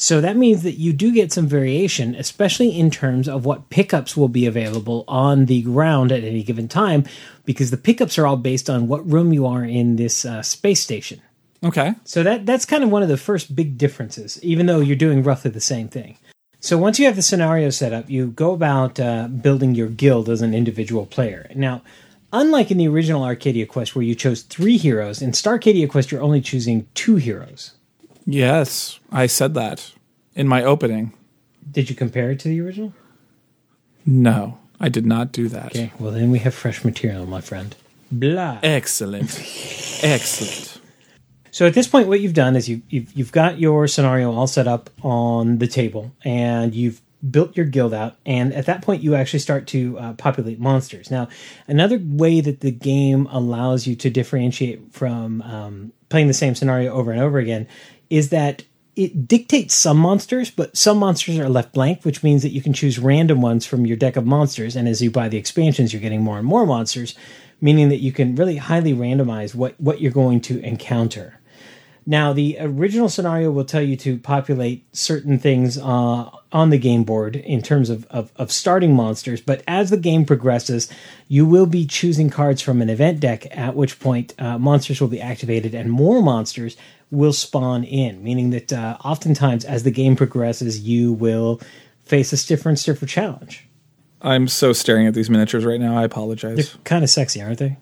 So 0.00 0.22
that 0.22 0.38
means 0.38 0.62
that 0.62 0.78
you 0.78 0.94
do 0.94 1.12
get 1.12 1.30
some 1.30 1.46
variation, 1.46 2.14
especially 2.14 2.70
in 2.70 2.90
terms 2.90 3.28
of 3.28 3.44
what 3.44 3.68
pickups 3.68 4.16
will 4.16 4.28
be 4.28 4.46
available 4.46 5.04
on 5.06 5.44
the 5.44 5.60
ground 5.60 6.10
at 6.10 6.24
any 6.24 6.42
given 6.42 6.68
time, 6.68 7.04
because 7.44 7.70
the 7.70 7.76
pickups 7.76 8.16
are 8.16 8.26
all 8.26 8.38
based 8.38 8.70
on 8.70 8.88
what 8.88 9.06
room 9.06 9.34
you 9.34 9.46
are 9.46 9.62
in 9.62 9.96
this 9.96 10.24
uh, 10.24 10.40
space 10.40 10.80
station. 10.80 11.20
Okay. 11.62 11.92
So 12.04 12.22
that 12.22 12.46
that's 12.46 12.64
kind 12.64 12.82
of 12.82 12.88
one 12.90 13.02
of 13.02 13.10
the 13.10 13.18
first 13.18 13.54
big 13.54 13.76
differences, 13.76 14.42
even 14.42 14.64
though 14.64 14.80
you're 14.80 14.96
doing 14.96 15.22
roughly 15.22 15.50
the 15.50 15.60
same 15.60 15.88
thing. 15.88 16.16
So 16.60 16.78
once 16.78 16.98
you 16.98 17.04
have 17.04 17.16
the 17.16 17.20
scenario 17.20 17.68
set 17.68 17.92
up, 17.92 18.08
you 18.08 18.28
go 18.28 18.54
about 18.54 18.98
uh, 18.98 19.28
building 19.28 19.74
your 19.74 19.88
guild 19.88 20.30
as 20.30 20.40
an 20.40 20.54
individual 20.54 21.04
player. 21.04 21.46
Now, 21.54 21.82
unlike 22.32 22.70
in 22.70 22.78
the 22.78 22.88
original 22.88 23.22
Arcadia 23.22 23.66
Quest, 23.66 23.94
where 23.94 24.02
you 24.02 24.14
chose 24.14 24.40
three 24.40 24.78
heroes, 24.78 25.20
in 25.20 25.32
Starcadia 25.32 25.90
Quest 25.90 26.10
you're 26.10 26.22
only 26.22 26.40
choosing 26.40 26.86
two 26.94 27.16
heroes. 27.16 27.72
Yes, 28.26 29.00
I 29.10 29.26
said 29.26 29.54
that 29.54 29.92
in 30.34 30.46
my 30.48 30.62
opening. 30.62 31.12
Did 31.70 31.90
you 31.90 31.96
compare 31.96 32.30
it 32.30 32.40
to 32.40 32.48
the 32.48 32.60
original? 32.60 32.94
No, 34.06 34.58
I 34.78 34.88
did 34.88 35.06
not 35.06 35.32
do 35.32 35.48
that. 35.48 35.66
Okay, 35.66 35.92
well 35.98 36.12
then 36.12 36.30
we 36.30 36.38
have 36.40 36.54
fresh 36.54 36.84
material, 36.84 37.26
my 37.26 37.40
friend. 37.40 37.74
Blah. 38.10 38.58
Excellent. 38.62 39.38
Excellent. 40.02 40.80
So 41.52 41.66
at 41.66 41.74
this 41.74 41.88
point, 41.88 42.08
what 42.08 42.20
you've 42.20 42.34
done 42.34 42.56
is 42.56 42.68
you, 42.68 42.82
you've 42.88 43.12
you've 43.12 43.32
got 43.32 43.58
your 43.58 43.86
scenario 43.86 44.32
all 44.32 44.46
set 44.46 44.66
up 44.66 44.90
on 45.02 45.58
the 45.58 45.66
table, 45.66 46.12
and 46.24 46.74
you've 46.74 47.00
built 47.28 47.56
your 47.56 47.66
guild 47.66 47.92
out. 47.92 48.16
And 48.24 48.52
at 48.54 48.66
that 48.66 48.82
point, 48.82 49.02
you 49.02 49.14
actually 49.14 49.40
start 49.40 49.66
to 49.68 49.98
uh, 49.98 50.12
populate 50.14 50.58
monsters. 50.58 51.10
Now, 51.10 51.28
another 51.68 52.00
way 52.02 52.40
that 52.40 52.60
the 52.60 52.70
game 52.70 53.26
allows 53.30 53.86
you 53.86 53.94
to 53.96 54.10
differentiate 54.10 54.92
from 54.92 55.42
um, 55.42 55.92
playing 56.08 56.28
the 56.28 56.34
same 56.34 56.54
scenario 56.54 56.92
over 56.92 57.10
and 57.12 57.20
over 57.20 57.38
again 57.38 57.66
is 58.10 58.28
that 58.30 58.64
it 58.96 59.26
dictates 59.26 59.74
some 59.74 59.96
monsters, 59.96 60.50
but 60.50 60.76
some 60.76 60.98
monsters 60.98 61.38
are 61.38 61.48
left 61.48 61.72
blank, 61.72 62.04
which 62.04 62.22
means 62.22 62.42
that 62.42 62.50
you 62.50 62.60
can 62.60 62.72
choose 62.72 62.98
random 62.98 63.40
ones 63.40 63.64
from 63.64 63.86
your 63.86 63.96
deck 63.96 64.16
of 64.16 64.26
monsters. 64.26 64.76
And 64.76 64.88
as 64.88 65.00
you 65.00 65.10
buy 65.10 65.28
the 65.28 65.38
expansions, 65.38 65.92
you're 65.92 66.02
getting 66.02 66.22
more 66.22 66.36
and 66.36 66.46
more 66.46 66.66
monsters, 66.66 67.14
meaning 67.60 67.88
that 67.88 68.00
you 68.00 68.12
can 68.12 68.34
really 68.34 68.56
highly 68.56 68.92
randomize 68.92 69.54
what, 69.54 69.80
what 69.80 70.00
you're 70.00 70.12
going 70.12 70.40
to 70.42 70.60
encounter. 70.60 71.40
Now, 72.06 72.32
the 72.32 72.56
original 72.58 73.08
scenario 73.08 73.50
will 73.50 73.64
tell 73.64 73.82
you 73.82 73.96
to 73.98 74.18
populate 74.18 74.84
certain 74.94 75.38
things 75.38 75.78
uh, 75.78 76.30
on 76.50 76.70
the 76.70 76.78
game 76.78 77.04
board 77.04 77.36
in 77.36 77.62
terms 77.62 77.90
of, 77.90 78.04
of, 78.06 78.32
of, 78.36 78.50
starting 78.50 78.96
monsters, 78.96 79.40
but 79.40 79.62
as 79.68 79.90
the 79.90 79.96
game 79.96 80.24
progresses, 80.24 80.90
you 81.28 81.46
will 81.46 81.66
be 81.66 81.86
choosing 81.86 82.28
cards 82.28 82.62
from 82.62 82.82
an 82.82 82.90
event 82.90 83.20
deck, 83.20 83.46
at 83.56 83.76
which 83.76 84.00
point 84.00 84.34
uh, 84.38 84.58
monsters 84.58 85.00
will 85.00 85.08
be 85.08 85.20
activated 85.20 85.74
and 85.74 85.92
more 85.92 86.22
monsters 86.22 86.76
will 87.10 87.32
spawn 87.32 87.84
in, 87.84 88.22
meaning 88.22 88.50
that 88.50 88.72
uh, 88.72 88.96
oftentimes 89.04 89.64
as 89.64 89.82
the 89.82 89.90
game 89.90 90.16
progresses, 90.16 90.80
you 90.80 91.12
will 91.12 91.60
face 92.04 92.32
a 92.32 92.46
different, 92.46 92.78
stiffer 92.78 93.06
challenge. 93.06 93.66
I'm 94.22 94.48
so 94.48 94.72
staring 94.72 95.06
at 95.06 95.14
these 95.14 95.30
miniatures 95.30 95.64
right 95.64 95.80
now. 95.80 95.96
I 95.96 96.04
apologize. 96.04 96.56
They're 96.56 96.82
kind 96.84 97.02
of 97.02 97.10
sexy, 97.10 97.40
aren't 97.40 97.58
they? 97.58 97.78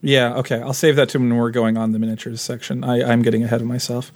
Yeah, 0.00 0.34
okay. 0.34 0.60
I'll 0.60 0.72
save 0.72 0.96
that 0.96 1.08
to 1.10 1.18
when 1.18 1.36
we're 1.36 1.50
going 1.50 1.76
on 1.76 1.92
the 1.92 1.98
miniatures 1.98 2.40
section. 2.40 2.82
I, 2.82 3.04
I'm 3.04 3.22
getting 3.22 3.44
ahead 3.44 3.60
of 3.60 3.66
myself. 3.66 4.10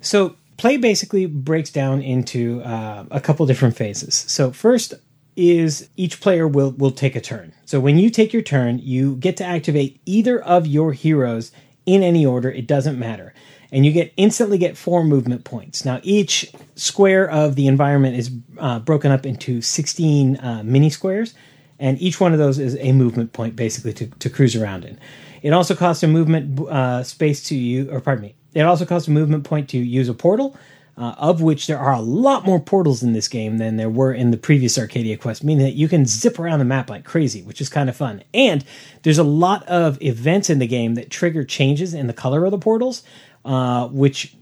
So, 0.00 0.36
play 0.56 0.78
basically 0.78 1.26
breaks 1.26 1.70
down 1.70 2.00
into 2.00 2.62
uh, 2.62 3.04
a 3.10 3.20
couple 3.20 3.44
different 3.44 3.76
phases. 3.76 4.14
So, 4.14 4.50
first 4.50 4.94
is 5.36 5.90
each 5.96 6.20
player 6.22 6.48
will 6.48 6.70
will 6.72 6.90
take 6.90 7.14
a 7.14 7.20
turn. 7.20 7.52
So, 7.66 7.78
when 7.78 7.98
you 7.98 8.08
take 8.08 8.32
your 8.32 8.42
turn, 8.42 8.78
you 8.78 9.16
get 9.16 9.36
to 9.36 9.44
activate 9.44 10.00
either 10.06 10.42
of 10.42 10.66
your 10.66 10.94
heroes 10.94 11.52
in 11.84 12.02
any 12.02 12.24
order. 12.24 12.50
It 12.50 12.66
doesn't 12.66 12.98
matter, 12.98 13.34
and 13.72 13.84
you 13.84 13.92
get 13.92 14.12
instantly 14.16 14.58
get 14.58 14.76
four 14.76 15.04
movement 15.04 15.44
points. 15.44 15.84
Now, 15.84 16.00
each 16.02 16.52
square 16.74 17.28
of 17.30 17.54
the 17.54 17.66
environment 17.66 18.16
is 18.16 18.30
uh, 18.58 18.78
broken 18.78 19.10
up 19.10 19.26
into 19.26 19.60
sixteen 19.60 20.36
uh, 20.36 20.62
mini 20.64 20.90
squares, 20.90 21.34
and 21.78 22.00
each 22.00 22.20
one 22.20 22.32
of 22.32 22.38
those 22.38 22.58
is 22.58 22.76
a 22.80 22.92
movement 22.92 23.32
point, 23.32 23.56
basically 23.56 23.92
to 23.94 24.06
to 24.06 24.30
cruise 24.30 24.56
around 24.56 24.84
in. 24.84 24.98
It 25.42 25.52
also 25.52 25.74
costs 25.74 26.02
a 26.02 26.08
movement 26.08 26.60
uh, 26.60 27.02
space 27.02 27.42
to 27.48 27.54
you, 27.54 27.90
or 27.90 28.00
pardon 28.00 28.22
me, 28.22 28.34
it 28.54 28.62
also 28.62 28.84
costs 28.84 29.08
a 29.08 29.12
movement 29.12 29.44
point 29.44 29.68
to 29.68 29.78
use 29.78 30.08
a 30.08 30.14
portal, 30.14 30.56
uh, 30.96 31.14
of 31.18 31.42
which 31.42 31.66
there 31.66 31.78
are 31.78 31.92
a 31.92 32.00
lot 32.00 32.44
more 32.44 32.58
portals 32.58 33.02
in 33.02 33.12
this 33.12 33.28
game 33.28 33.58
than 33.58 33.76
there 33.76 33.90
were 33.90 34.12
in 34.12 34.30
the 34.30 34.38
previous 34.38 34.78
Arcadia 34.78 35.16
Quest, 35.16 35.44
meaning 35.44 35.64
that 35.64 35.74
you 35.74 35.88
can 35.88 36.06
zip 36.06 36.38
around 36.38 36.58
the 36.58 36.64
map 36.64 36.90
like 36.90 37.04
crazy, 37.04 37.42
which 37.42 37.60
is 37.60 37.68
kind 37.68 37.88
of 37.88 37.96
fun. 37.96 38.24
And 38.32 38.64
there's 39.02 39.18
a 39.18 39.24
lot 39.24 39.62
of 39.68 40.00
events 40.02 40.50
in 40.50 40.58
the 40.58 40.66
game 40.66 40.94
that 40.94 41.10
trigger 41.10 41.44
changes 41.44 41.94
in 41.94 42.06
the 42.06 42.14
color 42.14 42.44
of 42.44 42.50
the 42.50 42.58
portals, 42.58 43.02
uh, 43.46 43.88
which 43.88 44.34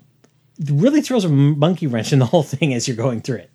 really 0.69 1.01
throws 1.01 1.25
a 1.25 1.29
monkey 1.29 1.87
wrench 1.87 2.13
in 2.13 2.19
the 2.19 2.27
whole 2.27 2.43
thing 2.43 2.75
as 2.75 2.89
you're 2.89 2.97
going 2.97 3.21
through 3.21 3.39
it. 3.39 3.51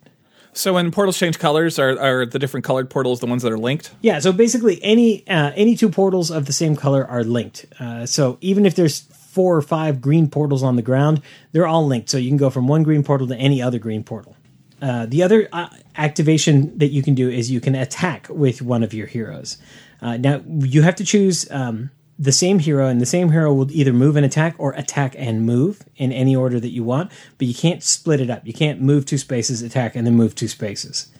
So 0.52 0.74
when 0.74 0.90
portals 0.90 1.18
change 1.18 1.38
colors, 1.38 1.78
are, 1.78 1.98
are 1.98 2.26
the 2.26 2.38
different 2.38 2.64
colored 2.64 2.90
portals 2.90 3.20
the 3.20 3.26
ones 3.26 3.42
that 3.42 3.52
are 3.52 3.58
linked? 3.58 3.92
Yeah. 4.00 4.18
So 4.18 4.32
basically, 4.32 4.82
any 4.82 5.26
uh, 5.28 5.52
any 5.54 5.76
two 5.76 5.88
portals 5.88 6.30
of 6.30 6.46
the 6.46 6.52
same 6.52 6.74
color 6.74 7.06
are 7.06 7.22
linked. 7.22 7.66
Uh, 7.78 8.06
so 8.06 8.36
even 8.40 8.66
if 8.66 8.74
there's 8.74 9.00
four 9.00 9.56
or 9.56 9.62
five 9.62 10.00
green 10.00 10.28
portals 10.28 10.62
on 10.62 10.74
the 10.74 10.82
ground, 10.82 11.22
they're 11.52 11.66
all 11.66 11.86
linked. 11.86 12.10
So 12.10 12.18
you 12.18 12.28
can 12.28 12.36
go 12.36 12.50
from 12.50 12.66
one 12.66 12.82
green 12.82 13.04
portal 13.04 13.28
to 13.28 13.36
any 13.36 13.62
other 13.62 13.78
green 13.78 14.02
portal. 14.02 14.36
Uh, 14.82 15.06
the 15.06 15.22
other 15.22 15.48
uh, 15.52 15.68
activation 15.96 16.76
that 16.78 16.88
you 16.88 17.02
can 17.02 17.14
do 17.14 17.28
is 17.28 17.50
you 17.50 17.60
can 17.60 17.74
attack 17.74 18.26
with 18.28 18.60
one 18.60 18.82
of 18.82 18.92
your 18.92 19.06
heroes. 19.06 19.58
Uh, 20.02 20.16
now 20.16 20.42
you 20.46 20.82
have 20.82 20.96
to 20.96 21.04
choose 21.04 21.48
um, 21.50 21.90
the 22.20 22.32
same 22.32 22.58
hero, 22.58 22.86
and 22.86 23.00
the 23.00 23.06
same 23.06 23.30
hero 23.30 23.52
will 23.54 23.72
either 23.72 23.94
move 23.94 24.14
and 24.14 24.26
attack 24.26 24.54
or 24.58 24.72
attack 24.72 25.14
and 25.16 25.46
move 25.46 25.82
in 25.96 26.12
any 26.12 26.36
order 26.36 26.60
that 26.60 26.68
you 26.68 26.84
want, 26.84 27.10
but 27.38 27.48
you 27.48 27.54
can't 27.54 27.82
split 27.82 28.20
it 28.20 28.28
up. 28.28 28.46
You 28.46 28.52
can't 28.52 28.82
move 28.82 29.06
two 29.06 29.16
spaces, 29.16 29.62
attack, 29.62 29.96
and 29.96 30.06
then 30.06 30.16
move 30.16 30.34
two 30.34 30.46
spaces. 30.46 31.10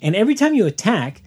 And 0.00 0.16
every 0.16 0.34
time 0.34 0.54
you 0.54 0.64
attack, 0.64 1.20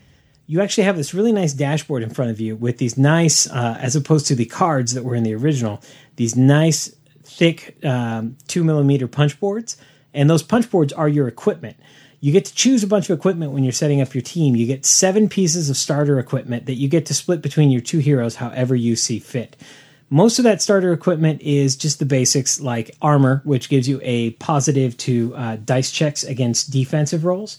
you 0.47 0.59
actually 0.59 0.85
have 0.85 0.97
this 0.97 1.13
really 1.13 1.31
nice 1.31 1.53
dashboard 1.53 2.01
in 2.01 2.09
front 2.09 2.31
of 2.31 2.41
you 2.41 2.55
with 2.55 2.79
these 2.79 2.97
nice, 2.97 3.47
uh, 3.47 3.77
as 3.79 3.95
opposed 3.95 4.25
to 4.25 4.35
the 4.35 4.45
cards 4.45 4.95
that 4.95 5.03
were 5.03 5.13
in 5.13 5.21
the 5.21 5.35
original, 5.35 5.83
these 6.15 6.35
nice, 6.35 6.93
thick 7.23 7.77
um, 7.85 8.37
two 8.47 8.63
millimeter 8.63 9.07
punch 9.07 9.39
boards. 9.39 9.77
And 10.15 10.29
those 10.29 10.41
punch 10.41 10.69
boards 10.71 10.91
are 10.93 11.07
your 11.07 11.27
equipment. 11.27 11.77
You 12.21 12.31
get 12.31 12.45
to 12.45 12.53
choose 12.53 12.83
a 12.83 12.87
bunch 12.87 13.09
of 13.09 13.17
equipment 13.17 13.51
when 13.51 13.63
you're 13.63 13.73
setting 13.73 13.99
up 13.99 14.13
your 14.13 14.21
team. 14.21 14.55
You 14.55 14.67
get 14.67 14.85
seven 14.85 15.27
pieces 15.27 15.71
of 15.71 15.75
starter 15.75 16.19
equipment 16.19 16.67
that 16.67 16.75
you 16.75 16.87
get 16.87 17.07
to 17.07 17.15
split 17.15 17.41
between 17.41 17.71
your 17.71 17.81
two 17.81 17.97
heroes 17.97 18.35
however 18.35 18.75
you 18.75 18.95
see 18.95 19.17
fit. 19.17 19.57
Most 20.11 20.37
of 20.37 20.43
that 20.43 20.61
starter 20.61 20.93
equipment 20.93 21.41
is 21.41 21.75
just 21.75 21.97
the 21.97 22.05
basics 22.05 22.61
like 22.61 22.95
armor, 23.01 23.41
which 23.43 23.69
gives 23.69 23.89
you 23.89 23.99
a 24.03 24.31
positive 24.31 24.95
to 24.97 25.33
uh, 25.35 25.57
dice 25.65 25.89
checks 25.89 26.23
against 26.23 26.69
defensive 26.69 27.25
rolls, 27.25 27.57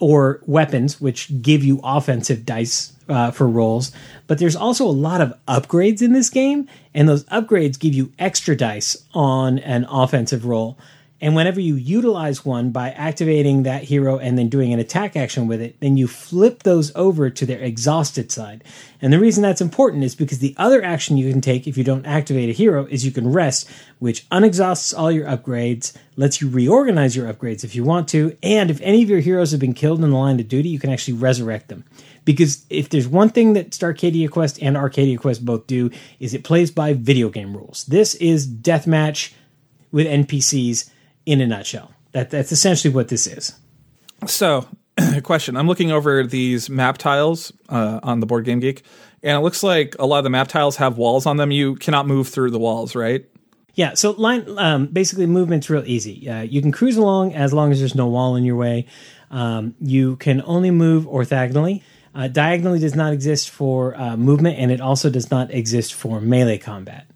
or 0.00 0.40
weapons, 0.46 1.00
which 1.00 1.42
give 1.42 1.62
you 1.62 1.80
offensive 1.84 2.46
dice 2.46 2.92
uh, 3.08 3.30
for 3.30 3.48
rolls. 3.48 3.92
But 4.26 4.38
there's 4.38 4.56
also 4.56 4.86
a 4.86 4.90
lot 4.90 5.20
of 5.20 5.34
upgrades 5.46 6.00
in 6.00 6.12
this 6.12 6.30
game, 6.30 6.68
and 6.94 7.08
those 7.08 7.24
upgrades 7.24 7.78
give 7.78 7.94
you 7.94 8.12
extra 8.18 8.56
dice 8.56 8.96
on 9.12 9.58
an 9.58 9.84
offensive 9.90 10.46
roll. 10.46 10.78
And 11.20 11.34
whenever 11.34 11.60
you 11.60 11.74
utilize 11.74 12.44
one 12.44 12.70
by 12.70 12.90
activating 12.90 13.64
that 13.64 13.82
hero 13.82 14.18
and 14.18 14.38
then 14.38 14.48
doing 14.48 14.72
an 14.72 14.78
attack 14.78 15.16
action 15.16 15.48
with 15.48 15.60
it, 15.60 15.80
then 15.80 15.96
you 15.96 16.06
flip 16.06 16.62
those 16.62 16.94
over 16.94 17.28
to 17.28 17.44
their 17.44 17.58
exhausted 17.58 18.30
side. 18.30 18.62
And 19.02 19.12
the 19.12 19.18
reason 19.18 19.42
that's 19.42 19.60
important 19.60 20.04
is 20.04 20.14
because 20.14 20.38
the 20.38 20.54
other 20.56 20.82
action 20.82 21.16
you 21.16 21.30
can 21.30 21.40
take 21.40 21.66
if 21.66 21.76
you 21.76 21.82
don't 21.82 22.06
activate 22.06 22.50
a 22.50 22.52
hero 22.52 22.86
is 22.86 23.04
you 23.04 23.10
can 23.10 23.32
rest, 23.32 23.68
which 23.98 24.28
unexhausts 24.30 24.96
all 24.96 25.10
your 25.10 25.26
upgrades, 25.26 25.92
lets 26.16 26.40
you 26.40 26.48
reorganize 26.48 27.16
your 27.16 27.32
upgrades 27.32 27.64
if 27.64 27.74
you 27.74 27.82
want 27.82 28.08
to, 28.08 28.36
and 28.42 28.70
if 28.70 28.80
any 28.80 29.02
of 29.02 29.10
your 29.10 29.20
heroes 29.20 29.50
have 29.50 29.60
been 29.60 29.74
killed 29.74 30.02
in 30.02 30.10
the 30.10 30.16
line 30.16 30.38
of 30.38 30.46
duty, 30.46 30.68
you 30.68 30.78
can 30.78 30.90
actually 30.90 31.14
resurrect 31.14 31.68
them. 31.68 31.84
Because 32.24 32.64
if 32.70 32.90
there's 32.90 33.08
one 33.08 33.30
thing 33.30 33.54
that 33.54 33.70
Starcadia 33.70 34.30
Quest 34.30 34.62
and 34.62 34.76
Arcadia 34.76 35.18
Quest 35.18 35.44
both 35.44 35.66
do, 35.66 35.90
is 36.20 36.34
it 36.34 36.44
plays 36.44 36.70
by 36.70 36.92
video 36.92 37.28
game 37.28 37.56
rules. 37.56 37.84
This 37.86 38.14
is 38.16 38.46
deathmatch 38.46 39.32
with 39.90 40.06
NPCs 40.06 40.90
in 41.28 41.42
a 41.42 41.46
nutshell. 41.46 41.92
That 42.12 42.30
that's 42.30 42.52
essentially 42.52 42.92
what 42.92 43.08
this 43.08 43.26
is. 43.26 43.54
So, 44.26 44.66
question: 45.22 45.56
I'm 45.56 45.68
looking 45.68 45.92
over 45.92 46.24
these 46.24 46.70
map 46.70 46.96
tiles 46.96 47.52
uh, 47.68 48.00
on 48.02 48.20
the 48.20 48.26
Board 48.26 48.46
Game 48.46 48.60
Geek, 48.60 48.82
and 49.22 49.36
it 49.36 49.40
looks 49.40 49.62
like 49.62 49.94
a 49.98 50.06
lot 50.06 50.18
of 50.18 50.24
the 50.24 50.30
map 50.30 50.48
tiles 50.48 50.76
have 50.76 50.96
walls 50.96 51.26
on 51.26 51.36
them. 51.36 51.50
You 51.50 51.76
cannot 51.76 52.06
move 52.06 52.28
through 52.28 52.50
the 52.50 52.58
walls, 52.58 52.94
right? 52.94 53.26
Yeah. 53.74 53.94
So 53.94 54.12
line 54.12 54.58
um, 54.58 54.86
basically 54.86 55.26
movement's 55.26 55.68
real 55.68 55.84
easy. 55.86 56.28
Uh, 56.28 56.40
you 56.40 56.62
can 56.62 56.72
cruise 56.72 56.96
along 56.96 57.34
as 57.34 57.52
long 57.52 57.70
as 57.70 57.78
there's 57.78 57.94
no 57.94 58.08
wall 58.08 58.34
in 58.34 58.44
your 58.44 58.56
way. 58.56 58.86
Um, 59.30 59.74
you 59.80 60.16
can 60.16 60.42
only 60.46 60.70
move 60.70 61.04
orthogonally. 61.04 61.82
Uh, 62.14 62.26
diagonally 62.26 62.80
does 62.80 62.96
not 62.96 63.12
exist 63.12 63.50
for 63.50 63.94
uh, 64.00 64.16
movement, 64.16 64.58
and 64.58 64.72
it 64.72 64.80
also 64.80 65.10
does 65.10 65.30
not 65.30 65.52
exist 65.52 65.92
for 65.94 66.20
melee 66.20 66.58
combat. 66.58 67.06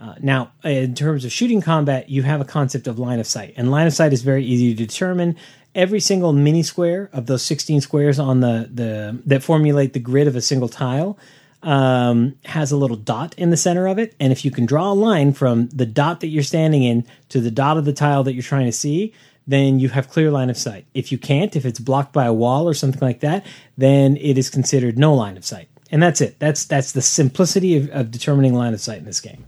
Uh, 0.00 0.14
now, 0.20 0.50
in 0.64 0.94
terms 0.94 1.26
of 1.26 1.32
shooting 1.32 1.60
combat, 1.60 2.08
you 2.08 2.22
have 2.22 2.40
a 2.40 2.44
concept 2.44 2.86
of 2.86 2.98
line 2.98 3.20
of 3.20 3.26
sight, 3.26 3.52
and 3.56 3.70
line 3.70 3.86
of 3.86 3.92
sight 3.92 4.14
is 4.14 4.22
very 4.22 4.44
easy 4.44 4.74
to 4.74 4.86
determine. 4.86 5.36
Every 5.74 6.00
single 6.00 6.32
mini 6.32 6.62
square 6.62 7.10
of 7.12 7.26
those 7.26 7.42
16 7.42 7.82
squares 7.82 8.18
on 8.18 8.40
the, 8.40 8.68
the 8.72 9.20
that 9.26 9.42
formulate 9.42 9.92
the 9.92 10.00
grid 10.00 10.26
of 10.26 10.34
a 10.34 10.40
single 10.40 10.68
tile 10.68 11.18
um, 11.62 12.34
has 12.46 12.72
a 12.72 12.76
little 12.76 12.96
dot 12.96 13.34
in 13.36 13.50
the 13.50 13.56
center 13.58 13.86
of 13.86 13.98
it, 13.98 14.14
and 14.18 14.32
if 14.32 14.42
you 14.42 14.50
can 14.50 14.64
draw 14.64 14.90
a 14.90 14.94
line 14.94 15.34
from 15.34 15.68
the 15.68 15.86
dot 15.86 16.20
that 16.20 16.28
you're 16.28 16.42
standing 16.42 16.82
in 16.82 17.06
to 17.28 17.40
the 17.40 17.50
dot 17.50 17.76
of 17.76 17.84
the 17.84 17.92
tile 17.92 18.24
that 18.24 18.32
you're 18.32 18.42
trying 18.42 18.66
to 18.66 18.72
see, 18.72 19.12
then 19.46 19.78
you 19.78 19.90
have 19.90 20.08
clear 20.08 20.30
line 20.30 20.48
of 20.48 20.56
sight. 20.56 20.86
If 20.94 21.12
you 21.12 21.18
can't, 21.18 21.54
if 21.54 21.66
it's 21.66 21.78
blocked 21.78 22.14
by 22.14 22.24
a 22.24 22.32
wall 22.32 22.66
or 22.66 22.72
something 22.72 23.00
like 23.00 23.20
that, 23.20 23.44
then 23.76 24.16
it 24.16 24.38
is 24.38 24.48
considered 24.48 24.98
no 24.98 25.12
line 25.12 25.36
of 25.36 25.44
sight. 25.44 25.68
And 25.90 26.02
that's 26.02 26.22
it. 26.22 26.38
That's 26.38 26.64
that's 26.64 26.92
the 26.92 27.02
simplicity 27.02 27.76
of, 27.76 27.90
of 27.90 28.10
determining 28.10 28.54
line 28.54 28.72
of 28.72 28.80
sight 28.80 28.98
in 28.98 29.04
this 29.04 29.20
game. 29.20 29.44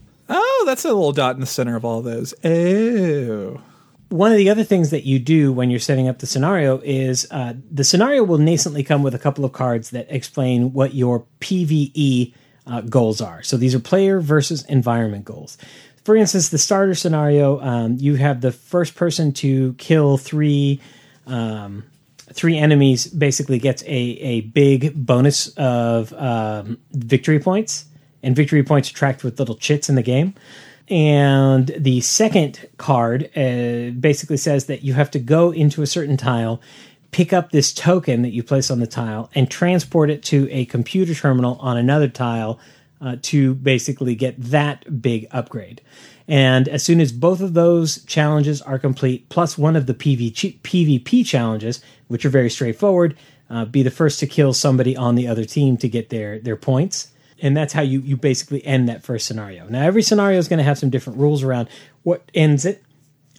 Oh, 0.62 0.64
that's 0.64 0.84
a 0.84 0.88
little 0.88 1.10
dot 1.10 1.34
in 1.34 1.40
the 1.40 1.46
center 1.46 1.74
of 1.74 1.84
all 1.84 2.02
those. 2.02 2.34
Oh. 2.44 3.60
One 4.10 4.30
of 4.30 4.38
the 4.38 4.48
other 4.48 4.62
things 4.62 4.90
that 4.90 5.02
you 5.02 5.18
do 5.18 5.52
when 5.52 5.70
you're 5.70 5.80
setting 5.80 6.06
up 6.06 6.20
the 6.20 6.26
scenario 6.26 6.78
is 6.84 7.26
uh, 7.32 7.54
the 7.68 7.82
scenario 7.82 8.22
will 8.22 8.38
nascently 8.38 8.86
come 8.86 9.02
with 9.02 9.12
a 9.12 9.18
couple 9.18 9.44
of 9.44 9.52
cards 9.52 9.90
that 9.90 10.06
explain 10.08 10.72
what 10.72 10.94
your 10.94 11.26
PVE 11.40 12.32
uh, 12.68 12.80
goals 12.82 13.20
are. 13.20 13.42
So 13.42 13.56
these 13.56 13.74
are 13.74 13.80
player 13.80 14.20
versus 14.20 14.64
environment 14.66 15.24
goals. 15.24 15.58
For 16.04 16.14
instance, 16.14 16.50
the 16.50 16.58
starter 16.58 16.94
scenario, 16.94 17.60
um, 17.60 17.96
you 17.98 18.14
have 18.14 18.40
the 18.40 18.52
first 18.52 18.94
person 18.94 19.32
to 19.32 19.74
kill 19.78 20.16
three 20.16 20.80
um, 21.26 21.82
three 22.32 22.56
enemies 22.56 23.08
basically 23.08 23.58
gets 23.58 23.82
a, 23.82 23.88
a 23.88 24.40
big 24.42 24.94
bonus 24.94 25.48
of 25.56 26.12
um, 26.12 26.78
victory 26.92 27.40
points 27.40 27.86
and 28.22 28.36
victory 28.36 28.62
points 28.62 28.90
are 28.90 28.94
tracked 28.94 29.24
with 29.24 29.38
little 29.38 29.56
chits 29.56 29.88
in 29.88 29.94
the 29.94 30.02
game. 30.02 30.34
And 30.88 31.68
the 31.78 32.00
second 32.00 32.68
card 32.76 33.30
uh, 33.36 33.90
basically 33.98 34.36
says 34.36 34.66
that 34.66 34.82
you 34.82 34.94
have 34.94 35.10
to 35.12 35.18
go 35.18 35.50
into 35.50 35.82
a 35.82 35.86
certain 35.86 36.16
tile, 36.16 36.60
pick 37.12 37.32
up 37.32 37.50
this 37.50 37.72
token 37.72 38.22
that 38.22 38.32
you 38.32 38.42
place 38.42 38.70
on 38.70 38.80
the 38.80 38.86
tile, 38.86 39.30
and 39.34 39.50
transport 39.50 40.10
it 40.10 40.22
to 40.24 40.48
a 40.50 40.64
computer 40.66 41.14
terminal 41.14 41.56
on 41.60 41.76
another 41.76 42.08
tile 42.08 42.58
uh, 43.00 43.16
to 43.22 43.54
basically 43.54 44.14
get 44.14 44.40
that 44.40 45.02
big 45.02 45.26
upgrade. 45.30 45.80
And 46.28 46.68
as 46.68 46.82
soon 46.82 47.00
as 47.00 47.12
both 47.12 47.40
of 47.40 47.54
those 47.54 48.04
challenges 48.04 48.62
are 48.62 48.78
complete, 48.78 49.28
plus 49.28 49.58
one 49.58 49.76
of 49.76 49.86
the 49.86 49.94
PvP, 49.94 50.60
PvP 50.60 51.26
challenges, 51.26 51.82
which 52.08 52.24
are 52.24 52.30
very 52.30 52.50
straightforward, 52.50 53.16
uh, 53.50 53.64
be 53.64 53.82
the 53.82 53.90
first 53.90 54.20
to 54.20 54.26
kill 54.26 54.52
somebody 54.52 54.96
on 54.96 55.14
the 55.14 55.28
other 55.28 55.44
team 55.44 55.76
to 55.76 55.88
get 55.88 56.08
their 56.08 56.38
their 56.38 56.56
points. 56.56 57.11
And 57.42 57.56
that's 57.56 57.72
how 57.72 57.82
you 57.82 58.00
you 58.00 58.16
basically 58.16 58.64
end 58.64 58.88
that 58.88 59.02
first 59.02 59.26
scenario. 59.26 59.68
Now 59.68 59.82
every 59.82 60.02
scenario 60.02 60.38
is 60.38 60.48
going 60.48 60.58
to 60.58 60.64
have 60.64 60.78
some 60.78 60.88
different 60.88 61.18
rules 61.18 61.42
around 61.42 61.68
what 62.04 62.22
ends 62.34 62.64
it, 62.64 62.82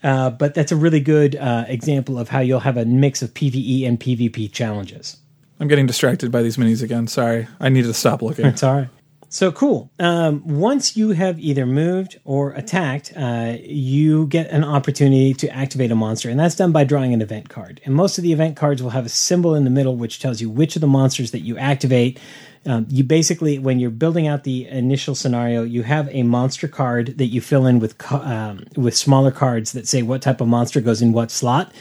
uh, 0.04 0.30
but 0.30 0.54
that's 0.54 0.72
a 0.72 0.76
really 0.76 1.00
good 1.00 1.36
uh, 1.36 1.66
example 1.68 2.20
of 2.20 2.30
how 2.30 2.40
you'll 2.40 2.60
have 2.60 2.78
a 2.78 2.86
mix 2.86 3.22
of 3.22 3.34
PVE 3.34 3.88
and 3.88 4.00
PvP 4.00 4.52
challenges. 4.52 5.18
I'm 5.60 5.68
getting 5.70 5.86
distracted 5.86 6.32
by 6.32 6.42
these 6.42 6.58
minis 6.58 6.84
again. 6.84 7.08
Sorry. 7.08 7.48
I 7.60 7.70
need 7.70 7.84
to 7.84 7.94
stop 7.94 8.22
looking. 8.22 8.46
It's 8.46 8.64
all 8.64 8.76
right. 8.76 8.90
So 9.34 9.52
cool. 9.52 9.92
Um, 9.98 10.48
once 10.48 10.96
you 10.96 11.10
have 11.10 11.40
either 11.40 11.66
moved 11.66 12.20
or 12.24 12.52
attacked, 12.52 13.14
uh, 13.18 13.58
you 13.64 14.28
get 14.28 14.52
an 14.52 14.64
opportunity 14.64 15.34
to 15.34 15.50
activate 15.50 15.90
a 15.90 15.96
monster, 15.96 16.30
and 16.30 16.40
that's 16.40 16.54
done 16.54 16.72
by 16.72 16.84
drawing 16.84 17.16
an 17.16 17.22
event 17.24 17.50
card. 17.50 17.82
And 17.84 17.96
most 17.96 18.20
of 18.20 18.24
the 18.24 18.32
event 18.32 18.58
cards 18.58 18.84
will 18.84 18.92
have 18.92 19.08
a 19.08 19.10
symbol 19.10 19.56
in 19.56 19.64
the 19.64 19.72
middle 19.72 19.96
which 19.96 20.20
tells 20.20 20.40
you 20.40 20.52
which 20.52 20.76
of 20.76 20.82
the 20.82 20.88
monsters 20.88 21.32
that 21.32 21.40
you 21.40 21.58
activate. 21.58 22.20
Um, 22.68 22.86
you 22.90 23.04
basically, 23.04 23.58
when 23.58 23.80
you're 23.80 23.90
building 23.90 24.28
out 24.28 24.44
the 24.44 24.68
initial 24.68 25.16
scenario, 25.16 25.64
you 25.64 25.82
have 25.82 26.08
a 26.10 26.22
monster 26.22 26.68
card 26.68 27.18
that 27.18 27.26
you 27.26 27.42
fill 27.42 27.66
in 27.66 27.80
with 27.80 27.96
um, 28.12 28.68
with 28.78 28.96
smaller 28.96 29.32
cards 29.32 29.72
that 29.72 29.88
say 29.88 30.04
what 30.04 30.22
type 30.22 30.42
of 30.42 30.48
monster 30.48 30.80
goes 30.80 31.02
in 31.02 31.12
what 31.12 31.32
slot 31.32 31.74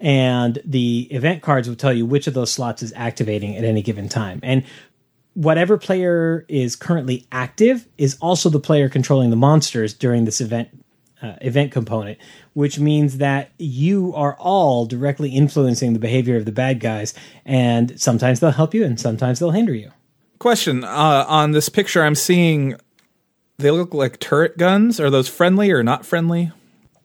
and 0.00 0.60
the 0.64 1.08
event 1.10 1.42
cards 1.42 1.68
will 1.68 1.76
tell 1.76 1.92
you 1.92 2.04
which 2.04 2.26
of 2.26 2.34
those 2.34 2.52
slots 2.52 2.82
is 2.82 2.92
activating 2.96 3.56
at 3.56 3.64
any 3.64 3.82
given 3.82 4.08
time. 4.08 4.40
And 4.42 4.64
whatever 5.36 5.76
player 5.76 6.46
is 6.48 6.76
currently 6.76 7.26
active 7.30 7.86
is 7.98 8.16
also 8.22 8.48
the 8.48 8.58
player 8.58 8.88
controlling 8.88 9.28
the 9.28 9.36
monsters 9.36 9.92
during 9.92 10.24
this 10.24 10.40
event 10.40 10.70
uh, 11.22 11.34
event 11.40 11.72
component, 11.72 12.18
which 12.54 12.78
means 12.78 13.18
that 13.18 13.50
you 13.58 14.14
are 14.14 14.34
all 14.38 14.86
directly 14.86 15.30
influencing 15.30 15.92
the 15.92 15.98
behavior 15.98 16.36
of 16.36 16.44
the 16.44 16.52
bad 16.52 16.80
guys, 16.80 17.14
and 17.44 17.98
sometimes 18.00 18.40
they'll 18.40 18.50
help 18.50 18.74
you, 18.74 18.84
and 18.84 18.98
sometimes 18.98 19.38
they'll 19.38 19.50
hinder 19.50 19.74
you. 19.74 19.90
Question 20.38 20.84
uh, 20.84 21.24
on 21.28 21.52
this 21.52 21.68
picture, 21.68 22.02
I'm 22.02 22.14
seeing 22.14 22.76
they 23.58 23.70
look 23.70 23.94
like 23.94 24.18
turret 24.18 24.58
guns. 24.58 25.00
Are 25.00 25.10
those 25.10 25.28
friendly 25.28 25.70
or 25.70 25.82
not 25.82 26.04
friendly? 26.04 26.52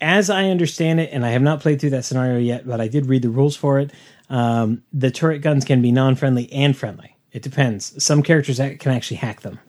As 0.01 0.29
I 0.29 0.45
understand 0.45 0.99
it, 0.99 1.09
and 1.13 1.25
I 1.25 1.29
have 1.29 1.41
not 1.41 1.61
played 1.61 1.79
through 1.79 1.91
that 1.91 2.05
scenario 2.05 2.37
yet, 2.39 2.65
but 2.65 2.81
I 2.81 2.87
did 2.87 3.05
read 3.07 3.21
the 3.21 3.29
rules 3.29 3.55
for 3.55 3.79
it. 3.79 3.91
Um, 4.29 4.83
the 4.91 5.11
turret 5.11 5.39
guns 5.39 5.63
can 5.63 5.81
be 5.81 5.91
non-friendly 5.91 6.51
and 6.51 6.75
friendly. 6.75 7.10
It 7.31 7.41
depends. 7.41 8.03
Some 8.03 8.23
characters 8.23 8.57
can 8.57 8.91
actually 8.91 9.17
hack 9.17 9.41
them. 9.41 9.59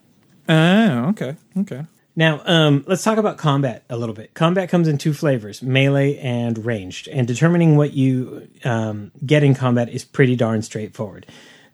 Oh, 0.49 1.09
okay, 1.09 1.35
okay. 1.59 1.85
Now, 2.15 2.41
um, 2.45 2.83
let's 2.87 3.03
talk 3.03 3.17
about 3.17 3.37
combat 3.37 3.83
a 3.89 3.97
little 3.97 4.13
bit. 4.13 4.33
Combat 4.35 4.69
comes 4.69 4.87
in 4.87 4.97
two 4.97 5.13
flavors 5.13 5.63
melee 5.63 6.17
and 6.17 6.63
ranged, 6.63 7.07
and 7.07 7.27
determining 7.27 7.75
what 7.75 7.93
you 7.93 8.47
um, 8.63 9.11
get 9.25 9.43
in 9.43 9.55
combat 9.55 9.89
is 9.89 10.05
pretty 10.05 10.35
darn 10.35 10.61
straightforward. 10.61 11.25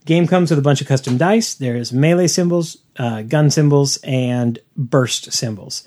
The 0.01 0.05
game 0.05 0.27
comes 0.27 0.49
with 0.49 0.59
a 0.59 0.61
bunch 0.61 0.79
of 0.79 0.87
custom 0.87 1.17
dice. 1.17 1.55
There's 1.55 1.91
melee 1.91 2.27
symbols, 2.27 2.77
uh, 2.97 3.23
gun 3.23 3.49
symbols, 3.49 3.97
and 4.03 4.59
burst 4.77 5.33
symbols. 5.33 5.83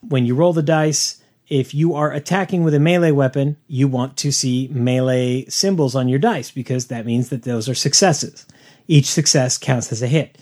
When 0.00 0.26
you 0.26 0.34
roll 0.34 0.52
the 0.52 0.62
dice, 0.62 1.22
if 1.48 1.72
you 1.72 1.94
are 1.94 2.10
attacking 2.10 2.64
with 2.64 2.74
a 2.74 2.80
melee 2.80 3.12
weapon, 3.12 3.56
you 3.68 3.86
want 3.86 4.16
to 4.16 4.32
see 4.32 4.68
melee 4.72 5.44
symbols 5.44 5.94
on 5.94 6.08
your 6.08 6.18
dice 6.18 6.50
because 6.50 6.86
that 6.86 7.06
means 7.06 7.28
that 7.28 7.42
those 7.42 7.68
are 7.68 7.74
successes. 7.74 8.46
Each 8.88 9.06
success 9.06 9.58
counts 9.58 9.92
as 9.92 10.02
a 10.02 10.06
hit. 10.06 10.38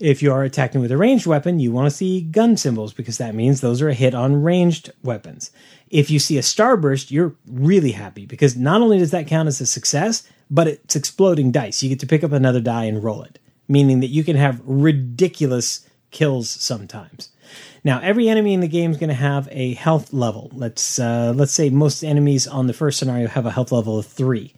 If 0.00 0.22
you 0.22 0.32
are 0.32 0.42
attacking 0.42 0.80
with 0.80 0.90
a 0.90 0.96
ranged 0.96 1.26
weapon, 1.26 1.60
you 1.60 1.70
want 1.70 1.88
to 1.88 1.96
see 1.96 2.20
gun 2.20 2.56
symbols 2.56 2.92
because 2.92 3.18
that 3.18 3.34
means 3.34 3.60
those 3.60 3.80
are 3.80 3.88
a 3.88 3.94
hit 3.94 4.14
on 4.14 4.42
ranged 4.42 4.92
weapons. 5.02 5.50
If 5.88 6.10
you 6.10 6.18
see 6.18 6.36
a 6.36 6.42
starburst, 6.42 7.10
you're 7.10 7.36
really 7.46 7.92
happy 7.92 8.26
because 8.26 8.56
not 8.56 8.80
only 8.80 8.98
does 8.98 9.12
that 9.12 9.28
count 9.28 9.46
as 9.46 9.60
a 9.60 9.66
success, 9.66 10.24
but 10.50 10.66
it's 10.66 10.96
exploding 10.96 11.52
dice. 11.52 11.82
You 11.82 11.88
get 11.88 12.00
to 12.00 12.06
pick 12.06 12.24
up 12.24 12.32
another 12.32 12.60
die 12.60 12.84
and 12.84 13.02
roll 13.02 13.22
it, 13.22 13.38
meaning 13.68 14.00
that 14.00 14.08
you 14.08 14.24
can 14.24 14.36
have 14.36 14.60
ridiculous 14.64 15.88
kills 16.10 16.50
sometimes. 16.50 17.30
Now, 17.84 18.00
every 18.00 18.28
enemy 18.28 18.54
in 18.54 18.60
the 18.60 18.68
game 18.68 18.90
is 18.90 18.96
going 18.96 19.08
to 19.08 19.14
have 19.14 19.48
a 19.52 19.74
health 19.74 20.12
level. 20.12 20.50
Let's 20.54 20.98
uh, 20.98 21.32
let's 21.36 21.52
say 21.52 21.70
most 21.70 22.02
enemies 22.02 22.46
on 22.46 22.66
the 22.66 22.72
first 22.72 22.98
scenario 22.98 23.28
have 23.28 23.46
a 23.46 23.50
health 23.50 23.72
level 23.72 23.98
of 23.98 24.06
three. 24.06 24.54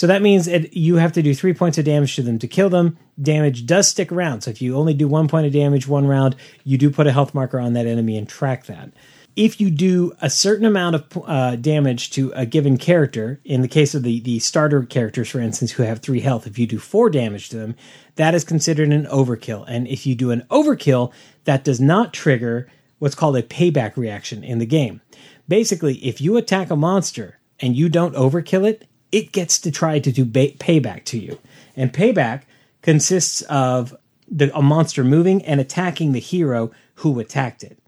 So 0.00 0.06
that 0.06 0.22
means 0.22 0.48
it, 0.48 0.72
you 0.72 0.96
have 0.96 1.12
to 1.12 1.22
do 1.22 1.34
three 1.34 1.52
points 1.52 1.76
of 1.76 1.84
damage 1.84 2.16
to 2.16 2.22
them 2.22 2.38
to 2.38 2.48
kill 2.48 2.70
them. 2.70 2.96
Damage 3.20 3.66
does 3.66 3.86
stick 3.86 4.10
around. 4.10 4.40
So 4.40 4.50
if 4.50 4.62
you 4.62 4.74
only 4.74 4.94
do 4.94 5.06
one 5.06 5.28
point 5.28 5.46
of 5.46 5.52
damage 5.52 5.86
one 5.86 6.06
round, 6.06 6.36
you 6.64 6.78
do 6.78 6.90
put 6.90 7.06
a 7.06 7.12
health 7.12 7.34
marker 7.34 7.60
on 7.60 7.74
that 7.74 7.86
enemy 7.86 8.16
and 8.16 8.26
track 8.26 8.64
that. 8.64 8.92
If 9.36 9.60
you 9.60 9.70
do 9.70 10.14
a 10.22 10.30
certain 10.30 10.64
amount 10.64 10.94
of 10.96 11.22
uh, 11.26 11.56
damage 11.56 12.12
to 12.12 12.32
a 12.34 12.46
given 12.46 12.78
character, 12.78 13.42
in 13.44 13.60
the 13.60 13.68
case 13.68 13.94
of 13.94 14.02
the, 14.02 14.20
the 14.20 14.38
starter 14.38 14.84
characters, 14.84 15.28
for 15.28 15.38
instance, 15.38 15.72
who 15.72 15.82
have 15.82 15.98
three 15.98 16.20
health, 16.20 16.46
if 16.46 16.58
you 16.58 16.66
do 16.66 16.78
four 16.78 17.10
damage 17.10 17.50
to 17.50 17.58
them, 17.58 17.74
that 18.14 18.34
is 18.34 18.42
considered 18.42 18.88
an 18.88 19.04
overkill. 19.04 19.66
And 19.68 19.86
if 19.86 20.06
you 20.06 20.14
do 20.14 20.30
an 20.30 20.46
overkill, 20.50 21.12
that 21.44 21.62
does 21.62 21.78
not 21.78 22.14
trigger 22.14 22.70
what's 23.00 23.14
called 23.14 23.36
a 23.36 23.42
payback 23.42 23.98
reaction 23.98 24.44
in 24.44 24.60
the 24.60 24.64
game. 24.64 25.02
Basically, 25.46 25.96
if 25.96 26.22
you 26.22 26.38
attack 26.38 26.70
a 26.70 26.74
monster 26.74 27.38
and 27.58 27.76
you 27.76 27.90
don't 27.90 28.14
overkill 28.14 28.66
it, 28.66 28.86
it 29.12 29.32
gets 29.32 29.58
to 29.60 29.70
try 29.70 29.98
to 29.98 30.12
do 30.12 30.24
ba- 30.24 30.52
payback 30.58 31.04
to 31.04 31.18
you. 31.18 31.38
And 31.76 31.92
payback 31.92 32.42
consists 32.82 33.42
of 33.42 33.94
the, 34.28 34.54
a 34.56 34.62
monster 34.62 35.04
moving 35.04 35.44
and 35.44 35.60
attacking 35.60 36.12
the 36.12 36.20
hero 36.20 36.70
who 36.96 37.18
attacked 37.18 37.62
it. 37.62 37.78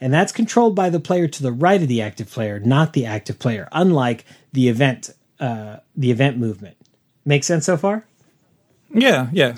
And 0.00 0.12
that's 0.12 0.32
controlled 0.32 0.74
by 0.74 0.90
the 0.90 0.98
player 0.98 1.28
to 1.28 1.42
the 1.42 1.52
right 1.52 1.80
of 1.80 1.88
the 1.88 2.02
active 2.02 2.30
player, 2.30 2.58
not 2.58 2.92
the 2.92 3.06
active 3.06 3.38
player, 3.38 3.68
unlike 3.70 4.24
the 4.52 4.68
event 4.68 5.10
uh, 5.38 5.78
the 5.96 6.10
event 6.10 6.38
movement. 6.38 6.76
Make 7.24 7.44
sense 7.44 7.66
so 7.66 7.76
far? 7.76 8.06
Yeah, 8.90 9.28
yeah. 9.32 9.56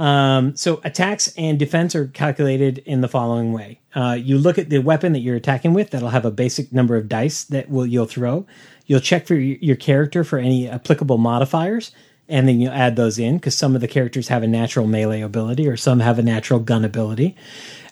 Um, 0.00 0.56
so 0.56 0.80
attacks 0.82 1.30
and 1.36 1.58
defense 1.58 1.94
are 1.94 2.06
calculated 2.06 2.78
in 2.78 3.02
the 3.02 3.08
following 3.08 3.52
way. 3.52 3.80
Uh, 3.94 4.16
you 4.18 4.38
look 4.38 4.56
at 4.56 4.70
the 4.70 4.78
weapon 4.78 5.12
that 5.12 5.18
you're 5.18 5.36
attacking 5.36 5.74
with. 5.74 5.90
That'll 5.90 6.08
have 6.08 6.24
a 6.24 6.30
basic 6.30 6.72
number 6.72 6.96
of 6.96 7.06
dice 7.06 7.44
that 7.44 7.68
will 7.68 7.84
you'll 7.84 8.06
throw. 8.06 8.46
You'll 8.86 9.00
check 9.00 9.26
for 9.26 9.34
your 9.34 9.76
character 9.76 10.24
for 10.24 10.38
any 10.38 10.66
applicable 10.66 11.18
modifiers, 11.18 11.92
and 12.30 12.48
then 12.48 12.60
you'll 12.60 12.72
add 12.72 12.96
those 12.96 13.18
in 13.18 13.36
because 13.36 13.54
some 13.54 13.74
of 13.74 13.82
the 13.82 13.88
characters 13.88 14.28
have 14.28 14.42
a 14.42 14.46
natural 14.46 14.86
melee 14.86 15.20
ability 15.20 15.68
or 15.68 15.76
some 15.76 16.00
have 16.00 16.18
a 16.18 16.22
natural 16.22 16.60
gun 16.60 16.82
ability. 16.82 17.36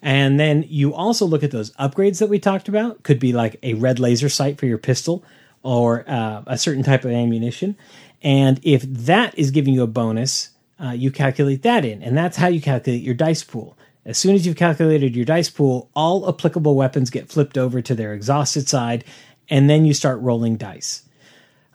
And 0.01 0.41
then 0.41 0.65
you 0.67 0.95
also 0.95 1.27
look 1.27 1.43
at 1.43 1.51
those 1.51 1.73
upgrades 1.73 2.21
that 2.21 2.31
we 2.31 2.39
talked 2.39 2.69
about. 2.69 3.03
Could 3.03 3.21
be 3.21 3.35
like 3.35 3.59
a 3.63 3.75
red 3.75 3.99
laser 3.99 4.31
sight 4.31 4.59
for 4.59 4.65
your 4.65 4.79
pistol 4.79 5.23
or 5.63 6.09
uh, 6.09 6.43
a 6.47 6.57
certain 6.57 6.83
type 6.83 7.05
of 7.05 7.11
ammunition. 7.11 7.77
And 8.23 8.61
if 8.63 8.81
that 8.83 9.39
is 9.39 9.51
giving 9.51 9.75
you 9.75 9.83
a 9.83 9.87
bonus, 9.87 10.51
uh, 10.83 10.91
you 10.91 11.11
calculate 11.11 11.63
that 11.63 11.85
in. 11.85 12.03
And 12.03 12.17
that's 12.17 12.37
how 12.37 12.49
you 12.49 12.61
calculate 12.61 13.03
your 13.03 13.15
dice 13.15 13.45
pool. 13.45 13.77
As 14.05 14.17
soon 14.17 14.35
as 14.35 14.47
you've 14.47 14.57
calculated 14.57 15.15
your 15.15 15.25
dice 15.25 15.51
pool, 15.51 15.91
all 15.95 16.29
applicable 16.29 16.75
weapons 16.75 17.11
get 17.11 17.29
flipped 17.29 17.59
over 17.59 17.83
to 17.83 17.95
their 17.95 18.15
exhausted 18.15 18.69
side, 18.69 19.05
and 19.51 19.69
then 19.69 19.85
you 19.85 19.93
start 19.93 20.21
rolling 20.21 20.57
dice. 20.57 21.03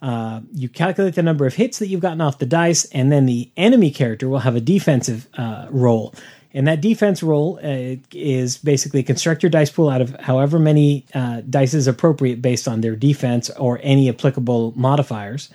Uh, 0.01 0.41
you 0.51 0.67
calculate 0.67 1.15
the 1.15 1.23
number 1.23 1.45
of 1.45 1.53
hits 1.53 1.79
that 1.79 1.87
you've 1.87 2.01
gotten 2.01 2.21
off 2.21 2.39
the 2.39 2.45
dice, 2.45 2.85
and 2.85 3.11
then 3.11 3.25
the 3.25 3.51
enemy 3.55 3.91
character 3.91 4.27
will 4.27 4.39
have 4.39 4.55
a 4.55 4.61
defensive 4.61 5.27
uh, 5.35 5.67
roll. 5.69 6.13
And 6.53 6.67
that 6.67 6.81
defense 6.81 7.23
roll 7.23 7.59
uh, 7.63 7.97
is 8.11 8.57
basically 8.57 9.01
construct 9.03 9.43
your 9.43 9.49
dice 9.49 9.71
pool 9.71 9.89
out 9.89 10.01
of 10.01 10.15
however 10.19 10.59
many 10.59 11.05
uh, 11.13 11.41
dice 11.49 11.73
is 11.73 11.87
appropriate 11.87 12.41
based 12.41 12.67
on 12.67 12.81
their 12.81 12.95
defense 12.95 13.49
or 13.51 13.79
any 13.81 14.09
applicable 14.09 14.73
modifiers, 14.75 15.49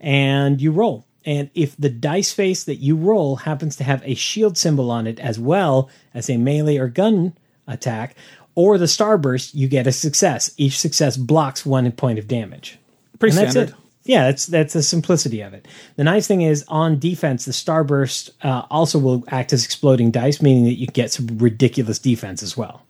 and 0.00 0.60
you 0.60 0.72
roll. 0.72 1.06
And 1.26 1.50
if 1.54 1.76
the 1.76 1.88
dice 1.88 2.32
face 2.32 2.64
that 2.64 2.76
you 2.76 2.96
roll 2.96 3.36
happens 3.36 3.76
to 3.76 3.84
have 3.84 4.02
a 4.04 4.14
shield 4.14 4.58
symbol 4.58 4.90
on 4.90 5.06
it 5.06 5.18
as 5.18 5.38
well 5.38 5.88
as 6.12 6.28
a 6.28 6.36
melee 6.36 6.76
or 6.76 6.88
gun 6.88 7.34
attack, 7.66 8.14
or 8.54 8.78
the 8.78 8.84
starburst, 8.84 9.54
you 9.54 9.68
get 9.68 9.86
a 9.86 9.92
success. 9.92 10.52
Each 10.56 10.78
success 10.78 11.16
blocks 11.16 11.66
one 11.66 11.90
point 11.92 12.18
of 12.18 12.28
damage. 12.28 12.78
Pretty 13.18 13.38
and 13.38 13.50
standard. 13.50 13.74
It. 13.74 13.80
Yeah, 14.04 14.24
that's 14.24 14.46
that's 14.46 14.74
the 14.74 14.82
simplicity 14.82 15.40
of 15.40 15.54
it. 15.54 15.66
The 15.96 16.04
nice 16.04 16.26
thing 16.26 16.42
is 16.42 16.64
on 16.68 16.98
defense, 16.98 17.46
the 17.46 17.52
starburst 17.52 18.30
uh, 18.42 18.66
also 18.70 18.98
will 18.98 19.24
act 19.28 19.52
as 19.54 19.64
exploding 19.64 20.10
dice, 20.10 20.42
meaning 20.42 20.64
that 20.64 20.74
you 20.74 20.86
get 20.86 21.10
some 21.10 21.38
ridiculous 21.38 21.98
defense 21.98 22.42
as 22.42 22.54
well. 22.54 22.82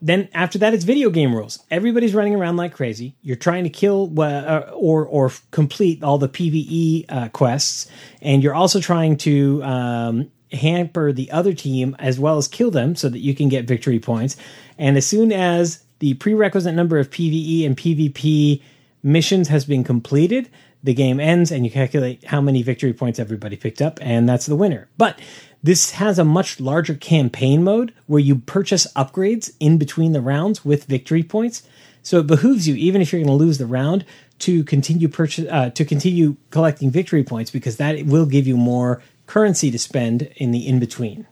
Then 0.00 0.28
after 0.32 0.58
that, 0.58 0.74
it's 0.74 0.84
video 0.84 1.10
game 1.10 1.34
rules. 1.34 1.58
Everybody's 1.70 2.14
running 2.14 2.34
around 2.34 2.56
like 2.56 2.72
crazy. 2.72 3.16
You're 3.22 3.36
trying 3.36 3.64
to 3.64 3.70
kill 3.70 4.12
uh, 4.20 4.70
or 4.72 5.06
or 5.06 5.32
complete 5.50 6.02
all 6.02 6.18
the 6.18 6.28
PVE 6.28 7.06
uh, 7.08 7.28
quests, 7.30 7.90
and 8.22 8.42
you're 8.42 8.54
also 8.54 8.80
trying 8.80 9.16
to 9.18 9.62
um, 9.64 10.30
hamper 10.52 11.12
the 11.12 11.30
other 11.30 11.52
team 11.52 11.96
as 11.98 12.18
well 12.18 12.38
as 12.38 12.48
kill 12.48 12.70
them 12.70 12.96
so 12.96 13.08
that 13.08 13.18
you 13.18 13.34
can 13.34 13.48
get 13.48 13.66
victory 13.66 13.98
points. 13.98 14.36
And 14.78 14.96
as 14.96 15.06
soon 15.06 15.32
as 15.32 15.82
the 15.98 16.14
prerequisite 16.14 16.74
number 16.74 16.98
of 16.98 17.10
PvE 17.10 17.66
and 17.66 17.76
PvP 17.76 18.62
missions 19.02 19.48
has 19.48 19.64
been 19.64 19.84
completed, 19.84 20.48
the 20.82 20.94
game 20.94 21.18
ends 21.18 21.50
and 21.50 21.64
you 21.64 21.70
calculate 21.70 22.24
how 22.24 22.40
many 22.40 22.62
victory 22.62 22.92
points 22.92 23.18
everybody 23.18 23.56
picked 23.56 23.82
up, 23.82 23.98
and 24.00 24.28
that's 24.28 24.46
the 24.46 24.56
winner. 24.56 24.88
But 24.96 25.20
this 25.62 25.92
has 25.92 26.18
a 26.18 26.24
much 26.24 26.60
larger 26.60 26.94
campaign 26.94 27.64
mode 27.64 27.92
where 28.06 28.20
you 28.20 28.36
purchase 28.36 28.86
upgrades 28.94 29.52
in 29.58 29.78
between 29.78 30.12
the 30.12 30.20
rounds 30.20 30.64
with 30.64 30.84
victory 30.84 31.22
points. 31.22 31.62
So 32.02 32.20
it 32.20 32.26
behooves 32.26 32.68
you, 32.68 32.74
even 32.76 33.02
if 33.02 33.12
you're 33.12 33.22
going 33.22 33.38
to 33.38 33.44
lose 33.44 33.58
the 33.58 33.66
round, 33.66 34.04
to 34.40 34.62
continue 34.64 35.08
purchase 35.08 35.46
uh, 35.50 35.70
to 35.70 35.84
continue 35.84 36.36
collecting 36.50 36.90
victory 36.90 37.24
points 37.24 37.50
because 37.50 37.76
that 37.78 38.06
will 38.06 38.26
give 38.26 38.46
you 38.46 38.56
more 38.56 39.02
currency 39.26 39.70
to 39.70 39.78
spend 39.78 40.22
in 40.36 40.52
the 40.52 40.66
in 40.66 40.78
between. 40.78 41.26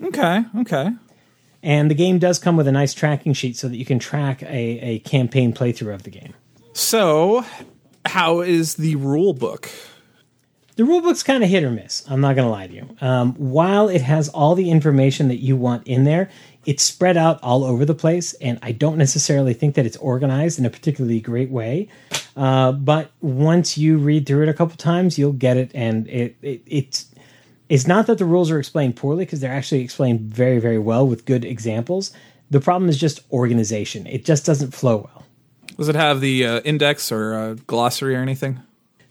Okay, 0.00 0.44
okay. 0.58 0.90
And 1.62 1.90
the 1.90 1.94
game 1.94 2.18
does 2.18 2.38
come 2.38 2.56
with 2.56 2.66
a 2.66 2.72
nice 2.72 2.92
tracking 2.94 3.34
sheet 3.34 3.56
so 3.56 3.68
that 3.68 3.76
you 3.76 3.84
can 3.84 3.98
track 3.98 4.42
a, 4.42 4.46
a 4.46 4.98
campaign 5.00 5.52
playthrough 5.52 5.94
of 5.94 6.02
the 6.02 6.10
game. 6.10 6.34
So, 6.72 7.44
how 8.04 8.40
is 8.40 8.74
the 8.74 8.96
rule 8.96 9.32
book? 9.32 9.70
The 10.76 10.84
rulebook's 10.84 11.22
kind 11.22 11.44
of 11.44 11.50
hit 11.50 11.64
or 11.64 11.70
miss. 11.70 12.02
I'm 12.08 12.22
not 12.22 12.34
going 12.34 12.46
to 12.46 12.50
lie 12.50 12.66
to 12.66 12.74
you. 12.74 12.96
Um, 13.00 13.34
while 13.34 13.88
it 13.88 14.00
has 14.00 14.30
all 14.30 14.54
the 14.54 14.70
information 14.70 15.28
that 15.28 15.36
you 15.36 15.54
want 15.54 15.86
in 15.86 16.04
there, 16.04 16.30
it's 16.64 16.82
spread 16.82 17.16
out 17.16 17.38
all 17.42 17.64
over 17.64 17.84
the 17.84 17.94
place, 17.94 18.32
and 18.34 18.58
I 18.62 18.72
don't 18.72 18.96
necessarily 18.96 19.52
think 19.52 19.74
that 19.74 19.84
it's 19.84 19.96
organized 19.98 20.58
in 20.58 20.64
a 20.64 20.70
particularly 20.70 21.20
great 21.20 21.50
way. 21.50 21.88
Uh, 22.36 22.72
but 22.72 23.10
once 23.20 23.76
you 23.76 23.98
read 23.98 24.26
through 24.26 24.44
it 24.44 24.48
a 24.48 24.54
couple 24.54 24.76
times, 24.76 25.18
you'll 25.18 25.32
get 25.32 25.56
it, 25.56 25.70
and 25.74 26.08
it, 26.08 26.36
it 26.40 26.62
it's 26.66 27.06
it's 27.68 27.86
not 27.86 28.06
that 28.06 28.18
the 28.18 28.24
rules 28.24 28.50
are 28.50 28.58
explained 28.58 28.96
poorly 28.96 29.24
because 29.24 29.40
they're 29.40 29.52
actually 29.52 29.80
explained 29.80 30.20
very 30.20 30.58
very 30.58 30.78
well 30.78 31.06
with 31.06 31.26
good 31.26 31.44
examples. 31.44 32.12
The 32.50 32.60
problem 32.60 32.88
is 32.88 32.98
just 32.98 33.20
organization. 33.32 34.06
It 34.06 34.24
just 34.24 34.46
doesn't 34.46 34.72
flow 34.72 35.08
well. 35.12 35.24
Does 35.76 35.88
it 35.88 35.96
have 35.96 36.20
the 36.20 36.46
uh, 36.46 36.60
index 36.60 37.10
or 37.10 37.34
uh, 37.34 37.54
glossary 37.66 38.14
or 38.14 38.20
anything? 38.20 38.60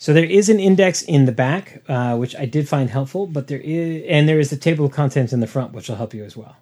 So 0.02 0.14
there 0.14 0.26
is 0.26 0.50
an 0.50 0.60
index 0.60 1.04
in 1.04 1.26
the 1.26 1.32
back, 1.32 1.84
uh, 1.88 2.18
which 2.18 2.36
I 2.36 2.48
did 2.48 2.68
find 2.68 2.90
helpful, 2.90 3.28
but 3.28 3.50
there 3.50 3.60
is, 3.60 4.04
and 4.10 4.28
there 4.28 4.40
is 4.40 4.52
a 4.52 4.58
table 4.58 4.88
of 4.88 4.92
contents 4.94 5.32
in 5.32 5.42
the 5.42 5.48
front, 5.48 5.74
which 5.74 5.90
will 5.90 5.96
help 5.96 6.16
you 6.16 6.24
as 6.24 6.36
well. 6.36 6.56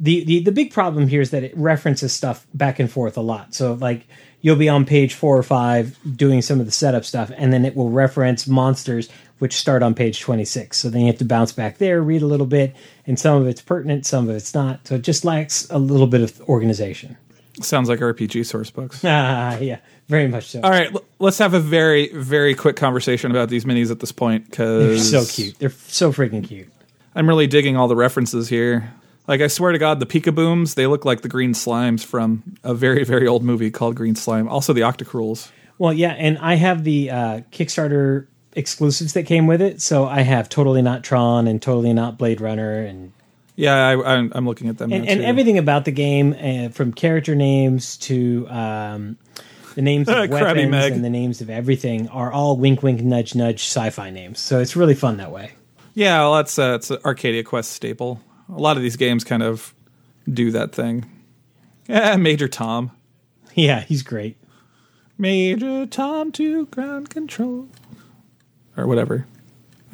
The, 0.00 0.24
the 0.24 0.40
the 0.40 0.50
big 0.50 0.72
problem 0.72 1.06
here 1.08 1.20
is 1.20 1.30
that 1.30 1.44
it 1.44 1.54
references 1.58 2.14
stuff 2.14 2.46
back 2.54 2.78
and 2.78 2.90
forth 2.90 3.18
a 3.18 3.20
lot. 3.20 3.54
So 3.54 3.74
like 3.74 4.06
you'll 4.40 4.56
be 4.56 4.70
on 4.70 4.86
page 4.86 5.12
four 5.12 5.36
or 5.36 5.42
five 5.42 5.98
doing 6.16 6.40
some 6.40 6.58
of 6.58 6.64
the 6.64 6.72
setup 6.72 7.04
stuff, 7.04 7.30
and 7.36 7.52
then 7.52 7.66
it 7.66 7.76
will 7.76 7.90
reference 7.90 8.46
monsters 8.46 9.10
which 9.40 9.56
start 9.56 9.82
on 9.82 9.94
page 9.94 10.20
twenty 10.20 10.46
six. 10.46 10.78
So 10.78 10.88
then 10.88 11.02
you 11.02 11.08
have 11.08 11.18
to 11.18 11.26
bounce 11.26 11.52
back 11.52 11.76
there, 11.76 12.00
read 12.00 12.22
a 12.22 12.26
little 12.26 12.46
bit, 12.46 12.74
and 13.06 13.18
some 13.18 13.42
of 13.42 13.46
it's 13.46 13.60
pertinent, 13.60 14.06
some 14.06 14.26
of 14.26 14.36
it's 14.36 14.54
not. 14.54 14.86
So 14.86 14.94
it 14.94 15.02
just 15.02 15.22
lacks 15.22 15.66
a 15.68 15.78
little 15.78 16.06
bit 16.06 16.22
of 16.22 16.40
organization. 16.48 17.18
Sounds 17.60 17.88
like 17.88 18.00
RPG 18.00 18.46
source 18.46 18.70
books. 18.70 19.00
Ah, 19.04 19.56
yeah, 19.58 19.78
very 20.08 20.28
much 20.28 20.46
so. 20.48 20.60
All 20.62 20.70
right, 20.70 20.92
l- 20.92 21.04
let's 21.18 21.38
have 21.38 21.54
a 21.54 21.60
very, 21.60 22.08
very 22.12 22.54
quick 22.54 22.76
conversation 22.76 23.30
about 23.30 23.48
these 23.48 23.64
minis 23.64 23.90
at 23.90 24.00
this 24.00 24.12
point 24.12 24.48
because 24.50 25.10
They're 25.10 25.22
so 25.24 25.32
cute. 25.32 25.58
They're 25.58 25.70
so 25.70 26.12
freaking 26.12 26.46
cute. 26.46 26.68
I'm 27.14 27.28
really 27.28 27.46
digging 27.46 27.76
all 27.76 27.88
the 27.88 27.96
references 27.96 28.48
here. 28.48 28.92
Like 29.26 29.40
I 29.40 29.48
swear 29.48 29.72
to 29.72 29.78
God, 29.78 29.98
the 30.00 30.06
Pika 30.06 30.32
Booms 30.34 30.74
they 30.74 30.86
look 30.86 31.04
like 31.04 31.22
the 31.22 31.28
green 31.28 31.52
slimes 31.52 32.04
from 32.04 32.42
a 32.62 32.74
very, 32.74 33.04
very 33.04 33.26
old 33.26 33.42
movie 33.42 33.70
called 33.70 33.96
Green 33.96 34.14
Slime. 34.14 34.48
Also, 34.48 34.72
the 34.72 34.82
Octocruels. 34.82 35.50
Well, 35.78 35.92
yeah, 35.92 36.12
and 36.12 36.38
I 36.38 36.54
have 36.54 36.84
the 36.84 37.10
uh, 37.10 37.40
Kickstarter 37.50 38.26
exclusives 38.54 39.12
that 39.14 39.24
came 39.24 39.46
with 39.46 39.60
it. 39.60 39.82
So 39.82 40.06
I 40.06 40.20
have 40.20 40.48
totally 40.48 40.80
not 40.80 41.02
Tron 41.04 41.46
and 41.48 41.60
totally 41.60 41.92
not 41.92 42.16
Blade 42.18 42.40
Runner 42.40 42.80
and 42.82 43.12
Yeah, 43.56 43.74
I, 43.74 44.14
I'm, 44.14 44.32
I'm 44.34 44.46
looking 44.46 44.68
at 44.68 44.78
them. 44.78 44.92
and, 44.92 45.06
and 45.08 45.22
everything 45.22 45.58
about 45.58 45.84
the 45.84 45.90
game, 45.90 46.34
uh, 46.40 46.68
from 46.70 46.92
character 46.92 47.34
names 47.34 47.96
to 47.98 48.46
um, 48.48 49.18
the 49.76 49.82
names 49.82 50.08
of 50.08 50.16
weapons 50.30 50.70
Meg. 50.70 50.92
and 50.92 51.04
the 51.04 51.10
names 51.10 51.40
of 51.40 51.48
everything, 51.48 52.08
are 52.08 52.32
all 52.32 52.56
wink, 52.56 52.82
wink, 52.82 53.00
nudge, 53.02 53.34
nudge 53.36 53.60
sci-fi 53.60 54.10
names. 54.10 54.40
So 54.40 54.58
it's 54.58 54.74
really 54.74 54.94
fun 54.96 55.18
that 55.18 55.30
way. 55.30 55.52
Yeah, 55.94 56.18
well, 56.20 56.34
that's 56.34 56.58
uh, 56.58 56.72
it's 56.74 56.90
an 56.90 56.98
Arcadia 57.04 57.44
Quest 57.44 57.70
staple. 57.70 58.20
A 58.52 58.58
lot 58.58 58.76
of 58.76 58.82
these 58.82 58.96
games 58.96 59.22
kind 59.24 59.42
of 59.42 59.72
do 60.30 60.50
that 60.50 60.72
thing. 60.72 61.04
Yeah, 61.86 62.16
Major 62.16 62.48
Tom. 62.48 62.90
Yeah, 63.54 63.80
he's 63.80 64.02
great. 64.02 64.36
Major 65.16 65.86
Tom 65.86 66.30
to 66.32 66.66
ground 66.66 67.08
control. 67.08 67.68
Or 68.76 68.86
whatever. 68.86 69.26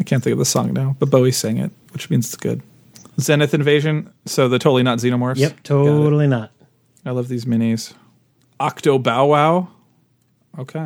I 0.00 0.02
can't 0.02 0.20
think 0.20 0.32
of 0.32 0.40
the 0.40 0.44
song 0.44 0.72
now, 0.72 0.96
but 0.98 1.10
Bowie 1.10 1.30
sang 1.30 1.58
it, 1.58 1.70
which 1.92 2.10
means 2.10 2.26
it's 2.26 2.34
good. 2.34 2.60
Zenith 3.20 3.54
Invasion. 3.54 4.12
So 4.26 4.48
the 4.48 4.58
totally 4.58 4.82
not 4.82 4.98
xenomorphs. 4.98 5.36
Yep, 5.36 5.62
totally 5.62 6.26
not. 6.26 6.50
I 7.06 7.10
love 7.12 7.28
these 7.28 7.44
minis. 7.44 7.94
Octo 8.58 8.98
Bow 8.98 9.26
Wow. 9.26 9.68
Okay. 10.58 10.78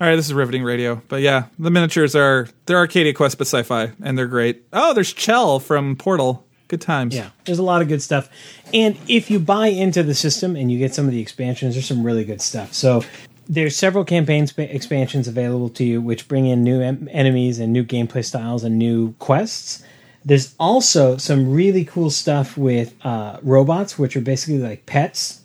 All 0.00 0.06
right, 0.06 0.16
this 0.16 0.26
is 0.26 0.32
riveting 0.34 0.62
radio. 0.62 1.02
But 1.08 1.20
yeah, 1.20 1.46
the 1.58 1.70
miniatures 1.70 2.16
are 2.16 2.48
they're 2.66 2.78
Arcadia 2.78 3.12
Quest 3.12 3.36
but 3.36 3.46
sci-fi, 3.46 3.92
and 4.02 4.16
they're 4.16 4.26
great. 4.26 4.64
Oh, 4.72 4.94
there's 4.94 5.12
Chell 5.12 5.60
from 5.60 5.96
Portal. 5.96 6.46
Good 6.68 6.80
times. 6.80 7.14
Yeah, 7.14 7.30
there's 7.44 7.58
a 7.58 7.64
lot 7.64 7.82
of 7.82 7.88
good 7.88 8.00
stuff. 8.00 8.30
And 8.72 8.96
if 9.08 9.30
you 9.30 9.40
buy 9.40 9.66
into 9.66 10.02
the 10.02 10.14
system 10.14 10.54
and 10.56 10.70
you 10.70 10.78
get 10.78 10.94
some 10.94 11.06
of 11.06 11.10
the 11.10 11.20
expansions, 11.20 11.74
there's 11.74 11.86
some 11.86 12.04
really 12.04 12.24
good 12.24 12.40
stuff. 12.40 12.72
So 12.72 13.02
there's 13.48 13.76
several 13.76 14.04
campaign 14.04 14.46
sp- 14.46 14.70
expansions 14.70 15.26
available 15.26 15.68
to 15.70 15.84
you, 15.84 16.00
which 16.00 16.28
bring 16.28 16.46
in 16.46 16.62
new 16.62 16.80
em- 16.80 17.08
enemies 17.10 17.58
and 17.58 17.72
new 17.72 17.84
gameplay 17.84 18.24
styles 18.24 18.62
and 18.62 18.78
new 18.78 19.12
quests. 19.14 19.82
There's 20.24 20.54
also 20.60 21.16
some 21.16 21.52
really 21.52 21.84
cool 21.84 22.10
stuff 22.10 22.56
with 22.56 22.94
uh, 23.04 23.38
robots, 23.42 23.98
which 23.98 24.16
are 24.16 24.20
basically 24.20 24.58
like 24.58 24.86
pets. 24.86 25.39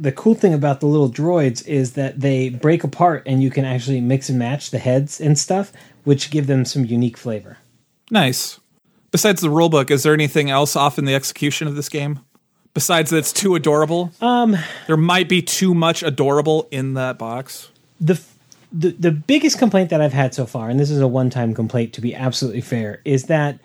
The 0.00 0.12
cool 0.12 0.34
thing 0.34 0.54
about 0.54 0.78
the 0.78 0.86
little 0.86 1.10
droids 1.10 1.66
is 1.66 1.94
that 1.94 2.20
they 2.20 2.50
break 2.50 2.84
apart 2.84 3.24
and 3.26 3.42
you 3.42 3.50
can 3.50 3.64
actually 3.64 4.00
mix 4.00 4.28
and 4.28 4.38
match 4.38 4.70
the 4.70 4.78
heads 4.78 5.20
and 5.20 5.36
stuff, 5.36 5.72
which 6.04 6.30
give 6.30 6.46
them 6.46 6.64
some 6.64 6.84
unique 6.84 7.16
flavor. 7.16 7.58
Nice. 8.10 8.60
Besides 9.10 9.40
the 9.40 9.48
rulebook, 9.48 9.90
is 9.90 10.04
there 10.04 10.14
anything 10.14 10.50
else 10.50 10.76
off 10.76 10.98
in 10.98 11.04
the 11.04 11.14
execution 11.14 11.66
of 11.66 11.74
this 11.74 11.88
game? 11.88 12.20
Besides 12.74 13.10
that 13.10 13.18
it's 13.18 13.32
too 13.32 13.56
adorable? 13.56 14.12
Um 14.20 14.56
there 14.86 14.96
might 14.96 15.28
be 15.28 15.42
too 15.42 15.74
much 15.74 16.02
adorable 16.04 16.68
in 16.70 16.94
that 16.94 17.18
box. 17.18 17.70
the 18.00 18.20
the 18.72 18.90
the 18.90 19.10
biggest 19.10 19.58
complaint 19.58 19.90
that 19.90 20.00
I've 20.00 20.12
had 20.12 20.34
so 20.34 20.46
far, 20.46 20.68
and 20.68 20.78
this 20.78 20.90
is 20.90 21.00
a 21.00 21.08
one 21.08 21.30
time 21.30 21.54
complaint 21.54 21.92
to 21.94 22.00
be 22.00 22.14
absolutely 22.14 22.60
fair, 22.60 23.00
is 23.04 23.24
that 23.24 23.58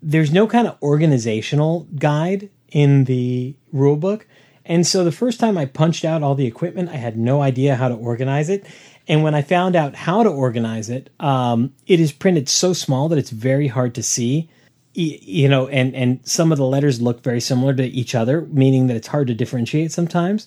there's 0.00 0.32
no 0.32 0.46
kind 0.46 0.66
of 0.68 0.80
organizational 0.82 1.86
guide 1.96 2.48
in 2.70 3.04
the 3.04 3.54
rule 3.72 3.96
book. 3.96 4.26
And 4.68 4.86
so 4.86 5.02
the 5.02 5.10
first 5.10 5.40
time 5.40 5.56
I 5.56 5.64
punched 5.64 6.04
out 6.04 6.22
all 6.22 6.34
the 6.34 6.46
equipment, 6.46 6.90
I 6.90 6.96
had 6.96 7.16
no 7.16 7.42
idea 7.42 7.74
how 7.74 7.88
to 7.88 7.94
organize 7.94 8.50
it. 8.50 8.66
And 9.08 9.22
when 9.22 9.34
I 9.34 9.40
found 9.40 9.74
out 9.74 9.94
how 9.94 10.22
to 10.22 10.28
organize 10.28 10.90
it, 10.90 11.08
um, 11.18 11.72
it 11.86 11.98
is 11.98 12.12
printed 12.12 12.48
so 12.48 12.74
small 12.74 13.08
that 13.08 13.18
it's 13.18 13.30
very 13.30 13.68
hard 13.68 13.94
to 13.94 14.02
see. 14.02 14.50
You 14.92 15.48
know, 15.48 15.68
and 15.68 15.94
and 15.94 16.20
some 16.26 16.50
of 16.50 16.58
the 16.58 16.66
letters 16.66 17.00
look 17.00 17.22
very 17.22 17.40
similar 17.40 17.72
to 17.74 17.84
each 17.84 18.14
other, 18.14 18.42
meaning 18.42 18.88
that 18.88 18.96
it's 18.96 19.06
hard 19.06 19.28
to 19.28 19.34
differentiate 19.34 19.92
sometimes. 19.92 20.46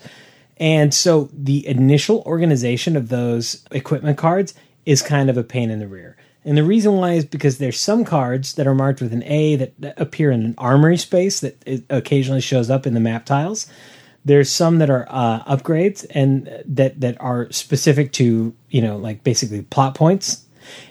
And 0.58 0.94
so 0.94 1.30
the 1.34 1.66
initial 1.66 2.22
organization 2.26 2.96
of 2.96 3.10
those 3.10 3.66
equipment 3.72 4.18
cards 4.18 4.54
is 4.86 5.02
kind 5.02 5.30
of 5.30 5.38
a 5.38 5.44
pain 5.44 5.72
in 5.72 5.80
the 5.80 5.88
rear. 5.88 6.18
And 6.44 6.58
the 6.58 6.64
reason 6.64 6.94
why 6.94 7.14
is 7.14 7.26
because 7.26 7.58
there's 7.58 7.80
some 7.80 8.04
cards 8.04 8.56
that 8.56 8.68
are 8.68 8.76
marked 8.76 9.02
with 9.02 9.14
an 9.14 9.24
A 9.24 9.56
that 9.56 9.94
appear 9.98 10.32
in 10.32 10.44
an 10.44 10.56
armory 10.58 10.98
space 10.98 11.40
that 11.40 11.84
occasionally 11.90 12.42
shows 12.42 12.70
up 12.70 12.86
in 12.86 12.94
the 12.94 13.00
map 13.00 13.26
tiles. 13.26 13.68
There's 14.24 14.52
some 14.52 14.78
that 14.80 14.90
are 14.90 15.08
uh, 15.10 15.44
upgrades 15.44 16.06
and 16.12 16.64
that 16.66 17.00
that 17.02 17.20
are 17.20 17.52
specific 17.52 18.12
to 18.14 18.54
you 18.70 18.82
know 18.82 18.98
like 18.98 19.24
basically 19.24 19.64
plot 19.64 19.96
points. 19.96 20.46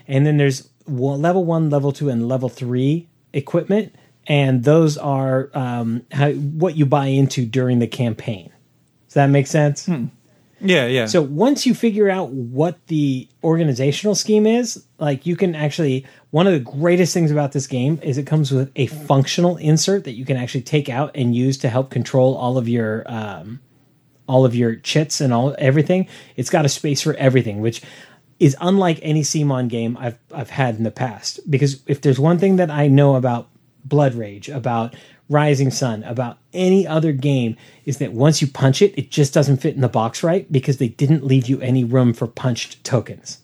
And 0.09 0.27
then 0.27 0.36
there's 0.36 0.69
level 0.86 1.44
one, 1.44 1.70
level 1.70 1.93
two, 1.93 2.09
and 2.09 2.28
level 2.28 2.48
three 2.48 3.09
equipment, 3.32 3.94
and 4.27 4.65
those 4.65 4.98
are 4.98 5.51
um, 5.55 6.02
how, 6.11 6.32
what 6.32 6.77
you 6.77 6.86
buy 6.86 7.07
into 7.07 7.47
during 7.47 7.78
the 7.78 7.86
campaign. 7.86 8.51
Does 9.07 9.15
that 9.15 9.28
make 9.28 9.47
sense? 9.47 9.89
Yeah, 10.60 10.86
yeah. 10.86 11.06
So 11.06 11.22
once 11.22 11.66
you 11.66 11.74
figure 11.74 12.10
out 12.10 12.30
what 12.30 12.86
the 12.88 13.28
organizational 13.42 14.14
scheme 14.14 14.46
is, 14.46 14.84
like 14.98 15.26
you 15.26 15.36
can 15.36 15.54
actually 15.54 16.06
one 16.30 16.46
of 16.46 16.52
the 16.52 16.60
greatest 16.60 17.14
things 17.14 17.30
about 17.30 17.52
this 17.52 17.66
game 17.66 17.98
is 18.02 18.18
it 18.18 18.26
comes 18.26 18.52
with 18.52 18.70
a 18.76 18.86
functional 18.86 19.56
insert 19.56 20.04
that 20.04 20.12
you 20.12 20.24
can 20.24 20.36
actually 20.36 20.62
take 20.62 20.88
out 20.88 21.10
and 21.14 21.34
use 21.34 21.58
to 21.58 21.68
help 21.68 21.90
control 21.90 22.36
all 22.36 22.58
of 22.58 22.68
your 22.68 23.04
um, 23.06 23.60
all 24.28 24.44
of 24.44 24.54
your 24.54 24.76
chits 24.76 25.20
and 25.20 25.32
all 25.32 25.54
everything. 25.58 26.06
It's 26.36 26.50
got 26.50 26.64
a 26.64 26.68
space 26.68 27.02
for 27.02 27.14
everything, 27.14 27.60
which 27.60 27.82
is 28.38 28.56
unlike 28.60 28.98
any 29.02 29.22
CMON 29.22 29.68
game 29.68 29.96
I've 29.98 30.18
I've 30.32 30.50
had 30.50 30.76
in 30.76 30.84
the 30.84 30.90
past. 30.90 31.40
Because 31.50 31.82
if 31.86 32.00
there's 32.00 32.20
one 32.20 32.38
thing 32.38 32.56
that 32.56 32.70
I 32.70 32.86
know 32.86 33.16
about 33.16 33.48
Blood 33.84 34.14
Rage, 34.14 34.48
about 34.48 34.94
Rising 35.31 35.70
Sun, 35.70 36.02
about 36.02 36.36
any 36.52 36.86
other 36.86 37.12
game, 37.12 37.57
is 37.86 37.97
that 37.98 38.12
once 38.12 38.43
you 38.43 38.48
punch 38.48 38.82
it, 38.82 38.93
it 38.98 39.11
just 39.11 39.32
doesn't 39.32 39.59
fit 39.59 39.74
in 39.77 39.81
the 39.81 39.89
box 39.89 40.23
right 40.23 40.51
because 40.52 40.77
they 40.78 40.89
didn't 40.89 41.24
leave 41.24 41.48
you 41.48 41.61
any 41.61 41.85
room 41.85 42.12
for 42.12 42.27
punched 42.27 42.82
tokens. 42.85 43.39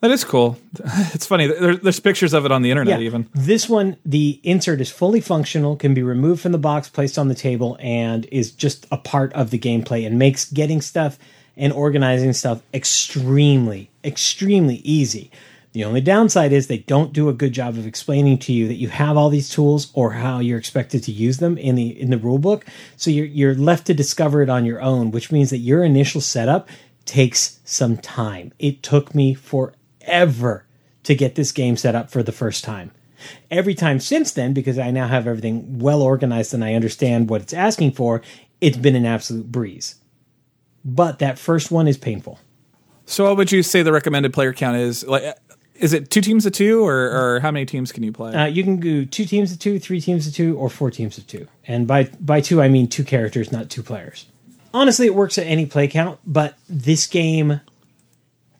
That 0.00 0.10
is 0.10 0.24
cool. 0.24 0.58
It's 1.14 1.26
funny. 1.26 1.46
There, 1.46 1.76
there's 1.76 2.00
pictures 2.00 2.32
of 2.34 2.44
it 2.44 2.52
on 2.52 2.62
the 2.62 2.70
internet, 2.70 3.00
Yeah. 3.00 3.06
even. 3.06 3.28
This 3.34 3.68
one, 3.68 3.96
the 4.04 4.40
insert 4.44 4.80
is 4.80 4.90
fully 4.90 5.20
functional, 5.20 5.76
can 5.76 5.94
be 5.94 6.02
removed 6.02 6.40
from 6.42 6.52
the 6.52 6.58
box, 6.58 6.88
placed 6.88 7.18
on 7.18 7.28
the 7.28 7.34
table, 7.34 7.76
and 7.80 8.26
is 8.32 8.50
just 8.50 8.86
a 8.90 8.96
part 8.96 9.32
of 9.34 9.50
the 9.50 9.58
gameplay 9.58 10.06
and 10.06 10.18
makes 10.18 10.44
getting 10.50 10.80
stuff 10.80 11.18
and 11.56 11.72
organizing 11.72 12.32
stuff 12.34 12.62
extremely, 12.74 13.90
extremely 14.04 14.76
easy. 14.76 15.30
The 15.76 15.84
only 15.84 16.00
downside 16.00 16.54
is 16.54 16.68
they 16.68 16.78
don't 16.78 17.12
do 17.12 17.28
a 17.28 17.34
good 17.34 17.52
job 17.52 17.76
of 17.76 17.86
explaining 17.86 18.38
to 18.38 18.52
you 18.54 18.66
that 18.66 18.76
you 18.76 18.88
have 18.88 19.18
all 19.18 19.28
these 19.28 19.50
tools 19.50 19.90
or 19.92 20.12
how 20.12 20.38
you're 20.38 20.58
expected 20.58 21.02
to 21.02 21.12
use 21.12 21.36
them 21.36 21.58
in 21.58 21.74
the 21.74 22.00
in 22.00 22.08
the 22.08 22.16
rule 22.16 22.38
book. 22.38 22.64
So 22.96 23.10
you're 23.10 23.26
you're 23.26 23.54
left 23.54 23.86
to 23.88 23.92
discover 23.92 24.40
it 24.40 24.48
on 24.48 24.64
your 24.64 24.80
own, 24.80 25.10
which 25.10 25.30
means 25.30 25.50
that 25.50 25.58
your 25.58 25.84
initial 25.84 26.22
setup 26.22 26.70
takes 27.04 27.60
some 27.66 27.98
time. 27.98 28.54
It 28.58 28.82
took 28.82 29.14
me 29.14 29.34
forever 29.34 30.64
to 31.02 31.14
get 31.14 31.34
this 31.34 31.52
game 31.52 31.76
set 31.76 31.94
up 31.94 32.10
for 32.10 32.22
the 32.22 32.32
first 32.32 32.64
time. 32.64 32.90
Every 33.50 33.74
time 33.74 34.00
since 34.00 34.32
then, 34.32 34.54
because 34.54 34.78
I 34.78 34.90
now 34.90 35.08
have 35.08 35.26
everything 35.26 35.78
well 35.78 36.00
organized 36.00 36.54
and 36.54 36.64
I 36.64 36.72
understand 36.72 37.28
what 37.28 37.42
it's 37.42 37.52
asking 37.52 37.92
for, 37.92 38.22
it's 38.62 38.78
been 38.78 38.96
an 38.96 39.04
absolute 39.04 39.52
breeze. 39.52 39.96
But 40.86 41.18
that 41.18 41.38
first 41.38 41.70
one 41.70 41.86
is 41.86 41.98
painful. 41.98 42.38
So, 43.08 43.24
what 43.24 43.36
would 43.36 43.52
you 43.52 43.62
say 43.62 43.82
the 43.82 43.92
recommended 43.92 44.32
player 44.32 44.52
count 44.52 44.78
is? 44.78 45.06
Like, 45.06 45.36
is 45.78 45.92
it 45.92 46.10
two 46.10 46.20
teams 46.20 46.46
of 46.46 46.52
two, 46.52 46.84
or, 46.84 47.10
or 47.36 47.40
how 47.40 47.50
many 47.50 47.66
teams 47.66 47.92
can 47.92 48.02
you 48.02 48.12
play? 48.12 48.34
Uh, 48.34 48.46
you 48.46 48.62
can 48.64 48.78
do 48.80 49.04
two 49.06 49.24
teams 49.24 49.52
of 49.52 49.58
two, 49.58 49.78
three 49.78 50.00
teams 50.00 50.26
of 50.26 50.34
two, 50.34 50.56
or 50.56 50.68
four 50.70 50.90
teams 50.90 51.18
of 51.18 51.26
two. 51.26 51.46
And 51.66 51.86
by 51.86 52.10
by 52.20 52.40
two, 52.40 52.60
I 52.62 52.68
mean 52.68 52.88
two 52.88 53.04
characters, 53.04 53.52
not 53.52 53.70
two 53.70 53.82
players. 53.82 54.26
Honestly, 54.74 55.06
it 55.06 55.14
works 55.14 55.38
at 55.38 55.46
any 55.46 55.66
play 55.66 55.88
count, 55.88 56.18
but 56.26 56.54
this 56.68 57.06
game 57.06 57.60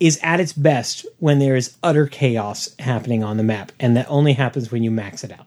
is 0.01 0.19
at 0.23 0.41
its 0.41 0.53
best 0.53 1.07
when 1.19 1.39
there 1.39 1.57
is 1.57 1.77
utter 1.83 2.07
chaos 2.07 2.75
happening 2.79 3.25
on 3.25 3.37
the 3.37 3.43
map, 3.43 3.73
and 3.81 3.97
that 3.97 4.07
only 4.09 4.35
happens 4.35 4.71
when 4.71 4.83
you 4.83 4.91
max 4.91 5.25
it 5.25 5.33
out. 5.33 5.47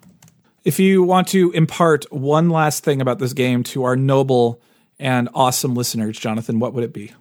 if 0.66 0.80
you 0.80 1.04
want 1.04 1.28
to 1.30 1.52
impart 1.52 2.12
one 2.12 2.50
last 2.50 2.84
thing 2.84 3.02
about 3.02 3.20
this 3.20 3.34
game 3.34 3.64
to 3.64 3.84
our 3.84 3.96
noble 3.96 4.62
and 5.00 5.30
awesome 5.34 5.74
listeners, 5.76 6.18
Jonathan, 6.20 6.60
what 6.60 6.74
would 6.74 6.84
it 6.84 6.94
be? 6.94 7.12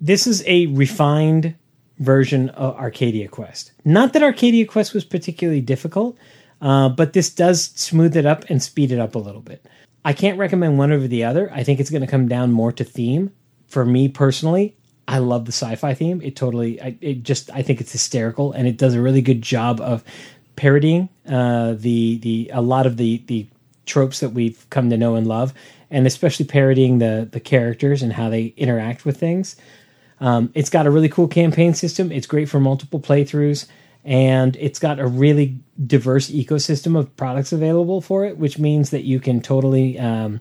this 0.00 0.26
is 0.26 0.42
a 0.46 0.66
refined 0.66 1.54
version 2.02 2.50
of 2.50 2.76
Arcadia 2.76 3.28
Quest. 3.28 3.72
Not 3.84 4.12
that 4.12 4.22
Arcadia 4.22 4.66
Quest 4.66 4.94
was 4.94 5.04
particularly 5.04 5.60
difficult, 5.60 6.16
uh, 6.60 6.88
but 6.88 7.12
this 7.12 7.30
does 7.30 7.64
smooth 7.74 8.16
it 8.16 8.26
up 8.26 8.44
and 8.48 8.62
speed 8.62 8.92
it 8.92 8.98
up 8.98 9.14
a 9.14 9.18
little 9.18 9.40
bit. 9.40 9.64
I 10.04 10.12
can't 10.12 10.38
recommend 10.38 10.78
one 10.78 10.92
over 10.92 11.08
the 11.08 11.24
other. 11.24 11.50
I 11.52 11.62
think 11.62 11.80
it's 11.80 11.90
going 11.90 12.02
to 12.02 12.08
come 12.08 12.28
down 12.28 12.52
more 12.52 12.72
to 12.72 12.84
theme. 12.84 13.32
For 13.68 13.84
me 13.84 14.08
personally, 14.08 14.76
I 15.08 15.18
love 15.18 15.46
the 15.46 15.52
sci-fi 15.52 15.94
theme. 15.94 16.20
It 16.22 16.36
totally, 16.36 16.80
I, 16.80 16.96
it 17.00 17.22
just, 17.22 17.50
I 17.50 17.62
think 17.62 17.80
it's 17.80 17.92
hysterical, 17.92 18.52
and 18.52 18.66
it 18.68 18.76
does 18.76 18.94
a 18.94 19.00
really 19.00 19.22
good 19.22 19.42
job 19.42 19.80
of 19.80 20.04
parodying 20.56 21.08
uh, 21.28 21.74
the 21.74 22.18
the 22.18 22.50
a 22.52 22.60
lot 22.60 22.86
of 22.86 22.96
the 22.96 23.22
the 23.26 23.46
tropes 23.86 24.20
that 24.20 24.30
we've 24.30 24.68
come 24.70 24.90
to 24.90 24.96
know 24.96 25.14
and 25.14 25.26
love, 25.26 25.54
and 25.90 26.06
especially 26.06 26.46
parodying 26.46 26.98
the 26.98 27.28
the 27.30 27.40
characters 27.40 28.02
and 28.02 28.12
how 28.12 28.28
they 28.28 28.54
interact 28.56 29.04
with 29.04 29.18
things. 29.18 29.56
Um, 30.22 30.52
it's 30.54 30.70
got 30.70 30.86
a 30.86 30.90
really 30.90 31.08
cool 31.08 31.26
campaign 31.26 31.74
system. 31.74 32.12
It's 32.12 32.28
great 32.28 32.48
for 32.48 32.60
multiple 32.60 33.00
playthroughs, 33.00 33.66
and 34.04 34.54
it's 34.54 34.78
got 34.78 35.00
a 35.00 35.06
really 35.06 35.58
diverse 35.84 36.30
ecosystem 36.30 36.96
of 36.96 37.14
products 37.16 37.52
available 37.52 38.00
for 38.00 38.24
it, 38.24 38.38
which 38.38 38.56
means 38.56 38.90
that 38.90 39.02
you 39.02 39.18
can 39.18 39.40
totally 39.40 39.98
um, 39.98 40.40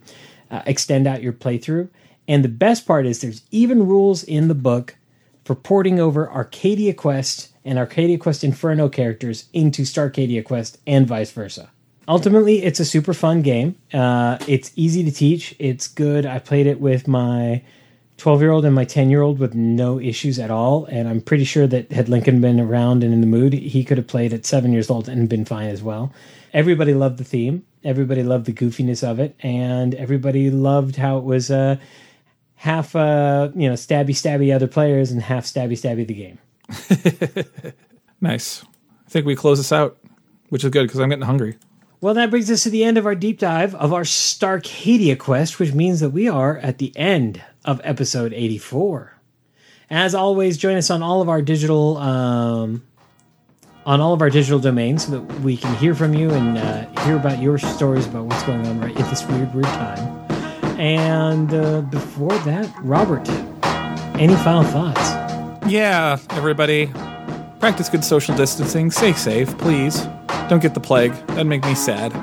uh, 0.52 0.62
extend 0.68 1.08
out 1.08 1.24
your 1.24 1.34
playthrough. 1.34 1.90
And 2.28 2.44
the 2.44 2.50
best 2.50 2.86
part 2.86 3.08
is 3.08 3.22
there's 3.22 3.42
even 3.50 3.88
rules 3.88 4.24
in 4.24 4.50
the 4.50 4.56
book 4.56 4.98
for 5.46 5.56
porting 5.56 6.00
over 6.00 6.32
Arcadia 6.32 6.94
Quest 6.94 7.50
and 7.66 7.80
Arcadia 7.80 8.20
Quest 8.20 8.44
Inferno 8.44 8.88
characters 8.88 9.50
into 9.52 9.82
Starcadia 9.82 10.46
Quest 10.46 10.78
and 10.86 11.08
vice 11.08 11.32
versa. 11.32 11.72
Ultimately, 12.08 12.62
it's 12.62 12.80
a 12.80 12.86
super 12.86 13.16
fun 13.16 13.42
game. 13.42 13.76
Uh, 13.92 14.38
it's 14.48 14.72
easy 14.76 15.04
to 15.04 15.12
teach. 15.12 15.56
It's 15.58 15.88
good. 15.88 16.28
I 16.28 16.38
played 16.38 16.68
it 16.68 16.80
with 16.80 17.08
my 17.08 17.64
12 18.22 18.42
year 18.42 18.52
old 18.52 18.66
and 18.66 18.74
my 18.74 18.86
10 18.86 19.10
year 19.10 19.22
old 19.22 19.40
with 19.40 19.54
no 19.54 20.00
issues 20.00 20.40
at 20.40 20.52
all. 20.52 20.86
And 20.86 21.08
I'm 21.08 21.22
pretty 21.22 21.44
sure 21.44 21.68
that 21.68 21.92
had 21.92 22.08
Lincoln 22.08 22.40
been 22.40 22.60
around 22.60 23.04
and 23.04 23.14
in 23.14 23.22
the 23.22 23.28
mood, 23.28 23.54
he 23.54 23.84
could 23.84 23.98
have 23.98 24.08
played 24.08 24.32
at 24.34 24.46
seven 24.46 24.72
years 24.72 24.90
old 24.90 25.10
and 25.10 25.28
been 25.28 25.46
fine 25.46 25.70
as 25.70 25.82
well. 25.82 26.14
Everybody 26.54 26.94
loved 26.94 27.18
the 27.18 27.24
theme. 27.24 27.66
Everybody 27.84 28.24
loved 28.24 28.46
the 28.46 28.54
goofiness 28.54 29.08
of 29.08 29.20
it. 29.20 29.36
And 29.42 29.96
everybody 29.96 30.52
loved 30.52 30.96
how 30.96 31.18
it 31.18 31.24
was 31.24 31.50
uh, 31.52 31.78
half, 32.56 32.96
uh, 32.96 33.50
you 33.56 33.68
know, 33.68 33.76
stabby 33.76 34.12
stabby 34.12 34.54
other 34.54 34.68
players 34.68 35.12
and 35.12 35.22
half 35.22 35.46
stabby 35.46 35.74
stabby 35.74 36.08
the 36.08 36.14
game. 36.14 37.74
Nice. 38.22 38.64
I 39.08 39.10
think 39.10 39.26
we 39.26 39.36
close 39.36 39.58
this 39.58 39.72
out, 39.72 39.98
which 40.50 40.64
is 40.64 40.70
good 40.70 40.84
because 40.84 41.00
I'm 41.00 41.10
getting 41.10 41.26
hungry. 41.26 41.58
Well, 42.00 42.14
that 42.14 42.30
brings 42.30 42.50
us 42.50 42.64
to 42.64 42.70
the 42.70 42.84
end 42.84 42.98
of 42.98 43.06
our 43.06 43.16
deep 43.16 43.40
dive 43.40 43.76
of 43.76 43.94
our 43.94 44.04
Starcadia 44.04 45.18
quest, 45.18 45.60
which 45.60 45.74
means 45.74 46.00
that 46.00 46.12
we 46.12 46.30
are 46.30 46.58
at 46.60 46.78
the 46.78 46.96
end 46.96 47.44
of 47.66 47.82
episode 47.84 48.34
84. 48.34 49.14
As 49.90 50.16
always, 50.16 50.58
join 50.58 50.78
us 50.78 50.90
on 50.90 51.04
all 51.04 51.22
of 51.22 51.30
our 51.30 51.42
digital 51.42 51.98
um, 51.98 52.84
on 53.86 54.00
all 54.00 54.14
of 54.14 54.22
our 54.22 54.30
digital 54.30 54.60
domains 54.60 55.06
so 55.06 55.12
that 55.12 55.40
we 55.42 55.58
can 55.58 55.76
hear 55.76 55.96
from 55.96 56.14
you 56.14 56.30
and 56.32 56.58
uh, 56.58 56.86
hear 57.04 57.16
about 57.18 57.42
your 57.42 57.58
stories 57.58 58.06
about 58.06 58.26
what's 58.26 58.44
going 58.44 58.66
on 58.68 58.80
right 58.80 58.98
at 58.98 59.10
this 59.10 59.26
weird, 59.26 59.54
weird 59.54 59.66
time. 59.66 60.00
And 60.80 61.54
uh, 61.54 61.82
before 61.82 62.38
that, 62.40 62.72
Robert, 62.82 63.28
any 64.20 64.36
final 64.38 64.64
thoughts? 64.64 65.00
Yeah, 65.70 66.20
everybody, 66.32 66.88
practice 67.60 67.90
good 67.90 68.04
social 68.04 68.36
distancing. 68.36 68.92
Stay 68.92 69.14
safe, 69.14 69.58
please. 69.58 70.08
Don't 70.48 70.62
get 70.62 70.74
the 70.74 70.80
plague. 70.80 71.14
That'd 71.28 71.48
make 71.48 71.64
me 71.64 71.76
sad. 71.76 72.14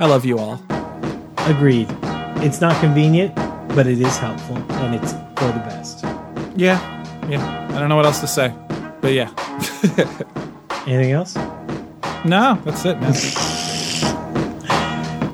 I 0.00 0.06
love 0.06 0.24
you 0.24 0.38
all. 0.38 0.62
Agreed. 1.38 1.88
It's 2.42 2.60
not 2.60 2.78
convenient, 2.80 3.36
but 3.74 3.86
it 3.86 4.00
is 4.00 4.16
helpful 4.18 4.56
and 4.56 4.94
it's 4.94 5.12
for 5.12 5.52
the 5.52 5.62
best. 5.66 6.04
Yeah, 6.56 6.78
yeah. 7.28 7.68
I 7.70 7.78
don't 7.78 7.88
know 7.88 7.96
what 7.96 8.06
else 8.06 8.20
to 8.20 8.26
say, 8.26 8.54
but 9.00 9.12
yeah. 9.12 9.30
Anything 10.86 11.12
else? 11.12 11.36
No, 12.24 12.60
that's 12.64 12.84
it, 12.84 13.00
man. 13.00 13.14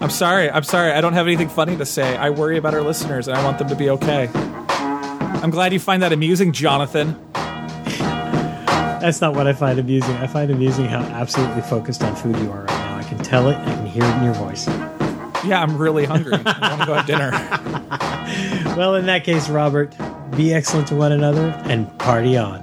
I'm 0.02 0.10
sorry. 0.10 0.50
I'm 0.50 0.62
sorry. 0.62 0.92
I 0.92 1.00
don't 1.00 1.14
have 1.14 1.26
anything 1.26 1.48
funny 1.48 1.76
to 1.76 1.86
say. 1.86 2.16
I 2.16 2.30
worry 2.30 2.58
about 2.58 2.74
our 2.74 2.82
listeners 2.82 3.26
and 3.26 3.36
I 3.36 3.42
want 3.42 3.58
them 3.58 3.68
to 3.68 3.74
be 3.74 3.90
okay. 3.90 4.28
I'm 4.28 5.50
glad 5.50 5.72
you 5.72 5.80
find 5.80 6.02
that 6.02 6.12
amusing, 6.12 6.52
Jonathan. 6.52 7.18
That's 7.32 9.20
not 9.20 9.34
what 9.34 9.46
I 9.46 9.52
find 9.52 9.78
amusing. 9.78 10.14
I 10.16 10.26
find 10.26 10.50
amusing 10.50 10.86
how 10.86 11.00
absolutely 11.00 11.62
focused 11.62 12.02
on 12.02 12.14
food 12.14 12.36
you 12.38 12.50
are 12.50 12.60
right 12.60 12.68
now. 12.68 12.98
I 12.98 13.02
can 13.04 13.18
tell 13.18 13.48
it. 13.48 13.56
I 13.56 13.64
can 13.64 13.86
hear 13.86 14.04
it 14.04 14.16
in 14.18 14.24
your 14.24 14.34
voice. 14.34 14.66
Yeah, 15.44 15.62
I'm 15.62 15.76
really 15.76 16.04
hungry. 16.04 16.34
I 16.44 16.70
want 16.70 16.80
to 16.82 16.86
go 16.86 16.94
have 16.94 17.06
dinner. 17.06 18.12
Well, 18.77 18.94
in 18.97 19.07
that 19.07 19.24
case, 19.24 19.48
Robert, 19.48 19.94
be 20.36 20.53
excellent 20.53 20.89
to 20.89 20.97
one 20.97 21.11
another 21.11 21.48
and 21.65 21.98
party 21.98 22.36
on. 22.36 22.62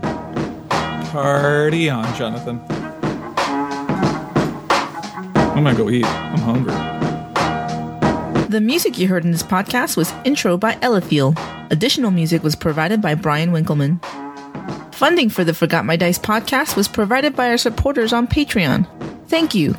Party 1.08 1.90
on, 1.90 2.16
Jonathan. 2.16 2.62
I'm 5.36 5.64
gonna 5.64 5.76
go 5.76 5.90
eat. 5.90 6.06
I'm 6.06 6.40
hungry. 6.40 6.74
The 8.48 8.62
music 8.62 9.00
you 9.00 9.08
heard 9.08 9.26
in 9.26 9.32
this 9.32 9.42
podcast 9.42 9.98
was 9.98 10.14
Intro 10.24 10.56
by 10.56 10.76
Elithiel. 10.76 11.36
Additional 11.72 12.12
music 12.12 12.44
was 12.44 12.56
provided 12.56 13.02
by 13.02 13.16
Brian 13.16 13.52
Winkleman. 13.52 14.00
Funding 14.92 15.32
for 15.32 15.44
the 15.44 15.56
Forgot 15.56 15.84
My 15.86 15.96
Dice 15.96 16.20
podcast 16.20 16.76
was 16.76 16.88
provided 16.88 17.36
by 17.36 17.50
our 17.50 17.58
supporters 17.58 18.14
on 18.14 18.28
Patreon. 18.28 18.88
Thank 19.28 19.56
you. 19.56 19.76